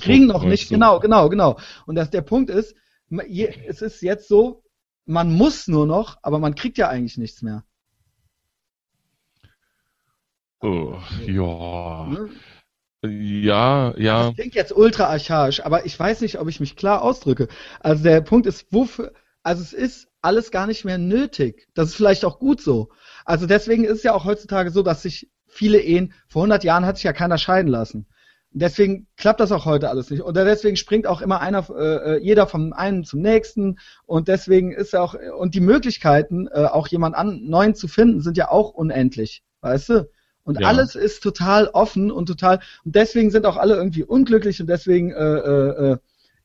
kriegen 0.03 0.27
noch 0.27 0.43
nicht. 0.43 0.69
Genau, 0.69 0.99
genau, 0.99 1.29
genau. 1.29 1.59
Und 1.87 1.95
das, 1.95 2.11
der 2.11 2.23
Punkt 2.23 2.51
ist, 2.51 2.75
es 3.09 3.83
ist 3.83 4.03
jetzt 4.03 4.27
so, 4.27 4.65
man 5.05 5.33
muss 5.33 5.69
nur 5.69 5.87
noch, 5.87 6.19
aber 6.23 6.41
man 6.41 6.57
kriegt 6.57 6.77
ja 6.77 6.89
eigentlich 6.89 7.19
nichts 7.19 7.41
mehr. 7.41 7.63
Oh, 10.61 10.97
ja. 11.25 12.07
Ne? 12.07 12.31
Ja, 13.05 13.95
ja. 13.97 14.27
Das 14.27 14.35
klingt 14.35 14.55
jetzt 14.57 14.77
ultra 14.77 15.05
archaisch, 15.05 15.61
aber 15.61 15.87
ich 15.87 15.97
weiß 15.97 16.23
nicht, 16.23 16.41
ob 16.41 16.49
ich 16.49 16.59
mich 16.59 16.75
klar 16.75 17.03
ausdrücke. 17.03 17.47
Also 17.79 18.03
der 18.03 18.21
Punkt 18.23 18.47
ist, 18.47 18.73
wofür, 18.73 19.13
also 19.47 19.63
es 19.63 19.73
ist 19.73 20.09
alles 20.23 20.51
gar 20.51 20.67
nicht 20.67 20.85
mehr 20.85 20.99
nötig. 20.99 21.69
Das 21.75 21.91
ist 21.91 21.95
vielleicht 21.95 22.25
auch 22.25 22.39
gut 22.41 22.61
so. 22.61 22.91
Also 23.25 23.47
deswegen 23.47 23.85
ist 23.85 23.99
es 23.99 24.03
ja 24.03 24.13
auch 24.13 24.25
heutzutage 24.25 24.71
so, 24.71 24.83
dass 24.83 25.03
sich 25.03 25.31
viele 25.47 25.81
Ehen, 25.81 26.13
vor 26.27 26.43
100 26.43 26.65
Jahren 26.65 26.85
hat 26.85 26.97
sich 26.97 27.05
ja 27.05 27.13
keiner 27.13 27.39
scheiden 27.39 27.71
lassen. 27.71 28.07
Deswegen 28.51 29.07
klappt 29.17 29.39
das 29.41 29.53
auch 29.53 29.65
heute 29.65 29.89
alles 29.89 30.11
nicht. 30.11 30.23
Oder 30.23 30.45
deswegen 30.45 30.77
springt 30.77 31.07
auch 31.07 31.21
immer 31.21 31.41
einer, 31.41 31.69
äh, 31.71 32.19
jeder 32.23 32.47
vom 32.47 32.73
einen 32.73 33.05
zum 33.05 33.21
nächsten. 33.21 33.79
Und 34.05 34.27
deswegen 34.27 34.73
ist 34.73 34.93
ja 34.95 35.01
auch, 35.01 35.15
und 35.39 35.55
die 35.55 35.61
Möglichkeiten, 35.61 36.49
äh, 36.49 36.65
auch 36.65 36.89
jemand 36.89 37.15
an, 37.15 37.43
neuen 37.45 37.75
zu 37.75 37.87
finden, 37.87 38.21
sind 38.21 38.37
ja 38.37 38.51
auch 38.51 38.71
unendlich. 38.71 39.43
Weißt 39.61 39.91
du? 39.91 40.09
Und 40.43 40.61
Ja. 40.61 40.69
alles 40.69 40.97
ist 40.97 41.23
total 41.23 41.69
offen 41.69 42.11
und 42.11 42.27
total, 42.27 42.61
und 42.85 42.97
deswegen 42.97 43.31
sind 43.31 43.47
auch 43.47 43.57
alle 43.57 43.77
irgendwie 43.77 44.05
unglücklich 44.05 44.61
und 44.61 44.69
deswegen 44.69 45.13
äh, 45.13 45.39
äh, 45.39 45.93
äh, 45.93 45.97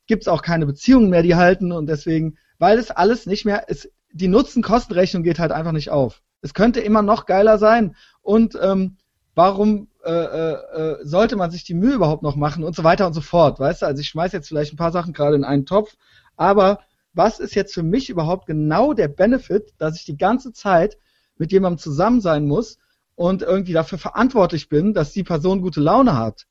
gibt 0.07 0.23
es 0.23 0.27
auch 0.27 0.41
keine 0.41 0.65
Beziehungen 0.65 1.09
mehr, 1.09 1.23
die 1.23 1.35
halten 1.35 1.71
und 1.71 1.87
deswegen, 1.87 2.37
weil 2.61 2.77
es 2.77 2.91
alles 2.91 3.25
nicht 3.25 3.43
mehr 3.43 3.69
ist, 3.69 3.89
die 4.11 4.27
Nutzen-Kosten-Rechnung 4.27 5.23
geht 5.23 5.39
halt 5.39 5.51
einfach 5.51 5.71
nicht 5.71 5.89
auf. 5.89 6.21
Es 6.41 6.53
könnte 6.53 6.79
immer 6.79 7.01
noch 7.01 7.25
geiler 7.25 7.57
sein 7.57 7.95
und 8.21 8.55
ähm, 8.61 8.97
warum 9.33 9.87
äh, 10.05 10.11
äh, 10.11 10.53
äh, 10.53 10.97
sollte 11.01 11.37
man 11.37 11.49
sich 11.49 11.63
die 11.63 11.73
Mühe 11.73 11.95
überhaupt 11.95 12.21
noch 12.21 12.35
machen 12.35 12.63
und 12.63 12.75
so 12.75 12.83
weiter 12.83 13.07
und 13.07 13.13
so 13.13 13.21
fort, 13.21 13.59
weißt 13.59 13.81
du? 13.81 13.87
Also 13.87 13.99
ich 13.99 14.09
schmeiß 14.09 14.31
jetzt 14.31 14.47
vielleicht 14.47 14.73
ein 14.73 14.77
paar 14.77 14.91
Sachen 14.91 15.11
gerade 15.11 15.35
in 15.35 15.43
einen 15.43 15.65
Topf, 15.65 15.95
aber 16.37 16.81
was 17.13 17.39
ist 17.39 17.55
jetzt 17.55 17.73
für 17.73 17.81
mich 17.81 18.11
überhaupt 18.11 18.45
genau 18.45 18.93
der 18.93 19.07
Benefit, 19.07 19.73
dass 19.79 19.97
ich 19.97 20.05
die 20.05 20.17
ganze 20.17 20.53
Zeit 20.53 20.99
mit 21.37 21.51
jemandem 21.51 21.79
zusammen 21.79 22.21
sein 22.21 22.45
muss 22.45 22.77
und 23.15 23.41
irgendwie 23.41 23.73
dafür 23.73 23.97
verantwortlich 23.97 24.69
bin, 24.69 24.93
dass 24.93 25.13
die 25.13 25.23
Person 25.23 25.63
gute 25.63 25.79
Laune 25.79 26.15
hat? 26.15 26.45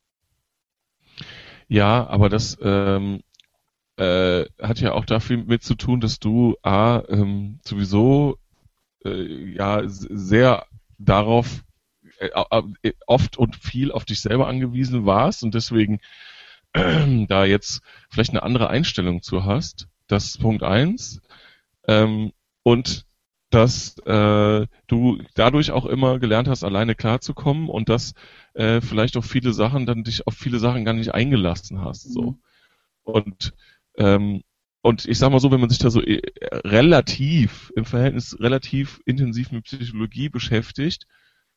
Ja, 1.69 2.05
aber 2.09 2.29
das 2.29 2.59
ähm, 2.61 3.23
äh, 4.01 4.47
hat 4.63 4.81
ja 4.81 4.93
auch 4.93 5.05
dafür 5.05 5.37
mit 5.37 5.63
zu 5.63 5.75
tun, 5.75 6.01
dass 6.01 6.19
du 6.19 6.57
A, 6.63 7.03
ähm, 7.09 7.59
sowieso 7.63 8.39
äh, 9.05 9.53
ja 9.55 9.83
sehr 9.85 10.67
darauf 10.99 11.63
äh, 12.19 12.31
äh, 12.83 12.93
oft 13.07 13.37
und 13.37 13.57
viel 13.57 13.93
auf 13.93 14.07
dich 14.07 14.21
selber 14.23 14.49
angewiesen 14.49 15.05
warst 15.05 15.43
und 15.43 15.55
deswegen 15.55 16.01
da 16.73 17.45
jetzt 17.45 17.83
vielleicht 18.09 18.31
eine 18.31 18.43
andere 18.43 18.71
Einstellung 18.71 19.21
zu 19.23 19.45
hast. 19.45 19.89
Das 20.07 20.25
ist 20.25 20.41
Punkt 20.41 20.63
eins. 20.63 21.21
Ähm, 21.87 22.33
und 22.63 23.05
dass 23.51 23.99
äh, 24.07 24.67
du 24.87 25.23
dadurch 25.35 25.73
auch 25.73 25.85
immer 25.85 26.19
gelernt 26.21 26.49
hast, 26.49 26.65
alleine 26.65 26.95
klarzukommen 26.95 27.69
und 27.69 27.91
dass 27.91 28.15
äh, 28.55 28.81
vielleicht 28.81 29.19
auch 29.19 29.25
viele 29.25 29.53
Sachen 29.53 29.85
dann 29.85 30.05
dich 30.05 30.27
auf 30.27 30.35
viele 30.35 30.59
Sachen 30.59 30.87
gar 30.87 30.95
nicht 30.95 31.13
eingelassen 31.13 31.85
hast. 31.85 32.11
So. 32.13 32.23
Mhm. 32.23 32.39
Und 33.03 33.55
ähm, 34.01 34.43
und 34.83 35.07
ich 35.07 35.19
sag 35.19 35.31
mal 35.31 35.41
so, 35.41 35.51
wenn 35.51 35.61
man 35.61 35.69
sich 35.69 35.79
da 35.79 35.91
so 35.91 36.01
äh, 36.01 36.23
relativ 36.53 37.71
im 37.77 37.85
Verhältnis 37.85 38.41
relativ 38.41 39.01
intensiv 39.05 39.53
mit 39.53 39.65
Psychologie 39.65 40.31
beschäftigt, 40.31 41.07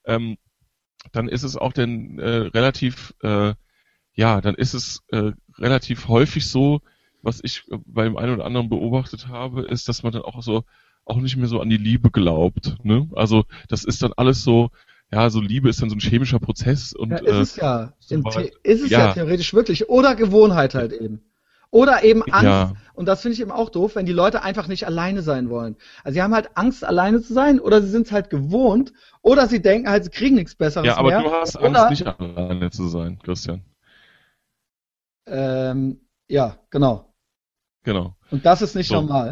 ähm, 0.05 0.37
dann 1.13 1.29
ist 1.29 1.43
es 1.43 1.55
auch 1.55 1.73
dann 1.73 2.19
äh, 2.19 2.29
relativ 2.29 3.13
äh, 3.21 3.53
ja, 4.15 4.41
dann 4.41 4.55
ist 4.55 4.73
es 4.73 5.01
äh, 5.11 5.31
relativ 5.57 6.07
häufig 6.07 6.47
so, 6.47 6.81
was 7.21 7.39
ich 7.41 7.63
beim 7.85 8.17
einen 8.17 8.35
oder 8.35 8.45
anderen 8.45 8.69
beobachtet 8.69 9.27
habe, 9.27 9.63
ist, 9.63 9.87
dass 9.87 10.03
man 10.03 10.11
dann 10.11 10.21
auch 10.23 10.41
so 10.43 10.65
auch 11.05 11.17
nicht 11.17 11.35
mehr 11.35 11.47
so 11.47 11.59
an 11.59 11.69
die 11.69 11.77
Liebe 11.77 12.11
glaubt. 12.11 12.75
Ne? 12.83 13.09
Also 13.13 13.45
das 13.67 13.83
ist 13.83 14.03
dann 14.03 14.13
alles 14.15 14.43
so, 14.43 14.69
ja, 15.11 15.29
so 15.29 15.41
Liebe 15.41 15.69
ist 15.69 15.81
dann 15.81 15.89
so 15.89 15.95
ein 15.95 15.99
chemischer 15.99 16.39
Prozess 16.39 16.93
und 16.93 17.11
Ja, 17.11 17.17
ist 17.17 17.25
äh, 17.25 17.41
es 17.41 17.55
ja. 17.55 17.93
so 17.99 18.21
The 18.21 18.51
ist 18.63 18.83
es 18.83 18.89
ja. 18.89 19.07
ja. 19.07 19.13
theoretisch 19.13 19.53
wirklich. 19.53 19.89
Oder 19.89 20.15
Gewohnheit 20.15 20.75
halt 20.75 20.93
eben. 20.93 21.21
Oder 21.73 22.03
eben 22.03 22.21
Angst. 22.31 22.43
Ja. 22.43 22.73
Und 22.93 23.07
das 23.07 23.21
finde 23.21 23.33
ich 23.33 23.41
eben 23.41 23.51
auch 23.51 23.69
doof, 23.69 23.95
wenn 23.95 24.05
die 24.05 24.13
Leute 24.13 24.43
einfach 24.43 24.67
nicht 24.67 24.85
alleine 24.85 25.23
sein 25.23 25.49
wollen. 25.49 25.75
Also 26.03 26.13
sie 26.15 26.21
haben 26.21 26.33
halt 26.35 26.51
Angst, 26.55 26.83
alleine 26.85 27.21
zu 27.21 27.33
sein, 27.33 27.59
oder 27.59 27.81
sie 27.81 27.89
sind 27.89 28.05
es 28.07 28.11
halt 28.13 28.29
gewohnt, 28.29 28.93
oder 29.23 29.47
sie 29.47 29.61
denken 29.61 29.89
halt, 29.89 30.03
sie 30.03 30.11
kriegen 30.11 30.35
nichts 30.35 30.55
Besseres 30.55 30.85
ja, 30.87 30.97
aber 30.97 31.09
mehr. 31.09 31.23
du 31.23 31.31
hast 31.31 31.57
oder, 31.57 31.87
Angst, 31.87 31.89
nicht 32.05 32.07
alleine 32.07 32.69
zu 32.69 32.87
sein, 32.89 33.17
Christian. 33.23 33.63
Ähm, 35.25 36.01
ja, 36.27 36.57
genau. 36.69 37.13
Genau. 37.83 38.15
Und 38.31 38.45
das 38.45 38.61
ist 38.61 38.75
nicht 38.75 38.87
So, 38.89 38.95
normal. 39.01 39.31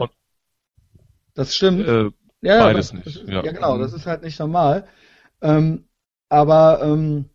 Das 1.33 1.55
stimmt. 1.55 1.87
äh, 1.87 2.11
Ja, 2.41 2.63
Beides 2.65 2.91
das, 2.91 3.05
nicht, 3.05 3.27
ja. 3.27 3.43
ja. 3.43 3.51
genau, 3.51 3.75
Mhm. 3.75 3.81
das 3.81 3.93
ist 3.93 4.05
halt 4.07 4.23
nicht 4.23 4.39
normal. 4.39 4.87
Ähm, 5.41 5.87
aber 6.29 6.81
ähm, 6.83 7.29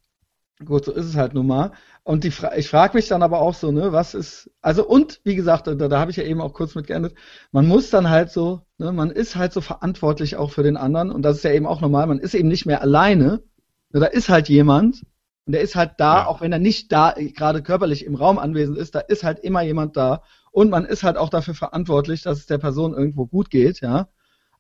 gut, 0.65 0.85
so 0.87 0.93
ist 0.93 1.07
es 1.07 1.17
halt 1.17 1.35
nun 1.35 1.47
mal. 1.47 1.73
Und 2.07 2.23
die 2.23 2.31
Fra 2.31 2.57
ich 2.57 2.69
frage 2.69 2.97
mich 2.97 3.09
dann 3.09 3.25
aber 3.25 3.41
auch 3.41 3.55
so, 3.55 3.73
ne, 3.73 3.91
was 3.91 4.15
ist, 4.15 4.49
also 4.63 4.87
und 4.87 5.21
wie 5.25 5.35
gesagt, 5.35 5.67
da, 5.67 5.75
da 5.75 5.99
habe 5.99 6.13
ich 6.13 6.17
ja 6.17 6.23
eben 6.23 6.41
auch 6.41 6.53
kurz 6.53 6.77
mit 6.77 6.87
geendet, 6.87 7.17
man 7.51 7.67
muss 7.67 7.91
dann 7.91 8.09
halt 8.09 8.31
so, 8.31 8.61
ne, 8.79 8.93
man 8.93 9.11
ist 9.11 9.35
halt 9.35 9.53
so 9.53 9.61
verantwortlich 9.61 10.37
auch 10.37 10.53
für 10.53 10.63
den 10.63 10.77
anderen 10.77 11.11
und 11.11 11.23
das 11.23 11.39
ist 11.39 11.43
ja 11.43 11.51
eben 11.51 11.67
auch 11.67 11.81
normal, 11.81 12.07
man 12.07 12.21
ist 12.21 12.35
eben 12.37 12.47
nicht 12.47 12.65
mehr 12.65 12.81
alleine, 12.81 13.43
ne, 13.91 13.99
da 14.01 14.07
ist 14.07 14.29
halt 14.29 14.49
jemand 14.49 15.03
und 15.47 15.53
der 15.55 15.63
ist 15.63 15.75
halt 15.75 15.95
da, 15.99 16.19
Ja. 16.19 16.27
auch 16.29 16.41
wenn 16.41 16.53
er 16.53 16.61
nicht 16.61 16.93
da 16.93 17.13
gerade 17.19 17.61
körperlich 17.61 18.05
im 18.05 18.15
Raum 18.15 18.39
anwesend 18.39 18.79
ist, 18.79 18.95
da 18.95 19.01
ist 19.01 19.25
halt 19.25 19.41
immer 19.41 19.63
jemand 19.63 19.97
da 19.97 20.23
und 20.53 20.71
man 20.71 20.85
ist 20.85 21.03
halt 21.03 21.17
auch 21.17 21.29
dafür 21.29 21.55
verantwortlich, 21.55 22.23
dass 22.23 22.39
es 22.39 22.47
der 22.47 22.59
Person 22.59 22.95
irgendwo 22.95 23.27
gut 23.27 23.51
geht, 23.51 23.81
ja. 23.81 24.07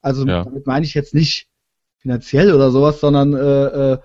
Also 0.02 0.26
Ja. 0.26 0.42
damit 0.42 0.66
meine 0.66 0.84
ich 0.84 0.94
jetzt 0.94 1.14
nicht 1.14 1.48
finanziell 1.98 2.52
oder 2.52 2.72
sowas, 2.72 3.00
sondern 3.00 3.34
äh, 3.34 3.92
äh, 3.92 3.98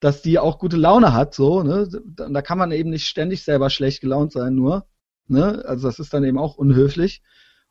dass 0.00 0.22
die 0.22 0.38
auch 0.38 0.58
gute 0.58 0.76
Laune 0.76 1.12
hat, 1.14 1.34
so, 1.34 1.62
ne? 1.62 1.88
Da, 2.16 2.42
kann 2.42 2.58
man 2.58 2.70
eben 2.72 2.90
nicht 2.90 3.06
ständig 3.06 3.42
selber 3.44 3.70
schlecht 3.70 4.00
gelaunt 4.00 4.32
sein, 4.32 4.54
nur, 4.54 4.86
ne? 5.26 5.64
Also 5.66 5.88
das 5.88 5.98
ist 5.98 6.12
dann 6.12 6.24
eben 6.24 6.38
auch 6.38 6.56
unhöflich. 6.56 7.22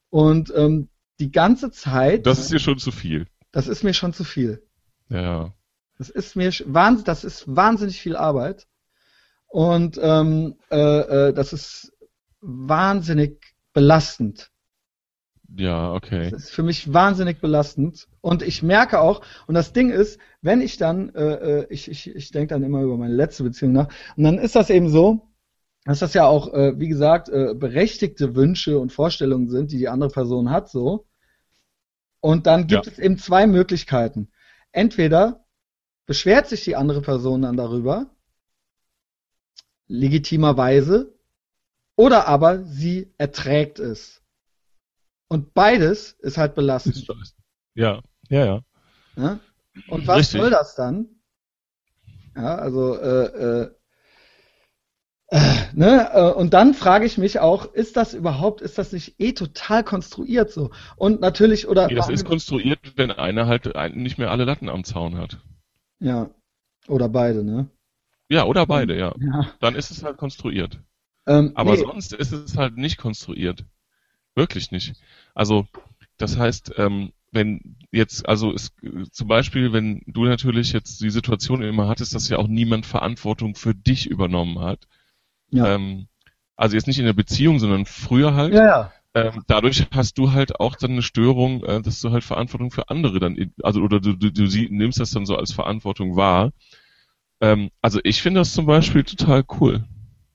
Und 0.09 0.51
ähm, 0.55 0.89
die 1.19 1.31
ganze 1.31 1.71
Zeit, 1.71 2.25
Das 2.25 2.39
ist 2.39 2.51
dir 2.51 2.59
schon 2.59 2.77
zu 2.79 2.91
viel. 2.91 3.27
das 3.51 3.67
ist 3.67 3.83
mir 3.83 3.93
schon 3.93 4.13
zu 4.13 4.23
viel. 4.23 4.63
Ja. 5.09 5.53
Das 5.97 6.09
ist 6.09 6.35
mir 6.35 6.51
sch- 6.51 6.65
wahns 6.67 7.03
das 7.03 7.23
ist 7.23 7.43
wahnsinnig 7.47 8.01
viel 8.01 8.15
Arbeit. 8.15 8.67
Und 9.47 9.97
ähm, 10.01 10.55
äh, 10.71 11.29
äh, 11.29 11.33
das 11.33 11.53
ist 11.53 11.93
wahnsinnig 12.41 13.55
belastend. 13.73 14.51
Ja, 15.57 15.93
okay. 15.93 16.29
Das 16.31 16.43
ist 16.45 16.49
für 16.51 16.63
mich 16.63 16.93
wahnsinnig 16.93 17.39
belastend. 17.39 18.07
Und 18.21 18.41
ich 18.41 18.61
merke 18.61 18.99
auch, 18.99 19.21
und 19.47 19.55
das 19.55 19.73
Ding 19.73 19.89
ist, 19.89 20.19
wenn 20.41 20.61
ich 20.61 20.77
dann, 20.77 21.13
äh, 21.15 21.61
äh, 21.61 21.67
ich, 21.69 21.89
ich, 21.89 22.13
ich 22.13 22.31
denke 22.31 22.53
dann 22.53 22.63
immer 22.63 22.81
über 22.81 22.97
meine 22.97 23.13
letzte 23.13 23.43
Beziehung 23.43 23.71
nach, 23.71 23.87
und 24.17 24.23
dann 24.23 24.37
ist 24.37 24.55
das 24.55 24.69
eben 24.69 24.89
so, 24.89 25.29
dass 25.85 25.99
das 25.99 26.13
ja 26.13 26.25
auch, 26.25 26.53
äh, 26.53 26.77
wie 26.79 26.87
gesagt, 26.87 27.29
äh, 27.29 27.53
berechtigte 27.53 28.35
Wünsche 28.35 28.79
und 28.79 28.91
Vorstellungen 28.91 29.49
sind, 29.49 29.71
die 29.71 29.77
die 29.77 29.87
andere 29.87 30.09
Person 30.09 30.49
hat, 30.49 30.69
so. 30.69 31.07
Und 32.19 32.47
dann 32.47 32.67
gibt 32.67 32.85
Ja. 32.87 32.91
es 32.91 32.99
eben 32.99 33.17
zwei 33.17 33.47
Möglichkeiten. 33.47 34.29
Entweder 34.71 35.45
beschwert 36.05 36.47
sich 36.47 36.63
die 36.63 36.75
andere 36.75 37.01
Person 37.01 37.43
dann 37.43 37.55
darüber, 37.55 38.09
legitimerweise, 39.87 41.13
oder 41.95 42.27
aber 42.27 42.63
sie 42.63 43.13
erträgt 43.17 43.79
es. 43.79 44.21
Und 45.35 45.53
beides 45.53 46.13
ist 46.21 46.37
halt 46.37 46.55
belastend. 46.55 47.05
Ja, 47.73 48.01
ja, 48.29 48.45
ja. 48.45 48.61
Ne? 49.17 49.37
Und 49.89 50.07
was 50.07 50.19
Richtig. 50.19 50.39
soll 50.39 50.49
das 50.49 50.75
dann? 50.75 51.09
Ja, 52.37 52.55
also 52.55 52.95
äh, 52.95 53.25
äh, 53.25 53.69
äh, 55.27 55.37
ne? 55.73 56.09
äh, 56.13 56.31
Und 56.31 56.53
dann 56.53 56.73
frage 56.73 57.05
ich 57.05 57.17
mich 57.17 57.39
auch, 57.39 57.73
ist 57.73 57.97
das 57.97 58.13
überhaupt, 58.13 58.61
ist 58.61 58.77
das 58.77 58.93
nicht 58.93 59.19
eh 59.19 59.33
total 59.33 59.83
konstruiert 59.83 60.51
so? 60.51 60.71
Und 60.95 61.19
natürlich, 61.19 61.67
oder 61.67 61.89
Nee, 61.89 61.95
das 61.95 62.07
ist 62.07 62.23
konstruiert, 62.23 62.79
wenn 62.95 63.11
einer 63.11 63.47
halt 63.47 63.65
nicht 63.93 64.17
mehr 64.17 64.31
alle 64.31 64.45
Latten 64.45 64.69
am 64.69 64.85
Zaun 64.85 65.17
hat. 65.17 65.39
ja, 65.99 66.29
oder 66.87 67.09
beide, 67.09 67.43
ne? 67.43 67.69
Ja, 68.29 68.45
oder 68.45 68.65
beide, 68.65 68.97
ja. 68.97 69.13
Ja. 69.19 69.51
Dann 69.59 69.75
ist 69.75 69.91
es 69.91 70.01
halt 70.01 70.15
konstruiert. 70.15 70.79
Ähm, 71.27 71.51
Aber 71.55 71.71
nee, 71.71 71.77
sonst 71.77 72.13
ist 72.13 72.31
es 72.31 72.55
halt 72.55 72.77
nicht 72.77 72.97
konstruiert. 72.97 73.65
Wirklich 74.35 74.71
nicht. 74.71 74.93
Also, 75.33 75.67
das 76.17 76.37
heißt, 76.37 76.73
ähm, 76.77 77.11
wenn 77.31 77.75
jetzt, 77.91 78.27
also 78.27 78.53
es, 78.53 78.71
zum 79.11 79.27
Beispiel, 79.27 79.73
wenn 79.73 80.01
du 80.07 80.25
natürlich 80.25 80.73
jetzt 80.73 81.01
die 81.01 81.09
Situation 81.09 81.61
immer 81.61 81.87
hattest, 81.87 82.15
dass 82.15 82.29
ja 82.29 82.37
auch 82.37 82.47
niemand 82.47 82.85
Verantwortung 82.85 83.55
für 83.55 83.73
dich 83.73 84.07
übernommen 84.07 84.59
hat. 84.59 84.87
ja. 85.49 85.75
Ähm, 85.75 86.07
also 86.57 86.77
jetzt 86.77 86.87
nicht 86.87 86.99
in 86.99 87.05
der 87.05 87.13
Beziehung, 87.13 87.59
sondern 87.59 87.85
früher 87.85 88.33
halt. 88.33 88.53
ja, 88.53 88.65
ja. 88.65 88.93
Ähm, 89.13 89.43
dadurch 89.47 89.87
hast 89.91 90.17
du 90.17 90.33
halt 90.33 90.59
auch 90.59 90.75
dann 90.75 90.91
eine 90.91 91.01
Störung, 91.01 91.63
äh, 91.63 91.81
dass 91.81 92.01
du 92.01 92.11
halt 92.11 92.25
Verantwortung 92.25 92.69
für 92.69 92.89
andere 92.89 93.19
dann, 93.19 93.53
also 93.63 93.79
oder 93.79 94.01
du, 94.01 94.13
du, 94.13 94.29
du 94.29 94.47
sie, 94.47 94.67
nimmst 94.69 94.99
das 94.99 95.11
dann 95.11 95.25
so 95.25 95.37
als 95.37 95.53
Verantwortung 95.53 96.17
wahr. 96.17 96.51
Ähm, 97.39 97.71
also 97.81 98.01
ich 98.03 98.21
finde 98.21 98.41
das 98.41 98.53
zum 98.53 98.65
Beispiel 98.65 99.03
total 99.03 99.45
cool. 99.59 99.85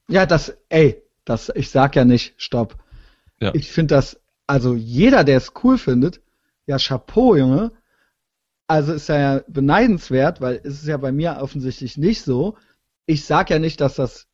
Ja, 0.08 0.24
das, 0.24 0.56
ey, 0.70 1.02
das, 1.26 1.52
ich 1.54 1.68
sag 1.68 1.94
ja 1.94 2.06
nicht, 2.06 2.32
stopp. 2.38 2.76
Ja. 3.40 3.52
Ich 3.54 3.70
finde 3.70 3.94
das, 3.94 4.20
also 4.46 4.74
jeder, 4.74 5.24
der 5.24 5.36
es 5.38 5.52
cool 5.62 5.78
findet, 5.78 6.20
ja, 6.66 6.78
Chapeau, 6.78 7.36
Junge. 7.36 7.72
Also 8.66 8.92
ist 8.92 9.08
ja 9.08 9.42
beneidenswert, 9.48 10.40
weil 10.40 10.60
es 10.62 10.74
ist 10.82 10.86
ja 10.86 10.96
bei 10.96 11.10
mir 11.10 11.38
offensichtlich 11.40 11.96
nicht 11.96 12.22
so. 12.22 12.56
Ich 13.06 13.24
sag 13.24 13.50
ja 13.50 13.58
nicht, 13.58 13.80
dass 13.80 13.96
das, 13.96 14.28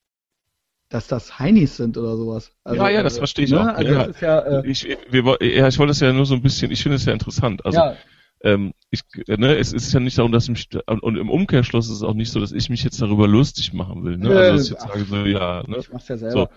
dass 0.90 1.06
das 1.06 1.38
Heinis 1.38 1.76
sind 1.76 1.96
oder 1.96 2.16
sowas. 2.16 2.52
Also, 2.62 2.82
Ja, 2.82 2.90
ja, 2.90 3.02
das 3.02 3.16
äh, 3.16 3.18
verstehe 3.18 3.46
ich 3.46 3.50
ne? 3.52 3.60
auch. 3.60 3.74
Also 3.74 3.92
Ja. 3.92 3.98
das 4.06 4.16
ist 4.16 4.20
ja, 4.20 4.38
äh, 4.40 4.68
Ich, 4.68 4.84
wir, 5.10 5.38
ja, 5.40 5.68
ich 5.68 5.78
wollte 5.78 5.90
das 5.90 6.00
ja 6.00 6.12
nur 6.12 6.26
so 6.26 6.34
ein 6.34 6.42
bisschen, 6.42 6.70
ich 6.70 6.82
finde 6.82 6.96
es 6.96 7.06
ja 7.06 7.14
interessant. 7.14 7.64
Also 7.64 7.78
ja, 7.78 7.96
ähm, 8.42 8.74
ich, 8.90 9.00
äh, 9.26 9.36
ne, 9.36 9.56
es 9.56 9.72
ist 9.72 9.92
ja 9.92 10.00
nicht 10.00 10.18
darum, 10.18 10.32
dass 10.32 10.48
mich 10.48 10.68
und 10.86 11.16
im 11.16 11.30
Umkehrschluss 11.30 11.86
ist 11.86 11.96
es 11.96 12.02
auch 12.02 12.14
nicht 12.14 12.30
so, 12.30 12.38
dass 12.40 12.52
ich 12.52 12.68
mich 12.68 12.84
jetzt 12.84 13.00
darüber 13.00 13.26
lustig 13.26 13.72
machen 13.72 14.04
will. 14.04 14.18
Ne? 14.18 14.36
Also 14.36 14.52
dass 14.52 14.64
ich 14.64 14.70
jetzt 14.70 14.82
sage 14.82 15.04
so, 15.04 15.16
ja, 15.24 15.62
ne? 15.66 15.78
ich 15.78 15.92
mach's 15.92 16.08
ja 16.08 16.18
selber. 16.18 16.50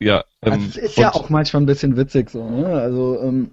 Ja, 0.00 0.24
ähm, 0.42 0.52
also 0.52 0.66
es 0.66 0.76
ist 0.76 0.96
ja 0.98 1.12
auch 1.12 1.28
manchmal 1.28 1.62
ein 1.62 1.66
bisschen 1.66 1.96
witzig 1.96 2.30
so, 2.30 2.48
ne? 2.48 2.66
Also, 2.66 3.20
ähm, 3.22 3.50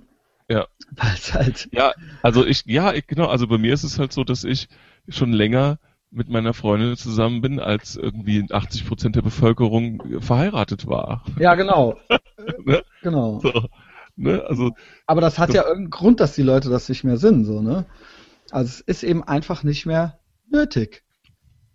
Ja. 0.49 0.67
Halt, 1.33 1.69
Ja, 1.71 1.93
also 2.21 2.45
ich, 2.45 2.63
ja, 2.65 2.93
ich, 2.93 3.07
genau, 3.07 3.25
also 3.27 3.47
bei 3.47 3.57
mir 3.57 3.73
ist 3.73 3.83
es 3.83 3.97
halt 3.99 4.13
so, 4.13 4.23
dass 4.23 4.43
ich 4.43 4.67
schon 5.09 5.33
länger 5.33 5.79
mit 6.11 6.29
meiner 6.29 6.53
Freundin 6.53 6.95
zusammen 6.95 7.41
bin, 7.41 7.59
als 7.59 7.95
irgendwie 7.95 8.45
80 8.49 8.87
Prozent 8.87 9.15
der 9.15 9.21
Bevölkerung 9.23 10.01
äh, 10.01 10.21
verheiratet 10.21 10.87
war. 10.87 11.23
ja, 11.39 11.55
genau. 11.55 11.97
Ne? 12.63 12.83
Genau. 13.01 13.39
So, 13.39 13.51
ne? 14.15 14.43
Also, 14.47 14.71
Aber 15.07 15.21
das 15.21 15.39
hat 15.39 15.49
Das- 15.49 15.55
ja 15.55 15.63
irgendeinen 15.63 15.89
Grund, 15.89 16.19
dass 16.19 16.35
die 16.35 16.43
Leute 16.43 16.69
das 16.69 16.87
nicht 16.89 17.03
mehr 17.03 17.17
sind, 17.17 17.45
so, 17.45 17.61
ne? 17.61 17.85
Also 18.51 18.67
es 18.69 18.81
ist 18.81 19.03
eben 19.03 19.23
einfach 19.23 19.63
nicht 19.63 19.85
mehr 19.87 20.19
nötig. 20.51 21.03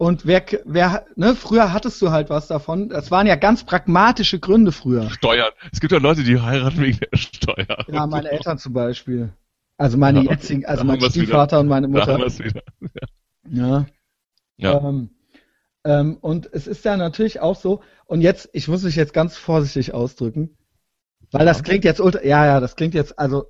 Und 0.01 0.24
wer, 0.24 0.42
wer, 0.64 1.05
ne, 1.14 1.34
früher 1.34 1.74
hattest 1.74 2.01
du 2.01 2.11
halt 2.11 2.30
was 2.30 2.46
davon. 2.46 2.88
Das 2.88 3.11
waren 3.11 3.26
ja 3.26 3.36
ganz 3.36 3.64
pragmatische 3.64 4.38
Gründe 4.38 4.72
früher. 4.72 5.11
Steuern. 5.11 5.53
Es 5.70 5.78
gibt 5.78 5.92
ja 5.92 5.98
Leute, 5.98 6.22
die 6.22 6.40
heiraten 6.40 6.80
wegen 6.80 6.98
der 7.01 7.18
Steuer. 7.18 7.84
Ja, 7.86 8.07
meine 8.07 8.30
Eltern 8.30 8.57
zum 8.57 8.72
Beispiel. 8.72 9.34
Also 9.76 9.98
meine 9.98 10.24
Ja, 10.24 10.30
jetzigen, 10.32 10.64
also 10.64 10.84
mein 10.84 11.03
Stiefvater 11.03 11.61
und 11.61 11.68
meine 11.68 11.86
Da 11.86 12.07
haben 12.07 12.18
Mutter. 12.22 12.38
wieder. 12.38 12.62
Ja. 13.51 13.86
Ja. 14.57 14.78
Ähm, 14.88 15.11
ähm, 15.84 16.16
und 16.22 16.48
es 16.51 16.66
ist 16.66 16.82
ja 16.86 16.96
natürlich 16.96 17.40
auch 17.40 17.57
so, 17.57 17.82
und 18.07 18.22
jetzt, 18.22 18.48
ich 18.55 18.68
muss 18.68 18.82
mich 18.82 18.96
jetzt 18.96 19.12
ganz 19.12 19.36
vorsichtig 19.36 19.92
ausdrücken, 19.92 20.57
weil 21.30 21.44
das 21.44 21.59
Ja. 21.59 21.62
klingt 21.64 21.84
jetzt 21.84 22.01
ultra, 22.01 22.24
ja, 22.24 22.46
ja, 22.46 22.61
das 22.61 22.74
klingt 22.74 22.94
jetzt, 22.94 23.18
also, 23.18 23.48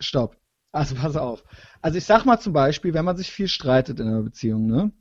stopp. 0.00 0.38
Also 0.72 0.94
pass 0.94 1.16
auf. 1.18 1.44
Also 1.82 1.98
ich 1.98 2.04
sag 2.06 2.24
mal 2.24 2.40
zum 2.40 2.54
Beispiel, 2.54 2.94
wenn 2.94 3.04
man 3.04 3.18
sich 3.18 3.30
viel 3.30 3.48
streitet 3.48 4.00
in 4.00 4.08
einer 4.08 4.22
Beziehung, 4.22 4.66
ne? 4.66 4.92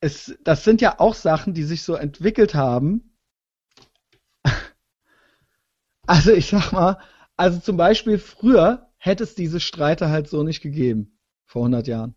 Es, 0.00 0.36
das 0.44 0.64
sind 0.64 0.80
ja 0.80 1.00
auch 1.00 1.14
Sachen, 1.14 1.54
die 1.54 1.64
sich 1.64 1.82
so 1.82 1.94
entwickelt 1.94 2.54
haben. 2.54 3.16
Also 6.06 6.32
ich 6.32 6.46
sag 6.46 6.72
mal, 6.72 6.98
also 7.36 7.58
zum 7.58 7.76
Beispiel 7.76 8.18
früher 8.18 8.90
hätte 8.96 9.24
es 9.24 9.34
diese 9.34 9.60
Streite 9.60 10.08
halt 10.08 10.28
so 10.28 10.42
nicht 10.42 10.60
gegeben. 10.62 11.18
Vor 11.44 11.62
100 11.62 11.86
Jahren. 11.86 12.14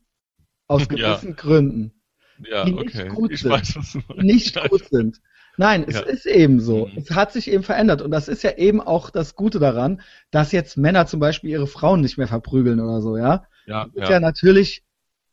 Aus 0.67 0.83
Ja. 0.95 1.15
gewissen 1.17 1.35
Gründen. 1.35 1.93
Ja, 2.39 2.65
die 2.65 2.71
nicht 2.73 2.95
okay. 2.95 3.09
gut 3.09 3.31
ich 3.31 3.41
sind. 3.41 3.51
weiß. 3.51 3.97
Nicht 4.17 4.55
Ja, 4.55 4.67
gut 4.67 4.87
sind. 4.89 5.21
Nein, 5.57 5.83
es 5.87 5.95
Ja. 5.95 6.01
ist 6.01 6.25
eben 6.25 6.61
so. 6.61 6.87
Mhm. 6.87 6.97
Es 6.97 7.11
hat 7.11 7.33
sich 7.33 7.49
eben 7.51 7.63
verändert. 7.63 8.01
Und 8.01 8.11
das 8.11 8.27
ist 8.27 8.43
ja 8.43 8.51
eben 8.57 8.79
auch 8.81 9.09
das 9.09 9.35
Gute 9.35 9.59
daran, 9.59 10.01
dass 10.31 10.51
jetzt 10.51 10.77
Männer 10.77 11.05
zum 11.07 11.19
Beispiel 11.19 11.49
ihre 11.49 11.67
Frauen 11.67 12.01
nicht 12.01 12.17
mehr 12.17 12.27
verprügeln 12.27 12.79
oder 12.79 13.01
so, 13.01 13.17
ja. 13.17 13.45
Ja, 13.65 13.85
Das 13.95 14.03
ist 14.05 14.09
ja 14.09 14.15
ja. 14.15 14.19
natürlich 14.19 14.83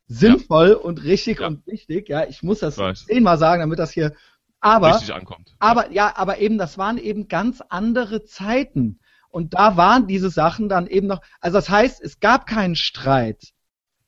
sinnvoll 0.06 0.72
und 0.72 1.02
richtig 1.04 1.40
Ja. 1.40 1.48
und 1.48 1.66
wichtig. 1.66 2.08
Ja, 2.08 2.24
ich 2.26 2.42
muss 2.42 2.60
das 2.60 2.78
weiß. 2.78 3.06
zehnmal 3.06 3.38
sagen, 3.38 3.60
damit 3.60 3.78
das 3.78 3.90
hier. 3.90 4.14
Aber 4.60 4.94
richtig 4.94 5.12
ankommt. 5.14 5.54
aber 5.58 5.92
ja, 5.92 6.12
aber 6.16 6.38
eben, 6.38 6.58
das 6.58 6.78
waren 6.78 6.98
eben 6.98 7.28
ganz 7.28 7.60
andere 7.68 8.24
Zeiten. 8.24 8.98
Und 9.28 9.54
da 9.54 9.76
waren 9.76 10.06
diese 10.06 10.30
Sachen 10.30 10.68
dann 10.68 10.86
eben 10.86 11.06
noch, 11.06 11.20
also 11.40 11.58
das 11.58 11.68
heißt, 11.68 12.00
es 12.02 12.20
gab 12.20 12.46
keinen 12.46 12.74
Streit, 12.76 13.52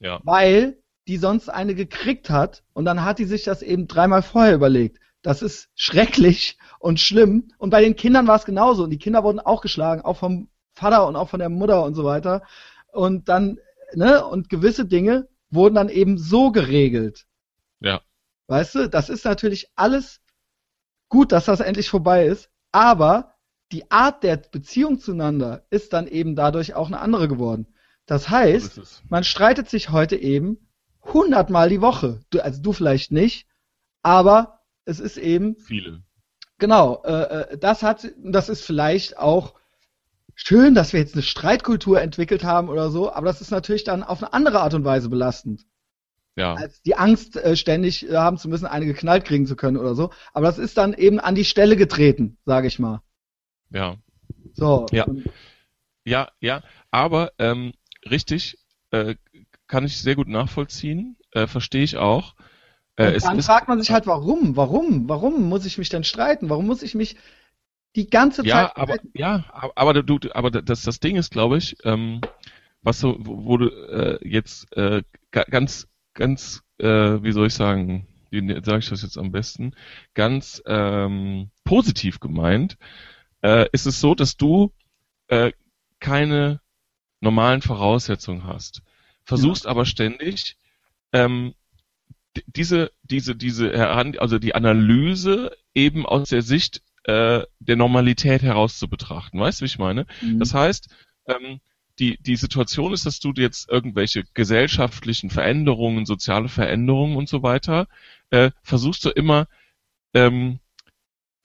Ja. 0.00 0.20
weil 0.24 0.78
die 1.06 1.18
sonst 1.18 1.48
eine 1.48 1.74
gekriegt 1.74 2.30
hat 2.30 2.62
und 2.72 2.84
dann 2.86 3.04
hat 3.04 3.18
die 3.18 3.24
sich 3.26 3.44
das 3.44 3.62
eben 3.62 3.88
dreimal 3.88 4.22
vorher 4.22 4.54
überlegt. 4.54 4.98
Das 5.22 5.42
ist 5.42 5.68
schrecklich 5.74 6.56
und 6.78 7.00
schlimm. 7.00 7.48
Und 7.58 7.70
bei 7.70 7.82
den 7.82 7.96
Kindern 7.96 8.26
war 8.26 8.36
es 8.36 8.44
genauso. 8.44 8.84
Und 8.84 8.90
die 8.90 8.98
Kinder 8.98 9.24
wurden 9.24 9.40
auch 9.40 9.60
geschlagen, 9.60 10.00
auch 10.02 10.16
vom 10.16 10.48
Vater 10.74 11.06
und 11.08 11.16
auch 11.16 11.28
von 11.28 11.40
der 11.40 11.48
Mutter 11.48 11.84
und 11.84 11.94
so 11.94 12.04
weiter. 12.04 12.42
Und 12.92 13.28
dann, 13.28 13.58
ne, 13.94 14.24
und 14.24 14.48
gewisse 14.48 14.86
Dinge 14.86 15.26
wurden 15.50 15.74
dann 15.74 15.88
eben 15.88 16.18
so 16.18 16.50
geregelt. 16.50 17.26
Ja. 17.80 18.00
Weißt 18.46 18.74
du, 18.74 18.88
das 18.88 19.08
ist 19.08 19.24
natürlich 19.24 19.70
alles 19.74 20.20
gut, 21.08 21.32
dass 21.32 21.46
das 21.46 21.60
endlich 21.60 21.88
vorbei 21.88 22.26
ist, 22.26 22.50
aber 22.72 23.34
die 23.72 23.90
Art 23.90 24.22
der 24.22 24.36
Beziehung 24.36 24.98
zueinander 24.98 25.66
ist 25.70 25.92
dann 25.92 26.06
eben 26.06 26.36
dadurch 26.36 26.74
auch 26.74 26.86
eine 26.86 27.00
andere 27.00 27.28
geworden. 27.28 27.66
Das 28.06 28.30
heißt, 28.30 29.02
man 29.10 29.24
streitet 29.24 29.68
sich 29.68 29.90
heute 29.90 30.16
eben 30.16 30.68
hundertmal 31.02 31.68
die 31.68 31.82
Woche. 31.82 32.20
Du, 32.30 32.40
also 32.40 32.62
du 32.62 32.72
vielleicht 32.72 33.12
nicht, 33.12 33.46
aber 34.02 34.60
es 34.86 35.00
ist 35.00 35.18
eben. 35.18 35.56
Viele. 35.56 36.02
Genau, 36.58 37.02
äh, 37.04 37.52
äh, 37.52 37.58
das 37.58 37.82
hat, 37.82 38.08
das 38.16 38.48
ist 38.48 38.64
vielleicht 38.64 39.18
auch 39.18 39.54
schön, 40.38 40.74
dass 40.74 40.92
wir 40.92 41.00
jetzt 41.00 41.14
eine 41.14 41.22
Streitkultur 41.22 42.00
entwickelt 42.00 42.44
haben 42.44 42.68
oder 42.68 42.90
so, 42.90 43.12
aber 43.12 43.26
das 43.26 43.40
ist 43.40 43.50
natürlich 43.50 43.84
dann 43.84 44.02
auf 44.02 44.22
eine 44.22 44.32
andere 44.32 44.60
Art 44.60 44.74
und 44.74 44.84
Weise 44.84 45.08
belastend. 45.08 45.66
Ja. 46.36 46.54
Als 46.54 46.80
die 46.82 46.94
Angst, 46.94 47.36
äh, 47.36 47.56
ständig 47.56 48.08
äh, 48.08 48.16
haben 48.16 48.38
zu 48.38 48.48
müssen, 48.48 48.66
eine 48.66 48.86
geknallt 48.86 49.24
kriegen 49.24 49.46
zu 49.46 49.56
können 49.56 49.76
oder 49.76 49.96
so. 49.96 50.10
Aber 50.32 50.46
das 50.46 50.58
ist 50.58 50.78
dann 50.78 50.94
eben 50.94 51.18
an 51.18 51.34
die 51.34 51.44
Stelle 51.44 51.74
getreten, 51.74 52.38
sage 52.44 52.68
ich 52.68 52.78
mal. 52.78 53.02
Ja. 53.70 53.96
So. 54.54 54.86
Ja. 54.92 55.06
Ja, 56.04 56.28
ja, 56.40 56.62
aber 56.90 57.32
ähm, 57.38 57.72
richtig, 58.08 58.56
äh, 58.92 59.16
kann 59.66 59.84
ich 59.84 59.98
sehr 59.98 60.14
gut 60.14 60.28
nachvollziehen, 60.28 61.16
äh, 61.32 61.46
verstehe 61.48 61.82
ich 61.82 61.96
auch. 61.96 62.34
Äh, 62.96 63.14
und 63.14 63.24
dann 63.24 63.42
fragt 63.42 63.68
man 63.68 63.80
sich 63.80 63.90
halt, 63.90 64.06
warum, 64.06 64.56
warum, 64.56 65.08
warum 65.08 65.48
muss 65.48 65.66
ich 65.66 65.76
mich 65.76 65.88
denn 65.88 66.04
streiten? 66.04 66.48
Warum 66.48 66.66
muss 66.66 66.82
ich 66.82 66.94
mich 66.94 67.16
die 67.96 68.08
ganze 68.08 68.44
ja, 68.44 68.66
Zeit. 68.66 68.76
Aber, 68.76 68.96
ja, 69.14 69.44
aber 69.74 70.02
du, 70.02 70.18
aber 70.32 70.50
das, 70.50 70.82
das 70.82 71.00
Ding 71.00 71.16
ist, 71.16 71.30
glaube 71.30 71.58
ich, 71.58 71.76
ähm, 71.84 72.20
was 72.82 73.00
so, 73.00 73.12
du 73.14 73.68
äh, 73.68 74.18
jetzt 74.28 74.74
äh, 74.76 75.02
ganz, 75.30 75.88
ganz, 76.14 76.62
äh, 76.78 76.86
wie 76.86 77.32
soll 77.32 77.48
ich 77.48 77.54
sagen, 77.54 78.06
wie 78.30 78.40
sage 78.62 78.78
ich 78.78 78.88
das 78.88 79.02
jetzt 79.02 79.18
am 79.18 79.32
besten, 79.32 79.74
ganz 80.14 80.62
ähm, 80.66 81.50
positiv 81.64 82.20
gemeint, 82.20 82.76
äh, 83.42 83.66
ist 83.72 83.86
es 83.86 84.00
so, 84.00 84.14
dass 84.14 84.36
du 84.36 84.72
äh, 85.28 85.52
keine 86.00 86.60
normalen 87.20 87.62
Voraussetzungen 87.62 88.44
hast. 88.44 88.82
Versuchst 89.24 89.64
ja. 89.64 89.70
aber 89.70 89.84
ständig 89.84 90.56
ähm, 91.12 91.54
diese, 92.46 92.92
diese, 93.02 93.34
diese, 93.34 93.88
also 94.20 94.38
die 94.38 94.54
Analyse 94.54 95.56
eben 95.74 96.06
aus 96.06 96.28
der 96.28 96.42
Sicht 96.42 96.82
äh, 97.08 97.46
der 97.58 97.76
Normalität 97.76 98.42
heraus 98.42 98.78
zu 98.78 98.86
betrachten. 98.86 99.40
Weißt 99.40 99.60
du, 99.60 99.62
wie 99.62 99.68
ich 99.68 99.78
meine? 99.78 100.06
Mhm. 100.20 100.40
Das 100.40 100.52
heißt, 100.52 100.94
ähm, 101.26 101.60
die, 101.98 102.18
die 102.20 102.36
Situation 102.36 102.92
ist, 102.92 103.06
dass 103.06 103.18
du 103.18 103.32
jetzt 103.34 103.70
irgendwelche 103.70 104.24
gesellschaftlichen 104.34 105.30
Veränderungen, 105.30 106.04
soziale 106.04 106.50
Veränderungen 106.50 107.16
und 107.16 107.26
so 107.26 107.42
weiter, 107.42 107.88
äh, 108.28 108.50
versuchst 108.62 109.06
du 109.06 109.08
immer 109.08 109.46
ähm, 110.12 110.60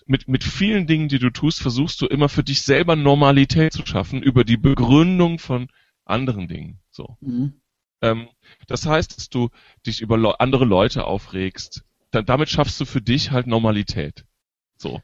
mit, 0.06 0.28
mit 0.28 0.44
vielen 0.44 0.86
Dingen, 0.86 1.08
die 1.08 1.20
du 1.20 1.30
tust, 1.30 1.62
versuchst 1.62 2.02
du 2.02 2.08
immer 2.08 2.28
für 2.28 2.44
dich 2.44 2.64
selber 2.64 2.98
Normalität 2.98 3.72
zu 3.72 3.86
schaffen 3.86 4.22
über 4.22 4.44
die 4.44 4.58
Begründung 4.58 5.40
von 5.40 5.70
anderen 6.04 6.50
Dingen. 6.50 6.82
So. 6.92 7.18
Mhm. 7.22 7.62
Ähm, 8.02 8.28
das 8.68 8.86
heißt, 8.86 9.16
dass 9.16 9.30
du 9.30 9.50
dich 9.88 10.02
über 10.02 10.42
andere 10.42 10.66
Leute 10.66 11.06
aufregst. 11.06 11.86
Da, 12.12 12.22
damit 12.22 12.50
schaffst 12.50 12.82
du 12.82 12.86
für 12.86 13.02
dich 13.02 13.32
halt 13.32 13.48
Normalität. 13.48 14.26
So. 14.76 15.00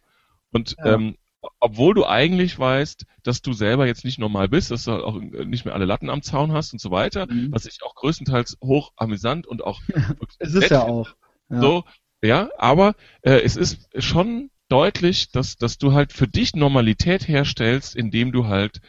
Und 0.51 0.75
ja. 0.77 0.93
ähm, 0.93 1.15
obwohl 1.59 1.93
du 1.93 2.05
eigentlich 2.05 2.59
weißt, 2.59 3.05
dass 3.23 3.41
du 3.41 3.53
selber 3.53 3.87
jetzt 3.87 4.03
nicht 4.03 4.19
normal 4.19 4.49
bist, 4.49 4.71
dass 4.71 4.83
du 4.83 4.91
auch 4.91 5.19
nicht 5.19 5.65
mehr 5.65 5.73
alle 5.73 5.85
Latten 5.85 6.09
am 6.09 6.21
Zaun 6.21 6.51
hast 6.51 6.73
und 6.73 6.79
so 6.79 6.91
weiter, 6.91 7.27
mhm. 7.27 7.51
was 7.51 7.65
ich 7.65 7.81
auch 7.83 7.95
größtenteils 7.95 8.57
hoch 8.61 8.91
amüsant 8.97 9.47
und 9.47 9.63
auch 9.63 9.81
es 10.39 10.53
ist 10.53 10.69
ja 10.69 10.83
auch 10.83 11.15
ja. 11.49 11.61
so 11.61 11.83
ja, 12.21 12.49
aber 12.57 12.95
äh, 13.21 13.39
es 13.39 13.55
ist 13.55 13.87
schon 13.97 14.51
deutlich, 14.67 15.31
dass 15.31 15.55
dass 15.55 15.77
du 15.77 15.93
halt 15.93 16.11
für 16.11 16.27
dich 16.27 16.55
Normalität 16.55 17.27
herstellst, 17.27 17.95
indem 17.95 18.33
du 18.33 18.47
halt 18.47 18.81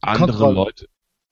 andere 0.00 0.28
Kontrolle. 0.28 0.54
Leute 0.54 0.86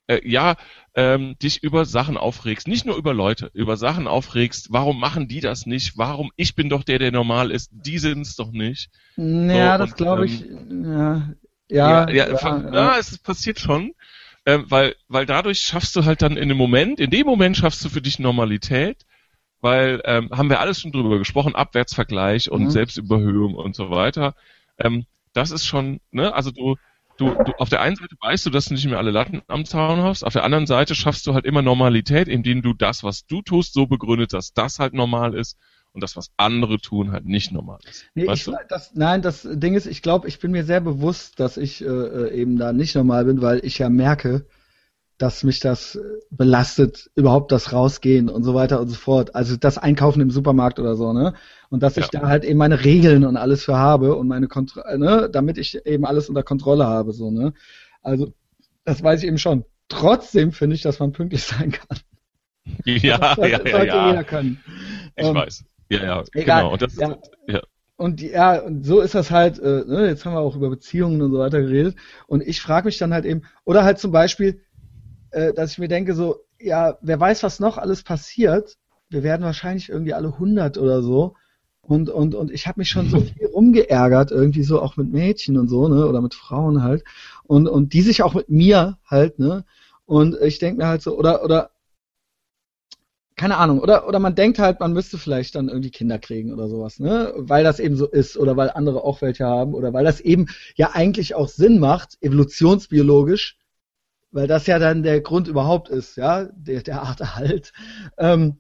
äh, 0.09 0.27
ja, 0.29 0.57
ähm, 0.99 1.37
dich 1.39 1.63
über 1.63 1.85
Sachen 1.85 2.17
aufregst, 2.17 2.67
nicht 2.67 2.85
nur 2.85 2.97
über 2.97 3.15
Leute, 3.15 3.53
über 3.55 3.77
Sachen 3.77 4.09
aufregst, 4.09 4.73
warum 4.73 4.99
machen 4.99 5.29
die 5.29 5.39
das 5.39 5.65
nicht, 5.65 5.97
warum, 5.97 6.33
ich 6.35 6.57
bin 6.57 6.69
doch 6.69 6.83
der, 6.83 6.99
der 6.99 7.13
normal 7.13 7.53
ist, 7.53 7.71
die 7.73 8.01
sind 8.01 8.23
es 8.23 8.35
doch 8.35 8.51
nicht. 8.51 8.91
Ja, 9.17 9.79
so, 9.79 9.85
das 9.85 9.95
glaube 9.95 10.27
ich, 10.27 10.45
ähm, 10.45 10.83
ja, 10.85 11.29
ja, 11.69 12.11
ja, 12.11 12.29
ja, 12.29 12.73
ja, 12.73 12.99
es 12.99 13.17
passiert 13.19 13.61
schon, 13.61 13.93
äh, 14.45 14.59
weil, 14.65 14.97
weil 15.07 15.25
dadurch 15.25 15.61
schaffst 15.61 15.95
du 15.95 16.05
halt 16.05 16.21
dann 16.21 16.37
in 16.37 16.49
dem 16.49 16.59
Moment, 16.59 16.99
in 16.99 17.11
dem 17.11 17.27
Moment 17.29 17.57
schaffst 17.57 17.85
du 17.85 17.89
für 17.89 18.03
dich 18.03 18.19
Normalität, 18.19 19.07
weil, 19.61 20.03
ähm, 20.05 20.31
haben 20.33 20.51
wir 20.51 20.59
alles 20.59 20.81
schon 20.81 20.91
drüber 20.91 21.19
gesprochen, 21.19 21.55
Abwärtsvergleich 21.55 22.51
und 22.51 22.65
mhm. 22.65 22.71
Selbstüberhöhung 22.71 23.55
und 23.55 23.77
so 23.77 23.91
weiter, 23.91 24.35
ähm, 24.79 25.07
das 25.33 25.53
ist 25.53 25.65
schon, 25.65 26.01
ne, 26.11 26.35
also 26.35 26.51
du, 26.51 26.75
du, 27.19 27.35
du, 27.35 27.53
auf 27.59 27.69
der 27.69 27.83
einen 27.83 27.97
Seite 27.97 28.17
weißt 28.21 28.47
du, 28.47 28.51
dass 28.51 28.67
du 28.67 28.75
nicht 28.75 28.87
mehr 28.87 28.99
alle 28.99 29.11
Latten 29.11 29.43
am 29.49 29.65
Zaun 29.65 30.03
hast, 30.03 30.25
auf 30.25 30.33
der 30.33 30.45
anderen 30.45 30.67
Seite 30.67 30.95
schaffst 30.95 31.27
du 31.27 31.35
halt 31.35 31.45
immer 31.45 31.63
Normalität, 31.63 32.29
indem 32.29 32.63
du 32.63 32.73
das, 32.73 33.05
was 33.05 33.27
du 33.27 33.43
tust, 33.43 33.75
so 33.75 33.87
begründet, 33.87 34.33
dass 34.33 34.53
das 34.53 34.79
halt 34.79 34.95
normal 34.95 35.35
ist 35.35 35.59
und 35.93 36.03
das, 36.03 36.17
was 36.17 36.31
andere 36.37 36.79
tun, 36.79 37.13
halt 37.13 37.27
nicht 37.27 37.53
normal 37.53 37.79
ist. 37.89 38.07
Nee, 38.15 38.27
weißt 38.27 38.49
ich, 38.49 38.55
du? 38.55 38.59
Das, 38.69 38.95
nein, 38.95 39.23
das 39.23 39.47
Ding 39.51 39.75
ist, 39.75 39.87
ich 39.87 40.03
glaube, 40.03 40.29
ich 40.29 40.39
bin 40.39 40.53
mir 40.53 40.65
sehr 40.65 40.81
bewusst, 40.81 41.41
dass 41.41 41.57
ich 41.57 41.83
äh, 41.83 41.87
äh 41.87 42.41
eben 42.41 42.57
da 42.57 42.73
nicht 42.73 42.95
normal 42.95 43.25
bin, 43.25 43.43
weil 43.43 43.65
ich 43.65 43.79
ja 43.79 43.89
merke, 43.89 44.47
dass 45.19 45.43
mich 45.43 45.59
das 45.59 45.99
belastet, 46.31 47.11
überhaupt 47.17 47.51
das 47.51 47.73
Rausgehen 47.73 48.29
und 48.29 48.45
so 48.45 48.55
weiter 48.55 48.81
und 48.81 48.89
so 48.89 48.95
fort. 48.95 49.35
Also 49.35 49.57
das 49.57 49.77
Einkaufen 49.77 50.21
im 50.21 50.31
Supermarkt 50.31 50.79
oder 50.79 50.95
so, 50.95 51.13
ne? 51.13 51.35
Und 51.71 51.83
dass 51.83 51.97
ja. 51.97 52.03
ich 52.03 52.09
da 52.09 52.29
halt 52.29 52.45
eben 52.45 52.59
meine 52.59 52.85
Regeln 52.85 53.25
und 53.25 53.37
alles 53.37 53.65
für 53.65 53.77
habe 53.77 54.15
und 54.15 54.29
meine 54.29 54.47
Kontrolle, 54.47 54.99
ne? 54.99 55.29
Damit 55.31 55.59
ich 55.59 55.85
eben 55.85 56.07
alles 56.07 56.29
unter 56.29 56.45
Kontrolle 56.45 56.87
habe, 56.87 57.13
so, 57.13 57.33
ne? 57.33 57.53
Also, 58.01 58.33
das 58.85 59.03
weiß 59.03 59.23
ich 59.23 59.27
eben 59.27 59.39
schon. 59.39 59.65
Trotzdem 59.89 60.53
finde 60.53 60.77
ich, 60.77 60.83
dass 60.83 61.01
man 61.01 61.13
pünktlich 61.13 61.43
sein 61.45 61.73
kann. 61.73 61.99
Ja, 62.85 63.19
das, 63.19 63.37
das 63.37 63.51
ja, 63.51 63.59
sollte 63.59 63.87
ja. 63.87 64.11
jeder 64.11 64.25
können. 64.25 64.61
Ich 65.17 65.27
ähm, 65.27 65.35
weiß. 65.35 65.65
Ja, 65.91 66.05
ja, 66.05 66.25
egal. 66.33 66.63
genau. 66.63 66.73
Und 66.75 66.83
das 66.83 66.97
ja. 66.97 67.13
Ist, 67.13 67.31
ja. 67.49 67.61
Und 67.97 68.21
ja, 68.21 68.61
und 68.61 68.85
so 68.85 69.01
ist 69.01 69.17
das 69.17 69.33
halt, 69.33 69.59
äh, 69.59 69.85
ne, 69.85 70.07
jetzt 70.07 70.25
haben 70.25 70.35
wir 70.35 70.39
auch 70.39 70.55
über 70.55 70.71
Beziehungen 70.71 71.21
und 71.21 71.33
so 71.33 71.39
weiter 71.41 71.61
geredet. 71.61 71.97
Und 72.29 72.43
ich 72.43 72.61
frage 72.61 72.87
mich 72.87 72.99
dann 72.99 73.13
halt 73.13 73.25
eben, 73.25 73.43
oder 73.65 73.83
halt 73.83 73.99
zum 73.99 74.13
Beispiel, 74.13 74.61
äh, 75.31 75.53
dass 75.53 75.73
ich 75.73 75.79
mir 75.79 75.89
denke, 75.89 76.15
so, 76.15 76.45
ja, 76.61 76.99
wer 77.01 77.21
weiß, 77.21 77.43
was 77.43 77.61
noch 77.61 77.79
alles 77.79 78.03
passiert. 78.03 78.77
Wir 79.11 79.23
werden 79.23 79.43
wahrscheinlich 79.43 79.89
irgendwie 79.89 80.15
alle 80.15 80.29
100 80.29 80.79
oder 80.79 81.03
so. 81.03 81.35
Und, 81.83 82.11
und, 82.11 82.35
und 82.35 82.51
ich 82.51 82.67
habe 82.67 82.81
mich 82.81 82.91
schon 82.91 83.09
so 83.09 83.21
viel 83.39 83.47
rumgeärgert, 83.47 84.31
irgendwie 84.31 84.63
so 84.63 84.81
auch 84.81 84.97
mit 84.97 85.11
Mädchen 85.11 85.57
und 85.57 85.69
so, 85.69 85.89
ne, 85.89 86.07
oder 86.07 86.21
mit 86.21 86.35
Frauen 86.35 86.83
halt. 86.83 87.05
Und, 87.45 87.67
und 87.67 87.93
die 87.93 88.03
sich 88.03 88.23
auch 88.23 88.35
mit 88.35 88.51
mir 88.51 88.99
halt, 89.07 89.39
ne. 89.39 89.65
Und 90.05 90.37
ich 90.41 90.59
denke 90.59 90.83
mir 90.83 90.89
halt 90.89 91.03
so, 91.03 91.17
oder, 91.17 91.45
oder, 91.45 91.71
keine 93.37 93.57
Ahnung, 93.57 93.81
oder, 93.81 94.07
oder 94.09 94.19
man 94.19 94.35
denkt 94.35 94.59
halt, 94.59 94.81
man 94.81 94.93
müsste 94.93 95.17
vielleicht 95.17 95.55
dann 95.55 95.69
irgendwie 95.69 95.91
Kinder 95.91 96.19
kriegen 96.19 96.53
oder 96.53 96.69
sowas, 96.69 96.99
ne? 96.99 97.33
Weil 97.37 97.65
das 97.65 97.79
eben 97.79 97.97
so 97.97 98.07
ist 98.07 98.37
oder 98.37 98.57
weil 98.57 98.71
andere 98.71 99.03
auch 99.05 99.23
welche 99.23 99.47
haben 99.47 99.75
oder 99.75 99.93
weil 99.93 100.05
das 100.05 100.21
eben 100.21 100.49
ja 100.75 100.91
eigentlich 100.93 101.35
auch 101.35 101.49
Sinn 101.49 101.79
macht, 101.79 102.19
evolutionsbiologisch, 102.21 103.57
weil 104.31 104.47
das 104.47 104.67
ja 104.67 104.79
dann 104.79 105.03
der 105.03 105.21
Grund 105.21 105.49
überhaupt 105.49 105.89
ist, 105.89 106.17
ja, 106.17 106.45
der, 106.55 106.83
der 106.83 107.03
Art 107.03 107.21
Erhalt. 107.21 107.73
Ähm, 108.19 108.59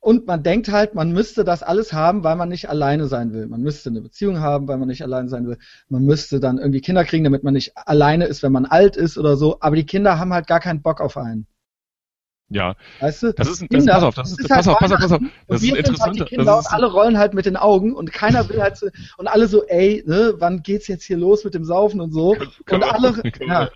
und 0.00 0.26
man 0.26 0.42
denkt 0.42 0.70
halt, 0.70 0.94
man 0.94 1.12
müsste 1.12 1.44
das 1.44 1.62
alles 1.62 1.92
haben, 1.92 2.24
weil 2.24 2.36
man 2.36 2.48
nicht 2.48 2.70
alleine 2.70 3.06
sein 3.06 3.34
will. 3.34 3.46
Man 3.46 3.60
müsste 3.60 3.90
eine 3.90 4.00
Beziehung 4.00 4.40
haben, 4.40 4.66
weil 4.66 4.78
man 4.78 4.88
nicht 4.88 5.02
alleine 5.02 5.28
sein 5.28 5.46
will. 5.46 5.58
Man 5.88 6.04
müsste 6.04 6.40
dann 6.40 6.56
irgendwie 6.56 6.80
Kinder 6.80 7.04
kriegen, 7.04 7.24
damit 7.24 7.44
man 7.44 7.52
nicht 7.52 7.76
alleine 7.76 8.24
ist, 8.24 8.42
wenn 8.42 8.52
man 8.52 8.64
alt 8.64 8.96
ist 8.96 9.18
oder 9.18 9.36
so. 9.36 9.58
Aber 9.60 9.76
die 9.76 9.84
Kinder 9.84 10.18
haben 10.18 10.32
halt 10.32 10.46
gar 10.46 10.60
keinen 10.60 10.80
Bock 10.80 11.02
auf 11.02 11.18
einen. 11.18 11.46
Ja. 12.48 12.76
Weißt 13.00 13.24
du? 13.24 13.32
Das 13.34 13.48
ist, 13.48 13.62
ein, 13.62 13.68
Kinder, 13.68 13.94
pass 13.94 14.02
auf, 14.02 14.14
das 14.14 14.30
ist, 14.30 14.40
ist 14.40 14.48
pass, 14.48 14.66
halt 14.66 14.68
auf 14.68 14.78
pass 14.78 14.92
auf, 14.92 15.00
pass 15.00 15.12
auf, 15.12 15.20
Das 15.48 15.62
ist 15.62 15.74
interessant. 15.74 16.20
Halt 16.20 16.28
Kinder 16.28 16.58
und 16.58 16.66
alle 16.72 16.86
rollen 16.86 17.18
halt 17.18 17.34
mit 17.34 17.46
den 17.46 17.56
Augen 17.56 17.94
und 17.94 18.12
keiner 18.12 18.48
will 18.48 18.62
halt 18.62 18.76
so, 18.76 18.88
und 19.18 19.26
alle 19.26 19.48
so, 19.48 19.64
ey, 19.64 20.02
ne, 20.06 20.34
wann 20.38 20.62
geht's 20.62 20.86
jetzt 20.88 21.04
hier 21.04 21.16
los 21.16 21.44
mit 21.44 21.54
dem 21.54 21.64
Saufen 21.64 22.00
und 22.00 22.12
so? 22.12 22.36
und 22.70 22.82
alle, 22.84 23.22
ja. 23.46 23.68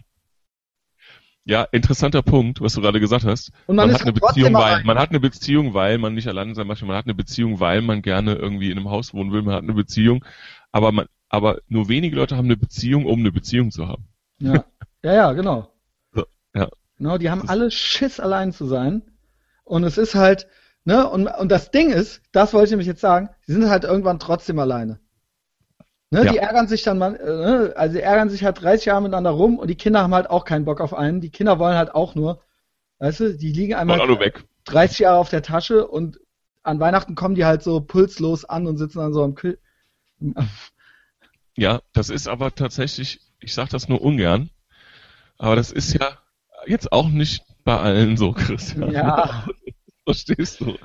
Ja, 1.48 1.62
interessanter 1.72 2.20
Punkt, 2.20 2.60
was 2.60 2.74
du 2.74 2.82
gerade 2.82 3.00
gesagt 3.00 3.24
hast. 3.24 3.52
Und 3.66 3.76
man, 3.76 3.86
man 3.86 3.94
hat 3.94 4.02
eine 4.02 4.12
Beziehung, 4.12 4.52
weil 4.52 4.84
man 4.84 4.98
hat 4.98 5.08
eine 5.08 5.18
Beziehung, 5.18 5.72
weil 5.72 5.96
man 5.96 6.12
nicht 6.12 6.28
alleine 6.28 6.54
sein 6.54 6.66
möchte. 6.66 6.84
Man 6.84 6.94
hat 6.94 7.06
eine 7.06 7.14
Beziehung, 7.14 7.58
weil 7.58 7.80
man 7.80 8.02
gerne 8.02 8.34
irgendwie 8.34 8.70
in 8.70 8.76
einem 8.76 8.90
Haus 8.90 9.14
wohnen 9.14 9.32
will. 9.32 9.40
Man 9.40 9.54
hat 9.54 9.62
eine 9.62 9.72
Beziehung, 9.72 10.22
aber 10.72 10.92
man, 10.92 11.06
aber 11.30 11.60
nur 11.68 11.88
wenige 11.88 12.16
Leute 12.16 12.36
haben 12.36 12.44
eine 12.44 12.58
Beziehung, 12.58 13.06
um 13.06 13.20
eine 13.20 13.32
Beziehung 13.32 13.70
zu 13.70 13.88
haben. 13.88 14.06
Ja, 14.38 14.62
ja, 15.02 15.14
ja 15.14 15.32
genau. 15.32 15.72
So, 16.12 16.26
ja. 16.54 16.68
Genau, 16.98 17.16
die 17.16 17.30
haben 17.30 17.40
das 17.40 17.48
alle 17.48 17.70
Schiss, 17.70 18.20
allein 18.20 18.52
zu 18.52 18.66
sein. 18.66 19.00
Und 19.64 19.84
es 19.84 19.96
ist 19.96 20.14
halt, 20.14 20.48
ne, 20.84 21.08
und, 21.08 21.28
und 21.28 21.50
das 21.50 21.70
Ding 21.70 21.88
ist, 21.88 22.20
das 22.30 22.52
wollte 22.52 22.66
ich 22.66 22.70
nämlich 22.72 22.88
jetzt 22.88 23.00
sagen, 23.00 23.30
sie 23.46 23.54
sind 23.54 23.70
halt 23.70 23.84
irgendwann 23.84 24.18
trotzdem 24.18 24.58
alleine. 24.58 25.00
Ne, 26.10 26.24
ja. 26.24 26.32
Die 26.32 26.38
ärgern 26.38 26.68
sich 26.68 26.82
dann, 26.82 26.98
mal, 26.98 27.16
äh, 27.16 27.26
ne, 27.26 27.72
also 27.76 27.96
die 27.96 28.02
ärgern 28.02 28.30
sich 28.30 28.42
halt 28.42 28.62
30 28.62 28.86
Jahre 28.86 29.02
miteinander 29.02 29.30
rum 29.30 29.58
und 29.58 29.68
die 29.68 29.76
Kinder 29.76 30.02
haben 30.02 30.14
halt 30.14 30.30
auch 30.30 30.44
keinen 30.44 30.64
Bock 30.64 30.80
auf 30.80 30.94
einen. 30.94 31.20
Die 31.20 31.30
Kinder 31.30 31.58
wollen 31.58 31.76
halt 31.76 31.94
auch 31.94 32.14
nur, 32.14 32.42
weißt 32.98 33.20
du, 33.20 33.36
die 33.36 33.52
liegen 33.52 33.74
einmal 33.74 33.98
30 34.64 34.98
Jahre 35.00 35.18
auf 35.18 35.28
der 35.28 35.42
Tasche 35.42 35.86
und 35.86 36.18
an 36.62 36.80
Weihnachten 36.80 37.14
kommen 37.14 37.34
die 37.34 37.44
halt 37.44 37.62
so 37.62 37.80
pulslos 37.80 38.44
an 38.44 38.66
und 38.66 38.78
sitzen 38.78 38.98
dann 38.98 39.12
so 39.12 39.22
am 39.22 39.34
Kühl. 39.34 39.58
Ja, 41.56 41.80
das 41.92 42.08
ist 42.10 42.28
aber 42.28 42.54
tatsächlich, 42.54 43.20
ich 43.40 43.54
sag 43.54 43.68
das 43.68 43.88
nur 43.88 44.00
ungern, 44.00 44.50
aber 45.36 45.56
das 45.56 45.70
ist 45.72 45.92
ja 45.92 46.18
jetzt 46.66 46.92
auch 46.92 47.08
nicht 47.08 47.44
bei 47.64 47.76
allen 47.76 48.16
so, 48.16 48.32
Christian. 48.32 48.92
Ja. 48.92 49.46
Verstehst 50.04 50.60
du? 50.60 50.76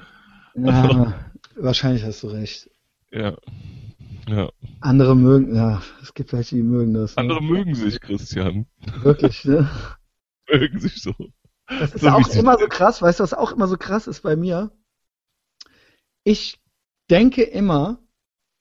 Ja. 0.56 1.14
Wahrscheinlich 1.56 2.04
hast 2.04 2.24
du 2.24 2.28
recht. 2.28 2.70
Ja. 3.12 3.38
Ja. 4.28 4.50
Andere 4.80 5.16
mögen, 5.16 5.56
ja, 5.56 5.82
es 6.02 6.14
gibt 6.14 6.34
welche, 6.34 6.56
die 6.56 6.64
mögen 6.64 6.94
das. 6.94 7.16
Ne? 7.16 7.22
Andere 7.22 7.42
mögen 7.42 7.76
sich, 7.76 8.00
Christian. 8.00 8.68
Wirklich, 9.02 9.44
ne? 9.46 9.70
Mögen 10.50 10.80
sich 10.80 11.02
so. 11.02 11.14
Das 11.68 11.94
ist 11.94 12.02
So 12.02 12.10
auch 12.10 12.28
immer 12.36 12.58
so 12.60 12.68
krass, 12.68 13.02
weißt 13.02 13.20
du, 13.20 13.24
was 13.24 13.34
auch 13.34 13.52
immer 13.54 13.68
so 13.68 13.78
krass 13.78 14.08
ist 14.08 14.22
bei 14.22 14.36
mir? 14.36 14.72
Ich 16.24 16.62
denke 17.10 17.44
immer, 17.44 18.00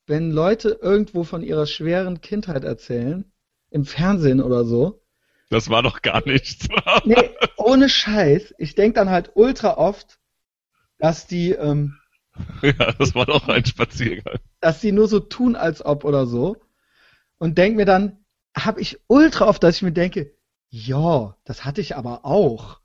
wenn 0.07 0.31
Leute 0.31 0.79
irgendwo 0.81 1.25
von 1.25 1.43
ihrer 1.43 1.67
schweren 1.67 2.21
Kindheit 2.21 2.65
erzählen, 2.65 3.31
im 3.71 3.85
Fernsehen 3.85 4.41
oder 4.41 4.65
so, 4.65 5.03
Das 5.51 5.69
war 5.69 5.83
doch 5.83 6.03
gar 6.03 6.27
nichts. 6.27 6.69
nee, 7.05 7.31
ohne 7.57 7.89
Scheiß, 7.89 8.55
ich 8.59 8.75
denke 8.75 8.95
dann 8.95 9.11
halt 9.11 9.33
ultra 9.35 9.77
oft, 9.77 10.19
dass 10.99 11.27
die, 11.27 11.51
ähm, 11.53 11.99
ja, 12.63 12.93
das 12.93 13.15
war 13.15 13.27
doch 13.27 13.49
ein 13.49 13.65
Spaziergang. 13.65 14.39
Dass 14.63 14.81
die 14.81 14.93
nur 14.93 15.09
so 15.09 15.21
tun, 15.21 15.57
als 15.57 15.85
ob 15.85 16.05
oder 16.05 16.25
so. 16.27 16.57
Und 17.39 17.59
denk 17.59 17.77
mir 17.77 17.85
dann, 17.85 18.25
habe 18.57 18.81
ich 18.81 19.01
ultra 19.09 19.47
oft, 19.47 19.63
dass 19.63 19.77
ich 19.77 19.83
mir 19.83 19.93
denke, 19.93 20.35
ja, 20.71 21.37
das 21.45 21.65
hatte 21.65 21.81
ich 21.81 21.97
aber 21.97 22.25
auch. 22.25 22.81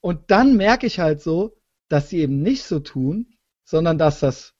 Und 0.00 0.30
dann 0.30 0.56
merke 0.56 0.86
ich 0.86 0.98
halt 0.98 1.20
so, 1.20 1.56
dass 1.88 2.08
sie 2.08 2.20
eben 2.20 2.40
nicht 2.42 2.64
so 2.64 2.80
tun, 2.80 3.34
sondern 3.64 3.98
dass 3.98 4.20
das. 4.20 4.54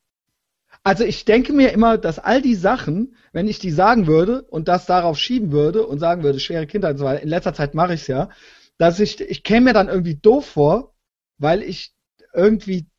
Also 0.82 1.04
ich 1.04 1.24
denke 1.24 1.52
mir 1.52 1.72
immer, 1.72 1.96
dass 1.96 2.18
all 2.18 2.42
die 2.42 2.54
Sachen, 2.54 3.16
wenn 3.32 3.48
ich 3.48 3.58
die 3.58 3.70
sagen 3.70 4.06
würde 4.06 4.42
und 4.42 4.68
das 4.68 4.86
darauf 4.86 5.18
schieben 5.18 5.52
würde 5.52 5.86
und 5.86 5.98
sagen 5.98 6.22
würde, 6.22 6.40
schwere 6.40 6.66
Kindheit 6.66 6.92
und 6.92 6.98
so 6.98 7.04
weiter, 7.06 7.22
in 7.22 7.28
letzter 7.28 7.54
Zeit 7.54 7.74
mache 7.74 7.94
ich 7.94 8.02
es 8.02 8.06
ja, 8.06 8.28
dass 8.76 9.00
ich, 9.00 9.20
ich 9.20 9.42
käme 9.44 9.66
mir 9.66 9.72
dann 9.72 9.88
irgendwie 9.88 10.16
doof 10.16 10.44
vor, 10.44 10.94
weil 11.38 11.62
ich 11.62 11.94
irgendwie 12.34 12.89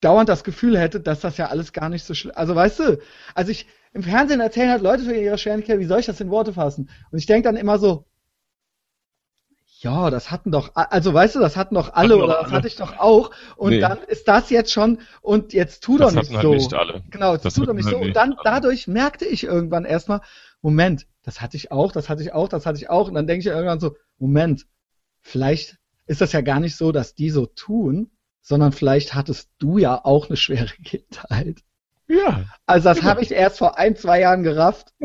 dauernd 0.00 0.28
das 0.28 0.44
Gefühl 0.44 0.78
hätte, 0.78 1.00
dass 1.00 1.20
das 1.20 1.36
ja 1.38 1.48
alles 1.48 1.72
gar 1.72 1.88
nicht 1.88 2.04
so 2.04 2.14
schlimm. 2.14 2.32
Also 2.36 2.54
weißt 2.54 2.78
du, 2.80 2.98
also 3.34 3.50
ich 3.50 3.66
im 3.92 4.02
Fernsehen 4.02 4.40
erzählen 4.40 4.70
halt 4.70 4.82
Leute 4.82 5.04
von 5.04 5.14
ihrer 5.14 5.38
schweren 5.38 5.60
Kindheit, 5.62 5.80
wie 5.80 5.86
soll 5.86 6.00
ich 6.00 6.06
das 6.06 6.20
in 6.20 6.30
Worte 6.30 6.52
fassen? 6.52 6.90
Und 7.10 7.18
ich 7.18 7.26
denke 7.26 7.44
dann 7.48 7.56
immer 7.56 7.78
so, 7.78 8.06
ja, 9.80 10.10
das 10.10 10.30
hatten 10.30 10.50
doch, 10.50 10.70
also 10.74 11.12
weißt 11.12 11.34
du, 11.36 11.40
das 11.40 11.56
hatten 11.56 11.74
doch 11.74 11.92
alle 11.94 12.14
Hatten 12.14 12.22
oder 12.22 12.34
das 12.34 12.44
alle. 12.46 12.52
hatte 12.52 12.68
ich 12.68 12.76
doch 12.76 12.98
auch. 12.98 13.30
Und 13.56 13.70
Nee. 13.70 13.80
dann 13.80 13.98
ist 14.02 14.26
das 14.26 14.48
jetzt 14.50 14.72
schon 14.72 15.00
und 15.20 15.52
jetzt 15.52 15.82
tu 15.84 15.98
Das 15.98 16.14
doch 16.14 16.20
nicht 16.20 16.30
hatten 16.30 16.36
halt 16.36 16.42
so. 16.42 16.54
nicht 16.54 16.74
alle. 16.74 17.02
Genau, 17.10 17.34
jetzt 17.34 17.44
Das 17.44 17.54
tu 17.54 17.64
doch 17.64 17.74
nicht 17.74 17.84
halt 17.86 17.96
so. 17.96 18.00
Und 18.00 18.14
dann 18.16 18.32
alle. 18.32 18.40
dadurch 18.44 18.88
merkte 18.88 19.26
ich 19.26 19.44
irgendwann 19.44 19.84
erstmal, 19.84 20.20
Moment, 20.62 21.06
das 21.22 21.40
hatte 21.40 21.56
ich 21.56 21.72
auch, 21.72 21.92
das 21.92 22.08
hatte 22.08 22.22
ich 22.22 22.32
auch, 22.32 22.48
das 22.48 22.64
hatte 22.66 22.78
ich 22.78 22.88
auch. 22.88 23.08
Und 23.08 23.14
dann 23.14 23.26
denke 23.26 23.40
ich 23.40 23.46
irgendwann 23.46 23.80
so, 23.80 23.96
Moment, 24.18 24.66
vielleicht 25.20 25.78
ist 26.06 26.20
das 26.20 26.32
ja 26.32 26.40
gar 26.40 26.60
nicht 26.60 26.76
so, 26.76 26.92
dass 26.92 27.14
die 27.14 27.30
so 27.30 27.46
tun, 27.46 28.10
sondern 28.46 28.70
vielleicht 28.70 29.14
hattest 29.14 29.50
du 29.58 29.76
ja 29.78 30.04
auch 30.04 30.28
eine 30.28 30.36
schwere 30.36 30.66
Kindheit. 30.84 31.62
Ja. 32.06 32.44
Also 32.64 32.90
das 32.90 33.02
habe 33.02 33.20
ich 33.22 33.32
erst 33.32 33.58
vor 33.58 33.76
ein, 33.76 33.96
zwei 33.96 34.20
Jahren 34.20 34.44
gerafft. 34.44 34.94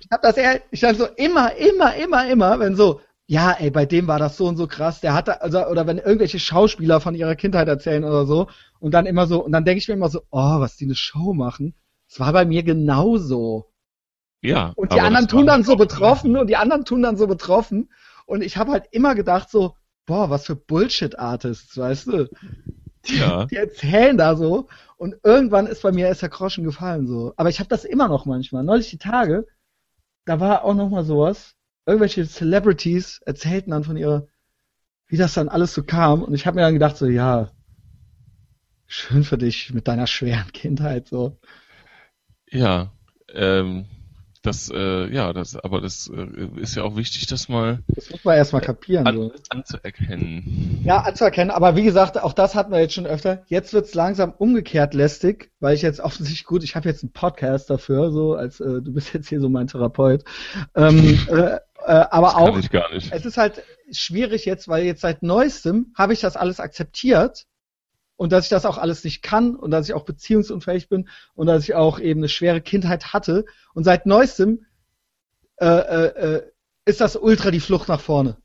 Ich 0.00 0.10
habe 0.10 0.22
das 0.22 0.36
eher, 0.36 0.60
ich 0.70 0.80
dann 0.80 0.96
so 0.96 1.06
immer, 1.16 1.54
immer, 1.56 1.94
immer, 1.94 2.28
immer, 2.28 2.58
wenn 2.58 2.76
so, 2.76 3.00
ja, 3.26 3.52
ey, 3.52 3.70
bei 3.70 3.86
dem 3.86 4.06
war 4.06 4.18
das 4.18 4.36
so 4.36 4.46
und 4.46 4.56
so 4.56 4.66
krass, 4.66 5.00
der 5.00 5.14
hatte, 5.14 5.42
also, 5.42 5.64
oder 5.66 5.86
wenn 5.86 5.98
irgendwelche 5.98 6.38
Schauspieler 6.38 7.00
von 7.00 7.14
ihrer 7.14 7.36
Kindheit 7.36 7.68
erzählen 7.68 8.04
oder 8.04 8.26
so, 8.26 8.48
und 8.80 8.92
dann 8.92 9.06
immer 9.06 9.26
so, 9.26 9.42
und 9.44 9.52
dann 9.52 9.64
denke 9.64 9.78
ich 9.78 9.88
mir 9.88 9.94
immer 9.94 10.08
so, 10.10 10.22
oh, 10.30 10.60
was 10.60 10.76
die 10.76 10.84
eine 10.84 10.94
Show 10.94 11.32
machen, 11.32 11.74
das 12.08 12.20
war 12.20 12.32
bei 12.32 12.44
mir 12.44 12.62
genauso. 12.62 13.72
ja. 14.42 14.72
Und 14.76 14.92
die 14.92 15.00
anderen 15.00 15.28
tun 15.28 15.46
dann 15.46 15.64
so 15.64 15.76
betroffen 15.76 16.36
und 16.36 16.48
die 16.48 16.56
anderen 16.56 16.84
tun 16.84 17.02
dann 17.02 17.16
so 17.16 17.26
betroffen. 17.26 17.90
Und 18.26 18.42
ich 18.42 18.56
habe 18.56 18.72
halt 18.72 18.86
immer 18.90 19.14
gedacht 19.14 19.50
so, 19.50 19.74
boah, 20.06 20.30
was 20.30 20.46
für 20.46 20.56
Bullshit-Artists, 20.56 21.76
weißt 21.76 22.06
du? 22.08 22.30
Die, 23.06 23.16
Ja. 23.16 23.46
die 23.46 23.56
erzählen 23.56 24.16
da 24.16 24.36
so 24.36 24.68
und 24.96 25.16
irgendwann 25.22 25.66
ist 25.66 25.82
bei 25.82 25.92
mir 25.92 26.06
erst 26.06 26.22
der 26.22 26.30
Groschen 26.30 26.64
gefallen 26.64 27.06
so. 27.06 27.34
Aber 27.36 27.48
ich 27.50 27.58
habe 27.58 27.68
das 27.68 27.84
immer 27.84 28.08
noch 28.08 28.24
manchmal. 28.26 28.64
Neulich 28.64 28.90
die 28.90 28.98
Tage, 28.98 29.46
da 30.24 30.40
war 30.40 30.64
auch 30.64 30.74
noch 30.74 30.88
mal 30.88 31.04
sowas. 31.04 31.54
Irgendwelche 31.86 32.26
Celebrities 32.26 33.20
erzählten 33.26 33.70
dann 33.72 33.84
von 33.84 33.96
ihrer, 33.96 34.26
wie 35.06 35.18
das 35.18 35.34
dann 35.34 35.50
alles 35.50 35.74
so 35.74 35.82
kam. 35.82 36.22
Und 36.22 36.32
ich 36.34 36.46
habe 36.46 36.56
mir 36.56 36.62
dann 36.62 36.72
gedacht 36.72 36.96
so, 36.96 37.06
ja, 37.06 37.50
schön 38.86 39.24
für 39.24 39.36
dich 39.38 39.74
mit 39.74 39.86
deiner 39.86 40.06
schweren 40.06 40.50
Kindheit 40.52 41.08
so. 41.08 41.38
Ja. 42.50 42.92
Ähm, 43.34 43.86
das, 44.44 44.70
äh, 44.72 45.06
ja, 45.12 45.32
das, 45.32 45.56
aber 45.56 45.80
das 45.80 46.10
äh, 46.14 46.60
ist 46.60 46.76
ja 46.76 46.82
auch 46.82 46.96
wichtig, 46.96 47.26
das 47.26 47.48
mal 47.48 47.80
Das 47.88 48.10
muss 48.10 48.24
man 48.24 48.36
erstmal 48.36 48.62
kapieren. 48.62 49.06
an, 49.06 49.16
so. 49.16 49.32
anzuerkennen. 49.48 50.82
Ja, 50.84 50.98
anzuerkennen, 51.00 51.50
aber 51.50 51.76
wie 51.76 51.82
gesagt, 51.82 52.22
auch 52.22 52.32
das 52.32 52.54
hatten 52.54 52.70
wir 52.72 52.80
jetzt 52.80 52.94
schon 52.94 53.06
öfter. 53.06 53.42
Jetzt 53.46 53.72
wird's 53.72 53.94
langsam 53.94 54.32
umgekehrt 54.32 54.94
lästig, 54.94 55.50
weil 55.60 55.74
ich 55.74 55.82
jetzt 55.82 56.00
offensichtlich 56.00 56.44
gut, 56.44 56.62
ich 56.62 56.76
habe 56.76 56.88
jetzt 56.88 57.02
einen 57.02 57.12
Podcast 57.12 57.70
dafür, 57.70 58.10
so 58.12 58.34
als 58.34 58.60
äh, 58.60 58.82
du 58.82 58.92
bist 58.92 59.14
jetzt 59.14 59.28
hier 59.28 59.40
so 59.40 59.48
mein 59.48 59.66
Therapeut. 59.66 60.24
Ähm, 60.74 61.18
äh, 61.28 61.34
äh, 61.34 61.60
aber 61.86 62.26
Das 62.28 62.34
auch, 62.34 62.50
kann 62.50 62.60
ich 62.60 62.70
gar 62.70 62.92
nicht. 62.92 63.12
es 63.12 63.24
ist 63.24 63.36
halt 63.36 63.62
schwierig 63.92 64.44
jetzt, 64.44 64.68
weil 64.68 64.84
jetzt 64.84 65.00
seit 65.00 65.22
neuestem 65.22 65.92
habe 65.96 66.12
ich 66.12 66.20
das 66.20 66.36
alles 66.36 66.60
akzeptiert 66.60 67.46
und 68.24 68.32
dass 68.32 68.46
ich 68.46 68.50
das 68.50 68.64
auch 68.64 68.78
alles 68.78 69.04
nicht 69.04 69.22
kann 69.22 69.54
und 69.54 69.70
dass 69.70 69.86
ich 69.86 69.94
auch 69.94 70.04
beziehungsunfähig 70.06 70.88
bin 70.88 71.10
und 71.34 71.46
dass 71.46 71.62
ich 71.64 71.74
auch 71.74 72.00
eben 72.00 72.20
eine 72.20 72.30
schwere 72.30 72.62
Kindheit 72.62 73.12
hatte 73.12 73.44
und 73.74 73.84
seit 73.84 74.06
neuestem 74.06 74.64
äh, 75.60 75.66
äh, 75.66 76.36
äh, 76.36 76.42
ist 76.86 77.02
das 77.02 77.16
ultra 77.16 77.50
die 77.50 77.60
Flucht 77.60 77.88
nach 77.88 78.00
vorne. 78.00 78.38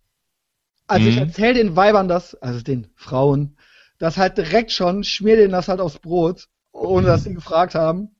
Also 0.88 1.08
ich 1.08 1.16
Mhm. 1.16 1.22
erzähle 1.22 1.54
den 1.54 1.76
Weibern 1.78 2.10
das, 2.10 2.36
also 2.36 2.62
den 2.62 2.88
Frauen, 2.96 3.58
das 4.00 4.18
halt 4.18 4.38
direkt 4.38 4.74
schon, 4.74 5.06
schmier 5.06 5.38
denen 5.38 5.54
das 5.54 5.70
halt 5.70 5.80
aufs 5.80 6.00
Brot, 6.00 6.50
ohne 6.74 7.08
dass 7.08 7.24
sie 7.24 7.34
gefragt 7.34 7.76
haben. 7.76 8.16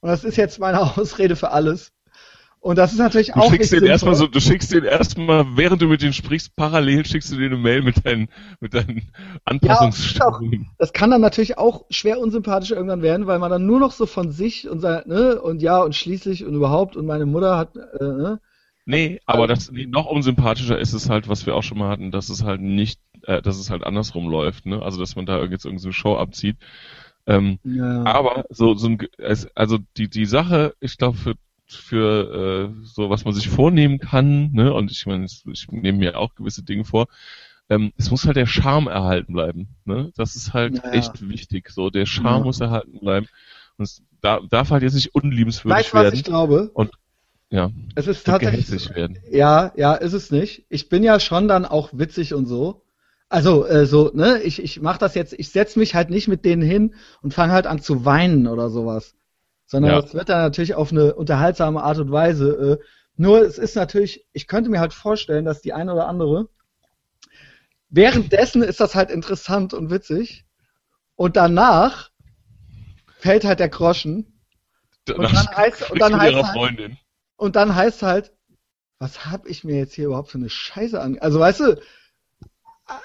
Und 0.00 0.08
das 0.10 0.24
ist 0.24 0.36
jetzt 0.36 0.58
meine 0.58 0.80
Ausrede 0.98 1.36
für 1.36 1.50
alles. 1.50 1.92
Und 2.62 2.78
das 2.78 2.92
ist 2.92 2.98
natürlich 2.98 3.32
Du 3.32 3.40
auch 3.40 3.50
schickst 3.50 3.72
nicht 3.72 3.82
den 3.82 3.90
erstmal 3.90 4.14
so, 4.14 4.28
du 4.28 4.38
schickst 4.38 4.72
den 4.72 4.84
erstmal, 4.84 5.56
während 5.56 5.82
du 5.82 5.88
mit 5.88 6.00
denen 6.00 6.12
sprichst, 6.12 6.54
parallel 6.54 7.04
schickst 7.04 7.32
du 7.32 7.36
dir 7.36 7.46
eine 7.46 7.56
Mail 7.56 7.82
mit 7.82 8.06
deinen, 8.06 8.28
mit 8.60 8.72
deinen 8.72 9.10
Anpassungsstörungen. 9.44 10.70
Das 10.78 10.92
kann 10.92 11.10
dann 11.10 11.20
natürlich 11.20 11.58
auch 11.58 11.86
schwer 11.90 12.20
unsympathisch 12.20 12.70
irgendwann 12.70 13.02
werden, 13.02 13.26
weil 13.26 13.40
man 13.40 13.50
dann 13.50 13.66
nur 13.66 13.80
noch 13.80 13.90
so 13.90 14.06
von 14.06 14.30
sich 14.30 14.70
und 14.70 14.78
sein, 14.78 15.02
ne, 15.06 15.42
und 15.42 15.60
ja, 15.60 15.82
und 15.82 15.96
schließlich 15.96 16.44
und 16.44 16.54
überhaupt 16.54 16.96
und 16.96 17.04
meine 17.04 17.26
Mutter 17.26 17.58
hat, 17.58 17.74
äh, 17.74 18.04
ne, 18.04 18.40
Nee, 18.84 19.20
aber 19.26 19.46
das 19.46 19.70
noch 19.72 20.06
unsympathischer 20.06 20.78
ist 20.78 20.92
es 20.92 21.08
halt, 21.08 21.28
was 21.28 21.46
wir 21.46 21.54
auch 21.54 21.62
schon 21.62 21.78
mal 21.78 21.88
hatten, 21.88 22.10
dass 22.10 22.28
es 22.28 22.44
halt 22.44 22.60
nicht, 22.60 23.00
äh, 23.22 23.42
dass 23.42 23.58
es 23.58 23.70
halt 23.70 23.84
andersrum 23.84 24.28
läuft, 24.28 24.66
ne? 24.66 24.82
Also 24.82 24.98
dass 24.98 25.14
man 25.14 25.26
da 25.26 25.42
jetzt 25.44 25.64
irgendeine 25.64 25.92
Show 25.92 26.16
abzieht. 26.16 26.56
Ähm, 27.24 27.60
ja. 27.62 28.04
aber 28.04 28.46
so, 28.50 28.74
so 28.74 28.88
ein, 28.88 28.98
also 29.54 29.78
die, 29.96 30.08
die 30.08 30.26
Sache, 30.26 30.74
ich 30.80 30.98
glaube, 30.98 31.16
für, 31.16 31.34
für 31.74 32.70
äh, 32.80 32.84
so, 32.84 33.10
was 33.10 33.24
man 33.24 33.34
sich 33.34 33.48
vornehmen 33.48 33.98
kann, 33.98 34.52
ne, 34.52 34.72
und 34.74 34.90
ich 34.90 35.06
meine, 35.06 35.24
ich 35.26 35.66
nehme 35.70 35.98
mir 35.98 36.18
auch 36.18 36.34
gewisse 36.34 36.62
Dinge 36.64 36.84
vor, 36.84 37.06
ähm, 37.70 37.92
es 37.96 38.10
muss 38.10 38.26
halt 38.26 38.36
der 38.36 38.46
Charme 38.46 38.88
erhalten 38.88 39.32
bleiben, 39.32 39.68
ne? 39.84 40.12
Das 40.16 40.36
ist 40.36 40.52
halt 40.52 40.76
Ja, 40.76 40.94
ja. 40.94 40.98
echt 40.98 41.28
wichtig. 41.28 41.70
So, 41.70 41.90
der 41.90 42.06
Charme 42.06 42.40
Ja. 42.40 42.44
muss 42.44 42.60
erhalten 42.60 42.98
bleiben. 43.00 43.26
Und 43.78 43.84
es 43.84 44.02
da, 44.20 44.40
darf 44.50 44.70
halt 44.70 44.82
jetzt 44.82 44.94
nicht 44.94 45.14
unliebenswürdig 45.14 45.78
Weißt 45.78 45.92
du, 45.92 45.96
was 45.98 46.04
werden. 46.04 46.14
ich 46.16 46.24
glaube? 46.24 46.70
ja, 47.50 47.70
Es 47.94 48.06
ist 48.06 48.26
und 48.26 48.32
tatsächlich, 48.32 48.94
werden. 48.96 49.18
ja, 49.30 49.72
ja, 49.76 49.94
ist 49.94 50.12
es 50.12 50.30
nicht. 50.30 50.64
Ich 50.68 50.88
bin 50.88 51.02
ja 51.02 51.20
schon 51.20 51.48
dann 51.48 51.64
auch 51.66 51.90
witzig 51.92 52.34
und 52.34 52.46
so. 52.46 52.82
Also, 53.28 53.66
äh, 53.66 53.86
so, 53.86 54.10
ne, 54.14 54.42
ich, 54.42 54.62
ich 54.62 54.80
mach 54.80 54.98
das 54.98 55.14
jetzt, 55.14 55.32
ich 55.34 55.48
setz 55.50 55.76
mich 55.76 55.94
halt 55.94 56.10
nicht 56.10 56.28
mit 56.28 56.44
denen 56.44 56.62
hin 56.62 56.94
und 57.22 57.32
fange 57.34 57.52
halt 57.52 57.66
an 57.66 57.80
zu 57.80 58.04
weinen 58.04 58.46
oder 58.46 58.68
sowas. 58.70 59.14
Sondern 59.72 59.92
Ja. 59.92 60.02
das 60.02 60.12
wird 60.12 60.28
dann 60.28 60.42
natürlich 60.42 60.74
auf 60.74 60.92
eine 60.92 61.14
unterhaltsame 61.14 61.82
Art 61.82 61.96
und 61.98 62.12
Weise. 62.12 62.78
Äh, 62.78 62.84
nur 63.16 63.40
es 63.40 63.56
ist 63.56 63.74
natürlich, 63.74 64.26
ich 64.34 64.46
könnte 64.46 64.68
mir 64.68 64.80
halt 64.80 64.92
vorstellen, 64.92 65.46
dass 65.46 65.62
die 65.62 65.72
eine 65.72 65.94
oder 65.94 66.08
andere 66.08 66.50
währenddessen 67.88 68.62
ist 68.62 68.80
das 68.80 68.94
halt 68.94 69.10
interessant 69.10 69.72
und 69.72 69.90
witzig. 69.90 70.44
Und 71.16 71.36
danach 71.38 72.10
fällt 73.18 73.44
halt 73.44 73.60
der 73.60 73.70
Groschen. 73.70 74.38
Danach 75.06 75.32
dann 75.32 75.54
heißt- 75.54 75.90
und 75.90 76.00
dann 76.02 76.20
heißt 76.20 76.34
halt- 76.34 76.46
Freundin. 76.54 76.98
Und 77.36 77.56
dann 77.56 77.74
heißt 77.74 78.02
halt, 78.02 78.32
was 78.98 79.24
hab 79.24 79.46
ich 79.46 79.64
mir 79.64 79.76
jetzt 79.76 79.94
hier 79.94 80.04
überhaupt 80.06 80.30
für 80.30 80.38
eine 80.38 80.50
Scheiße 80.50 81.00
an? 81.00 81.18
Also 81.18 81.40
weißt 81.40 81.60
du, 81.60 81.80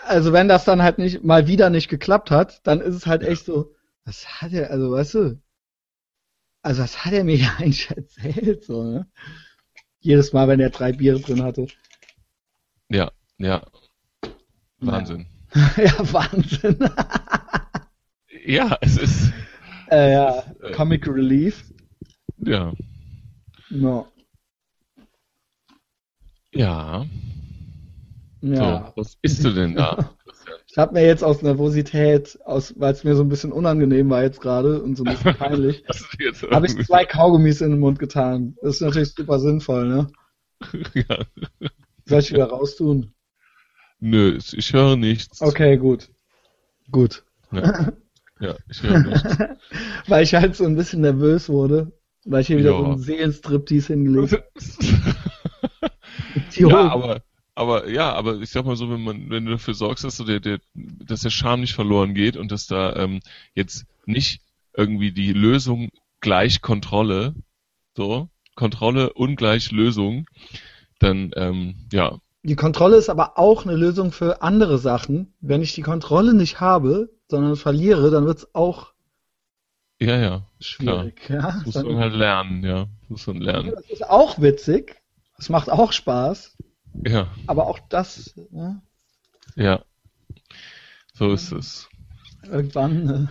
also 0.06 0.34
wenn 0.34 0.50
das 0.50 0.66
dann 0.66 0.84
halt 0.84 0.98
nicht 0.98 1.24
mal 1.24 1.48
wieder 1.48 1.70
nicht 1.70 1.88
geklappt 1.88 2.30
hat, 2.30 2.60
dann 2.68 2.82
ist 2.82 2.94
es 2.94 3.06
halt 3.08 3.24
echt 3.24 3.46
so, 3.46 3.74
was 4.04 4.42
hat 4.42 4.52
er, 4.52 4.70
also 4.70 4.92
weißt 4.92 5.14
du, 5.14 5.42
also 6.68 6.84
was 6.84 7.06
hat 7.06 7.14
er 7.14 7.24
mir 7.24 7.38
ja 7.38 7.56
eigentlich 7.60 7.90
erzählt, 7.90 8.66
so, 8.66 8.84
ne? 8.84 9.08
Jedes 10.02 10.34
Mal, 10.34 10.48
wenn 10.50 10.60
er 10.60 10.70
drei 10.70 10.92
Biere 10.92 11.20
drin 11.20 11.42
hatte. 11.42 11.66
Ja, 12.90 13.10
ja. 13.38 13.66
Wahnsinn. 14.80 15.26
ja, 15.78 16.14
Wahnsinn. 16.14 16.78
Ja, 18.46 18.78
es 18.80 18.98
ist, 18.98 19.34
äh, 19.92 20.14
ja, 20.14 20.40
äh, 20.62 20.72
Comic 20.72 21.06
Relief. 21.06 21.66
ja, 22.38 22.74
No. 23.70 24.08
ja. 26.54 27.06
Ja. 28.42 28.94
So, 28.96 29.02
was 29.02 29.18
isst 29.22 29.44
du 29.44 29.52
denn 29.52 29.76
da? 29.76 30.17
Ich 30.68 30.78
habe 30.78 30.94
mir 30.94 31.06
jetzt 31.06 31.24
aus 31.24 31.42
Nervosität, 31.42 32.40
aus, 32.46 32.74
weil 32.78 32.94
es 32.94 33.04
mir 33.04 33.16
so 33.16 33.24
ein 33.24 33.30
bisschen 33.30 33.52
unangenehm 33.52 34.10
war 34.10 34.24
jetzt 34.24 34.42
gerade 34.42 34.82
und 34.82 34.96
so 34.96 35.04
ein 35.04 35.14
bisschen 35.14 35.36
peinlich, 35.38 35.84
habe 36.52 36.66
ich 36.66 36.86
zwei 36.86 37.06
Kaugummis 37.06 37.62
in 37.62 37.72
den 37.72 37.80
Mund 37.80 38.00
getan. 38.00 38.56
Das 38.62 38.76
ist 38.76 38.82
natürlich 38.82 39.14
super 39.14 39.40
sinnvoll, 39.40 39.88
ne? 39.88 40.08
ja. 40.94 41.26
Soll 42.06 42.20
ich 42.20 42.32
wieder 42.32 42.46
raustun? 42.46 43.14
Nö, 44.00 44.38
ich 44.38 44.74
höre 44.74 44.96
nichts. 44.96 45.42
Okay, 45.42 45.78
gut. 45.78 46.10
Gut. 46.92 47.24
Ja, 47.52 47.92
ja 48.40 48.56
ich 48.70 48.84
höre 48.84 49.00
nichts. 49.00 49.24
weil 50.08 50.24
ich 50.24 50.36
halt 50.36 50.56
so 50.56 50.66
ein 50.66 50.76
bisschen 50.76 51.02
nervös 51.02 51.50
wurde, 51.50 51.92
weil 52.26 52.42
ich 52.42 52.48
hier 52.48 52.58
wieder 52.58 52.72
ja. 52.72 52.78
so 52.78 52.86
einen 52.86 53.00
Seelenstriptease 53.00 53.94
hingelegt 53.94 54.34
habe. 54.34 54.44
ja, 56.54 56.90
aber 56.90 57.22
aber 57.58 57.90
ja, 57.90 58.14
aber 58.14 58.40
ich 58.40 58.52
sag 58.52 58.66
mal 58.66 58.76
so, 58.76 58.90
wenn 58.90 59.04
man, 59.04 59.30
wenn 59.30 59.46
du 59.46 59.52
dafür 59.52 59.74
sorgst, 59.74 60.04
dass 60.04 60.18
so 60.18 60.24
der, 60.24 60.40
der, 60.40 60.60
dass 60.76 61.22
der 61.22 61.32
Charme 61.32 61.62
nicht 61.62 61.74
verloren 61.74 62.14
geht 62.14 62.38
und 62.38 62.52
dass 62.52 62.68
da 62.68 62.96
ähm, 62.96 63.20
jetzt 63.56 63.86
nicht 64.06 64.42
irgendwie 64.76 65.12
die 65.12 65.34
Lösung 65.34 65.90
gleich 66.22 66.62
Kontrolle, 66.62 67.34
so, 67.96 68.30
Kontrolle 68.56 69.14
ungleich 69.14 69.72
Lösung, 69.72 70.28
dann 71.00 71.32
ähm, 71.36 71.88
ja. 71.92 72.20
Die 72.44 72.56
Kontrolle 72.56 72.98
ist 72.98 73.10
aber 73.10 73.40
auch 73.40 73.66
eine 73.66 73.76
Lösung 73.76 74.12
für 74.12 74.44
andere 74.44 74.78
Sachen. 74.78 75.34
Wenn 75.42 75.64
ich 75.64 75.74
die 75.74 75.82
Kontrolle 75.82 76.36
nicht 76.36 76.60
habe, 76.60 77.10
sondern 77.28 77.56
verliere, 77.56 78.12
dann 78.12 78.26
wird's 78.26 78.54
auch 78.54 78.94
ja, 80.00 80.16
ja, 80.18 80.48
schwierig. 80.60 81.16
Klar. 81.16 81.40
Ja, 81.40 81.62
das 81.66 81.74
muss 81.74 81.84
man 81.84 81.98
halt 81.98 82.14
lernen, 82.14 82.64
ja. 82.64 82.86
Das 83.02 83.10
muss 83.10 83.28
man 83.28 83.38
lernen. 83.38 83.72
Das 83.74 83.90
ist 83.90 84.08
auch 84.08 84.40
witzig. 84.40 85.02
Es 85.40 85.50
macht 85.50 85.72
auch 85.72 85.92
Spaß. 85.92 86.56
Ja. 87.06 87.28
Aber 87.46 87.68
auch 87.68 87.80
das. 87.90 88.36
Ne? 88.52 88.82
Ja. 89.56 89.84
So 91.14 91.32
ist 91.34 91.52
es. 91.52 91.90
Irgendwann. 92.44 93.30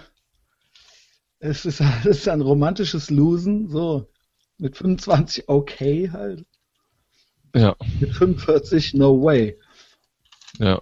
Äh, 1.38 1.48
es, 1.48 1.64
ist, 1.64 1.80
es 2.04 2.28
ein 2.28 2.40
romantisches 2.40 3.10
Losen, 3.10 3.68
so. 3.68 4.10
Mit 4.58 4.76
25 4.76 5.48
okay 5.48 6.10
halt. 6.10 6.46
Ja. 7.54 7.76
Mit 8.00 8.14
45 8.14 8.94
no 8.94 9.22
way. 9.22 9.58
Ja. 10.58 10.80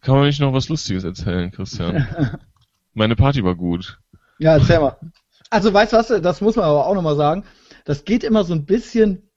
Kann 0.00 0.16
man 0.16 0.26
nicht 0.26 0.40
noch 0.40 0.52
was 0.52 0.68
Lustiges 0.68 1.04
erzählen, 1.04 1.50
Christian? 1.50 2.08
Meine 2.94 3.16
Party 3.16 3.44
war 3.44 3.54
gut. 3.54 4.00
Ja, 4.38 4.56
erzähl 4.56 4.80
mal. 4.80 4.96
Also, 5.50 5.72
weißt 5.72 5.92
du 5.92 5.96
was, 5.96 6.08
das 6.08 6.40
muss 6.40 6.56
man 6.56 6.64
aber 6.64 6.86
auch 6.86 6.94
nochmal 6.94 7.16
sagen. 7.16 7.44
Das 7.84 8.04
geht 8.04 8.24
immer 8.24 8.44
so 8.44 8.54
ein 8.54 8.64
bisschen 8.64 9.29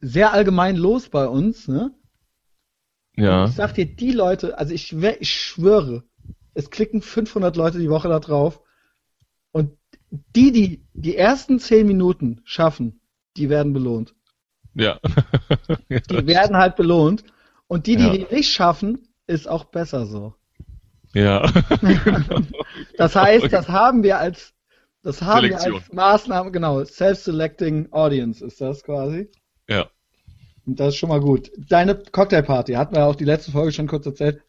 sehr 0.00 0.32
allgemein 0.32 0.76
los 0.76 1.08
bei 1.08 1.26
uns, 1.26 1.68
ne? 1.68 1.94
Ja. 3.16 3.46
ich 3.46 3.52
sag 3.52 3.74
dir, 3.74 3.86
die 3.86 4.12
Leute, 4.12 4.58
also 4.58 4.72
ich, 4.72 4.92
ich 4.92 5.30
schwöre, 5.30 6.04
es 6.54 6.70
klicken 6.70 7.02
500 7.02 7.56
Leute 7.56 7.78
die 7.78 7.90
Woche 7.90 8.08
da 8.08 8.20
drauf 8.20 8.62
und 9.50 9.76
die, 10.10 10.52
die 10.52 10.86
die 10.94 11.16
ersten 11.16 11.58
10 11.58 11.86
Minuten 11.86 12.40
schaffen, 12.44 13.00
die 13.36 13.48
werden 13.48 13.72
belohnt. 13.72 14.14
Ja. 14.74 15.00
die 15.88 16.26
werden 16.26 16.56
halt 16.56 16.76
belohnt 16.76 17.24
und 17.66 17.86
die, 17.86 17.96
die 17.96 18.04
ja. 18.04 18.12
die 18.12 18.34
nicht 18.34 18.52
schaffen, 18.52 19.08
ist 19.26 19.48
auch 19.48 19.64
besser 19.64 20.06
so. 20.06 20.34
Ja. 21.12 21.50
das 22.96 23.16
heißt, 23.16 23.52
das 23.52 23.68
haben 23.68 24.02
wir 24.02 24.18
als 24.18 24.54
das 25.02 25.22
haben 25.22 25.42
Selektion. 25.42 25.72
wir 25.72 25.78
als 25.78 25.92
Maßnahme, 25.92 26.50
genau, 26.52 26.84
Self-Selecting 26.84 27.92
Audience 27.92 28.44
ist 28.44 28.60
das 28.60 28.82
quasi. 28.82 29.30
Und 30.68 30.78
das 30.78 30.88
ist 30.88 30.96
schon 30.96 31.08
mal 31.08 31.20
gut. 31.20 31.50
Deine 31.56 31.94
Cocktailparty, 31.94 32.74
hatten 32.74 32.94
wir 32.94 33.06
auch 33.06 33.14
die 33.14 33.24
letzte 33.24 33.52
Folge 33.52 33.72
schon 33.72 33.86
kurz 33.86 34.04
erzählt. 34.04 34.42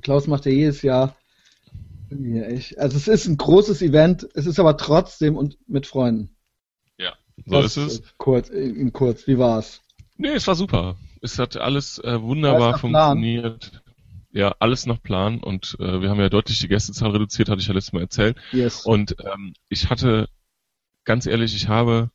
Klaus 0.00 0.28
macht 0.28 0.46
ja 0.46 0.52
jedes 0.52 0.82
Jahr. 0.82 1.16
Also 2.76 2.96
es 2.96 3.08
ist 3.08 3.26
ein 3.26 3.36
großes 3.36 3.82
Event, 3.82 4.28
es 4.34 4.46
ist 4.46 4.60
aber 4.60 4.76
trotzdem 4.76 5.36
und 5.36 5.58
mit 5.68 5.88
Freunden. 5.88 6.36
Ja, 6.98 7.14
so 7.46 7.62
das 7.62 7.76
ist 7.76 7.92
es. 7.92 8.02
Kurz, 8.16 8.48
in 8.48 8.92
kurz, 8.92 9.26
wie 9.26 9.38
war's? 9.38 9.82
Nee, 10.16 10.34
es 10.34 10.46
war 10.46 10.54
super. 10.54 10.96
Es 11.20 11.36
hat 11.40 11.56
alles 11.56 11.98
äh, 11.98 12.22
wunderbar 12.22 12.78
funktioniert. 12.78 13.72
Plan. 13.72 13.82
Ja, 14.30 14.54
alles 14.60 14.86
nach 14.86 15.02
Plan 15.02 15.40
und 15.40 15.76
äh, 15.80 16.00
wir 16.00 16.10
haben 16.10 16.20
ja 16.20 16.28
deutlich 16.28 16.60
die 16.60 16.68
Gästezahl 16.68 17.10
reduziert, 17.10 17.48
hatte 17.48 17.60
ich 17.60 17.66
ja 17.66 17.74
letztes 17.74 17.92
Mal 17.92 18.02
erzählt. 18.02 18.36
Yes. 18.52 18.86
Und 18.86 19.16
ähm, 19.18 19.54
ich 19.68 19.90
hatte, 19.90 20.28
ganz 21.02 21.26
ehrlich, 21.26 21.56
ich 21.56 21.66
habe 21.66 22.12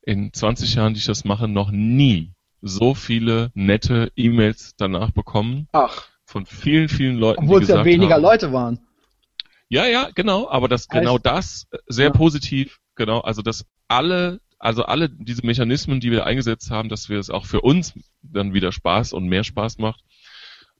in 0.00 0.32
20 0.32 0.74
Jahren, 0.74 0.94
die 0.94 0.98
ich 0.98 1.06
das 1.06 1.24
mache, 1.24 1.46
noch 1.46 1.70
nie 1.70 2.34
so 2.62 2.94
viele 2.94 3.50
nette 3.54 4.10
E-Mails 4.16 4.74
danach 4.76 5.10
bekommen. 5.10 5.68
Ach. 5.72 6.06
Von 6.24 6.46
vielen, 6.46 6.88
vielen 6.88 7.18
Leuten. 7.18 7.42
Obwohl 7.42 7.62
es 7.62 7.68
ja 7.68 7.84
weniger 7.84 8.14
haben, 8.14 8.22
Leute 8.22 8.52
waren. 8.52 8.80
Ja, 9.68 9.86
ja, 9.86 10.10
genau, 10.14 10.48
aber 10.48 10.68
das 10.68 10.88
genau 10.88 11.18
das 11.18 11.66
sehr 11.86 12.06
ja. 12.06 12.12
positiv, 12.12 12.78
genau, 12.94 13.20
also 13.20 13.42
dass 13.42 13.66
alle, 13.88 14.40
also 14.58 14.84
alle 14.84 15.08
diese 15.08 15.44
Mechanismen, 15.44 16.00
die 16.00 16.10
wir 16.10 16.26
eingesetzt 16.26 16.70
haben, 16.70 16.88
dass 16.88 17.08
wir 17.08 17.18
es 17.18 17.30
auch 17.30 17.46
für 17.46 17.62
uns 17.62 17.94
dann 18.22 18.54
wieder 18.54 18.70
Spaß 18.70 19.12
und 19.12 19.26
mehr 19.26 19.44
Spaß 19.44 19.78
macht, 19.78 20.04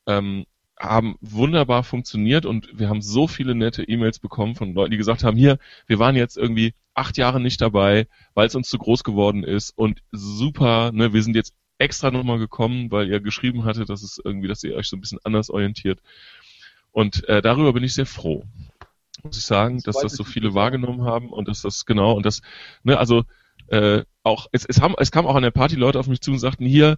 ähm, 0.06 0.44
haben 0.78 1.16
wunderbar 1.20 1.84
funktioniert 1.84 2.44
und 2.44 2.68
wir 2.78 2.88
haben 2.88 3.02
so 3.02 3.26
viele 3.26 3.54
nette 3.54 3.82
E-Mails 3.82 4.18
bekommen 4.18 4.54
von 4.56 4.74
Leuten, 4.74 4.90
die 4.90 4.98
gesagt 4.98 5.24
haben, 5.24 5.36
hier, 5.36 5.58
wir 5.86 5.98
waren 5.98 6.16
jetzt 6.16 6.36
irgendwie 6.36 6.74
acht 6.94 7.16
Jahre 7.16 7.40
nicht 7.40 7.60
dabei, 7.60 8.06
weil 8.34 8.46
es 8.46 8.54
uns 8.54 8.68
zu 8.68 8.78
groß 8.78 9.04
geworden 9.04 9.44
ist 9.44 9.70
und 9.70 10.02
super, 10.10 10.92
ne, 10.92 11.12
wir 11.12 11.22
sind 11.22 11.36
jetzt 11.36 11.54
extra 11.82 12.10
nochmal 12.10 12.38
gekommen, 12.38 12.90
weil 12.90 13.08
ihr 13.08 13.20
geschrieben 13.20 13.64
hattet, 13.64 13.90
dass 13.90 14.02
es 14.02 14.20
irgendwie, 14.22 14.48
dass 14.48 14.64
ihr 14.64 14.74
euch 14.74 14.88
so 14.88 14.96
ein 14.96 15.00
bisschen 15.00 15.18
anders 15.24 15.50
orientiert. 15.50 16.00
Und 16.92 17.28
äh, 17.28 17.42
darüber 17.42 17.72
bin 17.72 17.84
ich 17.84 17.94
sehr 17.94 18.06
froh. 18.06 18.44
Muss 19.22 19.38
ich 19.38 19.44
sagen, 19.44 19.76
das 19.76 19.94
dass 19.94 20.02
das 20.02 20.12
so 20.14 20.24
viele 20.24 20.54
wahrgenommen 20.54 21.04
haben 21.04 21.30
und 21.30 21.48
dass 21.48 21.62
das 21.62 21.86
genau 21.86 22.12
und 22.12 22.26
das, 22.26 22.42
ne, 22.82 22.98
also 22.98 23.24
äh, 23.68 24.02
auch 24.22 24.48
es, 24.52 24.64
es 24.64 24.80
haben 24.80 24.94
es 24.98 25.10
kam 25.10 25.26
auch 25.26 25.36
an 25.36 25.42
der 25.42 25.50
Party 25.50 25.76
Leute 25.76 25.98
auf 25.98 26.08
mich 26.08 26.20
zu 26.20 26.32
und 26.32 26.38
sagten 26.38 26.66
hier, 26.66 26.96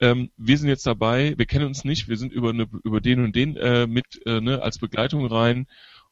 ähm, 0.00 0.30
wir 0.36 0.58
sind 0.58 0.68
jetzt 0.68 0.86
dabei, 0.86 1.34
wir 1.36 1.46
kennen 1.46 1.66
uns 1.66 1.84
nicht, 1.84 2.08
wir 2.08 2.16
sind 2.16 2.32
über 2.32 2.50
eine, 2.50 2.66
über 2.84 3.00
den 3.00 3.24
und 3.24 3.36
den 3.36 3.56
äh, 3.56 3.86
mit 3.86 4.20
äh, 4.26 4.40
ne, 4.40 4.62
als 4.62 4.78
Begleitung 4.78 5.26
rein 5.26 5.66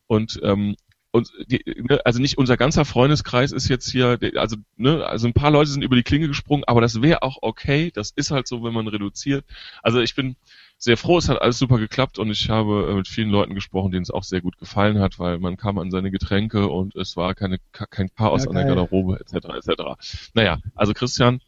und 0.07 0.41
ähm, 0.43 0.77
und 1.15 1.33
die, 1.47 1.63
ne, 1.89 2.01
also 2.05 2.21
nicht 2.21 2.39
unser 2.39 2.57
ganzer 2.57 2.85
Freundeskreis 2.85 3.53
ist 3.53 3.69
jetzt 3.69 3.89
hier, 3.89 4.19
also 4.35 4.57
ne, 4.77 5.07
also 5.07 5.29
ein 5.29 5.33
paar 5.33 5.53
Leute 5.53 5.71
sind 5.71 5.85
über 5.85 5.95
die 5.95 6.03
Klinge 6.03 6.27
gesprungen, 6.27 6.65
aber 6.67 6.81
das 6.81 7.03
wäre 7.03 7.23
auch 7.23 7.39
okay. 7.41 7.93
Das 7.95 8.11
ist 8.11 8.33
halt 8.33 8.49
so, 8.49 8.65
wenn 8.65 8.73
man 8.73 8.89
reduziert. 8.89 9.45
Also 9.85 10.01
ich 10.01 10.17
bin 10.17 10.35
sehr 10.77 10.97
froh, 10.97 11.19
es 11.19 11.29
hat 11.29 11.41
alles 11.41 11.57
super 11.57 11.79
geklappt 11.79 12.19
und 12.19 12.33
ich 12.33 12.51
habe 12.51 12.89
äh, 12.91 12.95
mit 12.97 13.07
vielen 13.07 13.31
Leuten 13.31 13.55
gesprochen, 13.55 13.93
denen 13.93 14.03
es 14.03 14.11
auch 14.11 14.25
sehr 14.25 14.41
gut 14.41 14.59
gefallen 14.59 14.99
hat, 14.99 15.21
weil 15.21 15.39
man 15.39 15.57
kam 15.57 15.79
an 15.79 15.93
seine 15.93 16.11
Getränke 16.11 16.67
und 16.67 16.97
es 16.97 17.17
war 17.17 17.37
keine 17.37 17.59
kein 17.71 18.13
Chaos 18.17 18.43
ja, 18.43 18.51
an 18.51 18.57
der 18.57 18.65
Garderobe 18.65 19.21
etc. 19.21 19.69
etc. 19.69 20.31
Naja, 20.35 20.59
also 20.75 20.95
Christian, 20.95 21.41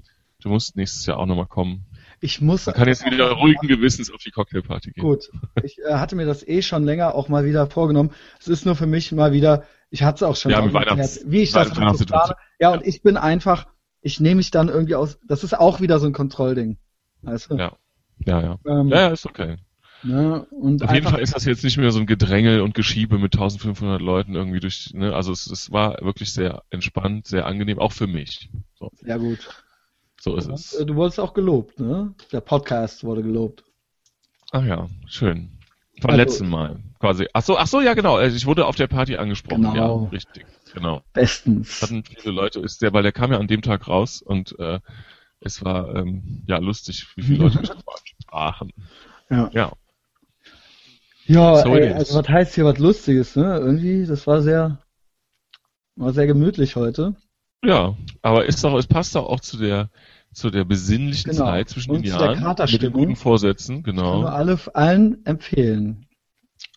du 0.42 0.48
musst 0.48 0.76
nächstes 0.76 1.06
Jahr 1.06 1.18
auch 1.18 1.26
nochmal 1.26 1.46
kommen. 1.46 1.86
Ich 2.20 2.40
muss. 2.40 2.66
Man 2.66 2.74
kann 2.74 2.88
jetzt 2.88 3.04
wieder 3.04 3.30
ruhigen 3.32 3.68
Gewissens 3.68 4.10
auf 4.10 4.22
die 4.22 4.30
Cocktailparty 4.30 4.92
gehen. 4.92 5.04
Gut. 5.04 5.30
Ich 5.62 5.78
äh, 5.78 5.94
hatte 5.94 6.16
mir 6.16 6.26
das 6.26 6.46
eh 6.46 6.62
schon 6.62 6.84
länger 6.84 7.14
auch 7.14 7.28
mal 7.28 7.44
wieder 7.44 7.66
vorgenommen. 7.66 8.10
Es 8.40 8.48
ist 8.48 8.64
nur 8.64 8.74
für 8.74 8.86
mich 8.86 9.12
mal 9.12 9.32
wieder, 9.32 9.64
ich 9.90 10.02
hatte 10.02 10.16
es 10.16 10.22
auch 10.22 10.36
schon 10.36 10.52
ja, 10.52 10.62
mal 10.62 10.82
erklärt, 10.82 11.20
wie 11.26 11.42
ich 11.42 11.52
das 11.52 11.70
plane. 11.70 11.98
Ja, 12.58 12.70
und 12.70 12.86
ich 12.86 13.02
bin 13.02 13.16
einfach, 13.16 13.66
ich 14.00 14.20
nehme 14.20 14.36
mich 14.36 14.50
dann 14.50 14.68
irgendwie 14.68 14.94
aus, 14.94 15.18
das 15.26 15.44
ist 15.44 15.58
auch 15.58 15.80
wieder 15.80 15.98
so 15.98 16.06
ein 16.06 16.12
Kontrollding. 16.12 16.78
Weißt 17.22 17.50
du? 17.50 17.56
Ja. 17.56 17.76
Ja, 18.24 18.40
ja. 18.40 18.58
Ähm, 18.66 18.88
ja, 18.88 19.00
ja, 19.00 19.08
ist 19.08 19.26
okay. 19.26 19.56
Ne, 20.02 20.46
und 20.50 20.82
Auf 20.84 20.92
jeden 20.92 21.08
Fall 21.08 21.20
ist 21.20 21.34
das 21.34 21.44
jetzt 21.46 21.64
nicht 21.64 21.78
mehr 21.78 21.90
so 21.90 21.98
ein 21.98 22.06
Gedrängel 22.06 22.60
und 22.60 22.74
Geschiebe 22.74 23.18
mit 23.18 23.34
1500 23.34 24.00
Leuten 24.00 24.34
irgendwie 24.34 24.60
durch, 24.60 24.92
ne, 24.94 25.14
also 25.14 25.32
es, 25.32 25.46
es 25.46 25.72
war 25.72 25.98
wirklich 26.02 26.32
sehr 26.32 26.62
entspannt, 26.70 27.26
sehr 27.26 27.46
angenehm, 27.46 27.78
auch 27.78 27.92
für 27.92 28.06
mich. 28.06 28.50
So. 28.78 28.90
Sehr 28.94 29.18
gut. 29.18 29.38
So 30.20 30.36
ist 30.36 30.48
es. 30.48 30.74
Äh, 30.74 30.86
du 30.86 30.94
wurdest 30.96 31.20
auch 31.20 31.34
gelobt, 31.34 31.78
ne? 31.78 32.14
Der 32.32 32.40
Podcast 32.40 33.04
wurde 33.04 33.22
gelobt. 33.22 33.64
Ach 34.52 34.64
ja, 34.64 34.88
schön. 35.06 35.58
Vom 36.00 36.10
also, 36.10 36.22
letzten 36.22 36.48
Mal 36.48 36.82
quasi. 36.98 37.26
Ach 37.32 37.42
so, 37.42 37.56
ach 37.56 37.66
so, 37.66 37.80
ja 37.80 37.94
genau. 37.94 38.16
Also 38.16 38.36
ich 38.36 38.46
wurde 38.46 38.66
auf 38.66 38.76
der 38.76 38.86
Party 38.86 39.16
angesprochen. 39.16 39.62
Genau. 39.62 40.04
Ja, 40.04 40.08
richtig. 40.10 40.46
Genau. 40.74 41.02
Bestens. 41.12 41.80
Hatten 41.82 42.04
viele 42.04 42.34
Leute, 42.34 42.60
ist 42.60 42.82
der, 42.82 42.92
weil 42.92 43.02
der 43.02 43.12
kam 43.12 43.32
ja 43.32 43.38
an 43.38 43.46
dem 43.46 43.62
Tag 43.62 43.88
raus 43.88 44.20
und 44.20 44.58
äh, 44.58 44.80
es 45.40 45.64
war 45.64 45.94
ähm, 45.94 46.44
ja 46.46 46.58
lustig, 46.58 47.06
wie 47.16 47.22
viele 47.22 47.44
Leute 47.44 47.76
sprachen. 48.22 48.72
Ja. 49.30 49.50
Ja. 49.52 49.72
Ja, 51.26 51.56
so 51.56 51.74
ey, 51.74 51.92
also 51.92 52.18
was 52.18 52.28
heißt 52.28 52.54
hier 52.54 52.64
was 52.64 52.78
Lustiges, 52.78 53.34
ne? 53.34 53.58
Irgendwie, 53.58 54.06
das 54.06 54.26
war 54.26 54.42
sehr, 54.42 54.78
war 55.96 56.12
sehr 56.12 56.26
gemütlich 56.26 56.76
heute. 56.76 57.16
Ja, 57.64 57.96
aber 58.22 58.46
ist 58.46 58.62
doch, 58.62 58.76
es 58.78 58.86
passt 58.86 59.14
doch 59.14 59.26
auch 59.26 59.40
zu 59.40 59.56
der 59.56 59.90
zu 60.32 60.50
der 60.50 60.64
besinnlichen 60.64 61.30
genau. 61.30 61.46
Zeit 61.46 61.70
zwischen 61.70 61.92
Und 61.92 62.04
den 62.04 62.12
Jahren 62.12 62.56
mit 62.70 62.82
den 62.82 62.92
guten 62.92 63.16
Vorsätzen, 63.16 63.82
genau. 63.82 64.18
Ich 64.18 64.24
kann 64.26 64.34
alle 64.34 64.58
allen 64.74 65.24
empfehlen, 65.24 66.06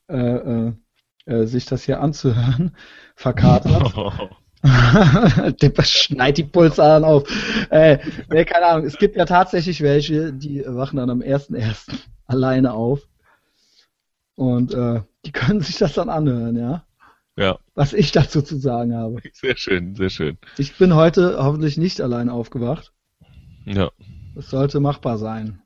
äh, 0.08 0.16
äh, 0.16 0.74
äh, 1.26 1.46
sich 1.46 1.66
das 1.66 1.84
hier 1.84 2.00
anzuhören. 2.00 2.72
Verkatert. 3.16 3.94
Schneid 5.84 6.38
die 6.38 6.44
Pulsadern 6.44 7.04
auf. 7.04 7.24
Äh, 7.70 8.00
nee, 8.30 8.46
keine 8.46 8.66
Ahnung. 8.66 8.86
Es 8.86 8.98
gibt 8.98 9.16
ja 9.16 9.26
tatsächlich 9.26 9.82
welche, 9.82 10.34
die 10.34 10.64
wachen 10.66 10.98
dann 10.98 11.10
am 11.10 11.22
1.1. 11.22 11.92
alleine 12.26 12.74
auf. 12.74 13.08
Und 14.36 14.74
äh, 14.74 15.02
die 15.26 15.32
können 15.32 15.62
sich 15.62 15.78
das 15.78 15.94
dann 15.94 16.10
anhören, 16.10 16.56
ja. 16.56 16.86
Ja, 17.40 17.58
Was 17.74 17.94
ich 17.94 18.12
dazu 18.12 18.42
zu 18.42 18.58
sagen 18.60 18.94
habe. 18.94 19.22
sehr 19.34 19.56
schön, 19.56 19.96
sehr 19.96 20.10
schön. 20.10 20.38
Ich 20.58 20.78
bin 20.78 20.94
heute 20.94 21.38
hoffentlich 21.42 21.78
nicht 21.78 22.02
alleine 22.02 22.34
aufgewacht. 22.34 22.92
Ja. 23.66 23.92
Das 24.36 24.50
sollte 24.50 24.82
machbar 24.82 25.18
sein. 25.18 25.62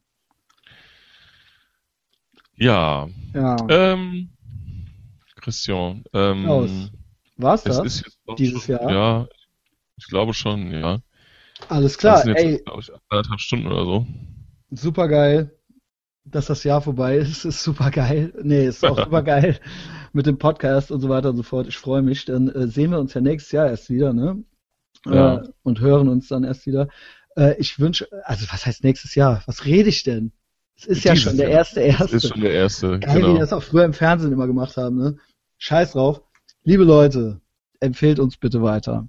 Ja. 2.55 3.09
Ja. 3.33 3.57
Ähm, 3.69 4.29
Christian, 5.41 6.03
ähm, 6.13 6.91
War's 7.37 7.65
es 7.65 7.77
das? 7.77 7.85
ist 7.87 8.05
jetzt 8.05 8.19
auch 8.27 8.35
dieses 8.35 8.65
schon, 8.65 8.75
Jahr? 8.75 8.91
Ja, 8.91 9.27
ich 9.97 10.05
glaube 10.07 10.33
schon, 10.35 10.71
ja. 10.71 10.99
Alles 11.69 11.93
Das 11.93 11.97
klar, 11.97 12.17
sind 12.19 12.37
jetzt, 12.37 12.43
ey, 12.43 12.61
glaube 12.63 12.81
ich, 12.81 12.91
anderthalb 13.09 13.39
Stunden 13.39 13.65
oder 13.67 13.83
so. 13.83 14.07
super 14.69 15.07
geil, 15.07 15.57
dass 16.25 16.45
das 16.45 16.63
Jahr 16.63 16.81
vorbei 16.81 17.17
ist. 17.17 17.45
Ist 17.45 17.63
super 17.63 17.91
geil. 17.91 18.33
Nee, 18.41 18.67
ist 18.67 18.85
auch 18.85 18.97
super 18.97 19.23
geil 19.23 19.59
mit 20.13 20.25
dem 20.25 20.37
Podcast 20.37 20.91
und 20.91 21.01
so 21.01 21.09
weiter 21.09 21.29
und 21.29 21.37
so 21.37 21.43
fort. 21.43 21.67
Ich 21.67 21.77
freue 21.77 22.01
mich. 22.01 22.25
Dann 22.25 22.49
äh, 22.49 22.67
sehen 22.67 22.91
wir 22.91 22.99
uns 22.99 23.13
ja 23.13 23.21
nächstes 23.21 23.51
Jahr 23.51 23.67
erst 23.67 23.89
wieder, 23.89 24.13
ne? 24.13 24.43
Ja. 25.05 25.37
Äh, 25.37 25.49
und 25.63 25.79
hören 25.79 26.07
uns 26.07 26.27
dann 26.27 26.43
erst 26.43 26.65
wieder. 26.65 26.87
Äh, 27.35 27.55
ich 27.59 27.79
wünsche, 27.79 28.07
also 28.25 28.45
was 28.51 28.65
heißt 28.65 28.83
nächstes 28.83 29.15
Jahr? 29.15 29.43
Was 29.45 29.65
rede 29.65 29.89
ich 29.89 30.03
denn? 30.03 30.31
Es 30.75 30.85
ist 30.85 31.03
ja 31.03 31.15
schon 31.15 31.37
der 31.37 31.49
Jahr. 31.49 31.59
erste, 31.59 31.81
erste. 31.81 32.03
Das 32.03 32.13
ist 32.13 32.29
schon 32.29 32.41
der 32.41 32.53
erste, 32.53 32.99
Geil, 32.99 33.15
wie 33.15 33.19
die 33.19 33.27
genau. 33.27 33.39
das 33.39 33.53
auch 33.53 33.63
früher 33.63 33.85
im 33.85 33.93
Fernsehen 33.93 34.31
immer 34.31 34.47
gemacht 34.47 34.75
haben, 34.77 34.97
ne? 34.97 35.17
Scheiß 35.57 35.93
drauf. 35.93 36.21
Liebe 36.63 36.83
Leute, 36.83 37.41
empfehlt 37.79 38.19
uns 38.19 38.37
bitte 38.37 38.61
weiter. 38.61 39.07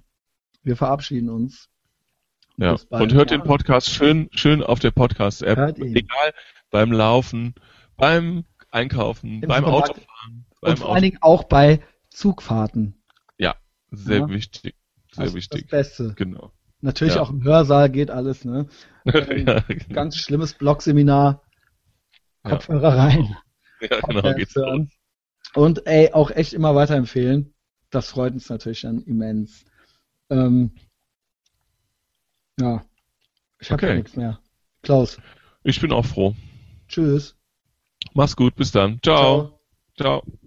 Wir 0.63 0.75
verabschieden 0.75 1.29
uns. 1.29 1.69
Ja. 2.57 2.75
Und 2.89 3.13
hört 3.13 3.31
den 3.31 3.43
Podcast 3.43 3.89
schön, 3.89 4.29
schön 4.31 4.63
auf 4.63 4.79
der 4.79 4.91
Podcast-App. 4.91 5.77
Egal, 5.77 6.33
beim 6.69 6.91
Laufen, 6.91 7.55
beim 7.97 8.45
Einkaufen, 8.71 9.41
Im 9.41 9.47
beim. 9.49 9.65
Autofahren, 9.65 10.45
beim 10.61 10.71
Und 10.71 10.79
vor 10.79 10.93
allen. 10.93 11.03
Dingen 11.03 11.17
auch 11.21 11.43
bei 11.45 11.81
Zugfahrten. 12.09 13.01
Sehr 13.91 14.17
Ja. 14.17 14.29
wichtig. 14.29 14.75
Sehr 15.13 15.23
Das 15.23 15.27
ist 15.27 15.35
wichtig. 15.35 15.61
Das 15.61 15.69
Beste. 15.69 16.13
Genau. 16.15 16.51
Natürlich 16.81 17.15
Ja. 17.15 17.21
auch 17.21 17.29
im 17.29 17.43
Hörsaal 17.43 17.89
geht 17.89 18.11
alles, 18.11 18.43
ne? 18.43 18.67
ja, 19.05 19.61
Ganz 19.93 20.17
schlimmes 20.17 20.53
Blogseminar. 20.55 21.43
Ja. 22.43 22.49
Kopfhörer 22.51 22.97
rein. 22.97 23.37
ja, 23.81 23.87
genau, 23.87 24.01
Podcast 24.01 24.37
geht's 24.37 24.55
hören. 24.55 24.91
Und 25.53 25.87
ey, 25.87 26.11
auch 26.11 26.29
echt 26.31 26.51
immer 26.53 26.75
weiterempfehlen. 26.75 27.53
Das 27.89 28.09
freut 28.09 28.33
uns 28.33 28.49
natürlich 28.49 28.81
dann 28.81 29.01
immens. 29.03 29.63
Ähm, 30.29 30.75
ja, 32.59 32.83
ich 33.59 33.71
habe 33.71 33.81
Okay. 33.83 33.89
ja 33.91 33.95
nichts 33.95 34.15
mehr. 34.17 34.39
Klaus, 34.81 35.19
Ich 35.63 35.79
bin 35.79 35.93
auch 35.93 36.05
froh. 36.05 36.35
Tschüss. 36.95 37.35
Mach's 38.13 38.35
gut, 38.35 38.55
bis 38.55 38.71
dann. 38.71 38.99
Ciao. 39.03 39.59
Ciao. 39.97 40.23
Wir 40.25 40.44